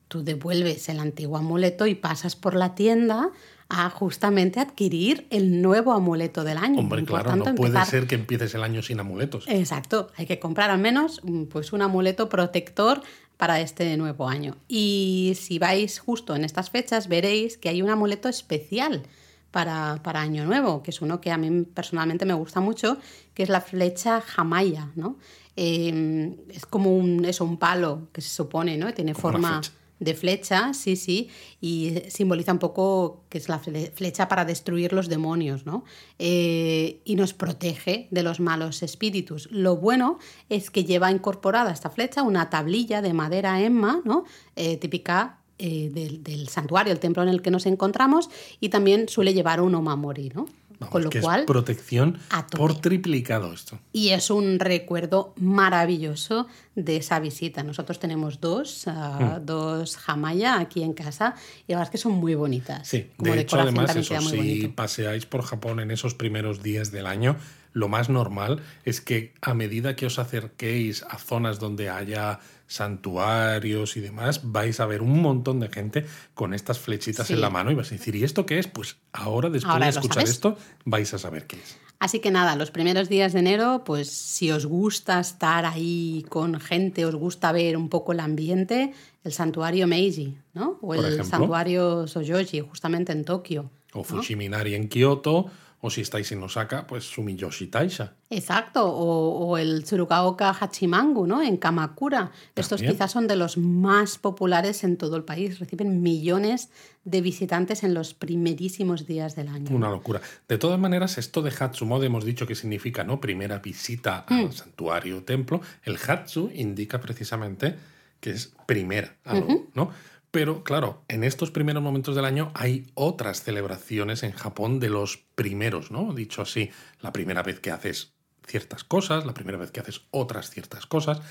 Tú 0.07 0.23
devuelves 0.23 0.87
el 0.87 0.99
antiguo 0.99 1.37
amuleto 1.37 1.87
y 1.87 1.95
pasas 1.95 2.35
por 2.35 2.55
la 2.55 2.75
tienda 2.75 3.31
a 3.69 3.89
justamente 3.89 4.59
adquirir 4.59 5.25
el 5.31 5.61
nuevo 5.61 5.91
amuleto 5.91 6.43
del 6.43 6.57
año. 6.57 6.79
Hombre, 6.79 7.03
claro, 7.03 7.35
no 7.35 7.55
puede 7.55 7.83
ser 7.85 8.05
que 8.05 8.15
empieces 8.15 8.53
el 8.53 8.63
año 8.63 8.83
sin 8.83 8.99
amuletos. 8.99 9.45
Exacto, 9.47 10.11
hay 10.15 10.27
que 10.27 10.39
comprar 10.39 10.69
al 10.69 10.79
menos 10.79 11.21
pues 11.49 11.73
un 11.73 11.81
amuleto 11.81 12.29
protector 12.29 13.01
para 13.37 13.59
este 13.59 13.97
nuevo 13.97 14.27
año. 14.27 14.55
Y 14.67 15.33
si 15.39 15.59
vais 15.59 15.99
justo 15.99 16.35
en 16.35 16.45
estas 16.45 16.69
fechas, 16.69 17.07
veréis 17.07 17.57
que 17.57 17.69
hay 17.69 17.81
un 17.81 17.89
amuleto 17.89 18.29
especial 18.29 19.03
para, 19.51 20.01
para 20.03 20.21
Año 20.21 20.45
Nuevo, 20.45 20.83
que 20.83 20.91
es 20.91 21.01
uno 21.01 21.21
que 21.21 21.31
a 21.31 21.37
mí 21.37 21.63
personalmente 21.63 22.25
me 22.25 22.33
gusta 22.33 22.59
mucho, 22.59 22.97
que 23.33 23.43
es 23.43 23.49
la 23.49 23.61
flecha 23.61 24.21
jamaya, 24.21 24.91
¿no? 24.95 25.17
Em, 25.55 26.35
es 26.49 26.65
como 26.65 26.95
un, 26.95 27.23
eso, 27.23 27.45
un 27.45 27.57
palo 27.57 28.09
que 28.11 28.21
se 28.21 28.29
supone, 28.29 28.77
¿no? 28.77 28.93
Tiene 28.93 29.13
forma 29.13 29.61
de 29.99 30.13
flecha, 30.13 30.73
sí, 30.73 30.95
sí, 30.95 31.29
y 31.61 32.01
simboliza 32.09 32.51
un 32.51 32.59
poco 32.59 33.23
que 33.29 33.37
es 33.37 33.47
la 33.47 33.59
flecha 33.59 34.27
para 34.27 34.43
destruir 34.43 34.91
los 34.93 35.07
demonios, 35.07 35.65
¿no? 35.65 35.85
Eh, 36.19 36.99
y 37.05 37.15
nos 37.15 37.33
protege 37.33 38.07
de 38.11 38.23
los 38.23 38.39
malos 38.39 38.83
espíritus. 38.83 39.49
Lo 39.51 39.77
bueno 39.77 40.19
es 40.49 40.69
que 40.69 40.83
lleva 40.83 41.11
incorporada 41.11 41.71
esta 41.71 41.89
flecha 41.89 42.23
una 42.23 42.49
tablilla 42.49 43.01
de 43.01 43.13
madera 43.13 43.61
emma, 43.61 44.01
¿no? 44.03 44.25
Eh, 44.55 44.77
típica 44.77 45.39
eh, 45.57 45.89
del, 45.93 46.21
del, 46.21 46.49
santuario, 46.49 46.91
el 46.91 46.99
templo 46.99 47.23
en 47.23 47.29
el 47.29 47.41
que 47.41 47.51
nos 47.51 47.65
encontramos, 47.65 48.29
y 48.59 48.69
también 48.69 49.07
suele 49.07 49.33
llevar 49.33 49.61
un 49.61 49.75
omamori, 49.75 50.29
¿no? 50.35 50.45
Con 50.89 51.03
lo 51.03 51.09
cual, 51.09 51.41
es 51.41 51.45
protección 51.45 52.19
por 52.51 52.79
triplicado 52.79 53.53
esto. 53.53 53.79
Y 53.93 54.09
es 54.09 54.29
un 54.29 54.59
recuerdo 54.59 55.33
maravilloso 55.37 56.47
de 56.75 56.97
esa 56.97 57.19
visita. 57.19 57.63
Nosotros 57.63 57.99
tenemos 57.99 58.41
dos, 58.41 58.85
uh, 58.87 59.39
dos 59.41 59.97
Jamaya 59.97 60.59
aquí 60.59 60.83
en 60.83 60.93
casa 60.93 61.35
y 61.67 61.71
la 61.71 61.77
verdad 61.77 61.83
es 61.83 61.91
que 61.91 61.97
son 61.97 62.13
muy 62.13 62.35
bonitas. 62.35 62.87
Sí, 62.87 63.09
de 63.17 63.39
hecho, 63.39 63.59
además, 63.59 63.95
eso, 63.95 64.19
si 64.21 64.67
paseáis 64.67 65.25
por 65.25 65.43
Japón 65.43 65.79
en 65.79 65.91
esos 65.91 66.13
primeros 66.13 66.61
días 66.61 66.91
del 66.91 67.05
año, 67.05 67.37
lo 67.75 67.89
más 67.89 68.09
normal 68.09 68.61
es 68.85 69.01
que 69.01 69.33
a 69.41 69.53
medida 69.53 69.95
que 69.95 70.05
os 70.05 70.17
acerquéis 70.17 71.03
a 71.03 71.17
zonas 71.17 71.59
donde 71.59 71.89
haya 71.89 72.39
santuarios 72.67 73.97
y 73.97 74.01
demás, 74.01 74.41
vais 74.43 74.79
a 74.79 74.85
ver 74.85 75.01
un 75.01 75.21
montón 75.21 75.59
de 75.59 75.69
gente 75.69 76.05
con 76.33 76.53
estas 76.53 76.79
flechitas 76.79 77.29
en 77.29 77.41
la 77.41 77.49
mano 77.49 77.71
y 77.71 77.75
vais 77.75 77.91
a 77.91 77.95
decir, 77.95 78.15
¿y 78.15 78.23
esto 78.23 78.45
qué 78.45 78.59
es? 78.59 78.67
Pues 78.67 78.97
ahora, 79.13 79.49
después 79.49 79.79
de 79.79 79.89
escuchar 79.89 80.23
esto, 80.23 80.57
vais 80.83 81.13
a 81.13 81.17
saber 81.17 81.47
qué 81.47 81.57
es. 81.57 81.77
Así 81.99 82.19
que 82.19 82.29
nada, 82.29 82.55
los 82.55 82.71
primeros 82.71 83.07
días 83.07 83.33
de 83.33 83.39
enero, 83.39 83.83
pues 83.85 84.09
si 84.09 84.51
os 84.51 84.65
gusta 84.65 85.19
estar 85.19 85.65
ahí 85.65 86.25
con 86.29 86.59
gente, 86.59 87.05
os 87.05 87.15
gusta 87.15 87.51
ver 87.51 87.77
un 87.77 87.89
poco 87.89 88.11
el 88.11 88.19
ambiente, 88.19 88.93
el 89.23 89.31
santuario 89.31 89.87
Meiji, 89.87 90.37
¿no? 90.53 90.77
O 90.81 90.93
el 90.93 91.23
santuario 91.23 92.05
Sojoji, 92.07 92.59
justamente 92.59 93.13
en 93.13 93.23
Tokio. 93.23 93.71
O 93.93 94.03
Fushiminari 94.03 94.75
en 94.75 94.89
Kioto, 94.89 95.49
o 95.85 95.91
si 95.91 96.01
estáis 96.01 96.31
en 96.31 96.41
Osaka, 96.41 96.87
pues 96.87 97.03
Sumiyoshi 97.03 97.67
Taisha. 97.67 98.15
Exacto, 98.31 98.91
o, 98.91 99.55
el 99.59 99.83
Tsurugaoka 99.83 100.49
Hachimangu, 100.49 101.27
¿no? 101.27 101.43
En 101.43 101.57
Kamakura. 101.57 102.31
Estos 102.55 102.81
quizás 102.81 103.11
son 103.11 103.27
de 103.27 103.35
los 103.35 103.59
más 103.59 104.17
populares 104.17 104.83
en 104.83 104.97
todo 104.97 105.15
el 105.15 105.23
país. 105.23 105.59
Reciben 105.59 106.01
millones 106.01 106.69
de 107.03 107.21
visitantes 107.21 107.83
en 107.83 107.93
los 107.93 108.15
primerísimos 108.15 109.05
días 109.05 109.35
del 109.35 109.49
año. 109.49 109.75
Una 109.75 109.91
locura. 109.91 110.21
De 110.47 110.57
todas 110.57 110.79
maneras, 110.79 111.19
esto 111.19 111.43
de 111.43 111.51
Hatsumode 111.51 112.07
hemos 112.07 112.25
dicho 112.25 112.47
que 112.47 112.55
significa, 112.55 113.03
¿no? 113.03 113.21
Primera 113.21 113.59
visita 113.59 114.25
al 114.27 114.47
mm. 114.47 114.53
santuario 114.53 115.19
o 115.19 115.21
templo. 115.21 115.61
El 115.83 115.99
Hatsu 116.03 116.49
indica 116.55 116.99
precisamente 116.99 117.75
que 118.19 118.31
es 118.31 118.53
primera 118.65 119.17
algo, 119.23 119.67
¿no? 119.75 119.91
Pero 120.35 120.65
claro, 120.65 121.01
en 121.07 121.23
estos 121.23 121.49
primeros 121.49 121.81
momentos 121.81 122.13
del 122.13 122.25
año 122.25 122.51
hay 122.55 122.87
otras 122.93 123.41
celebraciones 123.41 124.21
en 124.21 124.33
Japón 124.33 124.81
de 124.81 124.89
los 124.89 125.15
primeros, 125.35 125.91
¿no? 125.91 126.13
Dicho 126.13 126.41
así, 126.41 126.71
la 126.99 127.13
primera 127.13 127.41
vez 127.41 127.61
que 127.61 127.71
haces 127.71 128.11
ciertas 128.45 128.83
cosas, 128.83 129.25
la 129.25 129.33
primera 129.33 129.57
vez 129.57 129.71
que 129.71 129.79
haces 129.79 130.01
otras 130.11 130.49
ciertas 130.49 130.87
cosas, 130.87 131.21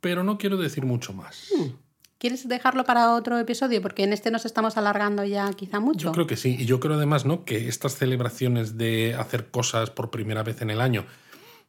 pero 0.00 0.24
no 0.24 0.38
quiero 0.38 0.56
decir 0.56 0.86
mucho 0.86 1.12
más. 1.12 1.50
Hmm. 1.54 1.72
¿Quieres 2.16 2.48
dejarlo 2.48 2.86
para 2.86 3.12
otro 3.12 3.38
episodio? 3.38 3.82
Porque 3.82 4.04
en 4.04 4.14
este 4.14 4.30
nos 4.30 4.46
estamos 4.46 4.78
alargando 4.78 5.24
ya 5.24 5.52
quizá 5.52 5.78
mucho. 5.78 6.06
Yo 6.06 6.12
creo 6.12 6.26
que 6.26 6.38
sí. 6.38 6.56
Y 6.58 6.64
yo 6.64 6.80
creo 6.80 6.96
además, 6.96 7.26
¿no? 7.26 7.44
Que 7.44 7.68
estas 7.68 7.96
celebraciones 7.96 8.78
de 8.78 9.14
hacer 9.14 9.50
cosas 9.50 9.90
por 9.90 10.08
primera 10.08 10.42
vez 10.42 10.62
en 10.62 10.70
el 10.70 10.80
año 10.80 11.04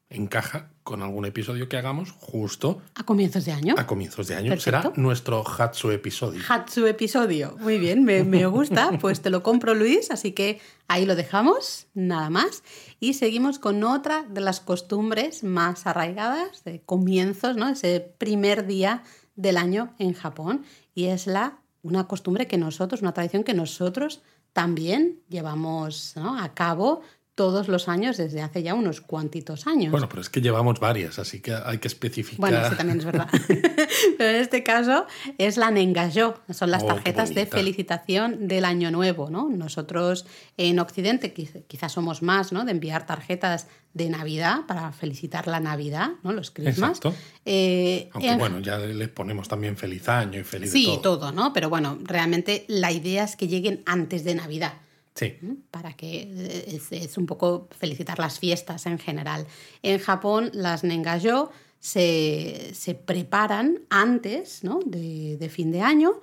encaja 0.10 0.72
con 0.84 1.04
algún 1.04 1.26
episodio 1.26 1.70
que 1.70 1.78
hagamos 1.78 2.12
justo 2.12 2.82
a 2.96 3.04
comienzos 3.04 3.46
de 3.46 3.52
año. 3.52 3.76
A 3.78 3.86
comienzos 3.86 4.28
de 4.28 4.36
año. 4.36 4.60
Será 4.60 4.92
nuestro 4.96 5.44
Hatsu 5.48 5.92
episodio. 5.92 6.42
Hatsu 6.48 6.88
episodio. 6.88 7.56
Muy 7.60 7.78
bien, 7.78 8.04
me, 8.04 8.24
me 8.24 8.48
gusta. 8.48 8.92
pues 9.02 9.22
te 9.22 9.30
lo 9.30 9.44
compro, 9.44 9.76
Luis. 9.76 10.10
Así 10.10 10.32
que 10.32 10.60
ahí 10.88 11.06
lo 11.06 11.16
dejamos, 11.16 11.88
nada 11.94 12.32
más. 12.32 12.64
Y 13.00 13.14
seguimos 13.14 13.60
con 13.60 13.84
otra 13.84 14.24
de 14.24 14.42
las 14.42 14.60
costumbres 14.62 15.44
más 15.44 15.86
arraigadas 15.86 16.64
de 16.64 16.82
comienzos, 16.82 17.56
¿no? 17.56 17.70
Ese 17.70 18.00
primer 18.18 18.66
día 18.66 19.04
del 19.36 19.58
año 19.58 19.94
en 20.00 20.14
Japón. 20.14 20.66
Y 20.96 21.06
es 21.06 21.28
la 21.28 21.60
una 21.82 22.08
costumbre 22.08 22.48
que 22.48 22.58
nosotros, 22.58 23.02
una 23.02 23.14
tradición 23.14 23.44
que 23.44 23.54
nosotros 23.54 24.22
también 24.54 25.22
llevamos 25.30 26.16
a 26.18 26.54
cabo 26.54 27.02
todos 27.40 27.70
los 27.70 27.88
años 27.88 28.18
desde 28.18 28.42
hace 28.42 28.64
ya 28.64 28.74
unos 28.74 29.00
cuantitos 29.00 29.66
años. 29.66 29.92
Bueno, 29.92 30.10
pero 30.10 30.20
es 30.20 30.30
que 30.30 30.42
llevamos 30.42 30.82
varias, 30.82 31.20
así 31.20 31.40
que 31.40 31.54
hay 31.54 31.78
que 31.78 31.88
especificar. 31.88 32.38
Bueno, 32.38 32.70
sí, 32.70 32.76
también 32.76 33.00
es 33.00 33.06
verdad. 33.06 33.30
pero 34.18 34.30
en 34.32 34.36
este 34.36 34.62
caso 34.62 35.06
es 35.38 35.56
la 35.56 35.72
Nengayo, 35.72 36.42
son 36.50 36.70
las 36.70 36.84
oh, 36.84 36.88
tarjetas 36.88 37.34
de 37.34 37.46
felicitación 37.46 38.50
del 38.50 38.66
Año 38.66 38.92
Nuevo, 38.92 39.30
¿no? 39.30 39.48
Nosotros 39.48 40.26
en 40.58 40.80
Occidente 40.80 41.32
quizás 41.32 41.94
somos 41.94 42.22
más, 42.22 42.52
¿no? 42.52 42.66
De 42.66 42.72
enviar 42.72 43.06
tarjetas 43.06 43.68
de 43.94 44.10
Navidad 44.10 44.66
para 44.68 44.92
felicitar 44.92 45.48
la 45.48 45.62
Navidad, 45.62 46.10
¿no? 46.24 46.34
Los 46.34 46.52
Christmas. 46.52 46.98
Exacto. 46.98 47.14
Eh, 47.46 48.10
Aunque 48.12 48.36
bueno, 48.36 48.60
ya 48.60 48.80
les 48.80 49.08
ponemos 49.08 49.48
también 49.48 49.78
feliz 49.78 50.10
año 50.10 50.42
y 50.42 50.44
feliz 50.44 50.74
Sí, 50.74 50.88
todo. 51.02 51.20
todo, 51.20 51.32
¿no? 51.32 51.54
Pero 51.54 51.70
bueno, 51.70 51.98
realmente 52.04 52.66
la 52.68 52.92
idea 52.92 53.24
es 53.24 53.38
que 53.38 53.48
lleguen 53.48 53.82
antes 53.86 54.26
de 54.26 54.36
Navidad. 54.36 54.74
Sí. 55.20 55.38
Para 55.70 55.94
que 55.94 56.32
eh, 56.32 56.80
es, 56.92 57.18
un 57.18 57.26
poco 57.26 57.68
felicitar 57.78 58.20
las 58.20 58.40
fiestas 58.40 58.86
en 58.86 58.98
general. 58.98 59.46
En 59.84 60.00
Japón, 60.00 60.50
las 60.54 60.86
Nengayo 60.86 61.52
se, 61.78 62.72
se 62.74 62.96
preparan 62.96 63.82
antes 63.90 64.64
¿no? 64.64 64.80
de, 64.86 65.36
de 65.36 65.50
fin 65.50 65.74
de 65.74 65.82
año, 65.82 66.22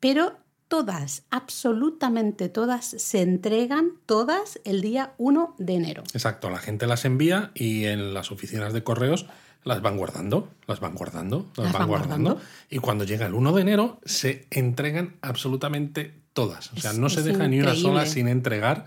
pero 0.00 0.36
todas, 0.66 1.22
absolutamente 1.30 2.48
todas, 2.48 2.84
se 2.84 3.22
entregan 3.22 3.92
todas 4.06 4.58
el 4.64 4.80
día 4.80 5.14
1 5.18 5.54
de 5.58 5.74
enero. 5.74 6.02
Exacto, 6.12 6.50
la 6.50 6.58
gente 6.58 6.88
las 6.88 7.04
envía 7.04 7.52
y 7.54 7.84
en 7.84 8.12
las 8.12 8.32
oficinas 8.32 8.72
de 8.72 8.82
correos 8.82 9.26
las 9.62 9.82
van 9.82 9.96
guardando, 9.96 10.48
las 10.66 10.80
van 10.80 10.94
guardando, 10.94 11.48
las, 11.56 11.72
van, 11.72 11.86
guardando. 11.86 12.40
Y 12.70 12.78
cuando 12.78 13.04
llega 13.04 13.26
el 13.26 13.34
1 13.34 13.52
de 13.52 13.62
enero 13.62 14.00
se 14.04 14.46
entregan 14.50 15.16
absolutamente 15.22 16.19
todas. 16.32 16.72
O 16.72 16.80
sea, 16.80 16.92
no 16.92 17.08
se 17.08 17.22
deja 17.22 17.48
ni 17.48 17.60
una 17.60 17.74
sola 17.74 18.06
sin 18.06 18.28
entregar 18.28 18.86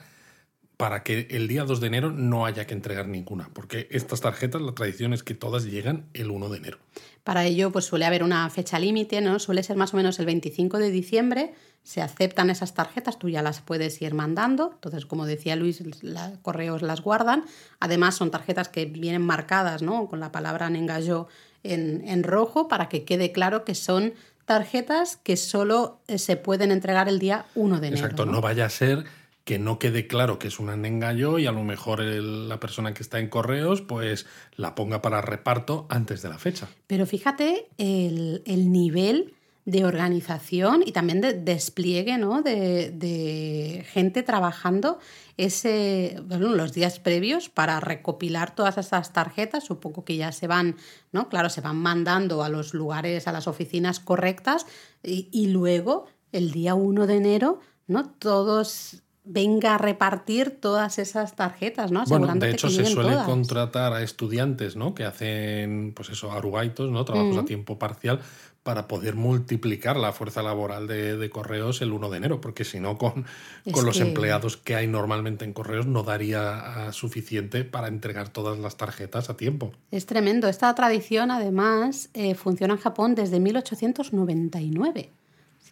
para 0.78 1.04
que 1.04 1.28
el 1.30 1.48
día 1.48 1.64
2 1.64 1.80
de 1.80 1.88
enero 1.88 2.12
no 2.12 2.46
haya 2.46 2.66
que 2.66 2.74
entregar 2.74 3.08
ninguna, 3.08 3.50
porque 3.54 3.88
estas 3.92 4.22
tarjetas, 4.22 4.62
la 4.62 4.74
tradición 4.74 5.14
es 5.14 5.24
que 5.24 5.34
todas 5.34 5.66
llegan 5.66 6.10
el 6.14 6.32
1 6.32 6.50
de 6.50 6.58
enero. 6.58 6.78
Para 7.24 7.46
ello, 7.46 7.72
pues 7.72 7.86
suele 7.86 8.06
haber 8.06 8.24
una 8.24 8.50
fecha 8.50 8.80
límite, 8.80 9.22
¿no? 9.22 9.40
Suele 9.40 9.64
ser 9.64 9.78
más 9.78 9.94
o 9.94 9.98
menos 9.98 10.20
el 10.20 10.26
25 10.26 10.80
de 10.80 10.92
diciembre, 10.92 11.54
se 11.84 12.02
aceptan 12.02 12.50
esas 12.50 12.74
tarjetas, 12.74 13.20
tú 13.20 13.30
ya 13.30 13.42
las 13.42 13.62
puedes 13.62 14.02
ir 14.02 14.14
mandando, 14.14 14.72
entonces, 14.74 15.06
como 15.06 15.26
decía 15.26 15.56
Luis, 15.56 15.82
los 15.82 16.22
correos 16.42 16.82
las 16.82 17.02
guardan, 17.02 17.46
además 17.80 18.16
son 18.16 18.32
tarjetas 18.32 18.68
que 18.68 18.86
vienen 18.86 19.22
marcadas, 19.22 19.84
¿no? 19.84 20.08
Con 20.08 20.20
la 20.20 20.32
palabra 20.32 20.70
Nengayo 20.70 21.28
en, 21.64 22.06
en 22.08 22.24
rojo, 22.24 22.68
para 22.68 22.90
que 22.90 23.06
quede 23.06 23.32
claro 23.32 23.64
que 23.64 23.76
son 23.76 24.14
tarjetas 24.46 25.18
que 25.18 25.38
solo 25.38 26.00
eh, 26.08 26.18
se 26.18 26.36
pueden 26.36 26.72
entregar 26.72 27.08
el 27.08 27.20
día 27.20 27.46
1 27.56 27.80
de 27.80 27.88
enero. 27.88 28.02
Exacto, 28.02 28.26
no, 28.26 28.42
vaya 28.42 28.66
a 28.66 28.70
ser 28.70 29.06
que 29.44 29.60
no 29.60 29.78
quede 29.78 30.08
claro 30.08 30.40
que 30.40 30.48
es 30.48 30.60
una 30.60 30.74
engaño 30.74 31.38
y 31.38 31.46
a 31.48 31.52
lo 31.52 31.64
mejor 31.64 32.00
la 32.00 32.60
persona 32.60 32.94
que 32.94 33.04
está 33.04 33.20
en 33.20 33.28
correos 33.28 33.82
pues 33.82 34.26
la 34.56 34.74
ponga 34.74 35.02
para 35.02 35.22
reparto 35.22 35.86
antes 35.90 36.22
de 36.22 36.30
la 36.30 36.38
fecha. 36.38 36.70
Pero 36.88 37.06
fíjate 37.06 37.68
el, 37.78 38.72
nivel 38.72 39.34
de 39.66 39.86
organización 39.86 40.84
y 40.86 40.92
también 40.92 41.22
de 41.22 41.34
despliegue 41.34 42.18
¿no? 42.18 42.42
de, 42.42 43.86
gente 43.92 44.24
trabajando 44.24 45.00
ese, 45.38 46.22
los 46.28 46.74
días 46.74 47.00
previos 47.00 47.50
para 47.50 47.80
recopilar 47.80 48.54
todas 48.56 48.78
esas 48.78 49.14
tarjetas. 49.14 49.64
Supongo 49.64 50.04
que 50.04 50.18
ya 50.18 50.32
se 50.32 50.48
van, 50.48 50.76
¿no? 51.12 51.30
Claro, 51.30 51.50
se 51.50 51.62
van 51.62 51.78
mandando 51.78 52.44
a 52.44 52.50
los 52.50 52.74
lugares, 52.74 53.28
a 53.28 53.32
las 53.32 53.48
oficinas 53.48 54.00
correctas 54.00 54.66
y, 55.02 55.30
y 55.32 55.48
luego 55.48 56.08
el 56.32 56.52
día 56.52 56.76
1 56.76 57.08
de 57.08 57.16
enero, 57.16 57.60
¿no? 57.88 58.10
Todos 58.10 59.04
venga 59.26 59.76
a 59.76 59.78
repartir 59.78 60.60
todas 60.60 61.00
esas 61.00 61.36
tarjetas, 61.36 61.92
¿no? 61.92 62.04
Bueno, 62.06 62.34
de 62.36 62.52
hecho 62.52 62.70
se 62.70 62.86
suele 62.86 63.16
contratar 63.26 63.94
a 63.94 64.04
estudiantes, 64.04 64.76
¿no? 64.76 64.94
Que 64.94 65.06
hacen, 65.06 65.94
pues 65.96 66.10
eso, 66.10 66.32
arugaitos, 66.32 66.92
¿no? 66.92 67.06
Trabajos 67.06 67.38
a 67.38 67.46
tiempo 67.46 67.80
parcial 67.80 68.20
para 68.64 68.88
poder 68.88 69.16
multiplicar 69.16 69.98
la 69.98 70.14
fuerza 70.14 70.42
laboral 70.42 70.88
de, 70.88 71.30
correos 71.30 71.82
el 71.82 71.92
1 71.92 72.10
de 72.10 72.18
enero, 72.18 72.42
porque 72.42 72.64
si 72.64 72.80
no, 72.80 72.98
con, 72.98 73.26
con 73.72 73.86
los 73.86 74.00
empleados 74.00 74.56
que 74.56 74.76
hay 74.76 74.88
normalmente 74.88 75.44
en 75.44 75.52
correos 75.54 75.86
no 75.86 76.04
daría 76.04 76.88
ah, 76.88 76.94
suficiente 76.94 77.66
para 77.66 77.90
entregar 77.90 78.30
todas 78.30 78.58
las 78.60 78.78
tarjetas 78.78 79.30
a 79.30 79.36
tiempo. 79.36 79.74
Es 79.92 80.06
tremendo. 80.06 80.48
Esta 80.48 80.74
tradición, 80.76 81.30
además, 81.30 82.10
eh, 82.14 82.36
funciona 82.36 82.76
en 82.76 82.80
Japón 82.80 83.16
desde 83.16 83.40
1899 83.40 85.12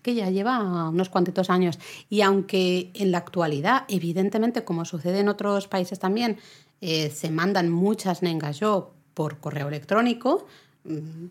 que 0.02 0.16
ya 0.16 0.30
lleva 0.30 0.90
unos 0.90 1.10
cuantos 1.10 1.50
años. 1.50 1.78
Y 2.10 2.22
aunque 2.22 2.90
en 2.96 3.12
la 3.12 3.20
actualidad, 3.20 3.84
evidentemente, 3.88 4.64
como 4.64 4.84
sucede 4.84 5.20
en 5.20 5.30
otros 5.30 5.68
países 5.68 6.00
también, 6.00 6.38
eh, 6.82 7.12
se 7.12 7.30
mandan 7.30 7.70
muchas 7.70 8.24
Nengayo 8.24 8.92
por 9.14 9.38
correo 9.38 9.68
electrónico, 9.68 10.48
mm, 10.86 11.28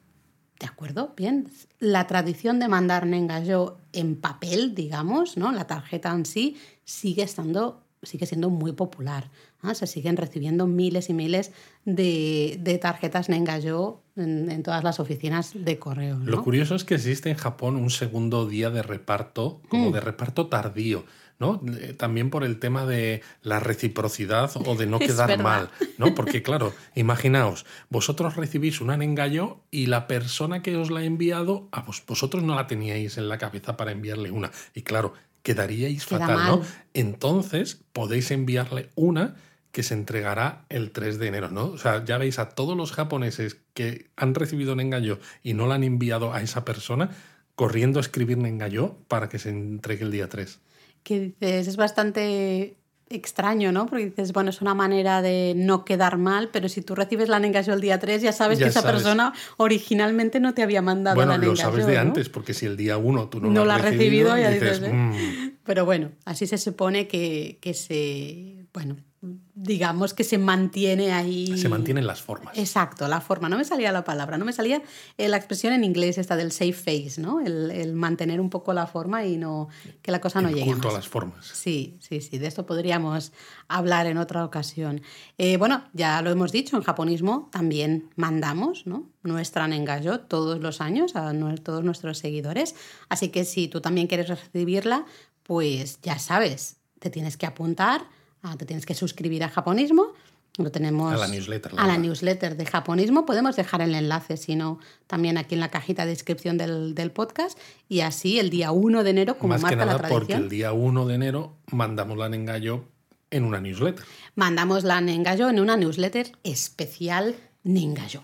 ¿de 0.61 0.67
acuerdo? 0.67 1.15
Bien. 1.17 1.49
La 1.81 2.07
tradición 2.07 2.61
de 2.61 2.69
mandar 2.69 3.07
Nengayo 3.07 3.79
en 3.93 4.15
papel, 4.15 4.75
digamos, 4.75 5.37
¿no? 5.37 5.51
La 5.51 5.67
tarjeta 5.67 6.13
en 6.13 6.27
sí, 6.27 6.57
sigue 6.85 7.23
estando 7.23 7.83
sigue 8.03 8.27
siendo 8.27 8.51
muy 8.51 8.73
popular. 8.73 9.31
Se 9.75 9.87
siguen 9.87 10.17
recibiendo 10.17 10.67
miles 10.67 11.11
y 11.11 11.15
miles 11.15 11.53
de, 11.85 12.79
tarjetas 12.81 13.29
Nengayo 13.29 14.01
en, 14.17 14.51
en, 14.51 14.63
todas 14.63 14.83
las 14.83 15.01
oficinas 15.01 15.53
de 15.55 15.79
correo. 15.79 16.19
Lo 16.19 16.43
curioso 16.43 16.75
es 16.75 16.85
que 16.85 16.95
existe 16.95 17.29
en 17.29 17.37
Japón 17.37 17.77
un 17.77 17.91
segundo 17.91 18.47
día 18.47 18.71
de 18.71 18.83
reparto, 18.83 19.61
como 19.69 19.91
mm. 19.91 19.93
de 19.93 20.01
reparto 20.01 20.47
tardío. 20.47 21.05
¿No? 21.41 21.61
Eh, 21.81 21.95
también 21.95 22.31
por 22.31 22.45
el 22.45 22.61
tema 22.61 22.87
de 22.87 23.23
la 23.43 23.59
reciprocidad 23.59 24.53
o 24.55 24.77
de 24.77 24.87
no 24.87 24.99
quedar 25.01 25.43
mal, 25.43 25.71
¿no? 25.99 26.15
Porque 26.15 26.43
claro, 26.43 26.73
imaginaos, 26.95 27.67
vosotros 27.89 28.37
recibís 28.37 28.81
una 28.81 28.95
engaño 29.01 29.61
y 29.71 29.87
la 29.87 30.07
persona 30.07 30.63
que 30.63 30.77
os 30.77 30.91
la 30.91 31.01
ha 31.01 31.05
enviado, 31.05 31.69
a 31.73 31.83
vosotros 32.07 32.43
no 32.43 32.55
la 32.55 32.67
teníais 32.67 33.17
en 33.17 33.29
la 33.29 33.39
cabeza 33.39 33.77
para 33.77 33.93
enviarle 33.93 34.31
una. 34.31 34.51
Y 34.75 34.83
claro, 34.83 35.15
quedaríais 35.43 36.05
fatal, 36.05 36.47
¿no? 36.47 36.63
Entonces 36.93 37.81
podéis 37.93 38.31
enviarle 38.31 38.91
una 38.95 39.37
que 39.73 39.83
se 39.83 39.95
entregará 39.95 40.65
el 40.69 40.91
3 40.91 41.19
de 41.19 41.29
enero, 41.29 41.51
¿no? 41.51 41.67
O 41.67 41.79
sea, 41.79 42.05
ya 42.05 42.19
veis 42.19 42.39
a 42.39 42.51
todos 42.51 42.77
los 42.77 42.93
japoneses 42.93 43.57
que 43.73 44.11
han 44.17 44.35
recibido 44.35 44.73
un 44.73 44.81
engaño 44.81 45.19
y 45.43 45.55
no 45.55 45.67
la 45.67 45.77
han 45.77 45.85
enviado 45.85 46.35
a 46.35 46.43
esa 46.43 46.65
persona, 46.65 47.11
corriendo 47.55 47.99
a 47.99 48.03
escribir 48.03 48.39
engaño 48.39 48.97
para 49.09 49.29
que 49.29 49.39
se 49.39 49.51
entregue 49.51 50.05
el 50.05 50.11
día 50.11 50.29
3. 50.29 50.59
Que 51.03 51.21
dices, 51.21 51.69
es 51.69 51.77
bastante 51.77 52.77
extraño, 53.11 53.73
¿no? 53.73 53.87
Porque 53.87 54.07
dices, 54.07 54.33
bueno, 54.33 54.51
es 54.51 54.61
una 54.61 54.73
manera 54.73 55.21
de 55.21 55.55
no 55.57 55.85
quedar 55.85 56.17
mal, 56.17 56.49
pero 56.53 56.69
si 56.69 56.81
tú 56.81 56.95
recibes 56.95 57.29
la 57.29 57.41
Nengayo 57.41 57.75
el 57.75 57.81
día 57.81 57.99
3, 57.99 58.23
ya 58.23 58.33
sabes 58.33 58.59
que 58.59 58.67
esa 58.67 58.83
persona 58.83 59.33
originalmente 59.57 60.39
no 60.39 60.55
te 60.55 60.63
había 60.63 60.81
mandado 60.81 61.17
bueno, 61.17 61.33
la 61.33 61.39
Nengayo. 61.39 61.55
Bueno, 61.55 61.71
lo 61.71 61.73
sabes 61.73 61.87
de 61.87 61.99
antes, 61.99 62.29
porque 62.29 62.55
si 62.55 62.67
el 62.67 62.77
día 62.77 62.99
1 62.99 63.29
tú 63.29 63.41
no, 63.41 63.51
no 63.51 63.65
la 63.65 63.75
has 63.75 63.83
recibido, 63.83 64.37
ya 64.39 64.51
dices, 64.51 64.81
¿eh? 64.85 64.93
mm". 64.93 65.59
Pero 65.65 65.85
bueno, 65.85 66.13
así 66.25 66.47
se 66.47 66.57
supone 66.57 67.09
que, 67.09 67.59
que 67.61 67.75
se, 67.75 68.65
bueno, 68.73 68.97
digamos 69.23 70.15
que 70.15 70.25
se 70.25 70.39
mantiene 70.39 71.13
ahí. 71.13 71.59
Se 71.59 71.69
mantienen 71.69 72.07
las 72.07 72.23
formas. 72.23 72.57
Exacto, 72.57 73.07
la 73.07 73.21
forma. 73.21 73.51
No 73.51 73.59
me 73.59 73.65
salía 73.65 73.93
la 73.93 74.03
palabra, 74.03 74.39
no 74.39 74.47
me 74.47 74.53
salía 74.55 74.83
eh, 75.19 75.29
la 75.29 75.37
expresión 75.37 75.75
en 75.75 75.85
inglés 75.85 76.17
esta 76.17 76.37
del 76.37 76.53
safe 76.53 76.73
face, 76.73 77.21
¿no? 77.21 77.41
El, 77.41 77.93
mantener 77.93 78.41
un 78.41 78.49
poco 78.49 78.73
la 78.73 78.87
forma 78.87 79.27
y 79.27 79.37
no 79.37 79.69
que 80.01 80.11
la 80.11 80.21
cosa 80.21 80.41
no 80.41 80.49
llegue. 80.49 80.73
Culto 80.73 80.89
a 80.89 80.93
las 80.93 81.09
formas. 81.09 81.47
Sí, 81.47 81.99
sí, 82.01 82.23
sí. 82.23 82.39
De 82.39 82.47
esto 82.47 82.65
podríamos 82.65 83.33
hablar 83.69 84.07
en 84.07 84.17
otra 84.17 84.45
ocasión. 84.45 85.03
Eh, 85.37 85.59
bueno, 85.59 85.85
ya 85.93 86.23
lo 86.23 86.31
hemos 86.31 86.51
dicho, 86.51 86.77
en 86.77 86.83
japonismo 86.83 87.51
también 87.53 88.09
mandamos, 88.17 88.87
¿no? 88.87 89.11
Nuestra 89.23 89.69
Nengayo 89.69 90.21
todos 90.21 90.61
los 90.61 90.81
años 90.81 91.15
a 91.15 91.35
todos 91.63 91.85
nuestros 91.85 92.19
seguidores. 92.19 92.75
Así 93.11 93.29
que 93.29 93.45
si 93.45 93.69
tú 93.69 93.83
también 93.83 94.07
quieres 94.07 94.29
recibirla, 94.29 95.05
pues 95.43 96.01
ya 96.01 96.19
sabes, 96.19 96.77
te 97.01 97.11
tienes 97.11 97.37
que 97.37 97.45
apuntar 97.45 98.07
Ah, 98.43 98.57
te 98.57 98.67
tienes 98.67 98.87
que 98.87 98.95
suscribir 98.95 99.45
a 99.45 99.49
Japonismo. 99.49 100.13
Lo 100.59 100.71
tenemos 100.71 101.13
a 101.13 101.17
la 101.17 101.29
newsletter. 101.29 101.73
a 101.77 101.87
la 101.87 101.97
newsletter 101.97 102.57
de 102.57 102.67
Japonismo. 102.67 103.25
Podemos 103.25 103.57
dejar 103.57 103.83
el 103.83 103.95
enlace, 103.95 104.37
si 104.37 104.57
no, 104.57 104.79
también 105.07 105.39
aquí 105.39 105.55
en 105.55 105.61
la 105.61 105.71
cajita 105.71 106.05
de 106.05 106.11
descripción 106.11 106.59
del, 106.59 106.95
del 106.95 107.13
podcast. 107.13 107.59
Y 107.89 108.01
así 108.01 108.39
el 108.39 108.51
día 108.51 108.73
1 108.73 109.05
de 109.05 109.11
enero, 109.11 109.39
como 109.39 109.55
Más 109.55 109.63
marca 109.63 109.77
que 109.77 109.79
nada 109.79 109.93
la 109.93 109.99
tradición. 109.99 110.21
Porque 110.21 110.35
el 110.35 110.49
día 110.49 110.73
1 110.73 111.07
de 111.07 111.15
enero 111.15 111.57
mandamos 111.71 112.19
la 112.19 112.29
Nengayo 112.29 112.85
en 113.31 113.45
una 113.45 113.61
newsletter. 113.61 114.05
Mandamos 114.35 114.85
la 114.85 115.01
Nengayo 115.01 115.49
en 115.49 115.61
una 115.61 115.77
newsletter 115.77 116.33
especial 116.43 117.37
Nengayo. 117.63 118.23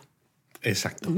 Exacto. 0.62 1.10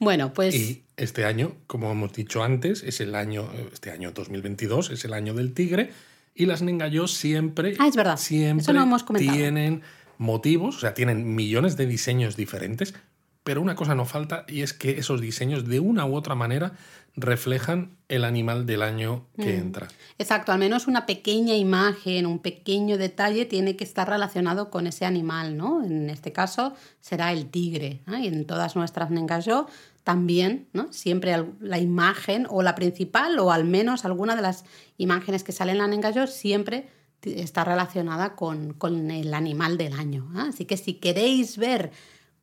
Bueno, 0.00 0.32
pues. 0.34 0.54
Y 0.54 0.84
este 0.96 1.24
año, 1.24 1.54
como 1.66 1.92
hemos 1.92 2.12
dicho 2.12 2.42
antes, 2.42 2.82
es 2.82 3.00
el 3.00 3.14
año, 3.14 3.48
este 3.72 3.92
año 3.92 4.10
2022, 4.12 4.90
es 4.90 5.04
el 5.04 5.12
año 5.12 5.32
del 5.32 5.54
tigre 5.54 5.90
y 6.34 6.46
las 6.46 6.62
Nengayo 6.62 7.06
siempre, 7.06 7.76
ah, 7.78 7.86
es 7.86 7.96
verdad. 7.96 8.16
siempre 8.16 8.74
tienen 9.18 9.82
motivos, 10.18 10.76
o 10.76 10.80
sea, 10.80 10.94
tienen 10.94 11.34
millones 11.34 11.76
de 11.76 11.86
diseños 11.86 12.36
diferentes, 12.36 12.94
pero 13.44 13.60
una 13.60 13.74
cosa 13.74 13.94
no 13.94 14.04
falta 14.06 14.44
y 14.48 14.62
es 14.62 14.72
que 14.72 14.98
esos 14.98 15.20
diseños 15.20 15.68
de 15.68 15.80
una 15.80 16.06
u 16.06 16.14
otra 16.14 16.34
manera 16.34 16.72
reflejan 17.16 17.96
el 18.08 18.24
animal 18.24 18.66
del 18.66 18.82
año 18.82 19.26
que 19.36 19.52
mm. 19.56 19.60
entra. 19.60 19.88
Exacto, 20.18 20.50
al 20.50 20.58
menos 20.58 20.88
una 20.88 21.06
pequeña 21.06 21.54
imagen, 21.54 22.26
un 22.26 22.40
pequeño 22.40 22.98
detalle 22.98 23.44
tiene 23.44 23.76
que 23.76 23.84
estar 23.84 24.08
relacionado 24.08 24.70
con 24.70 24.86
ese 24.86 25.04
animal, 25.04 25.56
¿no? 25.56 25.84
En 25.84 26.10
este 26.10 26.32
caso 26.32 26.74
será 27.00 27.32
el 27.32 27.46
tigre. 27.46 28.00
Y 28.08 28.26
en 28.26 28.46
todas 28.46 28.74
nuestras 28.74 29.10
Nengayo 29.10 29.68
también, 30.04 30.68
¿no? 30.74 30.92
Siempre 30.92 31.44
la 31.60 31.78
imagen 31.78 32.46
o 32.50 32.62
la 32.62 32.74
principal 32.74 33.38
o 33.38 33.50
al 33.50 33.64
menos 33.64 34.04
alguna 34.04 34.36
de 34.36 34.42
las 34.42 34.64
imágenes 34.98 35.42
que 35.42 35.52
salen 35.52 35.80
en 35.80 35.90
Nengayo 35.90 36.26
siempre 36.26 36.88
está 37.22 37.64
relacionada 37.64 38.36
con, 38.36 38.74
con 38.74 39.10
el 39.10 39.32
animal 39.32 39.78
del 39.78 39.94
año. 39.94 40.30
Así 40.36 40.66
que 40.66 40.76
si 40.76 40.94
queréis 40.94 41.56
ver 41.56 41.90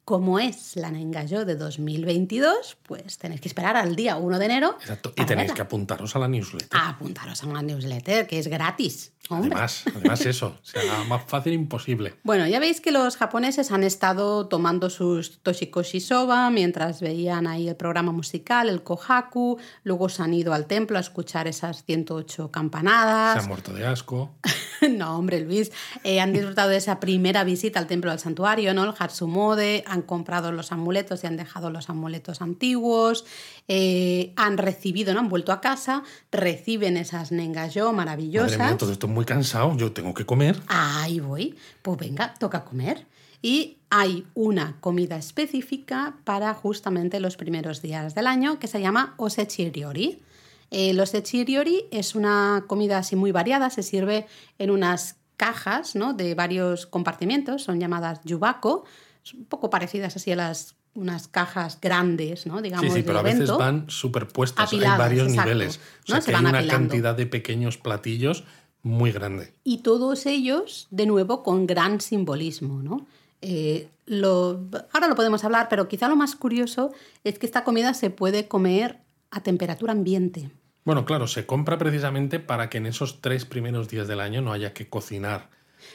como 0.06 0.39
es 0.39 0.76
la 0.76 0.91
Nengayo 0.91 1.45
de 1.45 1.56
2022, 1.56 2.78
pues 2.84 3.18
tenéis 3.18 3.41
que 3.41 3.47
esperar 3.47 3.78
al 3.78 3.95
día 3.95 4.18
1 4.18 4.39
de 4.39 4.45
enero. 4.45 4.78
Exacto. 4.82 5.14
Y 5.16 5.26
tenéis 5.26 5.54
que 5.54 5.62
apuntaros 5.62 6.16
a 6.16 6.20
la 6.20 6.28
newsletter. 6.28 6.70
A 6.80 6.89
apuntaros 6.89 7.43
a 7.43 7.47
la 7.47 7.62
newsletter, 7.62 8.28
que 8.28 8.39
es 8.39 8.47
gratis. 8.47 9.14
Además, 9.30 9.84
además 9.95 10.26
eso, 10.26 10.58
sea 10.64 11.04
más 11.06 11.24
fácil 11.26 11.54
imposible. 11.54 12.16
Bueno, 12.24 12.47
ya 12.47 12.60
veis 12.60 12.82
que 12.82 12.91
los 12.91 13.16
japoneses 13.18 13.72
han 13.72 13.84
estado 13.84 14.47
tomando 14.47 14.89
sus 14.89 15.39
toshikoshi 15.41 16.02
soba 16.02 16.49
mientras 16.49 17.02
veían 17.02 17.47
ahí 17.47 17.70
el 17.70 17.76
programa 17.76 18.12
musical, 18.12 18.68
el 18.68 18.84
kohaku, 18.84 19.60
luego 19.84 20.10
se 20.10 20.24
han 20.24 20.34
ido 20.34 20.54
al 20.54 20.66
templo 20.66 20.97
a 20.97 21.02
escuchar 21.02 21.47
esas 21.47 21.84
108 21.86 22.52
campanadas. 22.52 23.34
Se 23.34 23.39
han 23.39 23.47
muerto 23.47 23.74
de 23.74 23.86
asco. 23.86 24.36
no, 24.89 25.18
hombre, 25.18 25.39
Luis, 25.41 25.72
eh, 26.04 26.20
han 26.20 26.34
disfrutado 26.34 26.70
de 26.70 26.78
esa 26.78 26.99
primera 26.99 27.43
visita 27.43 27.80
al 27.80 27.88
templo 27.88 28.12
del 28.12 28.20
santuario, 28.20 28.74
¿no? 28.74 28.84
El 28.84 28.93
Hatsumode, 28.97 29.84
han 29.92 30.02
comprado 30.02 30.54
los 30.54 30.72
amuletos 30.72 31.24
y 31.24 31.28
han 31.28 31.36
dejado 31.36 31.70
los 31.70 31.89
amuletos 31.89 32.42
antiguos, 32.42 33.26
eh, 33.68 34.32
han 34.38 34.58
recibido, 34.58 35.14
¿no? 35.14 35.20
Han 35.20 35.28
vuelto 35.28 35.52
a 35.52 35.60
casa, 35.60 36.04
reciben 36.32 36.96
esas 36.96 37.34
nengayo 37.34 37.92
maravillosas. 37.92 38.58
Madre 38.58 38.72
mía, 38.72 38.78
todo 38.78 38.92
esto 38.94 39.10
muy 39.10 39.26
cansado, 39.26 39.76
yo 39.76 39.92
tengo 39.92 40.14
que 40.14 40.26
comer. 40.26 40.58
Ahí 40.68 41.20
voy. 41.20 41.56
Pues 41.82 41.98
venga, 41.98 42.34
toca 42.36 42.64
comer. 42.64 43.06
Y 43.42 43.80
hay 43.89 44.26
una 44.34 44.78
comida 44.80 45.18
específica 45.18 46.16
para 46.24 46.54
justamente 46.54 47.20
los 47.20 47.36
primeros 47.36 47.82
días 47.82 48.16
del 48.16 48.28
año 48.28 48.60
que 48.60 48.68
se 48.68 48.80
llama 48.80 49.14
osechiriori. 49.18 50.22
Eh, 50.70 50.94
los 50.94 51.14
echiriori 51.14 51.84
es 51.92 52.16
una 52.16 52.64
comida 52.68 53.00
así 53.00 53.18
muy 53.18 53.34
variada, 53.34 53.70
se 53.70 53.84
sirve 53.84 54.26
en 54.58 54.72
unas 54.72 55.18
cajas 55.36 55.96
¿no? 55.96 56.14
de 56.14 56.34
varios 56.34 56.86
compartimientos, 56.86 57.64
son 57.64 57.80
llamadas 57.80 58.22
yubako, 58.24 58.86
un 59.34 59.46
poco 59.46 59.70
parecidas 59.70 60.16
así 60.16 60.32
a 60.32 60.36
las 60.36 60.76
unas 60.94 61.28
cajas 61.28 61.80
grandes, 61.82 62.46
¿no? 62.46 62.62
Digamos, 62.62 62.92
sí, 62.92 62.98
sí, 63.00 63.04
pero 63.04 63.20
a 63.20 63.22
veces 63.22 63.50
van 63.50 63.90
superpuestas, 63.90 64.74
hay 64.74 64.80
varios 64.80 65.32
niveles. 65.32 65.80
O 66.04 66.12
sea, 66.12 66.20
que 66.20 66.36
hay 66.36 66.44
una 66.44 66.68
cantidad 66.68 67.16
de 67.16 67.26
pequeños 67.26 67.78
platillos 67.78 68.44
muy 68.84 69.12
grande. 69.12 69.54
Y 69.64 69.80
todos 69.80 70.26
ellos, 70.26 70.88
de 70.92 71.06
nuevo, 71.06 71.44
con 71.44 71.66
gran 71.66 72.02
simbolismo, 72.02 72.82
¿no? 72.82 73.06
Eh, 73.42 73.88
lo, 74.06 74.68
ahora 74.92 75.08
lo 75.08 75.16
podemos 75.16 75.44
hablar, 75.44 75.68
pero 75.70 75.88
quizá 75.88 76.08
lo 76.08 76.16
más 76.16 76.36
curioso 76.36 76.92
es 77.24 77.40
que 77.40 77.46
esta 77.46 77.64
comida 77.64 77.94
se 77.94 78.10
puede 78.10 78.48
comer 78.48 79.00
a 79.32 79.42
temperatura 79.42 79.94
ambiente. 79.94 80.52
Bueno, 80.84 81.06
claro, 81.06 81.28
se 81.28 81.46
compra 81.46 81.78
precisamente 81.78 82.40
para 82.40 82.70
que 82.70 82.80
en 82.80 82.88
esos 82.88 83.22
tres 83.22 83.46
primeros 83.46 83.88
días 83.88 84.08
del 84.08 84.20
año 84.20 84.42
no 84.42 84.52
haya 84.52 84.74
que 84.74 84.90
cocinar. 84.90 85.50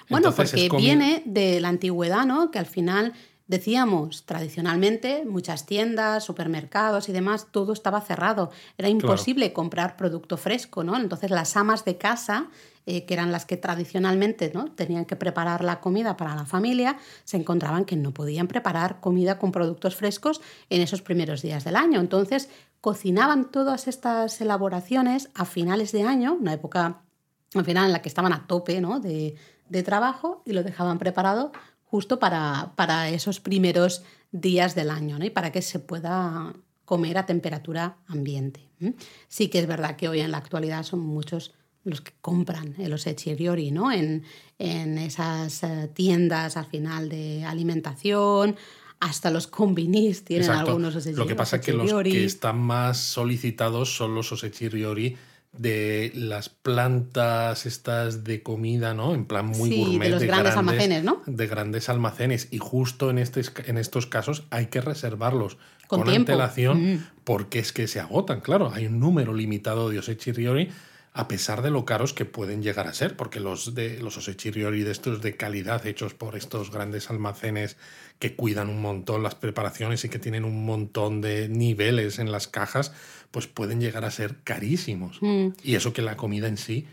Bueno, 0.09 0.35
porque 0.35 0.69
viene 0.77 1.23
de 1.25 1.61
la 1.61 1.69
antigüedad, 1.69 2.25
¿no? 2.25 2.51
Que 2.51 2.59
al 2.59 2.67
final 2.67 3.13
Decíamos, 3.49 4.27
tradicionalmente, 4.27 5.25
muchas 5.25 5.67
tiendas, 5.67 6.25
supermercados 6.25 7.09
y 7.09 7.13
demás, 7.13 7.47
todo 7.53 7.73
estaba 7.73 8.01
cerrado. 8.01 8.51
Era 8.77 8.89
imposible 8.89 9.53
comprar 9.53 9.97
producto 9.97 10.37
fresco, 10.37 10.83
¿no? 10.83 10.97
Entonces 10.97 11.31
las 11.31 11.57
amas 11.57 11.85
de 11.85 11.97
casa, 11.97 12.49
eh, 12.87 13.05
que 13.05 13.15
eran 13.15 13.31
las 13.31 13.47
que 13.47 13.57
tradicionalmente 13.57 14.51
¿no? 14.53 14.65
tenían 14.65 15.05
que 15.05 15.15
preparar 15.15 15.63
la 15.63 15.79
comida 15.79 16.17
para 16.17 16.35
la 16.35 16.45
familia, 16.45 16.99
se 17.23 17.37
encontraban 17.37 17.85
que 17.85 17.95
no 17.95 18.13
podían 18.13 18.49
preparar 18.49 18.99
comida 18.99 19.39
con 19.39 19.53
productos 19.53 19.95
frescos 19.95 20.41
en 20.69 20.83
esos 20.83 21.03
primeros 21.03 21.41
días 21.41 21.63
del 21.63 21.77
año. 21.77 22.01
Entonces 22.01 22.49
cocinaban 22.81 23.53
todas 23.53 23.87
estas 23.87 24.41
elaboraciones 24.41 25.31
a 25.35 25.45
finales 25.45 25.93
de 25.93 26.03
año, 26.03 26.35
una 26.35 26.53
época 26.53 27.03
al 27.55 27.65
final 27.65 27.87
en 27.87 27.93
la 27.93 28.03
que 28.03 28.09
estaban 28.09 28.33
a 28.33 28.49
tope 28.49 28.81
¿no? 28.81 28.99
de, 28.99 29.37
de 29.69 29.83
trabajo 29.83 30.43
y 30.45 30.53
lo 30.53 30.63
dejaban 30.63 30.99
preparado 30.99 31.53
justo 31.85 32.19
para, 32.19 32.73
para 32.77 33.09
esos 33.11 33.41
primeros 33.41 34.03
días 34.33 34.75
del 34.75 34.91
año 34.91 35.19
¿no? 35.19 35.25
y 35.25 35.31
para 35.31 35.53
que 35.53 35.63
se 35.63 35.79
pueda 35.79 36.53
comer 36.85 37.19
a 37.19 37.27
temperatura 37.27 37.97
ambiente. 38.07 38.61
Sí 39.29 39.49
que 39.49 39.59
es 39.59 39.67
verdad 39.67 39.97
que 39.97 40.09
hoy 40.09 40.21
en 40.21 40.31
la 40.31 40.39
actualidad 40.39 40.83
son 40.83 41.01
muchos 41.01 41.53
los 41.85 42.01
que 42.01 42.13
compran 42.21 42.75
el 42.79 42.93
osechiriori, 42.93 43.71
¿no? 43.71 43.93
En, 43.93 44.25
en 44.59 44.99
esas 44.99 45.63
eh, 45.63 45.89
tiendas 45.95 46.57
al 46.57 46.67
final 46.67 47.09
de 47.09 47.45
alimentación, 47.45 48.57
hasta 48.99 49.31
los 49.31 49.47
combinis 49.47 50.25
tienen 50.25 50.51
algunos 50.51 50.97
osechiriori. 50.97 51.25
Lo 51.25 51.29
que 51.29 51.37
pasa 51.37 51.57
es 51.57 51.63
que 51.63 51.73
los 51.73 51.93
que 52.03 52.25
están 52.25 52.59
más 52.59 52.99
solicitados 52.99 53.95
son 53.95 54.15
los 54.15 54.33
osechiriori 54.33 55.17
de 55.59 56.13
las 56.15 56.49
plantas 56.49 57.67
estas 57.67 58.25
de 58.25 58.43
comida, 58.43 58.95
¿no? 58.95 59.15
En 59.15 59.25
plan 59.25 59.47
muy 59.47 59.71
gourmet. 59.77 60.07
De 60.07 60.11
los 60.11 60.23
grandes, 60.23 60.57
almacenes, 60.57 61.05
¿no? 61.05 61.23
De 61.27 61.47
grandes 61.47 61.89
almacenes. 61.89 62.49
Y 62.51 62.59
justo 62.59 63.11
en, 63.11 63.19
este, 63.19 63.43
en 63.67 63.79
estos 63.79 64.07
casos 64.07 64.45
hay 64.51 64.67
que 64.67 64.81
reservarlos 64.81 65.59
con, 65.87 66.03
con 66.03 66.11
antelación 66.11 66.95
mm. 66.95 67.07
porque 67.25 67.59
es 67.59 67.73
que 67.73 67.89
se 67.89 68.01
agotan, 68.01 68.41
claro. 68.41 68.73
Hay 68.73 68.87
un 68.87 69.01
número 69.01 69.35
limitado 69.35 69.89
de 69.89 69.99
osechiriori 69.99 70.71
a 71.17 71.29
pesar 71.29 71.63
de 71.63 71.71
lo 71.71 71.87
caros 71.87 72.13
que 72.13 72.27
pueden 72.27 72.63
llegar 72.63 72.87
a 72.87 72.93
ser, 72.93 73.17
porque 73.17 73.41
los 73.41 73.75
de 73.75 74.03
los 74.03 74.19
osechiriori 74.19 74.83
de 74.83 74.93
estos 74.93 75.23
de 75.23 75.35
calidad 75.35 75.87
hechos 75.87 76.13
por 76.13 76.37
estos 76.37 76.71
grandes 76.71 77.09
almacenes 77.09 77.79
que 78.19 78.37
cuidan 78.37 78.69
un 78.69 78.83
montón 78.83 79.23
las 79.23 79.35
preparaciones 79.35 80.05
y 80.05 80.11
que 80.11 80.19
tienen 80.19 80.45
un 80.45 80.67
montón 80.67 81.23
de 81.23 81.49
niveles 81.49 82.19
en 82.19 82.31
las 82.31 82.49
cajas, 82.49 82.93
pues 83.31 83.47
pueden 83.47 83.81
llegar 83.81 84.05
a 84.05 84.11
ser 84.11 84.37
carísimos. 84.45 85.17
Mm. 85.23 85.49
Y 85.65 85.77
eso 85.77 85.95
que 85.95 86.03
la 86.03 86.19
comida 86.19 86.49
en 86.49 86.59
sí, 86.59 86.87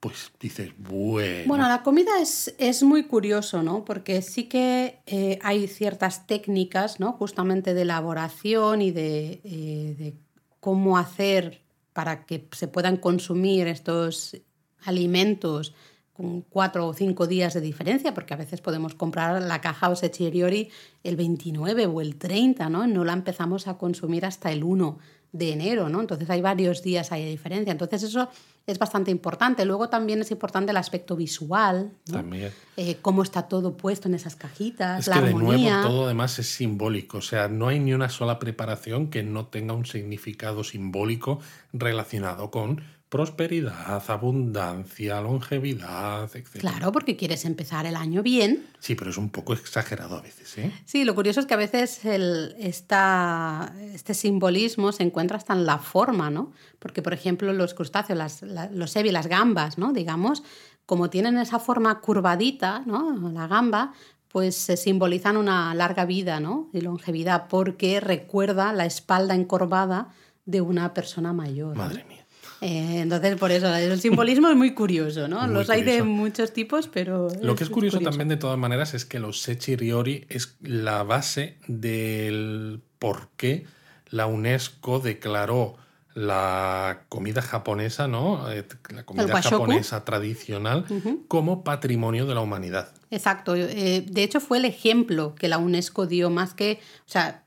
pues 0.00 0.32
dices, 0.38 0.72
bueno. 0.76 1.44
Bueno, 1.46 1.66
la 1.66 1.82
comida 1.82 2.10
es, 2.20 2.54
es 2.58 2.82
muy 2.82 3.04
curioso, 3.04 3.62
¿no? 3.62 3.86
Porque 3.86 4.20
sí 4.20 4.50
que 4.50 4.98
eh, 5.06 5.38
hay 5.42 5.66
ciertas 5.66 6.26
técnicas, 6.26 7.00
¿no? 7.00 7.12
Justamente 7.12 7.72
de 7.72 7.82
elaboración 7.82 8.82
y 8.82 8.90
de, 8.90 9.40
eh, 9.44 9.94
de 9.98 10.14
cómo 10.60 10.98
hacer 10.98 11.61
para 11.92 12.24
que 12.24 12.48
se 12.52 12.68
puedan 12.68 12.96
consumir 12.96 13.66
estos 13.66 14.36
alimentos 14.84 15.74
con 16.12 16.42
cuatro 16.42 16.86
o 16.86 16.94
cinco 16.94 17.26
días 17.26 17.54
de 17.54 17.60
diferencia, 17.60 18.12
porque 18.14 18.34
a 18.34 18.36
veces 18.36 18.60
podemos 18.60 18.94
comprar 18.94 19.40
la 19.42 19.60
caja 19.60 19.88
o 19.88 19.96
sechiriori 19.96 20.70
el 21.02 21.16
29 21.16 21.86
o 21.86 22.00
el 22.00 22.16
30, 22.16 22.68
¿no? 22.68 22.86
No 22.86 23.04
la 23.04 23.14
empezamos 23.14 23.66
a 23.66 23.78
consumir 23.78 24.26
hasta 24.26 24.52
el 24.52 24.62
1 24.62 24.98
de 25.32 25.52
enero, 25.52 25.88
¿no? 25.88 26.00
Entonces 26.00 26.28
hay 26.28 26.42
varios 26.42 26.82
días 26.82 27.10
ahí 27.12 27.24
de 27.24 27.30
diferencia. 27.30 27.72
Entonces 27.72 28.02
eso 28.02 28.28
es 28.66 28.78
bastante 28.78 29.10
importante. 29.10 29.64
Luego 29.64 29.88
también 29.88 30.20
es 30.20 30.30
importante 30.30 30.70
el 30.70 30.76
aspecto 30.76 31.16
visual, 31.16 31.92
También. 32.04 32.52
Eh, 32.76 32.98
cómo 33.02 33.22
está 33.22 33.48
todo 33.48 33.76
puesto 33.76 34.08
en 34.08 34.14
esas 34.14 34.36
cajitas, 34.36 35.00
es 35.00 35.08
la 35.08 35.20
que 35.20 35.28
armonía. 35.28 35.56
de 35.56 35.70
nuevo 35.70 35.88
todo 35.88 36.04
además 36.06 36.38
es 36.38 36.48
simbólico, 36.48 37.18
o 37.18 37.22
sea, 37.22 37.48
no 37.48 37.68
hay 37.68 37.80
ni 37.80 37.92
una 37.92 38.08
sola 38.08 38.38
preparación 38.38 39.08
que 39.08 39.22
no 39.22 39.46
tenga 39.46 39.74
un 39.74 39.86
significado 39.86 40.64
simbólico 40.64 41.40
relacionado 41.72 42.50
con 42.50 42.82
prosperidad, 43.12 44.02
abundancia, 44.08 45.20
longevidad, 45.20 46.34
etc. 46.34 46.60
Claro, 46.60 46.92
porque 46.92 47.14
quieres 47.14 47.44
empezar 47.44 47.84
el 47.84 47.94
año 47.94 48.22
bien. 48.22 48.64
Sí, 48.78 48.94
pero 48.94 49.10
es 49.10 49.18
un 49.18 49.28
poco 49.28 49.52
exagerado 49.52 50.16
a 50.16 50.22
veces. 50.22 50.56
¿eh? 50.56 50.72
Sí, 50.86 51.04
lo 51.04 51.14
curioso 51.14 51.38
es 51.40 51.44
que 51.44 51.52
a 51.52 51.58
veces 51.58 52.06
el, 52.06 52.56
esta, 52.58 53.74
este 53.92 54.14
simbolismo 54.14 54.92
se 54.92 55.02
encuentra 55.02 55.36
hasta 55.36 55.52
en 55.52 55.66
la 55.66 55.76
forma, 55.76 56.30
¿no? 56.30 56.52
Porque, 56.78 57.02
por 57.02 57.12
ejemplo, 57.12 57.52
los 57.52 57.74
crustáceos, 57.74 58.16
las, 58.16 58.72
los 58.72 58.96
ebi, 58.96 59.10
las 59.10 59.26
gambas, 59.26 59.76
¿no? 59.76 59.92
Digamos, 59.92 60.42
como 60.86 61.10
tienen 61.10 61.36
esa 61.36 61.58
forma 61.58 62.00
curvadita, 62.00 62.82
¿no? 62.86 63.30
La 63.30 63.46
gamba, 63.46 63.92
pues 64.28 64.56
se 64.56 64.78
simbolizan 64.78 65.36
una 65.36 65.74
larga 65.74 66.06
vida, 66.06 66.40
¿no? 66.40 66.70
Y 66.72 66.80
longevidad, 66.80 67.48
porque 67.48 68.00
recuerda 68.00 68.72
la 68.72 68.86
espalda 68.86 69.34
encorvada 69.34 70.14
de 70.46 70.62
una 70.62 70.94
persona 70.94 71.34
mayor. 71.34 71.76
Madre 71.76 72.06
mía. 72.08 72.21
Eh, 72.62 73.00
entonces, 73.00 73.36
por 73.36 73.50
eso, 73.50 73.74
el 73.74 74.00
simbolismo 74.00 74.48
es 74.48 74.56
muy 74.56 74.72
curioso, 74.72 75.26
¿no? 75.26 75.48
los 75.48 75.68
hay 75.68 75.82
de 75.82 76.04
muchos 76.04 76.52
tipos, 76.52 76.86
pero... 76.86 77.28
Lo 77.40 77.56
que 77.56 77.64
es 77.64 77.70
curioso, 77.70 77.98
también, 77.98 78.28
de 78.28 78.36
todas 78.36 78.56
maneras, 78.56 78.94
es 78.94 79.04
que 79.04 79.18
los 79.18 79.42
Sechiriori 79.42 80.26
es 80.28 80.56
la 80.60 81.02
base 81.02 81.58
del 81.66 82.80
por 83.00 83.30
qué 83.36 83.66
la 84.10 84.26
UNESCO 84.26 85.00
declaró 85.00 85.76
la 86.14 87.04
comida 87.08 87.42
japonesa, 87.42 88.06
¿no? 88.06 88.48
Eh, 88.52 88.64
la 88.90 89.04
comida 89.04 89.42
japonesa 89.42 90.04
tradicional 90.04 90.84
como 91.26 91.64
patrimonio 91.64 92.26
de 92.26 92.34
la 92.34 92.42
humanidad. 92.42 92.92
Exacto. 93.10 93.56
Eh, 93.56 94.04
de 94.08 94.22
hecho, 94.22 94.38
fue 94.38 94.58
el 94.58 94.66
ejemplo 94.66 95.34
que 95.34 95.48
la 95.48 95.58
UNESCO 95.58 96.06
dio 96.06 96.30
más 96.30 96.54
que, 96.54 96.80
o 97.06 97.10
sea, 97.10 97.42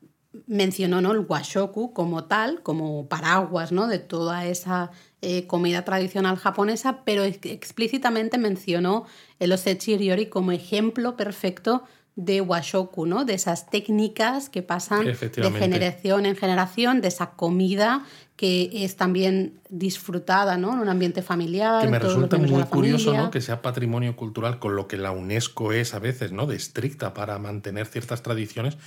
mencionó 0.48 1.02
¿no? 1.02 1.12
el 1.12 1.20
washoku 1.20 1.94
como 1.94 2.26
tal, 2.26 2.62
como 2.64 3.08
paraguas 3.08 3.72
¿no? 3.72 3.88
de 3.88 4.00
toda 4.00 4.46
esa 4.46 4.92
eh, 5.22 5.48
comida 5.48 5.84
tradicional 5.84 6.38
japonesa, 6.38 7.04
pero 7.06 7.24
explícitamente 7.24 8.38
mencionó 8.38 9.06
el 9.40 9.52
osechiriori 9.52 10.28
como 10.28 10.52
ejemplo 10.52 11.18
perfecto 11.18 11.84
de 12.16 12.40
washoku, 12.40 13.06
¿no? 13.06 13.26
de 13.26 13.34
esas 13.34 13.70
técnicas 13.70 14.50
que 14.50 14.62
pasan 14.62 15.06
de 15.06 15.52
generación 15.52 16.26
en 16.26 16.36
generación, 16.36 17.02
de 17.02 17.10
esa 17.10 17.32
comida 17.32 18.06
que 18.38 18.70
es 18.86 18.96
también 18.96 19.60
disfrutada 19.70 20.58
¿no? 20.58 20.74
en 20.74 20.80
un 20.80 20.90
ambiente 20.90 21.22
familiar. 21.22 21.84
Que 21.84 21.90
me 21.90 22.00
resulta 22.00 22.38
muy 22.38 22.64
curioso 22.64 23.14
¿no? 23.14 23.32
que 23.32 23.42
sea 23.42 23.62
patrimonio 23.62 24.16
cultural, 24.16 24.60
con 24.60 24.76
lo 24.76 24.88
que 24.88 24.98
la 24.98 25.12
UNESCO 25.12 25.74
es 25.74 25.94
a 25.94 26.00
veces 26.00 26.32
¿no? 26.32 26.46
de 26.46 26.56
estricta 26.56 27.14
para 27.14 27.38
mantener 27.38 27.86
ciertas 27.86 28.24
tradiciones, 28.24 28.78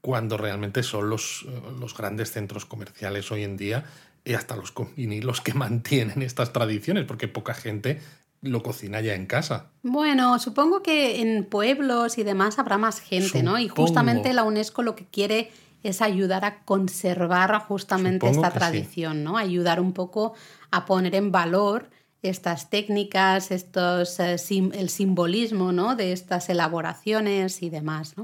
cuando 0.00 0.36
realmente 0.36 0.84
son 0.84 1.10
los, 1.10 1.44
eh, 1.48 1.60
los 1.80 1.96
grandes 1.96 2.30
centros 2.30 2.66
comerciales 2.66 3.32
hoy 3.32 3.42
en 3.42 3.56
día 3.56 3.84
y 4.26 4.34
hasta 4.34 4.56
los 4.56 4.74
los 4.96 5.40
que 5.40 5.54
mantienen 5.54 6.22
estas 6.22 6.52
tradiciones, 6.52 7.04
porque 7.04 7.28
poca 7.28 7.54
gente 7.54 8.00
lo 8.42 8.62
cocina 8.62 9.00
ya 9.00 9.14
en 9.14 9.26
casa. 9.26 9.70
Bueno, 9.82 10.38
supongo 10.38 10.82
que 10.82 11.22
en 11.22 11.44
pueblos 11.44 12.18
y 12.18 12.22
demás 12.22 12.58
habrá 12.58 12.76
más 12.76 13.00
gente, 13.00 13.42
¿no? 13.42 13.58
Y 13.58 13.68
justamente 13.68 14.32
la 14.34 14.44
UNESCO 14.44 14.82
lo 14.82 14.94
que 14.94 15.06
quiere 15.06 15.50
es 15.82 16.02
ayudar 16.02 16.44
a 16.44 16.64
conservar 16.64 17.58
justamente 17.60 18.28
esta 18.28 18.50
tradición, 18.50 19.24
¿no? 19.24 19.38
Ayudar 19.38 19.80
un 19.80 19.92
poco 19.92 20.34
a 20.70 20.84
poner 20.84 21.14
en 21.14 21.32
valor 21.32 21.88
estas 22.22 22.70
técnicas, 22.70 23.50
estos, 23.50 24.18
eh, 24.20 24.36
el 24.72 24.88
simbolismo 24.88 25.72
¿no? 25.72 25.96
de 25.96 26.12
estas 26.12 26.48
elaboraciones 26.48 27.62
y 27.62 27.70
demás. 27.70 28.14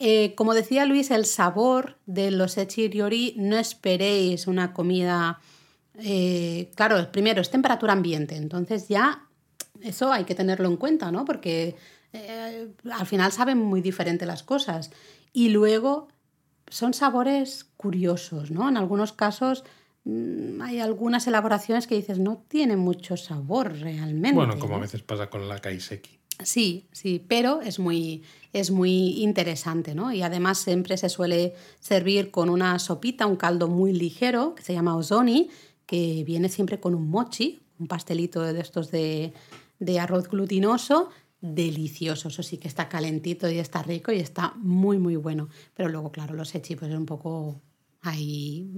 Eh, 0.00 0.34
como 0.34 0.54
decía 0.54 0.86
Luis, 0.86 1.10
el 1.12 1.24
sabor 1.26 1.98
de 2.06 2.32
los 2.32 2.58
echiriori, 2.58 3.34
no 3.36 3.56
esperéis 3.56 4.46
una 4.46 4.72
comida... 4.72 5.40
Eh, 6.02 6.70
claro, 6.74 7.12
primero 7.12 7.40
es 7.40 7.50
temperatura 7.50 7.92
ambiente, 7.92 8.34
entonces 8.36 8.88
ya 8.88 9.28
eso 9.82 10.12
hay 10.12 10.24
que 10.24 10.34
tenerlo 10.34 10.66
en 10.68 10.76
cuenta, 10.76 11.12
¿no? 11.12 11.24
Porque 11.24 11.76
al 12.90 13.06
final 13.06 13.30
saben 13.30 13.58
muy 13.58 13.82
diferente 13.82 14.26
las 14.26 14.42
cosas. 14.42 14.90
Y 15.32 15.50
luego 15.50 16.08
son 16.68 16.94
sabores 16.94 17.66
curiosos, 17.76 18.50
¿no? 18.50 18.68
En 18.68 18.76
algunos 18.76 19.12
casos 19.12 19.64
Mm, 20.04 20.62
hay 20.62 20.80
algunas 20.80 21.26
elaboraciones 21.26 21.86
que 21.86 21.94
dices 21.94 22.18
no 22.18 22.44
tiene 22.48 22.76
mucho 22.76 23.16
sabor 23.16 23.78
realmente. 23.78 24.34
Bueno, 24.34 24.58
como 24.58 24.76
a 24.76 24.80
veces 24.80 25.02
pasa 25.02 25.28
con 25.28 25.48
la 25.48 25.58
kaiseki. 25.58 26.19
Sí, 26.44 26.86
sí, 26.92 27.24
pero 27.26 27.60
es 27.60 27.78
muy, 27.78 28.22
es 28.52 28.70
muy 28.70 29.22
interesante, 29.22 29.94
¿no? 29.94 30.12
Y 30.12 30.22
además 30.22 30.58
siempre 30.58 30.96
se 30.96 31.08
suele 31.08 31.54
servir 31.80 32.30
con 32.30 32.48
una 32.48 32.78
sopita, 32.78 33.26
un 33.26 33.36
caldo 33.36 33.68
muy 33.68 33.92
ligero, 33.92 34.54
que 34.54 34.62
se 34.62 34.72
llama 34.72 34.96
ozoni, 34.96 35.50
que 35.86 36.24
viene 36.24 36.48
siempre 36.48 36.80
con 36.80 36.94
un 36.94 37.08
mochi, 37.08 37.60
un 37.78 37.86
pastelito 37.86 38.42
de 38.42 38.60
estos 38.60 38.90
de, 38.90 39.32
de 39.78 40.00
arroz 40.00 40.28
glutinoso, 40.28 41.10
delicioso. 41.40 42.28
Eso 42.28 42.42
sí 42.42 42.58
que 42.58 42.68
está 42.68 42.88
calentito 42.88 43.50
y 43.50 43.58
está 43.58 43.82
rico 43.82 44.12
y 44.12 44.18
está 44.18 44.52
muy, 44.56 44.98
muy 44.98 45.16
bueno. 45.16 45.48
Pero 45.74 45.88
luego, 45.88 46.12
claro, 46.12 46.34
los 46.34 46.54
echi 46.54 46.76
pues 46.76 46.90
es 46.90 46.96
un 46.96 47.06
poco 47.06 47.60
ahí 48.02 48.68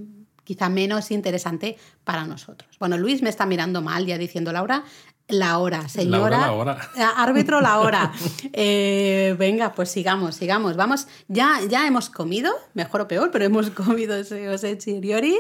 quizá 0.45 0.69
menos 0.69 1.11
interesante 1.11 1.77
para 2.05 2.27
nosotros. 2.27 2.77
Bueno, 2.79 2.99
Luis 2.99 3.23
me 3.23 3.31
está 3.31 3.47
mirando 3.47 3.81
mal 3.81 4.07
ya 4.07 4.19
diciendo, 4.19 4.53
Laura, 4.53 4.85
la 5.33 5.59
hora, 5.59 5.89
señora. 5.89 6.39
la 6.39 6.53
hora. 6.53 6.91
Eh, 6.97 7.03
árbitro, 7.17 7.61
la 7.61 7.79
hora. 7.81 8.13
Eh, 8.55 9.35
venga, 9.39 9.73
pues 9.73 9.91
sigamos, 9.91 10.37
sigamos. 10.37 10.77
Vamos, 10.77 11.07
ya, 11.29 11.61
ya 11.69 11.87
hemos 11.87 12.11
comido, 12.11 12.53
mejor 12.75 13.03
o 13.03 13.09
peor, 13.09 13.31
pero 13.31 13.45
hemos 13.45 13.71
comido 13.71 14.15
ese 14.17 14.49
osechiriori. 14.49 15.37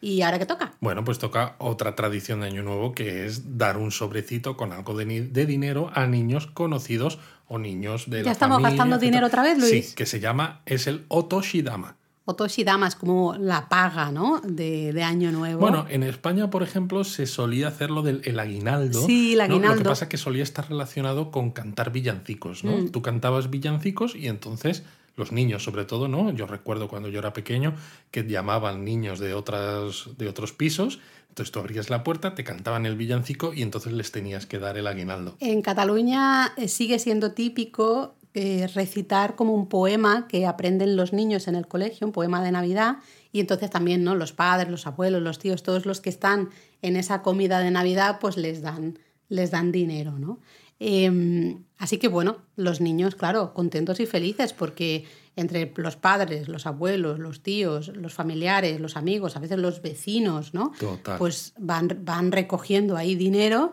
¿Y 0.00 0.22
ahora 0.22 0.38
qué 0.38 0.46
toca? 0.46 0.72
Bueno, 0.80 1.04
pues 1.04 1.18
toca 1.18 1.56
otra 1.58 1.94
tradición 1.94 2.40
de 2.40 2.46
Año 2.46 2.62
Nuevo 2.62 2.92
que 2.92 3.26
es 3.26 3.58
dar 3.58 3.76
un 3.76 3.90
sobrecito 3.90 4.56
con 4.56 4.72
algo 4.72 4.94
de, 4.96 5.04
dinero 5.46 5.90
a 5.94 6.06
niños 6.06 6.46
conocidos 6.46 7.18
o 7.48 7.58
niños 7.58 8.08
de 8.08 8.24
¿Ya 8.24 8.32
estamos 8.32 8.62
gastando 8.62 8.98
dinero 8.98 9.26
otra 9.26 9.42
vez, 9.42 9.58
Luis? 9.58 9.88
Sí, 9.88 9.94
que 9.94 10.06
se 10.06 10.20
llama, 10.20 10.62
es 10.64 10.86
el 10.86 11.04
Otoshidama. 11.08 11.96
Otoshidama 12.30 12.88
es 12.88 12.94
como 12.94 13.34
la 13.36 13.68
paga, 13.68 14.10
¿no? 14.10 14.40
De, 14.40 15.02
Año 15.02 15.32
Nuevo. 15.32 15.60
Bueno, 15.60 15.86
en 15.88 16.02
España, 16.02 16.50
por 16.50 16.62
ejemplo, 16.62 17.04
se 17.04 17.26
solía 17.26 17.68
hacer 17.68 17.90
lo 17.90 18.02
del 18.02 18.38
aguinaldo. 18.38 19.04
Sí, 19.06 19.34
el 19.34 19.40
aguinaldo. 19.42 19.76
Lo 19.76 19.82
que 19.82 19.88
pasa 19.88 20.04
es 20.04 20.08
que 20.08 20.16
solía 20.16 20.42
estar 20.42 20.68
relacionado 20.68 21.30
con 21.30 21.50
cantar 21.50 21.92
villancicos, 21.92 22.64
¿no? 22.64 22.76
Mm. 22.76 22.90
Tú 22.90 23.02
cantabas 23.02 23.50
villancicos 23.50 24.14
y 24.14 24.28
entonces 24.28 24.84
los 25.16 25.32
niños, 25.32 25.62
sobre 25.62 25.84
todo, 25.84 26.08
¿no? 26.08 26.30
Yo 26.32 26.46
recuerdo 26.46 26.88
cuando 26.88 27.08
yo 27.08 27.18
era 27.18 27.32
pequeño 27.32 27.74
que 28.10 28.24
llamaban 28.24 28.84
niños 28.84 29.18
de, 29.18 29.34
otras, 29.34 30.08
de 30.18 30.28
otros 30.28 30.52
pisos. 30.52 30.98
Entonces 31.28 31.52
tú 31.52 31.60
abrías 31.60 31.90
la 31.90 32.02
puerta, 32.02 32.34
te 32.34 32.42
cantaban 32.42 32.86
el 32.86 32.96
villancico 32.96 33.54
y 33.54 33.62
entonces 33.62 33.92
les 33.92 34.10
tenías 34.10 34.46
que 34.46 34.58
dar 34.58 34.76
el 34.76 34.86
aguinaldo. 34.86 35.36
En 35.38 35.62
Cataluña 35.62 36.52
eh, 36.56 36.66
sigue 36.66 36.98
siendo 36.98 37.32
típico 37.32 38.16
eh, 38.32 38.68
recitar 38.74 39.34
como 39.34 39.54
un 39.54 39.68
poema 39.68 40.28
que 40.28 40.46
aprenden 40.46 40.94
los 40.96 41.12
niños 41.12 41.48
en 41.48 41.56
el 41.56 41.66
colegio, 41.66 42.06
un 42.06 42.12
poema 42.12 42.42
de 42.44 42.52
Navidad, 42.52 42.98
y 43.32 43.40
entonces 43.40 43.70
también 43.70 44.04
¿no? 44.04 44.14
los 44.14 44.32
padres, 44.32 44.70
los 44.70 44.86
abuelos, 44.86 45.20
los 45.20 45.38
tíos, 45.38 45.62
todos 45.62 45.84
los 45.84 46.00
que 46.00 46.10
están 46.10 46.50
en 46.80 46.96
esa 46.96 47.22
comida 47.22 47.58
de 47.58 47.70
Navidad, 47.70 48.18
pues 48.20 48.36
les 48.36 48.62
dan, 48.62 48.98
les 49.28 49.50
dan 49.50 49.72
dinero, 49.72 50.18
¿no? 50.18 50.38
Em, 50.78 51.64
así 51.76 51.98
que 51.98 52.08
bueno, 52.08 52.38
los 52.56 52.80
niños, 52.80 53.14
claro, 53.14 53.52
contentos 53.52 54.00
y 54.00 54.06
felices 54.06 54.54
porque 54.54 55.04
entre 55.36 55.72
los 55.76 55.96
padres, 55.96 56.48
los 56.48 56.66
abuelos, 56.66 57.18
los 57.18 57.42
tíos, 57.42 57.88
los 57.88 58.14
familiares, 58.14 58.80
los 58.80 58.96
amigos, 58.96 59.36
a 59.36 59.40
veces 59.40 59.58
los 59.58 59.82
vecinos, 59.82 60.54
¿no? 60.54 60.72
Pues 61.18 61.52
van, 61.58 62.00
van 62.02 62.32
recogiendo 62.32 62.96
ahí 62.96 63.14
dinero 63.14 63.72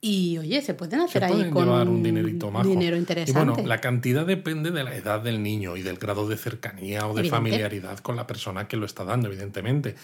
y 0.00 0.38
oye, 0.38 0.60
se 0.62 0.74
pueden 0.74 1.00
hacer 1.00 1.24
ahí 1.24 1.50
con 1.50 1.68
un 1.68 2.02
dinerito 2.02 2.52
dinero 2.62 2.96
interesante. 2.96 3.30
Y 3.30 3.44
bueno, 3.44 3.66
la 3.66 3.80
cantidad 3.80 4.26
depende 4.26 4.70
de 4.70 4.84
la 4.84 4.94
edad 4.94 5.20
del 5.20 5.42
niño 5.42 5.76
y 5.76 5.82
del 5.82 5.96
grado 5.96 6.28
de 6.28 6.36
cercanía 6.36 7.06
o 7.06 7.14
de 7.14 7.28
familiaridad 7.28 7.98
con 7.98 8.16
la 8.16 8.26
persona 8.26 8.68
que 8.68 8.76
lo 8.76 8.86
está 8.86 9.04
dando, 9.04 9.28
evidentemente. 9.28 9.94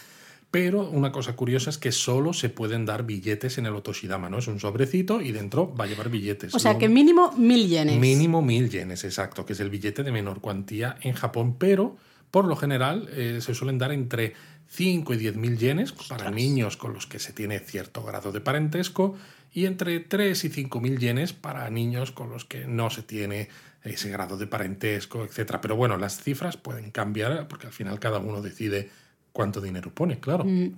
Pero 0.50 0.82
una 0.82 1.12
cosa 1.12 1.34
curiosa 1.34 1.70
es 1.70 1.78
que 1.78 1.92
solo 1.92 2.34
se 2.34 2.50
pueden 2.50 2.84
dar 2.84 3.04
billetes 3.04 3.56
en 3.56 3.64
el 3.64 3.74
Otoshidama, 3.74 4.28
¿no? 4.28 4.38
Es 4.38 4.48
un 4.48 4.60
sobrecito 4.60 5.22
y 5.22 5.32
dentro 5.32 5.74
va 5.74 5.84
a 5.84 5.86
llevar 5.86 6.10
billetes. 6.10 6.54
O 6.54 6.58
sea 6.58 6.76
que 6.76 6.90
mínimo 6.90 7.32
mil 7.38 7.68
yenes. 7.68 7.98
Mínimo 7.98 8.42
mil 8.42 8.68
yenes, 8.68 9.04
exacto, 9.04 9.46
que 9.46 9.54
es 9.54 9.60
el 9.60 9.70
billete 9.70 10.02
de 10.02 10.12
menor 10.12 10.42
cuantía 10.42 10.96
en 11.00 11.14
Japón, 11.14 11.56
pero 11.58 11.96
por 12.30 12.44
lo 12.46 12.56
general 12.56 13.08
eh, 13.12 13.38
se 13.40 13.54
suelen 13.54 13.78
dar 13.78 13.92
entre 13.92 14.34
5 14.68 15.14
y 15.14 15.16
10 15.18 15.36
mil 15.36 15.58
yenes 15.58 15.92
para 15.92 16.30
niños 16.30 16.76
con 16.76 16.94
los 16.94 17.06
que 17.06 17.18
se 17.18 17.32
tiene 17.32 17.58
cierto 17.58 18.02
grado 18.02 18.32
de 18.32 18.40
parentesco 18.40 19.16
y 19.52 19.66
entre 19.66 20.00
3 20.00 20.44
y 20.44 20.48
5 20.48 20.80
mil 20.80 20.98
yenes 20.98 21.32
para 21.32 21.68
niños 21.70 22.10
con 22.10 22.30
los 22.30 22.44
que 22.44 22.66
no 22.66 22.90
se 22.90 23.02
tiene 23.02 23.48
ese 23.82 24.10
grado 24.10 24.36
de 24.36 24.46
parentesco, 24.46 25.24
etc. 25.24 25.58
Pero 25.60 25.76
bueno, 25.76 25.96
las 25.96 26.22
cifras 26.22 26.56
pueden 26.56 26.90
cambiar 26.90 27.48
porque 27.48 27.66
al 27.66 27.72
final 27.72 27.98
cada 27.98 28.18
uno 28.18 28.40
decide 28.40 28.90
cuánto 29.32 29.60
dinero 29.60 29.92
pone, 29.92 30.20
claro. 30.20 30.44
Mm. 30.44 30.76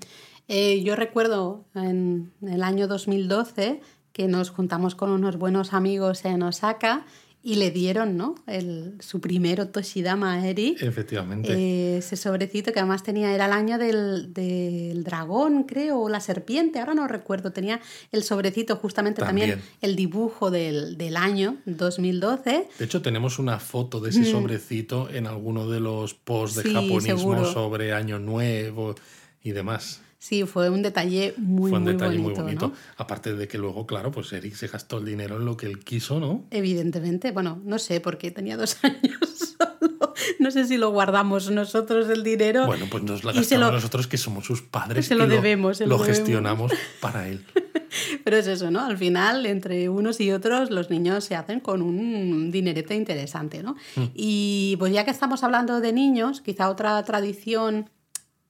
Eh, 0.48 0.82
yo 0.82 0.96
recuerdo 0.96 1.64
en 1.74 2.32
el 2.42 2.62
año 2.62 2.86
2012 2.86 3.80
que 4.12 4.28
nos 4.28 4.50
juntamos 4.50 4.94
con 4.94 5.10
unos 5.10 5.36
buenos 5.36 5.72
amigos 5.72 6.24
en 6.24 6.42
Osaka 6.42 7.04
y 7.46 7.56
le 7.56 7.70
dieron 7.70 8.16
¿no? 8.16 8.36
El, 8.46 8.94
su 9.00 9.20
primero 9.20 9.68
Toshidama 9.68 10.32
a 10.32 10.48
Eri. 10.48 10.76
Efectivamente. 10.80 11.52
Eh, 11.52 11.98
ese 11.98 12.16
sobrecito 12.16 12.72
que 12.72 12.80
además 12.80 13.02
tenía, 13.02 13.34
era 13.34 13.44
el 13.44 13.52
año 13.52 13.78
del, 13.78 14.32
del, 14.32 15.04
dragón, 15.04 15.64
creo, 15.64 16.00
o 16.00 16.08
la 16.08 16.20
serpiente, 16.20 16.80
ahora 16.80 16.94
no 16.94 17.06
recuerdo. 17.06 17.52
Tenía 17.52 17.80
el 18.12 18.24
sobrecito, 18.24 18.76
justamente 18.76 19.20
también, 19.20 19.60
el 19.82 19.94
dibujo 19.94 20.50
del, 20.50 20.96
del, 20.96 21.16
año 21.18 21.58
2012. 21.66 22.68
De 22.78 22.84
hecho, 22.84 23.02
tenemos 23.02 23.38
una 23.38 23.58
foto 23.58 24.00
de 24.00 24.10
ese 24.10 24.20
mm. 24.20 24.30
sobrecito 24.32 25.10
en 25.10 25.26
alguno 25.26 25.68
de 25.68 25.80
los 25.80 26.14
posts 26.14 26.62
de 26.62 26.72
japonismo 26.72 27.44
sobre 27.44 27.92
Año 27.92 28.18
Nuevo 28.18 28.94
y 29.42 29.52
demás. 29.52 30.00
Sí, 30.24 30.44
fue 30.44 30.70
un 30.70 30.80
detalle 30.80 31.34
muy, 31.36 31.68
fue 31.68 31.78
un 31.78 31.84
detalle 31.84 32.16
bonito, 32.16 32.42
muy 32.42 32.54
bonito. 32.54 32.72
Aparte 32.96 33.34
de 33.34 33.46
que 33.46 33.58
luego, 33.58 33.86
claro, 33.86 34.10
pues 34.10 34.32
Eric 34.32 34.54
se 34.54 34.68
gastó 34.68 34.96
el 34.96 35.04
dinero 35.04 35.36
en 35.36 35.44
lo 35.44 35.54
que 35.54 35.66
él 35.66 35.80
quiso, 35.80 36.18
¿no? 36.18 36.46
Evidentemente. 36.50 37.30
Bueno, 37.30 37.60
no 37.62 37.78
sé, 37.78 38.00
porque 38.00 38.30
tenía 38.30 38.56
dos 38.56 38.78
años 38.82 39.18
solo. 39.58 40.14
No 40.38 40.50
sé 40.50 40.64
si 40.64 40.78
lo 40.78 40.92
guardamos 40.92 41.50
nosotros 41.50 42.08
el 42.08 42.22
dinero. 42.22 42.64
Bueno, 42.64 42.86
pues 42.90 43.02
nos 43.04 43.22
lo 43.22 43.34
gastamos 43.34 43.72
nosotros, 43.74 44.06
que 44.06 44.16
somos 44.16 44.46
sus 44.46 44.62
padres. 44.62 45.04
Se 45.04 45.14
lo 45.14 45.26
debemos. 45.26 45.78
lo, 45.82 45.98
gestionamos 45.98 46.72
para 47.00 47.28
él. 47.28 47.44
Pero 48.24 48.38
es 48.38 48.46
eso, 48.46 48.70
¿no? 48.70 48.80
Al 48.80 48.96
final, 48.96 49.44
entre 49.44 49.90
unos 49.90 50.22
y 50.22 50.32
otros, 50.32 50.70
los 50.70 50.88
niños 50.88 51.24
se 51.24 51.36
hacen 51.36 51.60
con 51.60 51.82
un 51.82 52.50
dinerete 52.50 52.94
interesante, 52.94 53.62
¿no? 53.62 53.76
Mm. 53.96 54.04
Y 54.14 54.76
pues 54.78 54.90
ya 54.90 55.04
que 55.04 55.10
estamos 55.10 55.44
hablando 55.44 55.82
de 55.82 55.92
niños, 55.92 56.40
quizá 56.40 56.70
otra 56.70 57.02
tradición 57.02 57.90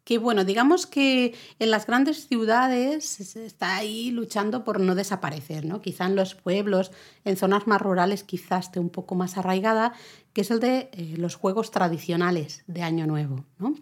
que 0.05 0.19
bueno, 0.19 0.45
digamos 0.45 0.87
que 0.87 1.35
en 1.59 1.71
las 1.71 1.87
grandes 1.87 2.27
ciudades 2.29 3.07
se 3.07 3.47
está 3.47 3.77
ahí 3.77 4.11
luchando 4.11 4.63
por 4.63 4.79
no 4.79 4.95
desaparecer, 4.95 5.65
¿no? 5.65 5.81
Quizá 5.81 6.07
en 6.07 6.15
los 6.15 6.35
pueblos, 6.35 6.93
en 7.25 7.37
zonas 7.37 7.67
más 7.67 7.81
rurales 7.81 8.23
quizás 8.23 8.67
esté 8.67 8.81
un 8.81 8.91
poco 8.91 9.15
más 9.15 9.39
arraigada, 9.39 9.95
que 10.35 10.43
es 10.43 10.51
el 10.51 10.61
de 10.61 10.91
eh, 10.93 11.15
los 11.17 11.37
juegos 11.37 11.71
tradicionales 11.71 12.65
de 12.67 12.83
Año 12.83 13.07
Nuevo, 13.07 13.45
¿no? 13.59 13.75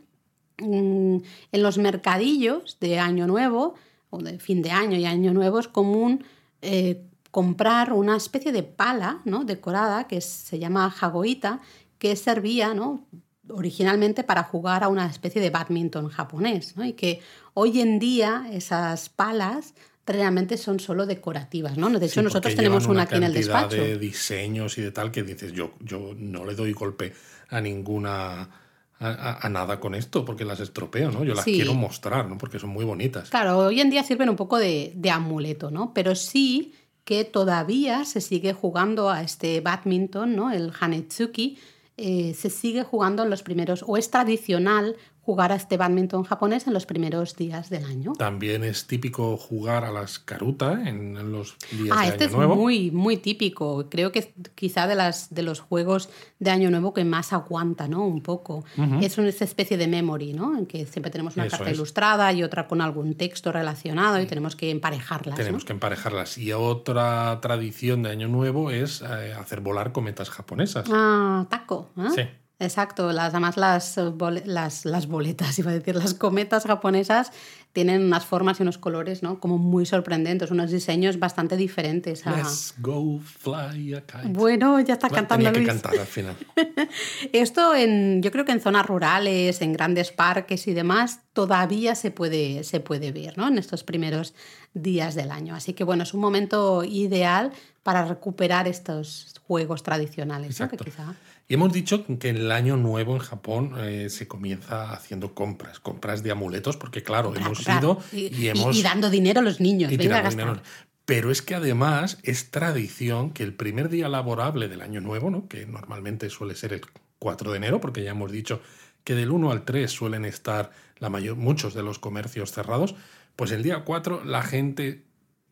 Mm, 0.59 1.23
en 1.51 1.63
los 1.63 1.79
mercadillos 1.79 2.79
de 2.81 3.01
Año 3.01 3.27
Nuevo, 3.27 3.75
o 4.11 4.19
de 4.19 4.39
fin 4.39 4.63
de 4.63 4.71
año 4.71 4.97
y 4.97 5.07
Año 5.07 5.33
Nuevo, 5.33 5.59
es 5.59 5.69
común 5.69 6.25
eh, 6.61 7.03
comprar 7.31 7.95
una 7.95 8.17
especie 8.17 8.53
de 8.53 8.63
pala 8.63 9.23
¿no? 9.25 9.45
decorada 9.45 10.07
que 10.07 10.21
se 10.21 10.59
llama 10.59 10.91
jagoita, 10.91 11.61
que 11.99 12.15
servía 12.15 12.75
¿no? 12.75 13.07
Originalmente 13.55 14.25
para 14.25 14.43
jugar 14.43 14.85
a 14.85 14.89
una 14.89 15.07
especie 15.07 15.41
de 15.41 15.51
badminton 15.51 16.09
japonés, 16.09 16.77
¿no? 16.77 16.85
y 16.85 16.93
que 16.93 17.21
hoy 17.55 17.81
en 17.81 17.99
día 17.99 18.47
esas 18.51 19.09
palas 19.09 19.75
realmente 20.07 20.57
son 20.57 20.81
solo 20.81 21.07
decorativas, 21.07 21.77
¿no? 21.77 21.89
De 21.91 22.07
hecho, 22.07 22.23
nosotros 22.23 22.55
tenemos 22.55 22.87
una, 22.87 23.03
aquí 23.03 23.17
en 23.17 23.23
el 23.23 23.33
despacho. 23.33 23.77
de 23.77 23.99
diseños 23.99 24.77
y 24.79 24.83
de 24.83 24.91
tal 24.91 25.13
que 25.13 25.23
dices, 25.23 25.53
yo, 25.53 25.75
yo 25.81 26.15
no 26.17 26.45
le 26.45 26.55
doy 26.55 26.73
golpe 26.73 27.13
a 27.49 27.61
ninguna... 27.61 28.59
A, 29.05 29.49
nada 29.49 29.81
con 29.81 29.97
esto, 29.97 30.25
porque 30.25 30.45
las 30.45 30.61
estropeo, 30.61 31.11
¿no? 31.11 31.25
Yo 31.25 31.35
las 31.35 31.45
quiero 31.45 31.75
mostrar, 31.75 32.29
¿no? 32.29 32.39
Porque 32.39 32.61
son 32.61 32.71
muy 32.71 32.85
bonitas. 32.85 33.31
Claro, 33.31 33.59
hoy 33.59 33.81
en 33.81 33.91
día 33.91 34.05
sirven 34.05 34.29
un 34.29 34.37
poco 34.37 34.59
de, 34.59 34.93
de 34.95 35.11
amuleto, 35.11 35.73
¿no? 35.73 35.93
Pero 35.93 36.15
sí 36.15 36.73
que 37.05 37.25
todavía 37.25 38.05
se 38.05 38.21
sigue 38.21 38.53
jugando 38.53 39.11
a 39.11 39.23
este 39.23 39.61
badminton, 39.61 40.37
¿no? 40.37 40.53
El 40.53 40.73
Hanetsuki, 40.79 41.59
eh, 41.97 42.35
se 42.35 42.51
sigue 42.51 42.83
jugando 42.83 43.23
en 43.23 43.31
los 43.31 43.43
primeros, 43.43 43.85
o 43.87 43.97
es 43.97 44.11
tradicional 44.11 44.97
jugar 45.25 45.53
a 45.53 45.55
este 45.55 45.77
badminton 45.77 46.25
japonés 46.25 46.67
en 46.67 46.73
los 46.75 46.85
primeros 46.85 47.37
días 47.37 47.71
del 47.71 47.85
año. 47.85 48.13
También 48.19 48.65
es 48.65 48.89
típico 48.89 49.37
jugar 49.37 49.85
a 49.85 49.93
las 49.93 50.19
karuta 50.19 50.73
en 50.89 51.31
los 51.31 51.57
días 51.71 51.97
ah, 51.97 52.03
de 52.03 52.09
este 52.09 52.25
Año 52.25 52.37
Nuevo. 52.39 52.53
es 52.55 52.59
muy, 52.59 52.91
muy 52.91 53.17
típico. 53.19 53.89
Creo 53.89 54.11
que 54.11 54.19
es 54.19 54.29
quizá 54.57 54.89
de, 54.89 54.97
las, 54.97 55.33
de 55.33 55.43
los 55.43 55.61
juegos 55.61 56.11
de 56.41 56.51
Año 56.51 56.71
Nuevo 56.71 56.93
que 56.93 57.05
más 57.05 57.33
aguanta, 57.33 57.87
¿no? 57.87 58.05
Un 58.05 58.21
poco. 58.21 58.65
Es 59.01 59.17
una 59.17 59.29
especie 59.29 59.77
de 59.77 59.87
memory, 59.87 60.33
¿no? 60.33 60.59
En 60.59 60.67
que 60.67 60.87
siempre 60.87 61.13
tenemos 61.13 61.37
una 61.37 61.47
Eso 61.47 61.57
carta 61.57 61.71
es. 61.71 61.77
ilustrada 61.77 62.33
y 62.33 62.43
otra 62.43 62.67
con 62.67 62.81
algún 62.81 63.15
texto 63.15 63.53
relacionado 63.53 64.21
y 64.21 64.27
tenemos 64.27 64.57
que 64.57 64.71
emparejarlas. 64.71 65.39
¿no? 65.39 65.45
Tenemos 65.45 65.65
que 65.65 65.73
emparejarlas. 65.73 66.37
Y 66.37 66.53
otra 66.53 67.39
tradición 67.41 68.03
de 68.03 68.11
Año 68.11 68.27
Nuevo 68.27 68.71
es 68.71 69.03
eh, 69.03 69.35
hacer 69.39 69.61
volar 69.61 69.93
cometas 69.93 70.31
japonesas. 70.31 70.89
Ah, 70.91 71.47
taco. 71.49 71.91
¿eh? 71.97 72.09
Sí. 72.13 72.23
Exacto, 72.63 73.13
las, 73.13 73.31
además 73.35 73.57
las, 73.57 73.99
eh, 73.99 74.13
las, 74.47 74.85
las 74.85 75.07
boletas, 75.07 75.59
iba 75.59 75.71
a 75.71 75.75
decir, 75.75 75.95
las 75.97 76.15
cometas 76.15 76.65
japonesas 76.65 77.33
tienen 77.73 78.05
unas 78.05 78.27
formas 78.27 78.61
y 78.61 78.63
unos 78.65 78.77
colores, 78.77 79.23
¿no? 79.23 79.41
Como 79.41 79.57
muy 79.57 79.87
sorprendentes, 79.87 80.51
unos 80.51 80.71
diseños 80.71 81.19
bastante 81.19 81.57
diferentes. 81.57 82.27
a- 82.27 82.37
Let's 82.37 82.75
go 82.79 83.19
fly 83.19 83.95
a 83.95 84.03
kite. 84.03 84.29
Bueno, 84.29 84.79
ya 84.81 84.95
está 84.95 85.09
Bueno, 85.09 85.27
cantando 85.29 85.45
Tenía 85.47 85.53
que 85.53 85.59
Luis. 85.61 85.69
cantar 85.83 85.99
al 85.99 86.07
final. 86.07 86.37
Esto 87.33 87.75
en, 87.75 88.23
yo 88.23 88.31
creo 88.31 88.45
que 88.45 88.53
en 88.53 88.61
zonas 88.61 88.87
rurales, 88.87 89.63
en 89.63 89.73
grandes 89.73 90.13
parques 90.13 90.67
y 90.67 90.75
demás, 90.75 91.21
todavía 91.33 91.95
se 91.95 92.11
puede, 92.11 92.63
se 92.65 92.81
puede 92.81 93.11
ver, 93.13 93.39
¿no? 93.39 93.49
En 93.49 93.59
estos 93.59 93.85
primeros 93.85 94.35
días 94.75 95.15
del 95.15 95.31
año. 95.31 95.55
Así 95.55 95.73
que 95.73 95.85
bueno, 95.85 96.03
es 96.03 96.13
un 96.15 96.21
momento 96.21 96.85
ideal 96.85 97.53
para 97.83 98.05
recuperar 98.05 98.69
estos 98.69 99.35
juegos 99.47 99.83
tradicionales, 99.83 100.61
¿no? 100.61 100.69
Que 100.69 100.77
Exacto. 100.77 100.85
quizá- 100.85 101.15
Y 101.53 101.55
hemos 101.55 101.71
dicho 101.71 102.07
que 102.19 102.31
el 102.31 102.51
año 102.51 102.79
nuevo 102.79 103.13
en 103.13 103.19
Japón 103.19 103.75
eh, 103.77 104.09
se 104.09 104.27
comienza 104.27 104.91
haciendo 104.95 105.35
compras, 105.35 105.81
compras 105.81 106.23
de 106.23 106.31
amuletos, 106.31 106.79
porque 106.79 107.03
claro, 107.03 107.25
Comprar, 107.27 107.45
hemos 107.49 107.59
comprar. 107.59 107.83
ido 107.83 107.99
y, 108.11 108.21
y, 108.35 108.45
y- 108.45 108.49
hemos... 108.49 108.75
y 108.75 108.83
dando 108.83 109.11
dinero 109.11 109.41
a 109.41 109.43
los 109.43 109.61
niños. 109.61 109.93
y 109.93 109.99
venga 109.99 110.27
dinero. 110.31 110.63
Pero 111.05 111.31
es 111.31 111.43
que 111.43 111.55
además 111.55 112.17
es 112.23 112.51
tradición 112.51 113.33
que 113.33 113.43
el 113.43 113.53
primer 113.53 113.91
día 113.91 114.09
laborable 114.09 114.69
del 114.69 114.81
año 114.81 115.03
nuevo, 115.03 115.29
¿no? 115.29 115.47
que 115.47 115.67
normalmente 115.67 116.31
suele 116.31 116.55
ser 116.55 116.73
el 116.73 116.81
4 117.19 117.51
de 117.51 117.59
enero, 117.59 117.83
porque 117.83 118.03
ya 118.03 118.13
hemos 118.13 118.33
dicho 118.33 118.63
que 119.05 119.15
del 119.15 119.31
1 119.31 119.51
al 119.53 119.67
3 119.67 119.91
suelen 119.91 120.25
estar 120.25 120.71
la 121.01 121.11
mayor, 121.11 121.37
muchos 121.37 121.75
de 121.75 121.83
los 121.83 121.99
comercios 121.99 122.51
cerrados, 122.53 122.95
pues 123.37 123.51
el 123.51 123.63
día 123.63 123.85
4 123.85 124.25
la 124.25 124.41
gente 124.43 125.05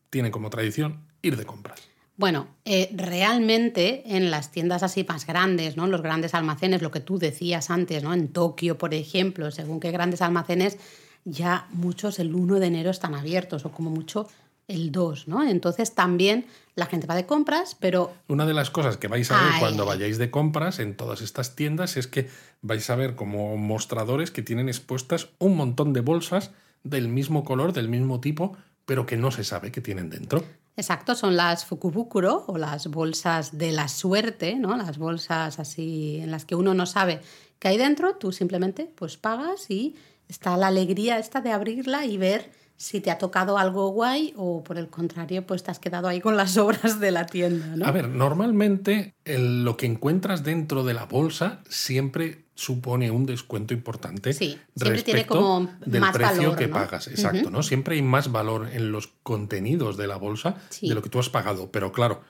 tiene 0.09 0.31
como 0.31 0.49
tradición 0.49 1.01
ir 1.21 1.37
de 1.37 1.45
compras. 1.45 1.90
Bueno, 2.21 2.49
eh, 2.67 2.91
realmente 2.95 4.03
en 4.15 4.31
las 4.31 4.53
tiendas 4.53 4.83
así 4.83 5.07
más 5.09 5.27
grandes, 5.27 5.79
¿no? 5.79 5.87
Los 5.87 6.03
grandes 6.03 6.35
almacenes, 6.35 6.83
lo 6.83 6.91
que 6.91 7.01
tú 7.01 7.19
decías 7.19 7.71
antes, 7.71 8.03
¿no? 8.03 8.13
En 8.13 8.29
Tokio, 8.29 8.77
por 8.77 8.93
ejemplo, 8.93 9.51
según 9.51 9.81
qué 9.81 9.91
grandes 9.91 10.21
almacenes, 10.21 10.77
ya 11.25 11.67
muchos 11.71 12.19
el 12.19 12.35
1 12.35 12.61
de 12.61 12.67
enero 12.67 12.91
están 12.91 13.15
abiertos, 13.15 13.65
o 13.65 13.73
como 13.73 13.89
mucho 13.89 14.29
el 14.69 14.93
2, 14.93 15.29
¿no? 15.29 15.43
Entonces 15.49 15.95
también 15.95 16.45
la 16.75 16.85
gente 16.85 17.07
va 17.07 17.15
de 17.15 17.25
compras, 17.25 17.75
pero 17.81 18.13
Una 18.29 18.45
de 18.45 18.53
las 18.53 18.69
cosas 18.69 18.99
que 18.99 19.09
vais 19.09 19.31
a 19.31 19.43
ver 19.43 19.53
Ay, 19.55 19.59
cuando 19.61 19.85
ay. 19.85 19.89
vayáis 19.89 20.19
de 20.19 20.31
compras 20.31 20.79
en 20.79 20.99
todas 20.99 21.23
estas 21.23 21.57
tiendas 21.57 21.97
es 21.97 22.07
que 22.07 22.29
vais 22.61 22.91
a 22.91 22.97
ver 22.97 23.15
como 23.15 23.57
mostradores 23.57 24.31
que 24.31 24.43
tienen 24.43 24.69
expuestas 24.69 25.31
un 25.39 25.57
montón 25.57 25.95
de 25.95 26.03
bolsas 26.03 26.51
del 26.85 27.09
mismo 27.09 27.45
color, 27.45 27.73
del 27.73 27.89
mismo 27.89 28.21
tipo, 28.21 28.59
pero 28.85 29.07
que 29.07 29.17
no 29.17 29.31
se 29.31 29.43
sabe 29.43 29.73
que 29.73 29.81
tienen 29.81 30.11
dentro. 30.11 30.45
Exacto, 30.77 31.15
son 31.15 31.37
las 31.37 31.65
fukubukuro 31.67 32.45
o 32.47 32.57
las 32.57 32.87
bolsas 32.87 33.59
de 33.59 33.73
la 33.73 33.89
suerte, 33.89 34.55
¿no? 34.55 34.77
Las 34.77 34.99
bolsas 34.99 35.59
así 35.59 36.19
en 36.23 36.31
las 36.31 36.45
que 36.45 36.55
uno 36.55 36.75
no 36.75 36.87
sabe 36.87 37.21
qué 37.59 37.69
hay 37.69 37.79
dentro, 37.79 38.17
tú 38.17 38.33
simplemente 38.33 38.91
pues 38.95 39.17
pagas 39.17 39.71
y 39.71 39.97
está 40.29 40.57
la 40.57 40.69
alegría 40.69 41.19
esta 41.19 41.41
de 41.41 41.53
abrirla 41.53 42.07
y 42.07 42.17
ver 42.17 42.51
si 42.77 43.03
te 43.03 43.11
ha 43.11 43.19
tocado 43.19 43.59
algo 43.59 43.91
guay 43.91 44.33
o 44.37 44.65
por 44.65 44.79
el 44.79 44.89
contrario 44.89 45.47
pues 45.47 45.63
te 45.63 45.71
has 45.71 45.79
quedado 45.79 46.09
ahí 46.09 46.21
con 46.21 46.39
las 46.39 46.57
obras 46.57 46.99
de 46.99 47.11
la 47.11 47.27
tienda, 47.27 47.77
¿no? 47.77 47.87
A 47.87 47.91
ver, 47.91 48.09
normalmente 48.09 49.15
lo 49.27 49.77
que 49.77 49.85
encuentras 49.85 50.45
dentro 50.45 50.83
de 50.83 50.95
la 50.95 51.05
bolsa 51.05 51.61
siempre 51.69 52.47
supone 52.61 53.11
un 53.11 53.25
descuento 53.25 53.73
importante 53.73 54.33
Sí, 54.35 54.59
siempre 54.77 55.03
tiene 55.03 55.21
respecto 55.21 55.35
como 55.41 55.71
del 55.87 56.01
más 56.01 56.13
precio 56.13 56.37
valor, 56.43 56.57
que 56.59 56.67
¿no? 56.67 56.75
pagas. 56.75 57.09
Exacto, 57.09 57.51
¿no? 57.51 57.63
Siempre 57.63 57.95
hay 57.97 58.03
más 58.03 58.31
valor 58.31 58.69
en 58.73 58.93
los 58.93 59.09
contenidos 59.23 59.97
de 59.97 60.07
la 60.07 60.17
bolsa 60.17 60.57
Sí. 60.69 60.89
de 60.89 60.95
lo 60.95 61.03
que 61.03 61.09
tú 61.09 61.19
has 61.19 61.31
pagado. 61.31 61.71
Pero 61.73 61.91
claro, 61.93 62.21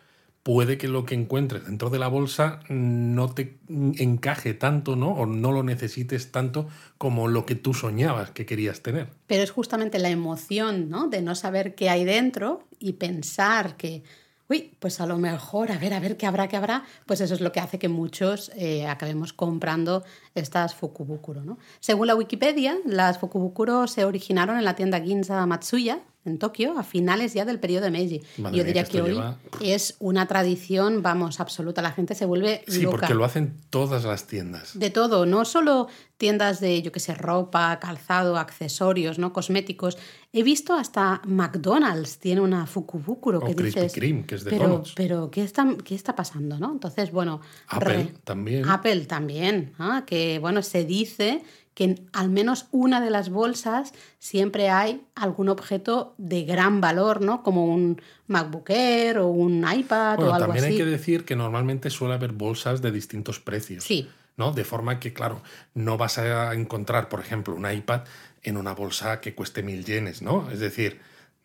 puede 0.45 0.79
que 0.79 0.87
lo 0.89 1.05
que 1.05 1.15
encuentres 1.17 1.65
dentro 1.67 1.91
de 1.91 1.99
la 1.99 2.07
bolsa 2.09 2.61
no 2.69 3.29
te 3.35 3.59
encaje 3.69 4.55
tanto, 4.55 4.95
¿no? 4.95 5.11
O 5.13 5.27
no 5.27 5.51
lo 5.53 5.63
necesites 5.65 6.31
tanto 6.31 6.69
como 6.97 7.27
lo 7.29 7.45
que 7.45 7.57
tú 7.57 7.75
soñabas 7.75 8.31
que 8.31 8.47
querías 8.47 8.81
tener. 8.83 9.09
Pero 9.27 9.43
es 9.43 9.51
justamente 9.51 9.99
la 9.99 10.11
emoción, 10.11 10.89
¿no? 10.89 11.09
De 11.09 11.23
no 11.23 11.35
saber 11.35 11.75
qué 11.75 11.91
hay 11.91 12.05
dentro 12.05 12.67
y 12.79 12.93
pensar 12.95 13.77
que, 13.77 14.03
uy, 14.51 14.75
pues 14.81 15.01
a 15.01 15.07
lo 15.07 15.17
mejor, 15.17 15.71
a 15.71 15.79
ver, 15.79 15.95
a 15.95 16.01
ver 16.01 16.17
qué 16.17 16.27
habrá, 16.27 16.49
qué 16.49 16.57
habrá, 16.57 16.83
pues 17.07 17.21
eso 17.21 17.35
es 17.35 17.41
lo 17.41 17.53
que 17.53 17.61
hace 17.61 17.79
que 17.79 17.89
muchos 17.89 18.51
eh, 18.57 18.87
acabemos 18.87 19.33
comprando 19.33 20.05
estas 20.35 20.75
Fukubukuro, 20.75 21.45
¿no? 21.45 21.59
Según 21.79 22.09
la 22.09 22.17
Wikipedia, 22.17 22.77
las 22.85 23.19
Fukubukuro 23.19 23.87
se 23.87 24.05
originaron 24.05 24.59
en 24.59 24.65
la 24.65 24.75
tienda 24.75 25.01
Ginza 25.01 25.47
Matsuya, 25.47 26.01
en 26.25 26.39
Tokio, 26.39 26.79
a 26.79 26.83
finales 26.83 27.33
ya 27.35 27.45
del 27.45 27.59
periodo 27.59 27.85
de 27.85 27.91
Meiji. 27.91 28.21
Madre 28.39 28.59
Yo 28.59 28.63
mía, 28.63 28.65
diría 28.65 28.85
que 28.85 29.01
hoy 29.01 29.11
lleva- 29.13 29.37
es 29.63 29.97
una 30.01 30.27
tradición, 30.27 31.03
vamos, 31.03 31.41
absoluta. 31.41 31.81
La 31.83 31.93
gente 31.93 32.15
se 32.15 32.27
vuelve 32.27 32.63
Sí, 32.69 32.83
loca. 32.83 32.99
porque 32.99 33.15
lo 33.15 33.25
hacen 33.25 33.55
todas 33.71 34.05
las 34.05 34.27
tiendas. 34.27 34.79
De 34.79 34.91
todo, 34.91 35.25
no 35.27 35.45
solo 35.45 35.89
tiendas 36.19 36.61
de, 36.61 36.83
yo 36.83 36.93
qué 36.93 37.01
sé, 37.01 37.15
ropa, 37.15 37.79
calzado, 37.81 38.37
accesorios, 38.37 39.19
¿no? 39.19 39.33
Cosméticos. 39.33 39.97
He 40.33 40.43
visto 40.43 40.75
hasta 40.75 41.23
McDonald's 41.25 42.19
tiene 42.19 42.43
una 42.43 42.67
Fukubukuro 42.67 43.39
O 43.39 43.47
que 43.47 43.55
Krispy 43.57 43.81
dices. 43.81 43.93
Kreme, 43.95 44.25
que 44.27 44.35
es 44.35 44.45
de 44.45 44.51
pero, 44.51 44.69
donuts. 44.69 44.93
pero 44.95 45.31
¿qué 45.31 45.43
está, 45.43 45.67
¿qué 45.83 45.95
está 45.95 46.15
pasando, 46.15 46.59
no? 46.59 46.71
Entonces, 46.73 47.11
bueno. 47.11 47.41
Apple 47.69 47.89
re- 47.95 48.15
también. 48.25 48.69
Apple 48.69 49.07
también, 49.07 49.73
¿ah? 49.79 50.05
que 50.07 50.39
bueno, 50.39 50.63
se 50.63 50.85
dice 50.85 51.43
que 51.75 51.85
en 51.85 52.09
al 52.13 52.31
menos 52.31 52.67
una 52.73 53.01
de 53.01 53.11
las 53.11 53.31
bolsas 53.31 53.93
siempre 54.19 54.71
hay 54.71 55.03
algún 55.15 55.49
objeto 55.49 56.15
de 56.19 56.45
gran 56.45 56.81
valor, 56.81 57.21
¿no? 57.21 57.43
Como 57.43 57.67
un 57.67 58.01
MacBook 58.27 58.71
Air 58.71 59.19
o 59.19 59.29
un 59.29 59.59
iPad 59.59 60.17
Bueno, 60.17 60.33
o 60.33 60.35
algo 60.35 60.47
también 60.47 60.65
así. 60.65 60.75
hay 60.75 60.79
que 60.79 60.85
decir 60.85 61.25
que 61.25 61.37
normalmente 61.37 61.91
suele 61.91 62.15
haber 62.15 62.33
bolsas 62.33 62.83
de 62.83 62.91
distintos 62.91 63.41
precios. 63.41 63.85
Sí. 63.85 64.09
¿no? 64.37 64.53
De 64.53 64.65
forma 64.65 64.99
que, 65.01 65.13
claro, 65.13 65.43
no 65.75 65.99
vas 65.99 66.17
a 66.17 66.55
encontrar, 66.55 67.11
por 67.11 67.21
ejemplo, 67.21 67.55
un 67.55 67.71
iPad 67.71 68.05
en 68.43 68.57
una 68.57 68.73
bolsa 68.73 69.21
que 69.21 69.35
cueste 69.35 69.63
mil 69.63 69.85
yenes, 69.85 70.23
¿no? 70.23 70.51
Es 70.51 70.61
decir, 70.61 70.99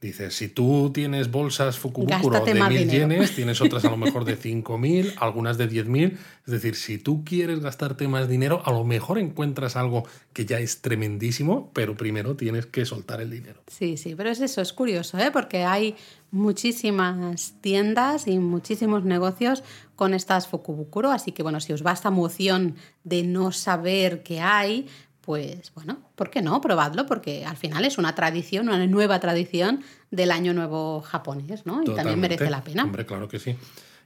dices, 0.08 0.36
si 0.36 0.50
tú 0.50 0.92
tienes 0.94 1.32
bolsas 1.32 1.78
Fukubukuro 1.78 2.32
Gástate 2.32 2.54
de 2.54 2.64
mil 2.64 2.88
dinero. 2.88 3.14
yenes, 3.14 3.36
tienes 3.36 3.62
otras 3.62 3.86
a 3.86 3.90
lo 3.90 3.98
mejor 3.98 4.26
de 4.26 4.36
cinco 4.42 4.78
mil, 4.78 5.14
algunas 5.18 5.58
de 5.58 5.68
diez 5.68 5.88
mil. 5.88 6.18
Es 6.46 6.52
decir, 6.52 6.76
si 6.76 6.98
tú 6.98 7.24
quieres 7.26 7.60
gastarte 7.60 8.08
más 8.08 8.28
dinero, 8.28 8.62
a 8.66 8.72
lo 8.72 8.84
mejor 8.84 9.18
encuentras 9.18 9.76
algo 9.76 10.04
que 10.34 10.46
ya 10.46 10.60
es 10.60 10.82
tremendísimo, 10.82 11.72
pero 11.74 11.96
primero 11.96 12.36
tienes 12.36 12.66
que 12.66 12.86
soltar 12.86 13.22
el 13.22 13.32
dinero. 13.32 13.62
Sí, 13.68 13.98
sí, 13.98 14.16
pero 14.16 14.30
es 14.30 14.42
eso, 14.42 14.62
es 14.62 14.74
curioso, 14.74 15.18
¿eh? 15.18 15.32
porque 15.32 15.64
hay 15.64 15.96
muchísimas 16.32 17.56
tiendas 17.62 18.28
y 18.28 18.40
muchísimos 18.40 19.06
negocios 19.06 19.64
con 19.96 20.14
estas 20.14 20.48
Fukubukuro, 20.48 21.12
así 21.12 21.32
que 21.32 21.44
bueno, 21.44 21.62
si 21.62 21.72
os 21.72 21.86
va 21.86 21.94
esta 21.94 22.10
emoción 22.10 22.76
de 23.04 23.24
no 23.24 23.52
saber 23.52 24.22
qué 24.24 24.42
hay, 24.42 24.88
pues 25.26 25.72
bueno, 25.74 26.00
¿por 26.16 26.30
qué 26.30 26.42
no? 26.42 26.62
Probadlo, 26.62 27.06
porque 27.06 27.46
al 27.46 27.58
final 27.58 27.84
es 27.84 27.98
una 27.98 28.14
tradición, 28.16 28.70
una 28.70 28.86
nueva 28.86 29.20
tradición 29.20 29.82
del 30.12 30.32
Año 30.32 30.54
Nuevo 30.54 31.02
japonés, 31.02 31.66
¿no? 31.66 31.82
Y 31.84 31.96
también 31.96 32.20
merece 32.20 32.50
la 32.50 32.64
pena. 32.64 32.84
Hombre, 32.84 33.06
claro 33.06 33.28
que 33.28 33.40
sí. 33.40 33.56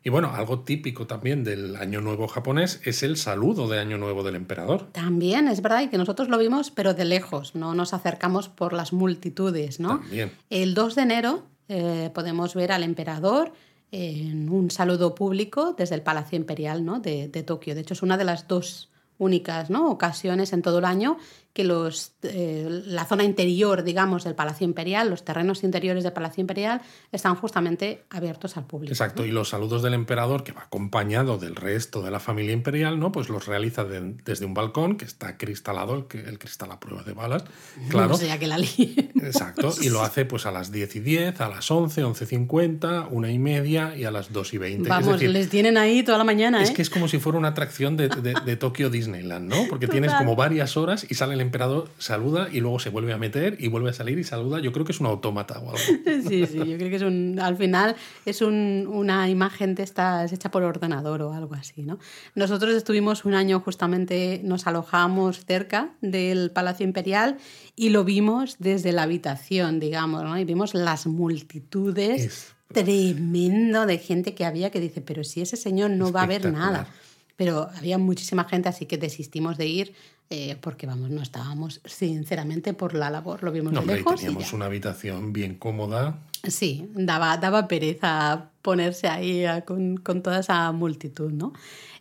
Y 0.02 0.10
bueno, 0.10 0.32
algo 0.34 0.62
típico 0.62 1.08
también 1.08 1.44
del 1.44 1.76
Año 1.76 2.00
Nuevo 2.00 2.28
japonés 2.28 2.80
es 2.86 3.04
el 3.04 3.18
saludo 3.18 3.68
de 3.68 3.80
Año 3.80 3.98
Nuevo 3.98 4.24
del 4.24 4.36
emperador. 4.36 4.88
También 4.94 5.50
es 5.50 5.62
verdad 5.62 5.82
y 5.82 5.90
que 5.90 5.98
nosotros 5.98 6.30
lo 6.30 6.38
vimos, 6.38 6.72
pero 6.72 6.94
de 6.94 7.04
lejos, 7.04 7.54
no 7.54 7.76
nos 7.76 7.94
acercamos 7.94 8.48
por 8.48 8.72
las 8.72 8.94
multitudes, 8.94 9.82
¿no? 9.82 10.00
También. 10.00 10.32
El 10.50 10.74
2 10.74 10.96
de 10.96 11.02
enero 11.02 11.44
eh, 11.68 12.12
podemos 12.14 12.56
ver 12.56 12.72
al 12.72 12.84
emperador 12.84 13.52
en 13.92 14.50
un 14.50 14.72
saludo 14.72 15.16
público 15.16 15.76
desde 15.78 15.96
el 15.96 16.02
Palacio 16.02 16.38
Imperial 16.38 16.86
¿no? 16.86 17.00
de, 17.00 17.28
de 17.28 17.44
Tokio. 17.44 17.76
De 17.76 17.82
hecho, 17.82 17.94
es 17.94 18.04
una 18.04 18.18
de 18.18 18.24
las 18.24 18.48
dos 18.48 18.90
únicas 19.20 19.70
¿no? 19.70 19.92
ocasiones 19.92 20.52
en 20.54 20.64
todo 20.64 20.80
el 20.80 20.86
año 20.86 21.18
que 21.54 21.64
los, 21.64 22.14
eh, 22.22 22.68
la 22.86 23.06
zona 23.06 23.24
interior, 23.24 23.84
digamos, 23.84 24.24
del 24.24 24.36
Palacio 24.36 24.66
Imperial, 24.66 25.10
los 25.10 25.26
terrenos 25.26 25.64
interiores 25.64 26.04
del 26.04 26.14
Palacio 26.14 26.42
Imperial, 26.42 26.82
están 27.12 27.36
justamente 27.36 28.04
abiertos 28.12 28.56
al 28.56 28.66
público. 28.66 28.94
Exacto, 28.94 29.26
y 29.26 29.32
los 29.32 29.50
saludos 29.50 29.82
del 29.82 29.96
emperador, 29.96 30.44
que 30.44 30.52
va 30.52 30.62
acompañado 30.62 31.38
del 31.38 31.56
resto 31.56 32.02
de 32.04 32.12
la 32.12 32.20
familia 32.20 32.54
imperial, 32.54 33.00
¿no? 33.00 33.12
Pues 33.12 33.30
los 33.30 33.48
realiza 33.48 33.84
de- 33.84 34.16
desde 34.24 34.46
un 34.46 34.54
balcón 34.54 34.96
que 34.96 35.06
está 35.06 35.38
cristalado, 35.38 35.96
el, 35.96 36.20
el 36.28 36.38
cristal 36.40 36.72
a 36.72 36.80
prueba 36.80 37.04
de 37.04 37.14
balas, 37.14 37.44
claro. 37.90 38.10
No 38.10 38.16
sea 38.18 38.38
que 38.38 38.48
la 38.48 38.58
líe. 38.60 39.10
Exacto, 39.22 39.74
y 39.82 39.90
lo 39.90 40.02
hace 40.04 40.26
pues 40.26 40.46
a 40.46 40.52
las 40.52 40.72
10 40.72 40.96
y 40.98 41.00
10, 41.00 41.42
a 41.42 41.50
las 41.50 41.70
11, 41.70 42.04
11.50, 42.06 43.08
una 43.10 43.32
y 43.32 43.40
media 43.40 43.96
y 43.98 44.04
a 44.06 44.12
las 44.12 44.32
2 44.32 44.54
y 44.54 44.58
20. 44.60 44.90
Vamos, 44.90 45.08
es 45.08 45.14
decir, 45.14 45.30
les 45.32 45.50
tienen 45.50 45.78
ahí 45.78 46.04
toda 46.04 46.18
la 46.20 46.24
mañana, 46.24 46.62
es 46.62 46.70
¿eh? 46.70 46.74
que 46.74 46.82
es 46.84 46.90
como 46.90 47.08
si 47.08 47.18
fuera 47.20 47.38
una 47.38 47.50
atracción 47.50 47.98
de, 47.98 48.08
de, 48.10 48.36
de 48.46 48.56
Tokio 48.56 48.90
Disneyland, 48.90 49.50
¿no? 49.50 49.66
Porque 49.70 49.88
tienes 49.88 50.12
Total. 50.12 50.26
como 50.26 50.36
varias 50.36 50.78
horas 50.78 51.06
y 51.10 51.16
salen 51.16 51.39
el 51.40 51.46
emperador 51.46 51.90
saluda 51.98 52.50
y 52.52 52.60
luego 52.60 52.80
se 52.80 52.90
vuelve 52.90 53.14
a 53.14 53.18
meter 53.18 53.58
y 53.60 53.68
vuelve 53.68 53.90
a 53.90 53.94
salir 53.94 54.20
y 54.20 54.24
saluda. 54.24 54.60
Yo 54.60 54.72
creo 54.72 54.86
que 54.86 54.92
es 54.92 55.00
un 55.00 55.08
autómata 55.08 55.60
o 55.60 55.72
algo. 55.72 55.78
Sí, 56.30 56.46
sí, 56.46 56.58
yo 56.58 56.78
creo 56.78 56.90
que 56.90 56.96
es 56.98 57.02
un, 57.02 57.40
al 57.42 57.56
final 57.56 57.96
es 58.26 58.42
un, 58.42 58.88
una 58.92 59.30
imagen 59.30 59.74
de 59.74 59.84
estas 59.84 60.32
hecha 60.34 60.52
por 60.52 60.64
ordenador 60.64 61.22
o 61.22 61.34
algo 61.34 61.56
así, 61.56 61.82
¿no? 61.82 61.98
Nosotros 62.36 62.76
estuvimos 62.76 63.26
un 63.26 63.34
año 63.34 63.60
justamente, 63.62 64.42
nos 64.44 64.68
alojamos 64.68 65.46
cerca 65.46 65.92
del 66.02 66.52
Palacio 66.52 66.86
Imperial 66.86 67.38
y 67.76 67.90
lo 67.90 68.04
vimos 68.04 68.58
desde 68.60 68.92
la 68.92 69.04
habitación, 69.04 69.80
digamos, 69.80 70.24
¿no? 70.24 70.38
Y 70.38 70.46
vimos 70.46 70.74
las 70.74 71.08
multitudes 71.08 72.54
tremendo 72.74 73.86
de 73.86 73.98
gente 73.98 74.36
que 74.36 74.46
había 74.46 74.70
que 74.70 74.80
dice, 74.80 75.02
pero 75.02 75.24
si 75.24 75.42
ese 75.42 75.58
señor 75.58 75.92
no 75.92 76.12
va 76.12 76.24
a 76.24 76.28
ver 76.28 76.52
nada. 76.52 76.88
Pero 77.36 77.70
había 77.78 77.98
muchísima 77.98 78.44
gente, 78.44 78.68
así 78.68 78.86
que 78.86 78.98
desistimos 78.98 79.58
de 79.58 79.66
ir 79.66 79.96
eh, 80.30 80.58
porque, 80.62 80.86
vamos, 80.86 81.10
no 81.10 81.22
estábamos 81.22 81.82
sinceramente 81.86 82.74
por 82.74 82.94
la 82.94 83.10
labor. 83.10 83.44
Lo 83.44 83.52
vimos 83.52 83.74
no, 83.74 83.82
de 83.82 83.96
lejos. 83.96 84.20
teníamos 84.20 84.54
una 84.54 84.66
habitación 84.66 85.34
bien 85.34 85.56
cómoda. 85.56 86.20
Sí, 86.48 86.90
daba, 86.94 87.38
daba 87.38 87.68
pereza 87.68 88.52
ponerse 88.62 89.08
ahí 89.08 89.46
con, 89.66 89.98
con 89.98 90.22
toda 90.22 90.40
esa 90.40 90.72
multitud, 90.72 91.32
¿no? 91.32 91.54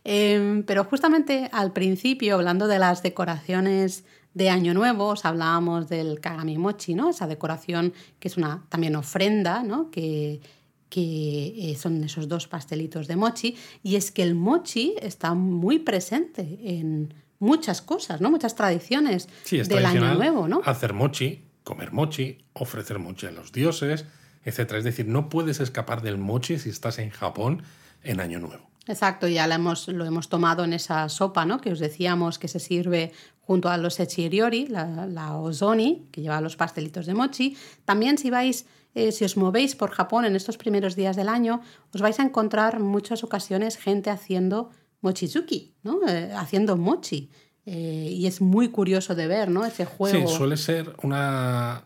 Em, 0.04 0.62
pero 0.62 0.84
justamente 0.84 1.48
al 1.52 1.72
principio, 1.72 2.34
hablando 2.34 2.66
de 2.66 2.78
las 2.78 3.02
decoraciones 3.02 4.04
de 4.34 4.50
Año 4.50 4.74
Nuevo, 4.74 5.08
os 5.08 5.24
hablábamos 5.24 5.88
del 5.88 6.20
Kagami 6.20 6.58
Mochi, 6.58 6.94
¿no? 6.94 7.10
Esa 7.10 7.26
decoración 7.26 7.92
que 8.20 8.28
es 8.28 8.36
una 8.36 8.64
también 8.68 8.94
ofrenda, 8.94 9.62
¿no? 9.62 9.90
Que, 9.90 10.40
que 10.88 11.70
eh, 11.70 11.76
son 11.76 12.02
esos 12.04 12.28
dos 12.28 12.46
pastelitos 12.46 13.08
de 13.08 13.16
mochi, 13.16 13.56
y 13.82 13.96
es 13.96 14.10
que 14.10 14.22
el 14.22 14.34
mochi 14.34 14.94
está 15.00 15.34
muy 15.34 15.78
presente 15.78 16.58
en 16.62 17.12
muchas 17.38 17.82
cosas, 17.82 18.20
¿no? 18.20 18.30
Muchas 18.30 18.54
tradiciones 18.54 19.28
del 19.50 19.86
Año 19.86 20.14
Nuevo, 20.14 20.48
¿no? 20.48 20.60
Hacer 20.64 20.92
mochi, 20.92 21.44
comer 21.64 21.92
mochi, 21.92 22.38
ofrecer 22.54 22.98
mochi 22.98 23.26
a 23.26 23.30
los 23.30 23.52
dioses, 23.52 24.06
etcétera. 24.44 24.78
Es 24.78 24.84
decir, 24.84 25.06
no 25.06 25.28
puedes 25.28 25.60
escapar 25.60 26.02
del 26.02 26.18
mochi 26.18 26.58
si 26.58 26.70
estás 26.70 26.98
en 26.98 27.10
Japón 27.10 27.62
en 28.02 28.20
Año 28.20 28.38
Nuevo. 28.38 28.68
Exacto, 28.86 29.28
ya 29.28 29.46
lo 29.46 29.54
hemos, 29.54 29.86
lo 29.88 30.06
hemos 30.06 30.30
tomado 30.30 30.64
en 30.64 30.72
esa 30.72 31.08
sopa, 31.10 31.44
¿no? 31.44 31.60
Que 31.60 31.72
os 31.72 31.78
decíamos 31.78 32.38
que 32.38 32.48
se 32.48 32.58
sirve 32.58 33.12
junto 33.40 33.68
a 33.68 33.76
los 33.76 34.00
echiriori, 34.00 34.66
la, 34.66 35.06
la 35.06 35.36
ozoni, 35.36 36.08
que 36.10 36.22
lleva 36.22 36.40
los 36.40 36.56
pastelitos 36.56 37.04
de 37.04 37.14
mochi. 37.14 37.56
También 37.84 38.16
si 38.16 38.30
vais 38.30 38.66
eh, 38.94 39.12
si 39.12 39.24
os 39.24 39.36
movéis 39.36 39.76
por 39.76 39.90
Japón 39.90 40.24
en 40.24 40.34
estos 40.34 40.56
primeros 40.56 40.96
días 40.96 41.16
del 41.16 41.28
año, 41.28 41.60
os 41.94 42.00
vais 42.00 42.18
a 42.18 42.24
encontrar 42.24 42.80
muchas 42.80 43.22
ocasiones 43.22 43.76
gente 43.76 44.10
haciendo 44.10 44.70
mochizuki, 45.00 45.74
¿no? 45.82 46.06
Eh, 46.08 46.32
haciendo 46.34 46.76
mochi. 46.76 47.30
Eh, 47.66 48.08
y 48.10 48.26
es 48.26 48.40
muy 48.40 48.68
curioso 48.68 49.14
de 49.14 49.26
ver, 49.26 49.50
¿no? 49.50 49.64
Ese 49.64 49.84
juego. 49.84 50.28
Sí, 50.28 50.34
suele 50.34 50.56
ser 50.56 50.94
una, 51.02 51.84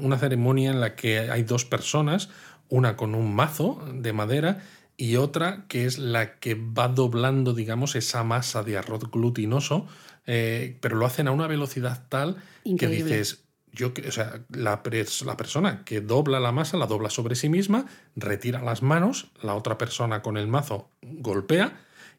una 0.00 0.18
ceremonia 0.18 0.70
en 0.70 0.80
la 0.80 0.96
que 0.96 1.18
hay 1.18 1.42
dos 1.42 1.64
personas, 1.64 2.30
una 2.68 2.96
con 2.96 3.14
un 3.14 3.34
mazo 3.34 3.84
de 3.92 4.12
madera 4.12 4.62
y 4.96 5.16
otra 5.16 5.66
que 5.68 5.84
es 5.84 5.98
la 5.98 6.38
que 6.38 6.54
va 6.54 6.88
doblando, 6.88 7.52
digamos, 7.52 7.96
esa 7.96 8.24
masa 8.24 8.62
de 8.62 8.78
arroz 8.78 9.10
glutinoso, 9.10 9.86
pero 10.24 10.96
lo 10.96 11.04
hacen 11.04 11.28
a 11.28 11.32
una 11.32 11.48
velocidad 11.48 12.06
tal 12.08 12.36
que 12.78 12.86
dices, 12.86 13.44
yo, 13.74 13.92
o 14.06 14.12
sea, 14.12 14.44
la, 14.50 14.80
la, 15.24 15.36
persona 15.36 15.84
que 15.84 16.00
dobla 16.00 16.38
la 16.40 16.52
masa 16.52 16.76
la 16.76 16.86
dobla 16.86 17.10
sobre 17.10 17.34
sí 17.34 17.48
misma, 17.48 17.86
retira 18.14 18.62
las 18.62 18.82
manos, 18.82 19.32
la 19.42 19.54
otra 19.54 19.76
persona 19.76 20.22
con 20.22 20.36
el 20.36 20.46
mazo 20.46 20.90
golpea 21.02 21.76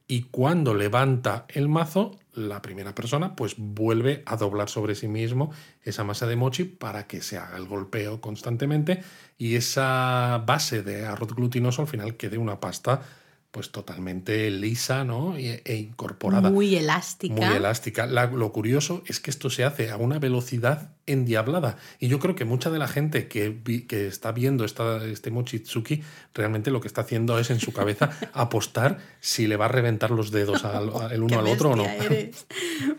y 0.07 0.23
cuando 0.23 0.73
levanta 0.73 1.45
el 1.49 1.67
mazo, 1.67 2.19
la 2.33 2.61
primera 2.61 2.93
persona 2.93 3.35
pues 3.35 3.55
vuelve 3.57 4.21
a 4.25 4.35
doblar 4.35 4.69
sobre 4.69 4.93
sí 4.93 5.07
mismo 5.07 5.51
esa 5.83 6.03
masa 6.03 6.27
de 6.27 6.35
mochi 6.35 6.65
para 6.65 7.07
que 7.07 7.21
se 7.21 7.37
haga 7.37 7.57
el 7.57 7.65
golpeo 7.65 8.21
constantemente 8.21 9.03
y 9.37 9.55
esa 9.55 10.43
base 10.45 10.83
de 10.83 11.05
arroz 11.05 11.33
glutinoso 11.33 11.81
al 11.81 11.87
final 11.87 12.17
quede 12.17 12.37
una 12.37 12.59
pasta 12.59 13.01
pues 13.55 13.71
totalmente 13.71 14.51
lisa 14.51 15.05
¿no? 15.05 15.37
e, 15.37 15.61
e 15.63 15.75
incorporada. 15.77 16.51
Muy 16.51 16.75
elástica. 16.75 17.33
Muy 17.33 17.55
elástica. 17.55 18.05
lo 18.05 18.51
curioso 18.51 19.01
es 19.05 19.21
que 19.21 19.31
esto 19.31 19.49
se 19.49 19.63
hace 19.63 19.91
a 19.91 19.95
una 19.95 20.19
velocidad 20.19 20.89
endiablada. 21.05 21.77
Y 21.97 22.09
yo 22.09 22.19
creo 22.19 22.35
que 22.35 22.43
mucha 22.43 22.69
de 22.69 22.79
la 22.79 22.89
gente 22.89 23.29
que, 23.29 23.85
que 23.87 24.07
está 24.07 24.33
viendo 24.33 24.65
esta, 24.65 25.05
este 25.05 25.31
Mochitsuki 25.31 26.03
realmente 26.33 26.69
lo 26.69 26.81
que 26.81 26.89
está 26.89 26.99
haciendo 26.99 27.39
es 27.39 27.49
en 27.49 27.61
su 27.61 27.71
cabeza 27.71 28.09
apostar 28.33 28.97
si 29.21 29.47
le 29.47 29.55
va 29.55 29.65
a 29.65 29.69
reventar 29.69 30.11
los 30.11 30.31
dedos 30.31 30.65
al, 30.65 30.91
el 31.13 31.23
uno 31.23 31.39
al 31.39 31.47
otro 31.47 31.69
o 31.69 31.75
no. 31.77 31.87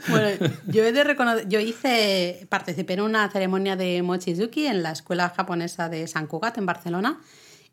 bueno, 0.09 0.55
yo 0.69 0.85
he 0.85 0.93
de 0.93 1.05
reconocer, 1.05 1.47
yo 1.51 1.61
hice, 1.61 2.47
participé 2.49 2.95
en 2.95 3.03
una 3.03 3.29
ceremonia 3.29 3.77
de 3.77 4.01
Mochizuki 4.01 4.67
en 4.67 4.83
la 4.83 4.93
escuela 4.93 5.29
japonesa 5.37 5.91
de 5.91 6.07
San 6.07 6.27
Cugat 6.27 6.57
en 6.57 6.65
Barcelona. 6.65 7.21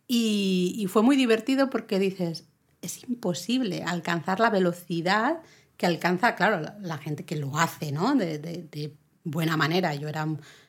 Y, 0.05 0.75
y, 0.77 0.87
fue 0.87 1.01
muy 1.01 1.15
divertido 1.15 1.69
porque 1.69 1.97
dices, 1.97 2.43
es 2.83 3.03
imposible 3.07 3.83
alcanzar 3.83 4.39
la 4.39 4.49
velocidad 4.49 5.39
que 5.77 5.87
alcanza, 5.87 6.35
claro, 6.35 6.61
la, 6.81 6.97
gente 6.97 7.25
que 7.25 7.35
lo 7.35 7.57
hace, 7.57 7.91
¿no? 7.91 8.13
De, 8.15 8.93
buena 9.23 9.57
manera. 9.57 9.95
Yo 9.95 10.09
era 10.09 10.27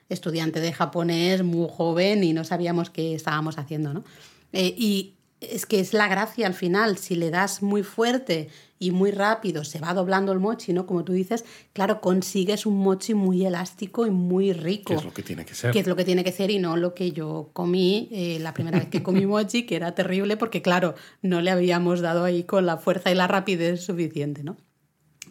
estudiante 0.08 0.60
de 0.60 0.72
japonés 0.72 1.42
muy 1.42 1.68
joven 1.68 2.22
y 2.24 2.32
no 2.32 2.44
sabíamos 2.44 2.88
qué 2.88 3.14
estábamos 3.14 3.58
haciendo, 3.58 3.92
¿no? 3.92 4.04
Eh, 4.52 4.72
y 4.78 5.14
es 5.52 5.66
que 5.66 5.80
es 5.80 5.92
la 5.92 6.08
gracia 6.08 6.46
al 6.46 6.54
final, 6.54 6.98
si 6.98 7.14
le 7.14 7.30
das 7.30 7.62
muy 7.62 7.82
fuerte 7.82 8.48
y 8.78 8.90
muy 8.90 9.10
rápido, 9.10 9.64
se 9.64 9.78
va 9.78 9.94
doblando 9.94 10.32
el 10.32 10.40
mochi, 10.40 10.72
¿no? 10.72 10.86
Como 10.86 11.04
tú 11.04 11.12
dices, 11.12 11.44
claro, 11.72 12.00
consigues 12.00 12.66
un 12.66 12.78
mochi 12.78 13.14
muy 13.14 13.46
elástico 13.46 14.06
y 14.06 14.10
muy 14.10 14.52
rico. 14.52 14.92
Que 14.92 14.94
es 14.94 15.04
lo 15.04 15.14
que 15.14 15.22
tiene 15.22 15.44
que 15.44 15.54
ser. 15.54 15.72
Que 15.72 15.78
es 15.78 15.86
lo 15.86 15.96
que 15.96 16.04
tiene 16.04 16.24
que 16.24 16.32
ser 16.32 16.50
y 16.50 16.58
no 16.58 16.76
lo 16.76 16.94
que 16.94 17.12
yo 17.12 17.50
comí 17.52 18.08
eh, 18.12 18.38
la 18.40 18.52
primera 18.52 18.78
vez 18.78 18.88
que 18.88 19.02
comí 19.02 19.26
mochi, 19.26 19.64
que 19.64 19.76
era 19.76 19.94
terrible 19.94 20.36
porque, 20.36 20.60
claro, 20.60 20.94
no 21.22 21.40
le 21.40 21.50
habíamos 21.50 22.00
dado 22.00 22.24
ahí 22.24 22.44
con 22.44 22.66
la 22.66 22.76
fuerza 22.76 23.10
y 23.10 23.14
la 23.14 23.26
rapidez 23.26 23.84
suficiente, 23.84 24.42
¿no? 24.42 24.56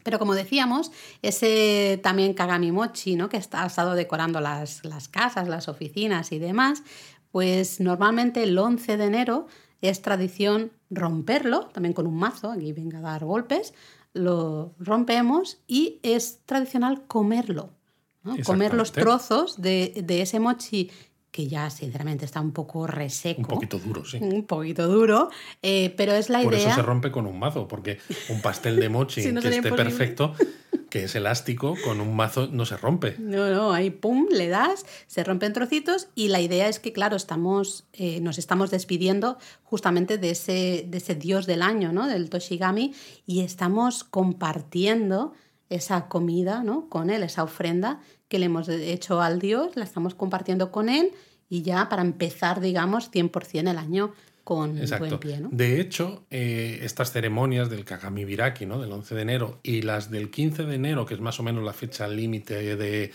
Pero 0.03 0.19
como 0.19 0.35
decíamos, 0.35 0.91
ese 1.21 1.99
también 2.03 2.33
Kagami 2.33 2.71
Mochi, 2.71 3.15
¿no? 3.15 3.29
que 3.29 3.37
está, 3.37 3.63
ha 3.63 3.67
estado 3.67 3.95
decorando 3.95 4.41
las, 4.41 4.83
las 4.83 5.07
casas, 5.07 5.47
las 5.47 5.69
oficinas 5.69 6.33
y 6.33 6.39
demás, 6.39 6.83
pues 7.31 7.79
normalmente 7.79 8.43
el 8.43 8.57
11 8.57 8.97
de 8.97 9.05
enero 9.05 9.47
es 9.89 10.01
tradición 10.01 10.71
romperlo, 10.89 11.67
también 11.67 11.93
con 11.93 12.07
un 12.07 12.15
mazo, 12.15 12.51
aquí 12.51 12.71
venga 12.71 12.99
a 12.99 13.01
dar 13.01 13.25
golpes, 13.25 13.73
lo 14.13 14.73
rompemos 14.79 15.59
y 15.67 15.99
es 16.03 16.39
tradicional 16.45 17.03
comerlo, 17.07 17.71
comer 18.45 18.73
los 18.73 18.91
trozos 18.91 19.61
de, 19.61 19.93
de, 20.03 20.21
ese 20.21 20.39
mochi 20.39 20.89
que 21.31 21.47
ya 21.47 21.69
sinceramente 21.69 22.25
está 22.25 22.39
un 22.39 22.51
poco 22.51 22.85
reseco. 22.85 23.41
Un 23.41 23.47
poquito 23.47 23.79
duro, 23.79 24.05
sí. 24.05 24.19
Un 24.21 24.45
poquito 24.45 24.87
duro, 24.87 25.29
eh, 25.63 25.93
pero 25.97 26.13
es 26.13 26.29
la 26.29 26.39
idea... 26.39 26.49
Por 26.49 26.53
eso 26.53 26.75
se 26.75 26.81
rompe 26.83 27.11
con 27.11 27.25
un 27.25 27.39
mazo, 27.39 27.67
porque 27.67 27.97
un 28.29 28.39
pastel 28.41 28.75
de 28.75 28.87
mochi 28.87 29.21
que 29.41 29.49
esté 29.49 29.71
perfecto 29.71 30.35
que 30.93 31.05
es 31.05 31.15
elástico, 31.15 31.73
con 31.83 31.99
un 32.01 32.15
mazo 32.15 32.49
no 32.51 32.67
se 32.67 32.77
rompe. 32.77 33.15
No, 33.17 33.49
no, 33.49 33.73
ahí 33.73 33.89
pum, 33.89 34.27
le 34.29 34.47
das, 34.47 34.85
se 35.07 35.23
rompen 35.23 35.51
trocitos 35.51 36.09
y 36.13 36.27
la 36.27 36.39
idea 36.39 36.67
es 36.67 36.79
que, 36.79 36.93
claro, 36.93 37.15
estamos, 37.15 37.87
eh, 37.93 38.21
nos 38.21 38.37
estamos 38.37 38.69
despidiendo 38.69 39.39
justamente 39.63 40.19
de 40.19 40.29
ese, 40.29 40.85
de 40.87 40.99
ese 40.99 41.15
dios 41.15 41.47
del 41.47 41.63
año, 41.63 41.91
¿no? 41.93 42.05
Del 42.07 42.29
Toshigami, 42.29 42.93
y 43.25 43.41
estamos 43.41 44.03
compartiendo 44.03 45.33
esa 45.67 46.09
comida, 46.09 46.61
¿no? 46.63 46.89
Con 46.89 47.09
él, 47.09 47.23
esa 47.23 47.41
ofrenda 47.41 47.99
que 48.27 48.37
le 48.37 48.45
hemos 48.45 48.69
hecho 48.69 49.19
al 49.19 49.39
dios, 49.39 49.75
la 49.75 49.85
estamos 49.85 50.13
compartiendo 50.13 50.71
con 50.71 50.89
él 50.89 51.09
y 51.49 51.63
ya 51.63 51.89
para 51.89 52.03
empezar, 52.03 52.61
digamos, 52.61 53.11
100% 53.11 53.71
el 53.71 53.79
año 53.79 54.13
con 54.43 54.79
buen 54.99 55.19
pie. 55.19 55.39
¿no? 55.39 55.49
De 55.51 55.79
hecho, 55.79 56.25
eh, 56.29 56.79
estas 56.81 57.11
ceremonias 57.11 57.69
del 57.69 57.85
Kagami 57.85 58.25
Biraki, 58.25 58.65
¿no? 58.65 58.79
del 58.81 58.91
11 58.91 59.15
de 59.15 59.21
enero, 59.21 59.59
y 59.63 59.81
las 59.83 60.11
del 60.11 60.29
15 60.29 60.65
de 60.65 60.75
enero, 60.75 61.05
que 61.05 61.13
es 61.13 61.21
más 61.21 61.39
o 61.39 61.43
menos 61.43 61.63
la 61.63 61.73
fecha 61.73 62.07
límite 62.07 62.75
de 62.75 63.11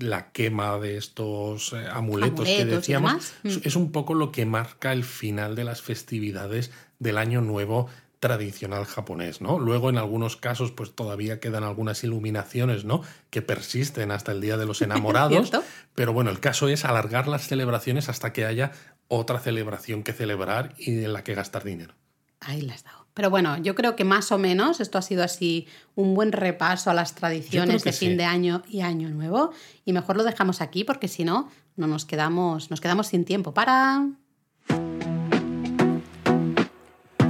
la 0.00 0.30
quema 0.32 0.78
de 0.78 0.96
estos 0.96 1.72
eh, 1.72 1.86
amuletos, 1.90 2.46
que 2.46 2.64
decíamos, 2.64 3.32
mm. 3.42 3.48
es 3.64 3.76
un 3.76 3.92
poco 3.92 4.14
lo 4.14 4.32
que 4.32 4.46
marca 4.46 4.92
el 4.92 5.04
final 5.04 5.54
de 5.54 5.64
las 5.64 5.82
festividades 5.82 6.70
del 6.98 7.18
Año 7.18 7.40
Nuevo 7.40 7.88
tradicional 8.20 8.84
japonés, 8.84 9.40
¿no? 9.40 9.58
Luego 9.60 9.90
en 9.90 9.98
algunos 9.98 10.36
casos 10.36 10.72
pues 10.72 10.92
todavía 10.92 11.38
quedan 11.38 11.62
algunas 11.62 12.02
iluminaciones, 12.02 12.84
¿no? 12.84 13.02
que 13.30 13.42
persisten 13.42 14.10
hasta 14.10 14.32
el 14.32 14.40
día 14.40 14.56
de 14.56 14.66
los 14.66 14.82
enamorados, 14.82 15.52
pero 15.94 16.12
bueno, 16.12 16.30
el 16.30 16.40
caso 16.40 16.68
es 16.68 16.84
alargar 16.84 17.28
las 17.28 17.46
celebraciones 17.46 18.08
hasta 18.08 18.32
que 18.32 18.44
haya 18.44 18.72
otra 19.08 19.40
celebración 19.40 20.02
que 20.02 20.12
celebrar 20.12 20.74
y 20.78 21.04
en 21.04 21.12
la 21.12 21.24
que 21.24 21.34
gastar 21.34 21.64
dinero. 21.64 21.94
Ahí 22.40 22.62
la 22.62 22.74
has 22.74 22.84
dado. 22.84 23.06
Pero 23.14 23.30
bueno, 23.30 23.56
yo 23.58 23.74
creo 23.74 23.96
que 23.96 24.04
más 24.04 24.30
o 24.30 24.38
menos 24.38 24.80
esto 24.80 24.96
ha 24.96 25.02
sido 25.02 25.24
así 25.24 25.66
un 25.96 26.14
buen 26.14 26.30
repaso 26.30 26.88
a 26.88 26.94
las 26.94 27.16
tradiciones 27.16 27.82
de 27.82 27.92
fin 27.92 28.16
de 28.16 28.24
año 28.24 28.62
y 28.68 28.82
año 28.82 29.08
nuevo. 29.08 29.50
Y 29.84 29.92
mejor 29.92 30.16
lo 30.16 30.22
dejamos 30.22 30.60
aquí 30.60 30.84
porque 30.84 31.08
si 31.08 31.24
no, 31.24 31.50
no 31.74 31.88
nos 31.88 32.04
quedamos, 32.04 32.70
nos 32.70 32.80
quedamos 32.80 33.08
sin 33.08 33.24
tiempo 33.24 33.52
para. 33.52 34.06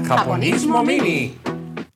Japonismo 0.06 0.84
Mini. 0.84 1.38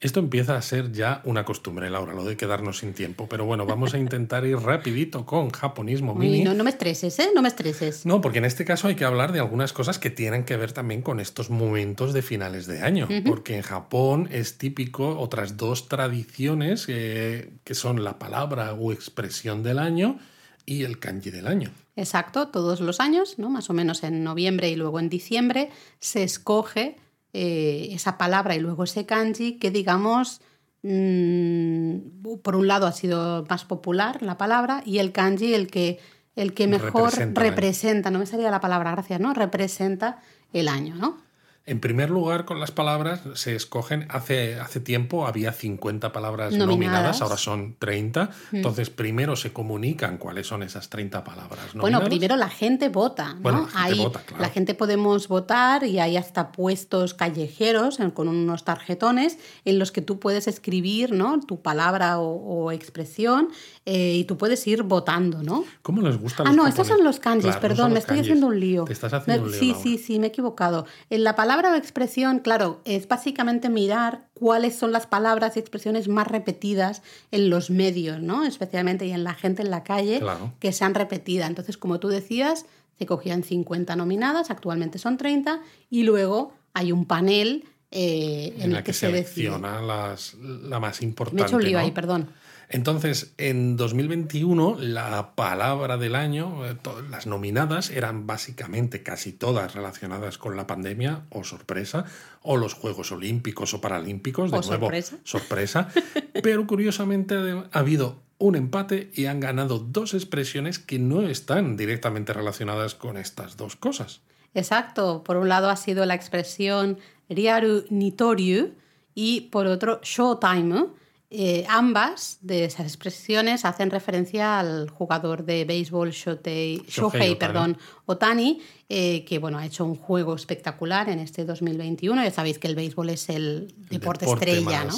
Esto 0.02 0.18
empieza 0.18 0.56
a 0.56 0.62
ser 0.62 0.90
ya 0.90 1.22
una 1.24 1.44
costumbre, 1.44 1.88
Laura, 1.88 2.12
lo 2.12 2.24
de 2.24 2.36
quedarnos 2.36 2.78
sin 2.78 2.92
tiempo. 2.92 3.28
Pero 3.28 3.44
bueno, 3.44 3.66
vamos 3.66 3.94
a 3.94 3.98
intentar 3.98 4.44
ir 4.44 4.56
rapidito 4.56 5.24
con 5.24 5.50
japonismo 5.50 6.12
mini. 6.12 6.42
no, 6.42 6.54
no 6.54 6.64
me 6.64 6.70
estreses, 6.70 7.20
¿eh? 7.20 7.28
No 7.32 7.40
me 7.40 7.46
estreses. 7.46 8.04
No, 8.04 8.20
porque 8.20 8.38
en 8.38 8.44
este 8.44 8.64
caso 8.64 8.88
hay 8.88 8.96
que 8.96 9.04
hablar 9.04 9.30
de 9.30 9.38
algunas 9.38 9.72
cosas 9.72 10.00
que 10.00 10.10
tienen 10.10 10.44
que 10.44 10.56
ver 10.56 10.72
también 10.72 11.02
con 11.02 11.20
estos 11.20 11.50
momentos 11.50 12.12
de 12.12 12.22
finales 12.22 12.66
de 12.66 12.82
año. 12.82 13.06
Porque 13.24 13.54
en 13.54 13.62
Japón 13.62 14.28
es 14.32 14.58
típico 14.58 15.20
otras 15.20 15.56
dos 15.56 15.88
tradiciones 15.88 16.86
eh, 16.88 17.52
que 17.62 17.74
son 17.76 18.02
la 18.02 18.18
palabra 18.18 18.72
o 18.72 18.90
expresión 18.90 19.62
del 19.62 19.78
año 19.78 20.18
y 20.66 20.82
el 20.82 20.98
kanji 20.98 21.30
del 21.30 21.46
año. 21.46 21.70
Exacto, 21.94 22.48
todos 22.48 22.80
los 22.80 22.98
años, 22.98 23.38
¿no? 23.38 23.50
Más 23.50 23.70
o 23.70 23.72
menos 23.72 24.02
en 24.02 24.24
noviembre 24.24 24.68
y 24.68 24.74
luego 24.74 24.98
en 24.98 25.08
diciembre, 25.08 25.70
se 26.00 26.24
escoge 26.24 26.96
eh, 27.32 27.88
esa 27.92 28.18
palabra 28.18 28.54
y 28.54 28.60
luego 28.60 28.84
ese 28.84 29.06
kanji 29.06 29.58
que 29.58 29.70
digamos, 29.70 30.40
mm, 30.82 31.96
por 32.42 32.56
un 32.56 32.66
lado 32.66 32.86
ha 32.86 32.92
sido 32.92 33.44
más 33.48 33.64
popular 33.64 34.22
la 34.22 34.36
palabra 34.36 34.82
y 34.84 34.98
el 34.98 35.12
kanji 35.12 35.54
el 35.54 35.68
que, 35.68 35.98
el 36.36 36.54
que 36.54 36.66
mejor 36.66 37.10
representa, 37.10 37.40
representa, 37.40 38.10
no 38.10 38.18
me 38.18 38.26
salía 38.26 38.50
la 38.50 38.60
palabra, 38.60 38.92
gracias, 38.92 39.20
¿no? 39.20 39.32
Representa 39.34 40.18
el 40.52 40.68
año, 40.68 40.94
¿no? 40.94 41.18
En 41.64 41.78
primer 41.78 42.10
lugar, 42.10 42.44
con 42.44 42.58
las 42.58 42.72
palabras 42.72 43.20
se 43.34 43.54
escogen, 43.54 44.06
hace, 44.10 44.58
hace 44.58 44.80
tiempo 44.80 45.28
había 45.28 45.52
50 45.52 46.12
palabras 46.12 46.52
nominadas, 46.54 47.22
ahora 47.22 47.36
son 47.36 47.76
30. 47.78 48.30
Mm. 48.50 48.56
Entonces, 48.56 48.90
primero 48.90 49.36
se 49.36 49.52
comunican 49.52 50.18
cuáles 50.18 50.48
son 50.48 50.64
esas 50.64 50.90
30 50.90 51.22
palabras 51.22 51.74
nominadas. 51.74 51.80
Bueno, 51.80 52.04
primero 52.04 52.36
la 52.36 52.48
gente 52.48 52.88
vota. 52.88 53.34
¿no? 53.34 53.68
la, 53.72 53.84
gente 53.84 54.02
vota 54.02 54.22
la 54.40 54.48
gente 54.48 54.74
podemos 54.74 55.28
votar 55.28 55.84
y 55.84 56.00
hay 56.00 56.16
hasta 56.16 56.50
puestos 56.50 57.14
callejeros 57.14 57.98
con 58.12 58.28
unos 58.28 58.64
tarjetones 58.64 59.38
en 59.64 59.78
los 59.78 59.92
que 59.92 60.02
tú 60.02 60.18
puedes 60.18 60.48
escribir 60.48 61.12
¿no? 61.12 61.40
tu 61.40 61.62
palabra 61.62 62.18
o, 62.18 62.72
expresión 62.72 63.48
eh, 63.84 64.14
y 64.14 64.24
tú 64.24 64.36
puedes 64.36 64.66
ir 64.66 64.82
votando, 64.82 65.42
¿no? 65.42 65.64
¿Cómo 65.82 66.02
les 66.02 66.18
gusta? 66.18 66.44
Ah, 66.46 66.52
no, 66.52 66.66
estos 66.66 66.86
son 66.86 67.04
los 67.04 67.20
kanjis, 67.20 67.56
perdón, 67.56 67.92
me 67.92 67.98
estoy 67.98 68.20
haciendo 68.20 68.48
un 68.48 68.58
lío. 68.58 68.84
Te 68.84 68.92
estás 68.92 69.12
haciendo 69.12 69.44
un 69.44 69.50
lío. 69.50 69.60
Sí, 69.60 69.74
sí, 69.80 69.98
sí, 69.98 70.18
me 70.18 70.26
he 70.26 70.28
equivocado. 70.28 70.86
En 71.10 71.24
la 71.24 71.36
palabra 71.36 71.52
palabra 71.52 71.72
o 71.72 71.74
expresión, 71.76 72.38
claro, 72.38 72.80
es 72.84 73.08
básicamente 73.08 73.68
mirar 73.68 74.26
cuáles 74.32 74.74
son 74.74 74.90
las 74.90 75.06
palabras 75.06 75.56
y 75.56 75.60
expresiones 75.60 76.08
más 76.08 76.26
repetidas 76.26 77.02
en 77.30 77.50
los 77.50 77.68
medios, 77.68 78.22
¿no? 78.22 78.44
Especialmente 78.44 79.04
y 79.06 79.10
en 79.10 79.22
la 79.22 79.34
gente 79.34 79.62
en 79.62 79.70
la 79.70 79.82
calle 79.82 80.22
que 80.58 80.72
se 80.72 80.84
han 80.84 80.94
repetido. 80.94 81.44
Entonces, 81.44 81.76
como 81.76 82.00
tú 82.00 82.08
decías, 82.08 82.64
se 82.98 83.06
cogían 83.06 83.42
50 83.42 83.96
nominadas, 83.96 84.50
actualmente 84.50 84.98
son 84.98 85.18
30, 85.18 85.60
y 85.90 86.04
luego 86.04 86.54
hay 86.72 86.90
un 86.90 87.04
panel 87.04 87.64
eh, 87.90 88.54
en, 88.58 88.74
el 88.74 88.82
que, 88.82 88.94
se 88.94 89.06
selecciona 89.06 89.82
las, 89.82 90.34
la 90.34 90.80
más 90.80 91.02
importante. 91.02 91.36
Me 91.36 91.42
he 91.42 91.46
hecho 91.48 91.56
un 91.56 91.64
lío 91.64 91.78
ahí, 91.78 91.90
perdón. 91.90 92.30
Entonces, 92.72 93.34
en 93.36 93.76
2021, 93.76 94.78
la 94.80 95.34
palabra 95.34 95.98
del 95.98 96.14
año, 96.14 96.64
eh, 96.64 96.74
las 97.10 97.26
nominadas 97.26 97.90
eran 97.90 98.26
básicamente 98.26 99.02
casi 99.02 99.32
todas 99.32 99.74
relacionadas 99.74 100.38
con 100.38 100.56
la 100.56 100.66
pandemia, 100.66 101.26
o 101.28 101.44
sorpresa, 101.44 102.06
o 102.40 102.56
los 102.56 102.72
Juegos 102.72 103.12
Olímpicos 103.12 103.74
o 103.74 103.82
Paralímpicos, 103.82 104.50
de 104.50 104.56
nuevo, 104.56 104.86
sorpresa. 104.86 105.18
sorpresa. 105.22 105.88
Pero 106.42 106.66
curiosamente 106.66 107.34
ha 107.34 107.78
habido 107.78 108.22
un 108.38 108.56
empate 108.56 109.10
y 109.12 109.26
han 109.26 109.40
ganado 109.40 109.78
dos 109.78 110.14
expresiones 110.14 110.78
que 110.78 110.98
no 110.98 111.28
están 111.28 111.76
directamente 111.76 112.32
relacionadas 112.32 112.94
con 112.94 113.18
estas 113.18 113.58
dos 113.58 113.76
cosas. 113.76 114.22
Exacto. 114.54 115.22
Por 115.24 115.36
un 115.36 115.50
lado 115.50 115.68
ha 115.68 115.76
sido 115.76 116.06
la 116.06 116.14
expresión 116.14 116.96
Riaru 117.28 117.84
Nitoryu 117.90 118.72
y 119.14 119.42
por 119.42 119.66
otro 119.66 120.00
Showtime 120.02 120.86
eh, 121.34 121.64
ambas 121.68 122.38
de 122.42 122.64
esas 122.64 122.86
expresiones 122.86 123.64
hacen 123.64 123.90
referencia 123.90 124.58
al 124.58 124.90
jugador 124.90 125.44
de 125.44 125.64
béisbol 125.64 126.10
Shohei, 126.10 126.82
Otani. 127.00 127.34
Perdón, 127.36 127.78
Otani, 128.04 128.60
eh, 128.88 129.24
que 129.24 129.38
bueno, 129.38 129.56
ha 129.56 129.64
hecho 129.64 129.86
un 129.86 129.94
juego 129.94 130.34
espectacular 130.34 131.08
en 131.08 131.18
este 131.20 131.46
2021. 131.46 132.22
Ya 132.22 132.30
sabéis 132.30 132.58
que 132.58 132.68
el 132.68 132.74
béisbol 132.74 133.08
es 133.08 133.30
el, 133.30 133.74
deporte, 133.88 134.26
estrella 134.26 134.84
¿no? 134.84 134.94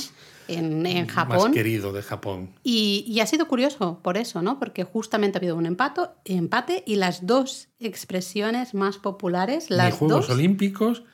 en, 0.48 1.06
Japón. 1.06 1.36
Más 1.36 1.52
querido 1.52 1.92
de 1.92 2.02
Japón. 2.02 2.50
Y, 2.64 3.18
ha 3.20 3.26
sido 3.26 3.46
curioso 3.46 4.00
por 4.02 4.16
eso, 4.16 4.42
¿no? 4.42 4.58
Porque 4.58 4.82
justamente 4.82 5.38
ha 5.38 5.40
habido 5.40 5.54
un 5.54 5.66
empato, 5.66 6.14
empate 6.24 6.82
y 6.84 6.96
las 6.96 7.26
dos 7.26 7.68
expresiones 7.78 8.74
más 8.74 8.98
populares, 8.98 9.70
las 9.70 9.94
Juegos 9.94 10.30
Olímpicos 10.30 11.04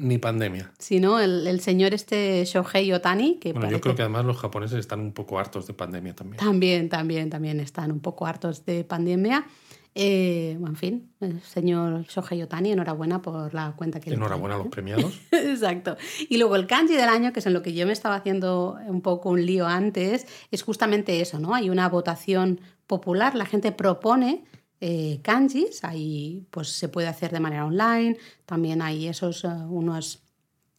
ni 0.00 0.18
pandemia. 0.18 0.72
Sino 0.78 1.20
el, 1.20 1.46
el 1.46 1.60
señor 1.60 1.94
este 1.94 2.44
Shohei 2.44 2.92
Otani. 2.92 3.36
Que 3.36 3.52
bueno, 3.52 3.70
yo 3.70 3.80
creo 3.80 3.94
que 3.94 4.02
además 4.02 4.24
los 4.24 4.38
japoneses 4.38 4.78
están 4.78 5.00
un 5.00 5.12
poco 5.12 5.38
hartos 5.38 5.66
de 5.66 5.74
pandemia 5.74 6.14
también. 6.14 6.38
También, 6.38 6.88
también, 6.88 7.30
también 7.30 7.60
están 7.60 7.92
un 7.92 8.00
poco 8.00 8.26
hartos 8.26 8.64
de 8.64 8.84
pandemia. 8.84 9.46
Eh, 9.94 10.52
en 10.52 10.76
fin, 10.76 11.10
el 11.20 11.40
señor 11.42 12.04
Shohei 12.06 12.42
Otani, 12.42 12.72
enhorabuena 12.72 13.20
por 13.20 13.52
la 13.52 13.72
cuenta 13.76 13.98
que 13.98 14.12
Enhorabuena 14.12 14.54
a 14.54 14.58
los 14.58 14.68
premiados. 14.68 15.20
Exacto. 15.32 15.96
Y 16.28 16.38
luego 16.38 16.54
el 16.54 16.66
kanji 16.66 16.94
del 16.94 17.08
año, 17.08 17.32
que 17.32 17.40
es 17.40 17.46
en 17.46 17.54
lo 17.54 17.62
que 17.62 17.74
yo 17.74 17.86
me 17.86 17.92
estaba 17.92 18.14
haciendo 18.14 18.78
un 18.86 19.00
poco 19.00 19.30
un 19.30 19.44
lío 19.44 19.66
antes, 19.66 20.26
es 20.52 20.62
justamente 20.62 21.20
eso, 21.20 21.40
¿no? 21.40 21.54
Hay 21.54 21.70
una 21.70 21.88
votación 21.88 22.60
popular, 22.86 23.34
la 23.34 23.46
gente 23.46 23.72
propone 23.72 24.44
eh, 24.80 25.20
kanjis, 25.22 25.84
ahí 25.84 26.46
pues 26.50 26.68
se 26.68 26.88
puede 26.88 27.08
hacer 27.08 27.32
de 27.32 27.40
manera 27.40 27.66
online, 27.66 28.16
también 28.46 28.82
hay 28.82 29.08
esos 29.08 29.44
eh, 29.44 29.48
unos, 29.48 30.22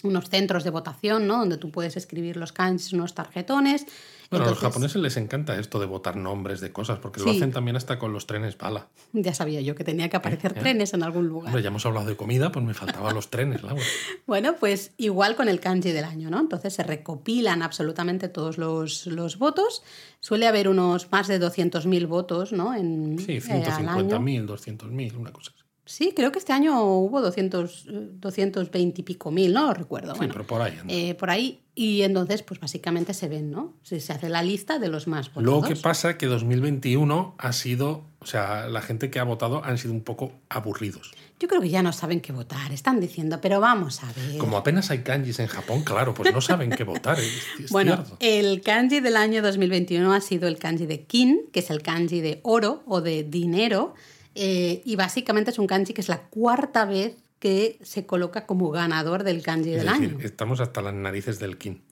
unos 0.03 0.29
centros 0.29 0.63
de 0.63 0.69
votación, 0.69 1.27
¿no? 1.27 1.37
Donde 1.37 1.57
tú 1.57 1.71
puedes 1.71 1.97
escribir 1.97 2.37
los 2.37 2.51
kanjis, 2.51 2.93
unos 2.93 3.13
tarjetones. 3.13 3.85
Bueno, 4.29 4.45
a 4.45 4.49
los 4.49 4.59
japoneses 4.59 5.01
les 5.01 5.17
encanta 5.17 5.59
esto 5.59 5.79
de 5.79 5.85
votar 5.85 6.15
nombres 6.15 6.61
de 6.61 6.71
cosas, 6.71 6.99
porque 6.99 7.19
lo 7.19 7.31
hacen 7.31 7.51
también 7.51 7.75
hasta 7.75 7.99
con 7.99 8.13
los 8.13 8.27
trenes 8.27 8.57
bala. 8.57 8.87
Ya 9.11 9.33
sabía 9.33 9.59
yo 9.59 9.75
que 9.75 9.83
tenía 9.83 10.07
que 10.07 10.15
aparecer 10.15 10.53
¿Eh? 10.55 10.61
trenes 10.61 10.93
en 10.93 11.03
algún 11.03 11.27
lugar. 11.27 11.59
ya 11.59 11.67
hemos 11.67 11.85
hablado 11.85 12.07
de 12.07 12.15
comida, 12.15 12.49
pues 12.49 12.65
me 12.65 12.73
faltaban 12.73 13.13
los 13.13 13.29
trenes, 13.29 13.61
Laura. 13.61 13.83
bueno, 14.27 14.55
pues 14.57 14.93
igual 14.95 15.35
con 15.35 15.49
el 15.49 15.59
kanji 15.59 15.91
del 15.91 16.05
año, 16.05 16.29
¿no? 16.29 16.39
Entonces 16.39 16.73
se 16.73 16.83
recopilan 16.83 17.61
absolutamente 17.61 18.29
todos 18.29 18.57
los, 18.57 19.05
los 19.07 19.37
votos 19.37 19.83
Suele 20.21 20.45
haber 20.45 20.69
unos 20.69 21.11
más 21.11 21.27
de 21.27 21.41
200.000 21.41 22.07
votos, 22.07 22.53
¿no? 22.53 22.75
En, 22.75 23.17
sí, 23.17 23.39
150.000, 23.39 24.45
200.000, 24.45 25.15
una 25.17 25.31
cosa 25.31 25.51
así. 25.55 25.60
Sí, 25.91 26.13
creo 26.15 26.31
que 26.31 26.39
este 26.39 26.53
año 26.53 26.81
hubo 26.85 27.19
200, 27.19 27.87
220 28.13 29.01
y 29.01 29.03
pico 29.03 29.29
mil, 29.29 29.51
no 29.51 29.65
lo 29.65 29.73
recuerdo. 29.73 30.15
Sí, 30.15 30.21
pero 30.31 30.47
por 30.47 30.61
ahí. 30.61 30.79
Eh, 30.87 31.15
por 31.15 31.29
ahí. 31.29 31.63
Y 31.75 32.03
entonces, 32.03 32.43
pues 32.43 32.61
básicamente 32.61 33.13
se 33.13 33.27
ven, 33.27 33.51
¿no? 33.51 33.73
Se, 33.83 33.99
se 33.99 34.13
hace 34.13 34.29
la 34.29 34.41
lista 34.41 34.79
de 34.79 34.87
los 34.87 35.07
más 35.07 35.33
votados. 35.33 35.61
Lo 35.61 35.67
que 35.67 35.75
pasa 35.75 36.17
que 36.17 36.27
2021 36.27 37.35
ha 37.37 37.51
sido, 37.51 38.05
o 38.19 38.25
sea, 38.25 38.67
la 38.69 38.81
gente 38.81 39.09
que 39.09 39.19
ha 39.19 39.25
votado 39.25 39.65
han 39.65 39.77
sido 39.77 39.93
un 39.93 40.01
poco 40.01 40.31
aburridos. 40.47 41.11
Yo 41.41 41.49
creo 41.49 41.59
que 41.59 41.69
ya 41.69 41.83
no 41.83 41.91
saben 41.91 42.21
qué 42.21 42.31
votar, 42.31 42.71
están 42.71 43.01
diciendo, 43.01 43.39
pero 43.41 43.59
vamos 43.59 44.01
a 44.03 44.13
ver. 44.13 44.37
Como 44.37 44.55
apenas 44.55 44.91
hay 44.91 44.99
kanjis 44.99 45.39
en 45.39 45.47
Japón, 45.47 45.83
claro, 45.83 46.13
pues 46.13 46.33
no 46.33 46.39
saben 46.39 46.69
qué 46.69 46.85
votar. 46.85 47.17
bueno, 47.69 48.05
el 48.19 48.61
kanji 48.61 49.01
del 49.01 49.17
año 49.17 49.41
2021 49.41 50.13
ha 50.13 50.21
sido 50.21 50.47
el 50.47 50.57
kanji 50.57 50.85
de 50.85 51.03
kin, 51.03 51.49
que 51.51 51.59
es 51.59 51.69
el 51.69 51.81
kanji 51.81 52.21
de 52.21 52.39
oro 52.43 52.83
o 52.85 53.01
de 53.01 53.23
dinero, 53.23 53.93
eh, 54.35 54.81
y 54.85 54.95
básicamente 54.95 55.51
es 55.51 55.59
un 55.59 55.67
kanji 55.67 55.93
que 55.93 56.01
es 56.01 56.09
la 56.09 56.21
cuarta 56.29 56.85
vez 56.85 57.17
que 57.41 57.79
se 57.81 58.05
coloca 58.05 58.45
como 58.45 58.69
ganador 58.69 59.23
del 59.23 59.41
kanji 59.41 59.71
del 59.71 59.89
año. 59.89 60.19
Estamos 60.21 60.59
hasta 60.61 60.79
las 60.83 60.93
narices 60.93 61.39
del 61.39 61.57
kin. 61.57 61.81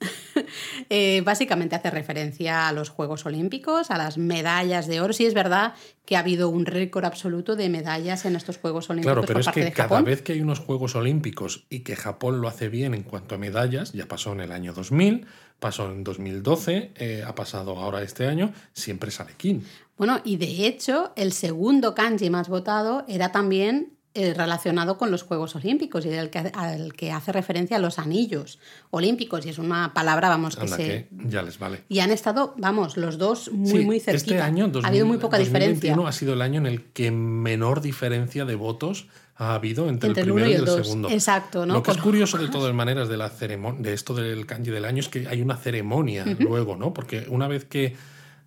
Eh, 0.88 1.22
básicamente 1.24 1.76
hace 1.76 1.90
referencia 1.90 2.66
a 2.66 2.72
los 2.72 2.88
Juegos 2.88 3.24
Olímpicos, 3.24 3.92
a 3.92 3.98
las 3.98 4.18
medallas 4.18 4.88
de 4.88 5.00
oro. 5.00 5.12
Sí 5.12 5.24
es 5.24 5.34
verdad 5.34 5.74
que 6.04 6.16
ha 6.16 6.20
habido 6.20 6.48
un 6.48 6.66
récord 6.66 7.04
absoluto 7.04 7.54
de 7.54 7.68
medallas 7.68 8.24
en 8.24 8.34
estos 8.34 8.58
Juegos 8.58 8.90
Olímpicos. 8.90 9.12
Claro, 9.12 9.26
pero 9.26 9.38
es 9.38 9.48
que 9.48 9.70
cada 9.70 10.02
vez 10.02 10.22
que 10.22 10.32
hay 10.32 10.40
unos 10.40 10.58
Juegos 10.58 10.96
Olímpicos 10.96 11.66
y 11.70 11.80
que 11.80 11.94
Japón 11.94 12.40
lo 12.40 12.48
hace 12.48 12.68
bien 12.68 12.94
en 12.94 13.04
cuanto 13.04 13.36
a 13.36 13.38
medallas, 13.38 13.92
ya 13.92 14.08
pasó 14.08 14.32
en 14.32 14.40
el 14.40 14.50
año 14.50 14.72
2000, 14.72 15.26
pasó 15.60 15.92
en 15.92 16.02
2012, 16.02 16.92
eh, 16.96 17.22
ha 17.24 17.34
pasado 17.36 17.78
ahora 17.78 18.02
este 18.02 18.26
año, 18.26 18.52
siempre 18.72 19.12
sale 19.12 19.34
Kin. 19.36 19.64
Bueno, 20.00 20.22
y 20.24 20.38
de 20.38 20.66
hecho, 20.66 21.12
el 21.14 21.30
segundo 21.30 21.94
kanji 21.94 22.30
más 22.30 22.48
votado 22.48 23.04
era 23.06 23.32
también 23.32 23.98
eh, 24.14 24.32
relacionado 24.32 24.96
con 24.96 25.10
los 25.10 25.24
Juegos 25.24 25.54
Olímpicos 25.56 26.06
y 26.06 26.14
al 26.14 26.30
que, 26.30 26.38
al 26.38 26.94
que 26.94 27.12
hace 27.12 27.32
referencia 27.32 27.76
a 27.76 27.80
los 27.80 27.98
anillos 27.98 28.58
olímpicos. 28.88 29.44
Y 29.44 29.50
es 29.50 29.58
una 29.58 29.92
palabra, 29.92 30.30
vamos, 30.30 30.56
que 30.56 30.68
se... 30.68 31.08
ya 31.26 31.42
les 31.42 31.58
vale. 31.58 31.82
Y 31.90 31.98
han 31.98 32.12
estado, 32.12 32.54
vamos, 32.56 32.96
los 32.96 33.18
dos 33.18 33.52
muy, 33.52 33.84
muy 33.84 34.00
cerquita. 34.00 34.36
Este 34.36 34.40
año, 34.40 34.72
ha 34.82 34.88
habido 34.88 35.04
muy 35.04 35.18
poca 35.18 35.36
diferencia. 35.36 35.94
ha 35.94 36.12
sido 36.12 36.32
el 36.32 36.40
año 36.40 36.60
en 36.60 36.66
el 36.66 36.84
que 36.92 37.10
menor 37.10 37.82
diferencia 37.82 38.46
de 38.46 38.54
votos 38.54 39.06
ha 39.36 39.54
habido 39.54 39.86
entre, 39.90 40.08
el 40.08 40.14
primero 40.14 40.48
y 40.48 40.54
el, 40.54 40.66
segundo. 40.66 41.10
Exacto, 41.10 41.66
¿no? 41.66 41.74
Lo 41.74 41.82
que 41.82 41.90
es 41.90 41.98
curioso 41.98 42.38
de 42.38 42.48
todas 42.48 42.72
maneras 42.72 43.10
de 43.10 43.18
la 43.18 43.28
ceremonia, 43.28 43.82
de 43.82 43.92
esto 43.92 44.14
del 44.14 44.46
kanji 44.46 44.70
del 44.70 44.86
año 44.86 45.00
es 45.00 45.10
que 45.10 45.28
hay 45.28 45.42
una 45.42 45.58
ceremonia 45.58 46.24
luego, 46.38 46.74
¿no? 46.74 46.94
Porque 46.94 47.26
una 47.28 47.48
vez 47.48 47.66
que 47.66 47.94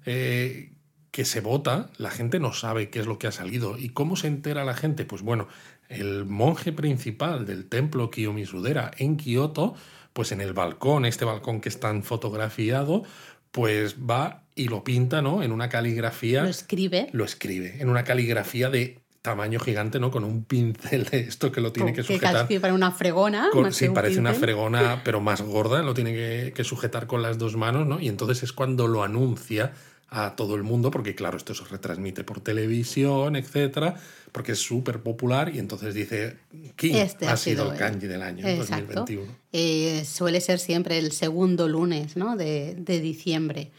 eh, 0.08 0.73
que 1.14 1.26
se 1.26 1.42
vota, 1.42 1.92
la 1.98 2.10
gente 2.10 2.40
no 2.40 2.54
sabe 2.54 2.90
qué 2.90 3.00
es 3.00 3.06
lo 3.06 3.20
que 3.20 3.28
ha 3.28 3.32
salido. 3.32 3.78
¿Y 3.78 3.90
cómo 3.90 4.16
se 4.16 4.26
entera 4.26 4.66
la 4.66 4.74
gente? 4.74 5.06
Pues 5.06 5.22
bueno, 5.22 5.48
el 5.88 6.26
monje 6.26 6.72
principal 6.74 7.46
del 7.46 7.70
templo 7.70 8.10
Kiyomisudera 8.10 8.90
en 8.98 9.16
Kioto 9.16 9.76
pues 10.14 10.32
en 10.32 10.42
el 10.42 10.54
balcón, 10.54 11.06
este 11.06 11.24
balcón 11.24 11.62
que 11.62 11.70
está 11.70 11.94
fotografiado, 12.02 13.04
pues 13.52 13.98
va 13.98 14.44
y 14.56 14.70
lo 14.70 14.84
pinta, 14.84 15.22
¿no? 15.22 15.44
En 15.44 15.52
una 15.52 15.70
caligrafía. 15.70 16.44
Lo 16.44 16.50
escribe. 16.50 17.10
Lo 17.12 17.26
escribe. 17.26 17.78
En 17.80 17.90
una 17.90 18.04
caligrafía 18.04 18.72
de 18.72 19.00
tamaño 19.22 19.60
gigante, 19.60 20.00
¿no? 20.00 20.10
Con 20.10 20.24
un 20.24 20.44
pincel 20.46 21.06
de 21.06 21.20
esto 21.22 21.52
que 21.52 21.62
lo 21.62 21.72
tiene 21.72 21.94
que 21.94 22.02
sujetar. 22.02 22.48
Que 22.48 22.60
para 22.60 22.74
una 22.74 22.92
fregona. 22.92 23.50
sí, 23.70 23.90
parece 23.90 24.20
una 24.20 24.34
fregona, 24.34 25.02
pero 25.06 25.22
más 25.22 25.44
gorda, 25.44 25.84
lo 25.84 25.94
tiene 25.94 26.14
que, 26.14 26.54
que, 26.56 26.64
sujetar 26.64 27.06
con 27.06 27.22
las 27.22 27.38
dos 27.38 27.56
manos, 27.56 27.88
¿no? 27.88 28.00
Y 28.00 28.08
entonces 28.08 28.42
es 28.42 28.52
cuando 28.52 28.88
lo 28.88 29.04
anuncia 29.04 29.74
a 30.14 30.36
todo 30.36 30.56
el 30.56 30.62
mundo, 30.62 30.92
porque 30.92 31.16
claro, 31.16 31.38
esto 31.38 31.56
se 31.56 31.66
retransmite 31.66 32.24
por 32.24 32.40
televisión, 32.40 33.36
etcétera, 33.36 33.96
porque 34.32 34.52
es 34.52 34.60
súper 34.60 35.02
popular 35.02 35.52
y 35.54 35.58
entonces 35.60 35.96
dice, 35.96 36.38
King 36.76 36.94
este 36.96 37.28
ha, 37.28 37.36
sido, 37.36 37.72
el 37.72 37.78
kanji 37.78 38.06
del 38.06 38.22
año 38.22 38.46
2021. 38.58 39.24
Eh, 39.52 40.06
suele 40.06 40.40
ser 40.40 40.60
siempre 40.60 41.00
el 41.00 41.12
segundo 41.12 41.68
lunes 41.68 42.16
¿no? 42.16 42.38
de, 42.38 42.76
de 42.76 43.00
diciembre. 43.00 43.72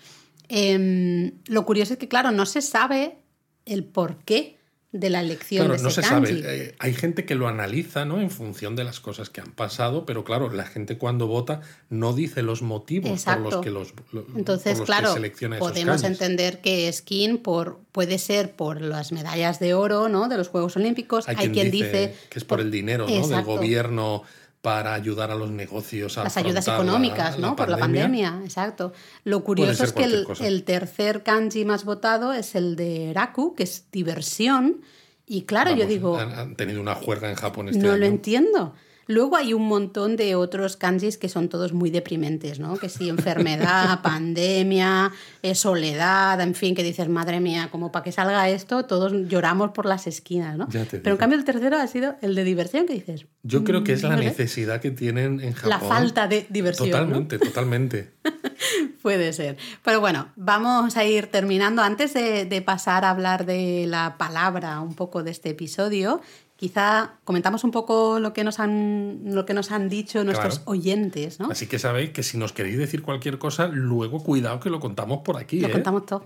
Em, 0.48 1.32
lo 1.46 1.64
curioso 1.64 1.92
es 1.92 1.98
que, 2.00 2.08
claro, 2.08 2.32
no 2.32 2.46
se 2.46 2.62
sabe 2.62 3.18
el 3.64 3.84
por 3.84 4.18
qué 4.24 4.58
de 4.94 5.10
la 5.10 5.20
elección 5.20 5.68
de 5.68 5.74
ese 5.74 5.82
no 5.82 5.90
se 5.90 6.02
sabe. 6.04 6.40
Eh, 6.44 6.74
hay 6.78 6.94
gente 6.94 7.24
que 7.24 7.34
lo 7.34 7.48
analiza 7.48 8.04
¿no? 8.04 8.20
en 8.20 8.30
función 8.30 8.76
de 8.76 8.84
las 8.84 9.00
cosas 9.00 9.28
que 9.28 9.40
han 9.40 9.50
pasado, 9.50 10.06
pero 10.06 10.22
claro, 10.22 10.52
la 10.52 10.64
gente 10.64 10.98
cuando 10.98 11.26
vota 11.26 11.62
no 11.90 12.12
dice 12.12 12.42
los 12.42 12.62
motivos 12.62 13.24
por 13.24 13.40
los 13.40 13.56
que 13.56 13.70
los 13.70 13.92
Entonces, 14.36 14.80
claro, 14.82 15.16
podemos 15.58 16.04
entender 16.04 16.60
que 16.60 16.92
skin 16.92 17.38
por, 17.38 17.80
puede 17.90 18.18
ser 18.18 18.52
por 18.52 18.80
las 18.80 19.10
medallas 19.10 19.58
de 19.58 19.74
oro 19.74 20.08
¿no? 20.08 20.28
de 20.28 20.36
los 20.36 20.46
Juegos 20.46 20.76
Olímpicos. 20.76 21.28
Hay, 21.28 21.50
quien, 21.50 21.72
dice, 21.72 22.14
que 22.30 22.38
es 22.38 22.44
por, 22.44 22.60
el 22.60 22.70
dinero 22.70 23.08
¿no? 23.08 23.28
del 23.28 23.42
gobierno 23.42 24.22
para 24.64 24.94
ayudar 24.94 25.30
a 25.30 25.34
los 25.34 25.50
negocios 25.50 26.16
a 26.16 26.24
las 26.24 26.38
ayudas 26.38 26.66
económicas, 26.66 27.38
¿no? 27.38 27.54
por 27.54 27.68
la 27.68 27.76
pandemia, 27.76 28.40
exacto. 28.44 28.94
Lo 29.22 29.44
curioso 29.44 29.84
es 29.84 29.92
que 29.92 30.04
el, 30.04 30.26
el, 30.40 30.64
tercer 30.64 31.22
kanji 31.22 31.66
más 31.66 31.84
votado 31.84 32.32
es 32.32 32.54
el 32.54 32.74
de 32.74 33.12
Raku, 33.14 33.54
que 33.54 33.64
es 33.64 33.84
diversión, 33.92 34.80
y 35.26 35.42
claro, 35.42 35.72
yo 35.72 35.84
digo... 35.86 36.16
Han, 36.16 36.56
tenido 36.56 36.80
una 36.80 36.94
juerga 36.94 37.28
en 37.28 37.36
Japón 37.36 37.68
este 37.68 37.82
No 37.82 37.94
lo 37.94 38.06
entiendo. 38.06 38.74
Luego 39.06 39.36
hay 39.36 39.52
un 39.52 39.66
montón 39.66 40.16
de 40.16 40.34
otros 40.34 40.76
kanjis 40.76 41.18
que 41.18 41.28
son 41.28 41.48
todos 41.48 41.72
muy 41.72 41.90
deprimentes, 41.90 42.58
¿no? 42.58 42.76
Que 42.76 42.88
si 42.88 43.08
enfermedad, 43.08 44.00
pandemia, 44.02 45.12
eh, 45.42 45.54
soledad, 45.54 46.40
en 46.40 46.54
fin, 46.54 46.74
que 46.74 46.82
dices, 46.82 47.08
madre 47.08 47.40
mía, 47.40 47.68
como 47.70 47.92
para 47.92 48.04
que 48.04 48.12
salga 48.12 48.48
esto, 48.48 48.84
todos 48.84 49.12
lloramos 49.28 49.70
por 49.70 49.86
las 49.86 50.06
esquinas, 50.06 50.56
¿no? 50.56 50.68
Pero 50.68 51.10
en 51.10 51.16
cambio 51.16 51.38
el 51.38 51.44
tercero 51.44 51.76
ha 51.76 51.86
sido 51.86 52.16
el 52.22 52.34
de 52.34 52.44
diversión, 52.44 52.86
que 52.86 52.94
dices. 52.94 53.26
Yo 53.42 53.64
creo 53.64 53.84
que 53.84 53.92
es 53.92 54.02
la 54.02 54.16
necesidad 54.16 54.80
que 54.80 54.90
tienen 54.90 55.40
en 55.40 55.52
Japón. 55.52 55.70
La 55.70 55.80
falta 55.80 56.26
de 56.26 56.46
diversión. 56.48 56.90
Totalmente, 56.90 57.38
totalmente. 57.38 58.12
Puede 59.02 59.34
ser. 59.34 59.58
Pero 59.82 60.00
bueno, 60.00 60.28
vamos 60.36 60.96
a 60.96 61.04
ir 61.04 61.26
terminando. 61.26 61.82
Antes 61.82 62.14
de, 62.14 62.46
de 62.46 62.62
pasar 62.62 63.04
a 63.04 63.10
hablar 63.10 63.44
de 63.44 63.84
la 63.86 64.16
palabra 64.16 64.80
un 64.80 64.94
poco 64.94 65.22
de 65.22 65.30
este 65.30 65.50
episodio, 65.50 66.22
quizá 66.56 67.18
comentamos 67.24 67.64
un 67.64 67.70
poco 67.70 68.20
lo 68.20 68.32
que 68.32 68.44
nos 68.44 68.60
han, 68.60 69.20
lo 69.24 69.44
que 69.44 69.54
nos 69.54 69.72
han 69.72 69.88
dicho 69.88 70.22
nuestros 70.24 70.62
oyentes. 70.66 71.40
¿no? 71.40 71.48
Así 71.50 71.66
que 71.66 71.78
sabéis 71.78 72.10
que 72.10 72.22
si 72.22 72.38
nos 72.38 72.52
queréis 72.52 72.78
decir 72.78 73.02
cualquier 73.02 73.38
cosa, 73.38 73.66
luego 73.66 74.22
cuidado 74.22 74.60
que 74.60 74.70
lo 74.70 74.80
contamos 74.80 75.20
por 75.20 75.36
aquí. 75.36 75.60
Lo 75.60 75.68
¿eh? 75.68 75.72
contamos 75.72 76.06
todo. 76.06 76.24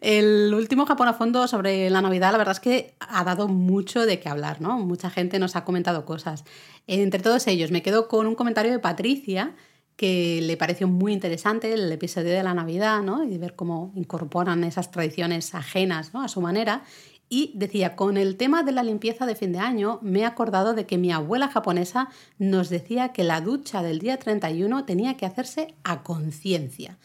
El 0.00 0.52
último 0.54 0.86
Japón 0.86 1.08
a 1.08 1.14
fondo 1.14 1.46
sobre 1.46 1.88
la 1.90 2.02
Navidad, 2.02 2.32
la 2.32 2.38
verdad 2.38 2.52
es 2.52 2.60
que 2.60 2.94
ha 2.98 3.22
dado 3.24 3.48
mucho 3.48 4.06
de 4.06 4.18
qué 4.18 4.28
hablar. 4.28 4.60
¿no? 4.60 4.78
Mucha 4.78 5.10
gente 5.10 5.38
nos 5.38 5.56
ha 5.56 5.64
comentado 5.64 6.04
cosas. 6.04 6.44
Entre 6.86 7.20
todos 7.20 7.46
ellos, 7.46 7.70
me 7.70 7.82
quedo 7.82 8.08
con 8.08 8.26
un 8.26 8.34
comentario 8.34 8.72
de 8.72 8.80
Patricia 8.80 9.54
que 10.00 10.40
le 10.40 10.56
pareció 10.56 10.88
muy 10.88 11.12
interesante 11.12 11.74
el 11.74 11.92
episodio 11.92 12.30
de 12.30 12.42
la 12.42 12.54
Navidad, 12.54 13.02
¿no? 13.02 13.22
Y 13.22 13.36
ver 13.36 13.54
cómo 13.54 13.92
incorporan 13.94 14.64
esas 14.64 14.90
tradiciones 14.90 15.54
ajenas 15.54 16.14
¿no? 16.14 16.22
a 16.22 16.28
su 16.28 16.40
manera. 16.40 16.84
Y 17.32 17.52
decía, 17.54 17.94
con 17.94 18.16
el 18.16 18.36
tema 18.36 18.64
de 18.64 18.72
la 18.72 18.82
limpieza 18.82 19.24
de 19.24 19.36
fin 19.36 19.52
de 19.52 19.60
año, 19.60 20.00
me 20.02 20.20
he 20.20 20.24
acordado 20.24 20.74
de 20.74 20.84
que 20.84 20.98
mi 20.98 21.12
abuela 21.12 21.48
japonesa 21.48 22.08
nos 22.38 22.68
decía 22.68 23.10
que 23.10 23.22
la 23.22 23.40
ducha 23.40 23.82
del 23.82 24.00
día 24.00 24.18
31 24.18 24.84
tenía 24.84 25.16
que 25.16 25.26
hacerse 25.26 25.74
a 25.84 26.02
conciencia. 26.02 26.98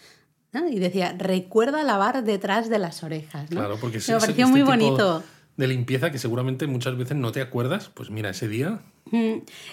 Y 0.72 0.80
decía, 0.80 1.14
recuerda 1.18 1.84
lavar 1.84 2.24
detrás 2.24 2.70
de 2.70 2.80
las 2.80 3.04
orejas. 3.04 3.50
Claro, 3.50 3.78
porque 3.80 4.00
me 4.08 4.20
pareció 4.20 4.48
muy 4.48 4.64
bonito. 4.64 5.22
De 5.58 5.68
limpieza 5.68 6.12
que 6.12 6.18
seguramente 6.18 6.66
muchas 6.66 6.98
veces 6.98 7.16
no 7.16 7.32
te 7.32 7.42
acuerdas, 7.42 7.92
pues 7.94 8.10
mira, 8.10 8.32
ese 8.32 8.48
día 8.48 8.82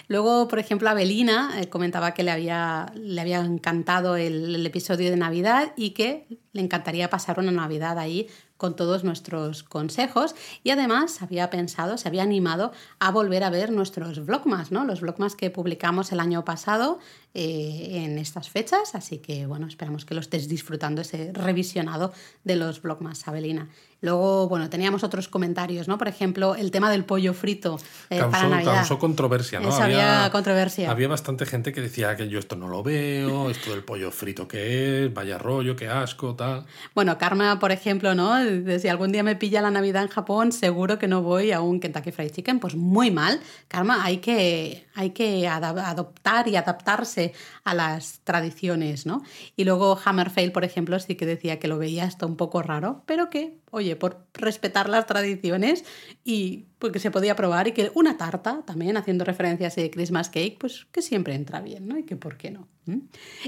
Luego, 0.07 0.47
por 0.47 0.59
ejemplo, 0.59 0.89
Abelina 0.89 1.59
eh, 1.59 1.67
comentaba 1.67 2.13
que 2.13 2.23
le 2.23 2.31
había, 2.31 2.91
le 2.95 3.19
había 3.19 3.39
encantado 3.39 4.15
el, 4.15 4.63
episodio 4.65 5.09
de 5.09 5.17
Navidad 5.17 5.73
y 5.75 5.91
que 5.91 6.27
le 6.51 6.61
encantaría 6.61 7.09
pasar 7.09 7.39
una 7.39 7.51
Navidad 7.51 7.97
ahí 7.97 8.27
con 8.63 8.77
todos 8.77 9.03
nuestros 9.03 9.61
consejos 9.61 10.35
y 10.63 10.69
además 10.69 11.21
había 11.21 11.49
pensado, 11.49 11.97
se 11.97 12.07
había 12.07 12.23
animado 12.23 12.71
a 12.97 13.11
volver 13.11 13.43
a 13.43 13.49
ver 13.49 13.73
nuestros 13.73 14.25
vlogmas, 14.25 14.71
¿no? 14.71 14.85
Los 14.85 15.01
vlogmas 15.01 15.35
que 15.35 15.49
publicamos 15.49 16.13
el 16.13 16.21
año 16.21 16.45
pasado 16.45 16.97
eh, 17.33 18.05
en 18.05 18.17
estas 18.17 18.49
fechas, 18.49 18.95
así 18.95 19.17
que 19.17 19.47
bueno, 19.47 19.67
esperamos 19.67 20.05
que 20.05 20.13
lo 20.13 20.21
estés 20.21 20.47
disfrutando 20.47 21.01
ese 21.01 21.33
revisionado 21.33 22.13
de 22.45 22.55
los 22.55 22.81
vlogmas, 22.81 23.27
Abelina. 23.27 23.67
Luego, 24.03 24.49
bueno, 24.49 24.69
teníamos 24.69 25.05
otros 25.05 25.29
comentarios, 25.29 25.87
¿no? 25.87 25.97
Por 25.97 26.09
ejemplo, 26.09 26.55
el 26.55 26.71
tema 26.71 26.91
del 26.91 27.05
pollo 27.05 27.33
frito 27.33 27.79
eh, 28.09 28.19
para 28.29 28.49
Navidad. 28.49 28.75
Causó 28.75 28.99
controversia, 28.99 29.61
¿no? 29.61 29.73
había, 29.73 30.29
controversia. 30.29 30.91
Había 30.91 31.07
bastante 31.07 31.45
gente 31.45 31.71
que 31.71 31.79
decía 31.79 32.17
que 32.17 32.27
yo 32.27 32.37
esto 32.37 32.57
no 32.57 32.67
lo 32.67 32.83
veo, 32.83 33.49
esto 33.49 33.71
del 33.71 33.85
pollo 33.85 34.11
frito 34.11 34.45
que 34.45 35.05
es, 35.05 35.13
vaya 35.13 35.37
rollo, 35.37 35.77
qué 35.77 35.87
asco, 35.87 36.35
tal. 36.35 36.65
Bueno, 36.93 37.17
Karma, 37.17 37.59
por 37.59 37.71
ejemplo, 37.71 38.13
¿no? 38.13 38.35
Si 38.77 38.89
algún 38.89 39.13
día 39.13 39.23
me 39.23 39.37
pilla 39.37 39.61
la 39.61 39.71
Navidad 39.71 40.03
en 40.03 40.09
Japón, 40.09 40.51
seguro 40.51 40.99
que 40.99 41.07
no 41.07 41.21
voy 41.21 41.53
a 41.53 41.61
un 41.61 41.79
Kentucky 41.79 42.11
Fried 42.11 42.31
Chicken. 42.31 42.59
Pues 42.59 42.75
muy 42.75 43.09
mal. 43.09 43.39
Karma, 43.69 44.03
hay 44.03 44.17
que, 44.17 44.85
hay 44.95 45.11
que 45.11 45.47
adoptar 45.47 46.49
y 46.49 46.57
adaptarse 46.57 47.31
a 47.63 47.73
las 47.73 48.19
tradiciones, 48.25 49.05
¿no? 49.05 49.23
Y 49.55 49.63
luego 49.63 49.97
Hammerfail, 50.03 50.51
por 50.51 50.65
ejemplo, 50.65 50.99
sí 50.99 51.15
que 51.15 51.25
decía 51.25 51.57
que 51.57 51.69
lo 51.69 51.77
veía 51.77 52.03
hasta 52.03 52.25
un 52.25 52.35
poco 52.35 52.61
raro, 52.61 53.03
pero 53.05 53.29
que 53.29 53.62
oye, 53.73 53.95
por 53.95 54.27
respetar 54.33 54.87
las 54.87 55.07
tradiciones 55.07 55.83
y 56.23 56.67
porque 56.77 56.99
se 56.99 57.09
podía 57.09 57.35
probar 57.35 57.67
y 57.67 57.71
que 57.71 57.91
una 57.95 58.17
tarta, 58.17 58.61
también 58.65 58.97
haciendo 58.97 59.25
referencias 59.25 59.75
de 59.75 59.89
Christmas 59.89 60.29
cake, 60.29 60.57
pues 60.59 60.85
que 60.91 61.01
siempre 61.01 61.33
entra 61.33 61.59
bien, 61.59 61.87
¿no? 61.87 61.97
Y 61.97 62.03
que 62.03 62.15
por 62.15 62.37
qué 62.37 62.51
no. 62.51 62.67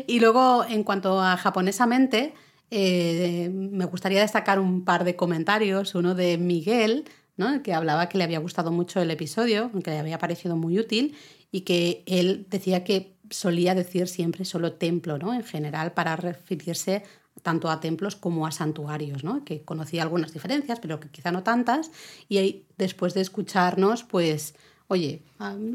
Y 0.07 0.19
luego, 0.19 0.65
en 0.68 0.84
cuanto 0.84 1.22
a 1.22 1.38
japonesamente, 1.38 2.34
eh, 2.72 3.49
me 3.53 3.85
gustaría 3.85 4.22
destacar 4.22 4.60
un 4.60 4.84
par 4.84 5.03
de 5.03 5.15
comentarios, 5.15 5.93
uno 5.93 6.15
de 6.15 6.39
Miguel, 6.39 7.06
¿no? 7.38 7.61
que 7.61 7.73
hablaba 7.73 8.10
que 8.10 8.18
le 8.18 8.23
había 8.23 8.39
gustado 8.39 8.72
mucho 8.72 9.02
el 9.02 9.11
episodio, 9.11 9.72
que 9.84 9.91
le 9.91 9.99
había 9.99 10.18
parecido 10.18 10.56
muy 10.56 10.80
útil 10.80 11.15
y 11.52 11.61
que 11.61 12.03
él 12.07 12.47
decía 12.49 12.84
que 12.84 13.15
solía 13.30 13.76
decir 13.76 14.07
siempre 14.07 14.43
solo 14.43 14.73
templo, 14.73 15.18
¿no? 15.18 15.34
En 15.34 15.43
general, 15.43 15.93
para 15.93 16.15
referirse 16.15 17.03
tanto 17.45 17.69
a 17.69 17.80
templos 17.80 18.15
como 18.15 18.47
a 18.47 18.51
santuarios, 18.51 19.23
¿no? 19.23 19.45
que 19.45 19.61
conocía 19.61 20.01
algunas 20.01 20.34
diferencias, 20.34 20.80
pero 20.80 20.99
que 20.99 21.09
quizá 21.09 21.31
no 21.31 21.43
tantas, 21.43 21.91
y 22.27 22.63
después 22.80 23.13
de 23.13 23.22
escucharnos, 23.22 24.03
pues, 24.03 24.55
oye, 24.88 25.22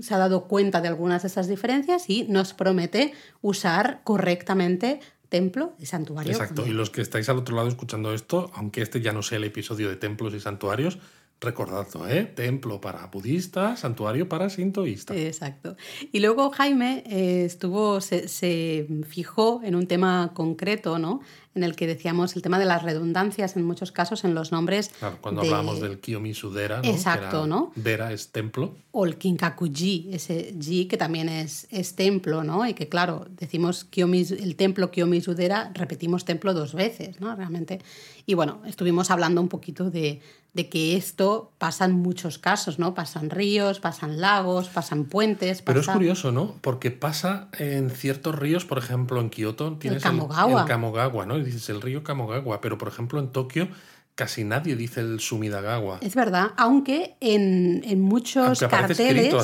se 0.01 0.12
ha 0.12 0.18
dado 0.18 0.48
cuenta 0.48 0.80
de 0.80 0.88
algunas 0.88 1.22
de 1.22 1.28
esas 1.28 1.47
diferencias 1.47 2.10
y 2.10 2.24
nos 2.24 2.55
promete 2.55 3.12
usar 3.40 4.01
correctamente 4.02 4.98
templo 5.28 5.74
y 5.78 5.86
santuario. 5.86 6.32
Exacto, 6.32 6.66
y 6.66 6.70
los 6.70 6.90
que 6.90 7.02
estáis 7.02 7.28
al 7.28 7.38
otro 7.38 7.55
lado 7.55 7.68
escuchando 7.68 8.12
esto, 8.12 8.51
aunque 8.55 8.82
este 8.82 9.01
ya 9.01 9.12
no 9.12 9.22
sea 9.22 9.38
el 9.38 9.44
episodio 9.44 9.88
de 9.88 9.94
templos 9.94 10.34
y 10.34 10.40
santuarios, 10.40 10.98
Recordadlo, 11.42 12.06
¿eh? 12.06 12.24
Templo 12.24 12.82
para 12.82 13.06
budistas, 13.06 13.80
santuario 13.80 14.28
para 14.28 14.51
sintoístas. 14.51 15.16
Exacto. 15.16 15.74
Y 16.12 16.20
luego 16.20 16.51
Jaime 16.51 17.02
eh, 17.06 17.47
estuvo, 17.47 18.02
se, 18.02 18.28
se, 18.28 18.86
fijó 19.09 19.62
en 19.64 19.74
un 19.74 19.86
tema 19.86 20.32
concreto, 20.34 20.98
¿no? 20.98 21.22
En 21.55 21.64
el 21.64 21.74
que 21.74 21.86
decíamos 21.86 22.36
el 22.36 22.43
tema 22.43 22.59
de 22.59 22.64
las 22.64 22.82
redundancias 22.82 23.56
en 23.56 23.64
muchos 23.64 23.90
casos 23.90 24.24
en 24.24 24.35
los 24.35 24.52
nombres. 24.52 24.90
Claro, 24.98 25.18
cuando 25.20 25.40
hablamos 25.43 25.81
del 25.81 25.98
Kiyomizu 25.98 26.51
Dera, 26.51 26.81
¿no? 26.81 26.89
Exacto, 26.89 27.47
¿no? 27.47 27.72
Dera 27.74 28.12
es 28.12 28.28
templo. 28.28 28.77
O 28.93 29.05
el 29.05 29.18
Kinkaku-ji, 29.18 30.10
ese 30.12 30.55
ji 30.60 30.86
que 30.86 30.97
también 30.97 31.28
es, 31.28 31.66
es 31.70 31.94
templo, 31.97 32.44
¿no? 32.44 32.66
Y 32.66 32.74
que 32.74 32.89
claro, 32.89 33.27
decimos 33.36 33.85
Kiyomizu, 33.85 34.35
el 34.35 34.55
templo 34.55 34.90
Kiyomizu 34.90 35.35
Dera, 35.35 35.72
repetimos 35.74 36.24
templo 36.24 36.55
dos 36.55 36.74
veces, 36.74 37.20
¿no? 37.20 37.35
Realmente. 37.35 37.81
Y 38.27 38.35
bueno, 38.35 38.62
estuvimos 38.66 39.10
hablando 39.10 39.40
un 39.40 39.48
poquito 39.48 39.90
de, 39.90 40.20
de 40.52 40.68
que 40.68 40.97
esto 40.97 41.52
pasa 41.59 41.85
en 41.85 41.93
muchos 41.93 42.39
casos, 42.39 42.78
¿no? 42.78 42.94
Pasan 42.94 43.31
ríos, 43.31 43.78
pasan 43.78 44.20
lagos, 44.20 44.68
pasan 44.68 45.05
puentes. 45.05 45.62
Pero 45.62 45.81
es 45.81 45.89
curioso, 45.89 46.32
¿no? 46.32 46.55
Porque 46.60 46.90
pasa 46.90 47.48
en 47.59 47.90
ciertos 47.90 48.36
ríos, 48.36 48.64
por 48.64 48.78
ejemplo, 48.78 49.20
en 49.20 49.31
Kioto 49.31 49.77
tienes 49.78 49.98
el 49.98 50.02
Kamogawa, 50.02 50.62
el 50.62 50.66
Kamogawa 50.66 51.27
¿no? 51.27 51.39
dices 51.39 51.68
el 51.68 51.81
río 51.81 52.02
Kamogawa, 52.02 52.60
pero 52.60 52.78
por 52.78 52.89
ejemplo 52.89 53.20
en 53.20 53.28
Tokio 53.28 53.68
casi 54.16 54.44
nadie 54.44 54.77
dice 54.77 55.01
el 55.01 55.20
Sumidagawa. 55.20 55.98
Es 56.02 56.14
verdad, 56.14 56.51
aunque 56.56 57.16
en, 57.20 58.01
muchos 58.01 58.60
carteles 58.60 59.35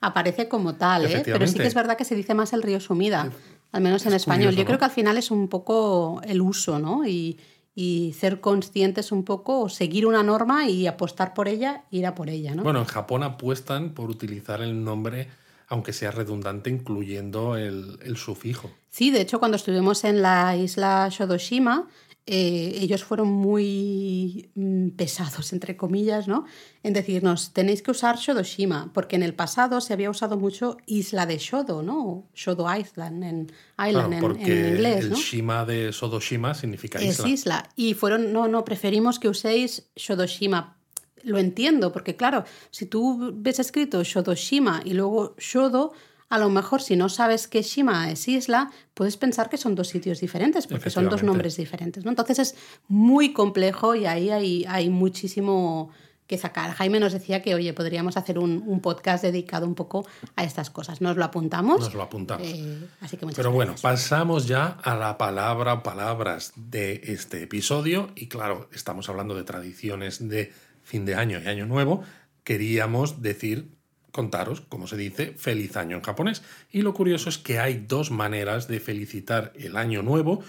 aparece 0.00 0.48
como 0.48 0.74
tal, 0.74 1.06
¿eh? 1.06 1.22
pero 1.24 1.46
sí 1.46 1.58
que 1.58 1.66
es 1.66 1.74
verdad 1.74 1.96
que 1.96 2.04
se 2.04 2.14
dice 2.14 2.34
más 2.34 2.52
el 2.52 2.62
río 2.62 2.78
Sumida, 2.78 3.32
al 3.72 3.80
menos 3.80 4.04
en 4.06 4.12
español. 4.12 4.54
Yo 4.54 4.64
creo 4.64 4.78
que 4.78 4.84
al 4.84 4.90
final 4.90 5.16
es 5.16 5.30
un 5.30 5.48
poco 5.48 6.20
el 6.24 6.40
uso, 6.40 6.78
¿no? 6.78 7.06
Y, 7.06 7.38
y 7.74 8.14
ser 8.18 8.40
conscientes 8.40 9.12
un 9.12 9.24
poco, 9.24 9.60
o 9.60 9.68
seguir 9.68 10.06
una 10.06 10.22
norma 10.22 10.68
y 10.68 10.86
apostar 10.86 11.34
por 11.34 11.48
ella, 11.48 11.84
ir 11.90 12.06
a 12.06 12.14
por 12.14 12.28
ella, 12.28 12.54
¿no? 12.54 12.62
Bueno, 12.62 12.80
en 12.80 12.86
Japón 12.86 13.22
apuestan 13.22 13.90
por 13.90 14.10
utilizar 14.10 14.60
el 14.60 14.84
nombre, 14.84 15.28
aunque 15.68 15.92
sea 15.92 16.10
redundante, 16.10 16.68
incluyendo 16.70 17.56
el, 17.56 17.98
el 18.02 18.16
sufijo. 18.16 18.70
Sí, 18.90 19.10
de 19.10 19.22
hecho, 19.22 19.38
cuando 19.38 19.56
estuvimos 19.56 20.04
en 20.04 20.20
la 20.20 20.54
isla 20.56 21.08
Shodoshima, 21.10 21.88
eh, 22.26 22.78
ellos 22.80 23.02
fueron 23.02 23.28
muy 23.28 24.50
pesados, 24.96 25.52
entre 25.52 25.76
comillas, 25.76 26.28
¿no? 26.28 26.44
En 26.82 26.92
decirnos, 26.92 27.52
tenéis 27.52 27.82
que 27.82 27.90
usar 27.90 28.16
Shodoshima, 28.16 28.90
porque 28.92 29.16
en 29.16 29.22
el 29.22 29.34
pasado 29.34 29.80
se 29.80 29.92
había 29.92 30.10
usado 30.10 30.36
mucho 30.36 30.76
Isla 30.86 31.26
de 31.26 31.38
Shodo, 31.38 31.82
¿no? 31.82 32.28
Shodo 32.34 32.66
Island 32.74 33.24
en, 33.24 33.52
Island, 33.78 34.12
en, 34.14 34.74
inglés, 34.74 35.04
el 35.04 35.14
Shima 35.14 35.64
de 35.64 35.90
Shodoshima 35.92 36.54
significa 36.54 37.02
isla. 37.02 37.24
Es 37.26 37.30
isla. 37.30 37.68
Y 37.76 37.94
fueron, 37.94 38.32
no, 38.32 38.48
no, 38.48 38.64
preferimos 38.64 39.18
que 39.18 39.28
uséis 39.28 39.88
Shodoshima. 39.96 40.76
Lo 41.24 41.38
entiendo, 41.38 41.92
porque 41.92 42.16
claro, 42.16 42.44
si 42.70 42.86
tú 42.86 43.32
ves 43.34 43.60
escrito 43.60 44.02
Shodoshima 44.02 44.82
y 44.84 44.94
luego 44.94 45.36
Shodo, 45.38 45.92
a 46.32 46.38
lo 46.38 46.48
mejor 46.48 46.80
si 46.80 46.96
no 46.96 47.10
sabes 47.10 47.46
que 47.46 47.60
Shima 47.60 48.10
es 48.10 48.26
isla, 48.26 48.70
puedes 48.94 49.18
pensar 49.18 49.50
que 49.50 49.58
son 49.58 49.74
dos 49.74 49.88
sitios 49.88 50.18
diferentes, 50.18 50.66
porque 50.66 50.88
son 50.88 51.10
dos 51.10 51.22
nombres 51.22 51.58
diferentes. 51.58 52.06
¿no? 52.06 52.10
Entonces 52.10 52.38
es 52.38 52.54
muy 52.88 53.34
complejo 53.34 53.94
y 53.94 54.06
ahí 54.06 54.30
hay, 54.30 54.64
hay 54.66 54.88
muchísimo 54.88 55.90
que 56.26 56.38
sacar. 56.38 56.72
Jaime 56.72 57.00
nos 57.00 57.12
decía 57.12 57.42
que, 57.42 57.54
oye, 57.54 57.74
podríamos 57.74 58.16
hacer 58.16 58.38
un, 58.38 58.80
podcast 58.80 59.22
dedicado 59.22 59.66
un 59.66 59.74
poco 59.74 60.06
a 60.34 60.42
estas 60.42 60.70
cosas. 60.70 61.02
Nos 61.02 61.18
lo 61.18 61.24
apuntamos. 61.26 61.80
Nos 61.80 61.92
lo 61.92 62.02
apuntamos. 62.02 62.48
Eh, 62.48 62.88
Pero 63.36 63.52
bueno, 63.52 63.74
pasamos 63.82 64.46
ya 64.46 64.78
a 64.82 64.96
la 64.96 65.18
palabra 65.18 65.74
o 65.74 65.82
palabras 65.82 66.54
de 66.56 67.02
este 67.04 67.42
episodio. 67.42 68.08
Y 68.14 68.28
claro, 68.28 68.70
estamos 68.72 69.10
hablando 69.10 69.34
de 69.34 69.44
tradiciones 69.44 70.26
de 70.26 70.50
fin 70.82 71.04
de 71.04 71.14
año 71.14 71.38
y 71.44 71.46
año 71.46 71.66
nuevo. 71.66 72.02
Queríamos 72.42 73.20
decir 73.20 73.81
contaros, 74.12 74.60
como 74.60 74.86
se 74.86 74.96
dice, 74.96 75.34
feliz 75.36 75.76
año 75.76 75.96
en 75.96 76.02
japonés. 76.02 76.42
Y 76.70 76.82
lo 76.82 76.94
curioso 76.94 77.28
es 77.28 77.38
que 77.38 77.58
hay 77.58 77.84
dos 77.88 78.10
maneras 78.10 78.68
de 78.68 78.78
felicitar 78.78 79.52
el 79.56 79.76
año 79.76 80.02
nuevo, 80.02 80.42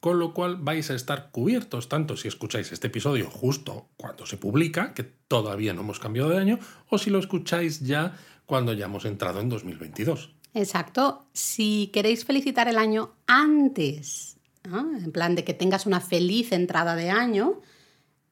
con 0.00 0.18
lo 0.18 0.32
cual 0.32 0.56
vais 0.56 0.90
a 0.90 0.94
estar 0.94 1.30
cubiertos 1.30 1.88
tanto 1.88 2.16
si 2.16 2.28
escucháis 2.28 2.72
este 2.72 2.86
episodio 2.86 3.28
justo 3.28 3.88
cuando 3.96 4.24
se 4.26 4.36
publica, 4.36 4.94
que 4.94 5.02
todavía 5.02 5.74
no 5.74 5.80
hemos 5.82 5.98
cambiado 5.98 6.30
de 6.30 6.38
año, 6.38 6.58
o 6.88 6.98
si 6.98 7.10
lo 7.10 7.18
escucháis 7.18 7.80
ya 7.80 8.16
cuando 8.46 8.72
ya 8.72 8.86
hemos 8.86 9.04
entrado 9.04 9.40
en 9.40 9.48
2022. 9.48 10.30
Exacto. 10.54 11.26
Si 11.32 11.90
queréis 11.92 12.24
felicitar 12.24 12.68
el 12.68 12.78
año 12.78 13.12
antes, 13.26 14.38
en 14.64 15.12
plan 15.12 15.34
de 15.34 15.44
que 15.44 15.54
tengas 15.54 15.86
una 15.86 16.00
feliz 16.00 16.52
entrada 16.52 16.94
de 16.94 17.10
año, 17.10 17.60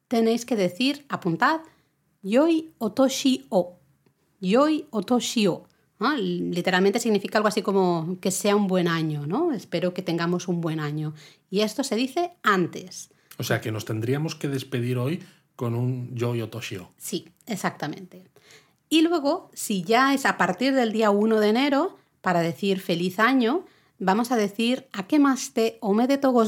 tenéis 0.07 0.45
que 0.45 0.55
decir, 0.55 1.05
apuntad, 1.09 1.61
Yoi 2.21 2.73
Otoshi 2.77 3.45
o 3.49 3.76
Yoi 4.39 4.85
Otoshio. 4.91 5.65
Literalmente 5.99 6.99
significa 6.99 7.39
algo 7.39 7.47
así 7.47 7.61
como 7.61 8.17
que 8.21 8.29
sea 8.29 8.55
un 8.55 8.67
buen 8.67 8.87
año, 8.87 9.25
¿no? 9.25 9.51
Espero 9.51 9.93
que 9.93 10.03
tengamos 10.03 10.47
un 10.47 10.61
buen 10.61 10.79
año. 10.79 11.13
Y 11.49 11.61
esto 11.61 11.83
se 11.83 11.95
dice 11.95 12.33
antes. 12.43 13.09
O 13.39 13.43
sea 13.43 13.61
que 13.61 13.71
nos 13.71 13.85
tendríamos 13.85 14.35
que 14.35 14.47
despedir 14.47 14.97
hoy 14.97 15.23
con 15.55 15.73
un 15.73 16.15
Yoi 16.15 16.41
Otoshio. 16.41 16.91
Sí, 16.97 17.27
exactamente. 17.47 18.27
Y 18.89 19.01
luego, 19.01 19.49
si 19.53 19.83
ya 19.83 20.13
es 20.13 20.25
a 20.25 20.37
partir 20.37 20.73
del 20.73 20.91
día 20.91 21.09
1 21.09 21.39
de 21.39 21.49
enero, 21.49 21.97
para 22.21 22.41
decir 22.41 22.79
feliz 22.79 23.19
año, 23.19 23.65
vamos 23.99 24.31
a 24.31 24.35
decir 24.37 24.87
Akemaste 24.93 25.77
omedetou 25.81 26.39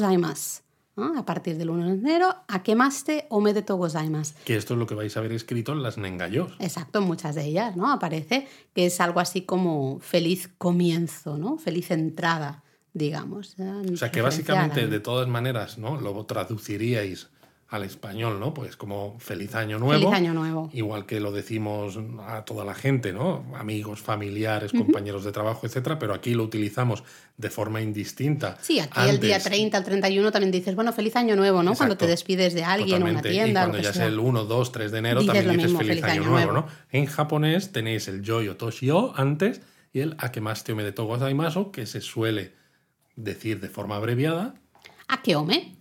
A 1.18 1.26
partir 1.26 1.58
del 1.58 1.70
1 1.70 1.86
de 1.86 1.94
enero, 1.94 2.36
Akemaste 2.48 3.26
omedetou 3.30 3.78
gozaimasu. 3.78 4.34
Que 4.46 4.56
esto 4.56 4.74
es 4.74 4.80
lo 4.80 4.86
que 4.86 4.96
vais 4.96 5.16
a 5.18 5.22
ver 5.22 5.32
escrito 5.32 5.74
en 5.74 5.84
las 5.84 5.98
Nengayos. 5.98 6.54
Exacto, 6.60 7.02
muchas 7.02 7.36
de 7.36 7.46
ellas, 7.46 7.76
¿no? 7.76 7.92
Aparece 7.92 8.48
que 8.74 8.86
es 8.86 9.00
algo 9.02 9.20
así 9.20 9.42
como 9.44 10.00
feliz 10.00 10.50
comienzo, 10.58 11.38
¿no? 11.38 11.58
Feliz 11.58 11.92
entrada, 11.92 12.64
digamos. 12.94 13.56
O 13.60 13.98
sea, 13.98 14.12
que 14.12 14.22
básicamente, 14.22 14.88
de 14.88 15.00
todas 15.00 15.28
maneras, 15.28 15.78
¿no? 15.78 16.00
Lo 16.00 16.26
traduciríais 16.26 17.30
al 17.70 17.84
español, 17.84 18.40
¿no? 18.40 18.52
Pues 18.52 18.76
como 18.76 19.20
feliz 19.20 19.54
año 19.54 19.78
nuevo. 19.78 20.02
Feliz 20.02 20.16
año 20.16 20.34
nuevo. 20.34 20.72
Igual 20.74 21.06
que 21.06 21.20
lo 21.20 21.32
decimos 21.32 22.00
a 22.26 22.44
toda 22.44 22.66
la 22.66 22.74
gente, 22.74 23.14
¿no? 23.14 23.46
Amigos, 23.56 24.02
familiares, 24.02 24.72
compañeros 24.72 25.24
de 25.24 25.32
trabajo, 25.32 25.68
etcétera, 25.68 26.00
pero 26.00 26.16
aquí 26.16 26.34
lo 26.34 26.44
utilizamos 26.44 27.04
de 27.38 27.50
forma 27.52 27.80
indistinta. 27.82 28.58
Sí, 28.60 28.80
aquí 28.80 29.08
el 29.08 29.20
día 29.20 29.40
30 29.40 29.78
al 29.78 29.84
31 29.84 30.32
también 30.32 30.52
dices, 30.52 30.74
bueno, 30.74 30.94
feliz 30.94 31.16
año 31.16 31.36
nuevo, 31.36 31.62
¿no? 31.62 31.76
Cuando 31.76 31.96
te 31.96 32.08
despides 32.08 32.56
de 32.56 32.64
alguien 32.64 33.04
o 33.04 33.06
una 33.06 33.22
tienda. 33.22 33.62
Y 33.62 33.66
cuando 33.66 33.78
ya 33.78 33.92
es 33.92 33.98
el 33.98 34.18
1, 34.18 34.46
2, 34.46 34.72
3 34.72 34.92
de 34.92 34.98
enero 34.98 35.26
también 35.26 35.58
dices 35.58 35.78
feliz, 35.78 36.04
año, 36.04 36.24
nuevo, 36.24 36.52
¿no? 36.52 36.68
En 36.92 37.06
japonés 37.06 37.72
tenéis 37.72 38.08
el 38.08 38.24
yo 38.24 38.58
toshio 38.58 39.14
antes 39.16 39.62
y 39.94 40.00
el 40.00 40.16
akemaste 40.18 40.74
omedetou 40.74 41.06
gozaimasu, 41.06 41.72
que 41.72 41.86
se 41.86 42.02
suele 42.02 42.54
decir 43.16 43.60
de 43.60 43.70
forma 43.70 43.96
abreviada. 43.96 44.56
Akeome 45.08 45.79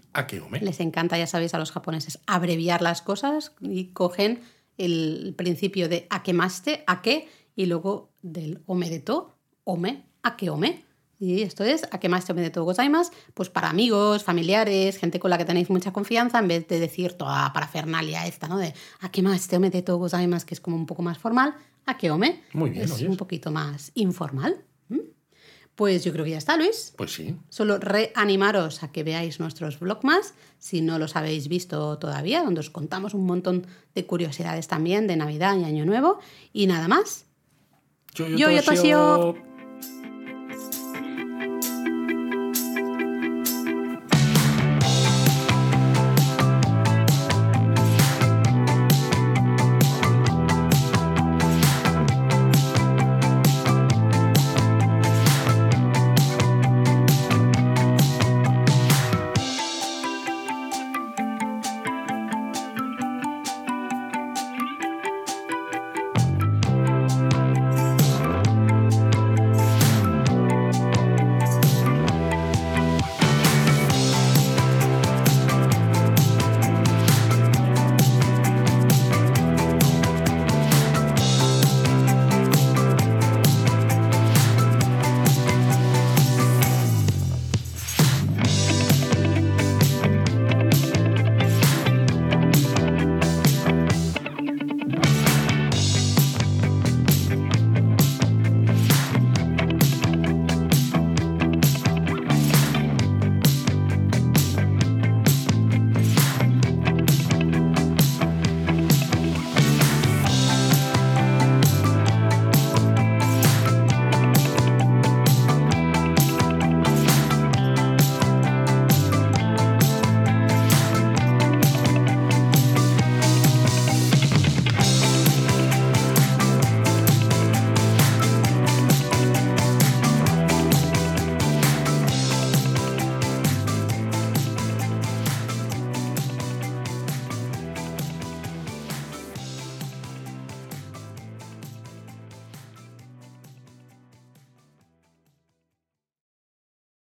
Les 0.60 0.80
encanta, 0.80 1.18
ya 1.18 1.26
sabéis, 1.26 1.54
a 1.54 1.58
los 1.58 1.72
japoneses 1.72 2.18
abreviar 2.26 2.82
las 2.82 3.02
cosas 3.02 3.52
y 3.60 3.86
cogen 3.88 4.40
el 4.76 5.34
principio 5.36 5.88
de 5.88 6.06
akemaste, 6.10 6.84
ake, 6.86 7.28
y 7.56 7.66
luego 7.66 8.12
del 8.22 8.62
omedeto, 8.66 9.34
ome, 9.64 10.06
akeome. 10.22 10.84
Y 11.20 11.42
esto 11.42 11.64
es 11.64 11.82
akemaste 11.90 12.30
omedeto 12.30 12.62
gozaimasu, 12.62 13.10
pues 13.34 13.48
para 13.48 13.68
amigos, 13.68 14.22
familiares, 14.22 14.96
gente 14.96 15.18
con 15.18 15.30
la 15.30 15.38
que 15.38 15.44
tenéis 15.44 15.68
mucha 15.68 15.92
confianza, 15.92 16.38
en 16.38 16.46
vez 16.46 16.68
de 16.68 16.78
decir 16.78 17.14
toda 17.14 17.52
parafernalia 17.52 18.26
esta, 18.26 18.46
¿no? 18.46 18.56
De 18.56 18.72
akemaste 19.00 19.56
omedeto 19.56 19.96
gozaimasu, 19.98 20.46
que 20.46 20.54
es 20.54 20.60
como 20.60 20.76
un 20.76 20.86
poco 20.86 21.02
más 21.02 21.18
formal, 21.18 21.54
akeome. 21.86 22.44
Muy 22.52 22.70
bien, 22.70 22.84
Es 22.84 23.02
un 23.02 23.16
poquito 23.16 23.50
más 23.50 23.90
informal. 23.94 24.64
Pues 25.78 26.02
yo 26.02 26.12
creo 26.12 26.24
que 26.24 26.32
ya 26.32 26.38
está, 26.38 26.56
Luis. 26.56 26.92
Pues 26.96 27.12
sí. 27.12 27.36
Solo 27.50 27.78
reanimaros 27.78 28.82
a 28.82 28.90
que 28.90 29.04
veáis 29.04 29.38
nuestros 29.38 29.78
vlogmas, 29.78 30.34
si 30.58 30.80
no 30.80 30.98
los 30.98 31.14
habéis 31.14 31.46
visto 31.46 31.96
todavía, 31.98 32.42
donde 32.42 32.58
os 32.58 32.68
contamos 32.68 33.14
un 33.14 33.24
montón 33.26 33.64
de 33.94 34.04
curiosidades 34.04 34.66
también 34.66 35.06
de 35.06 35.14
Navidad 35.14 35.56
y 35.56 35.62
Año 35.62 35.86
Nuevo. 35.86 36.18
Y 36.52 36.66
nada 36.66 36.88
más. 36.88 37.26
Yo, 38.12 38.26
yo, 38.26 38.50
yo, 38.50 39.36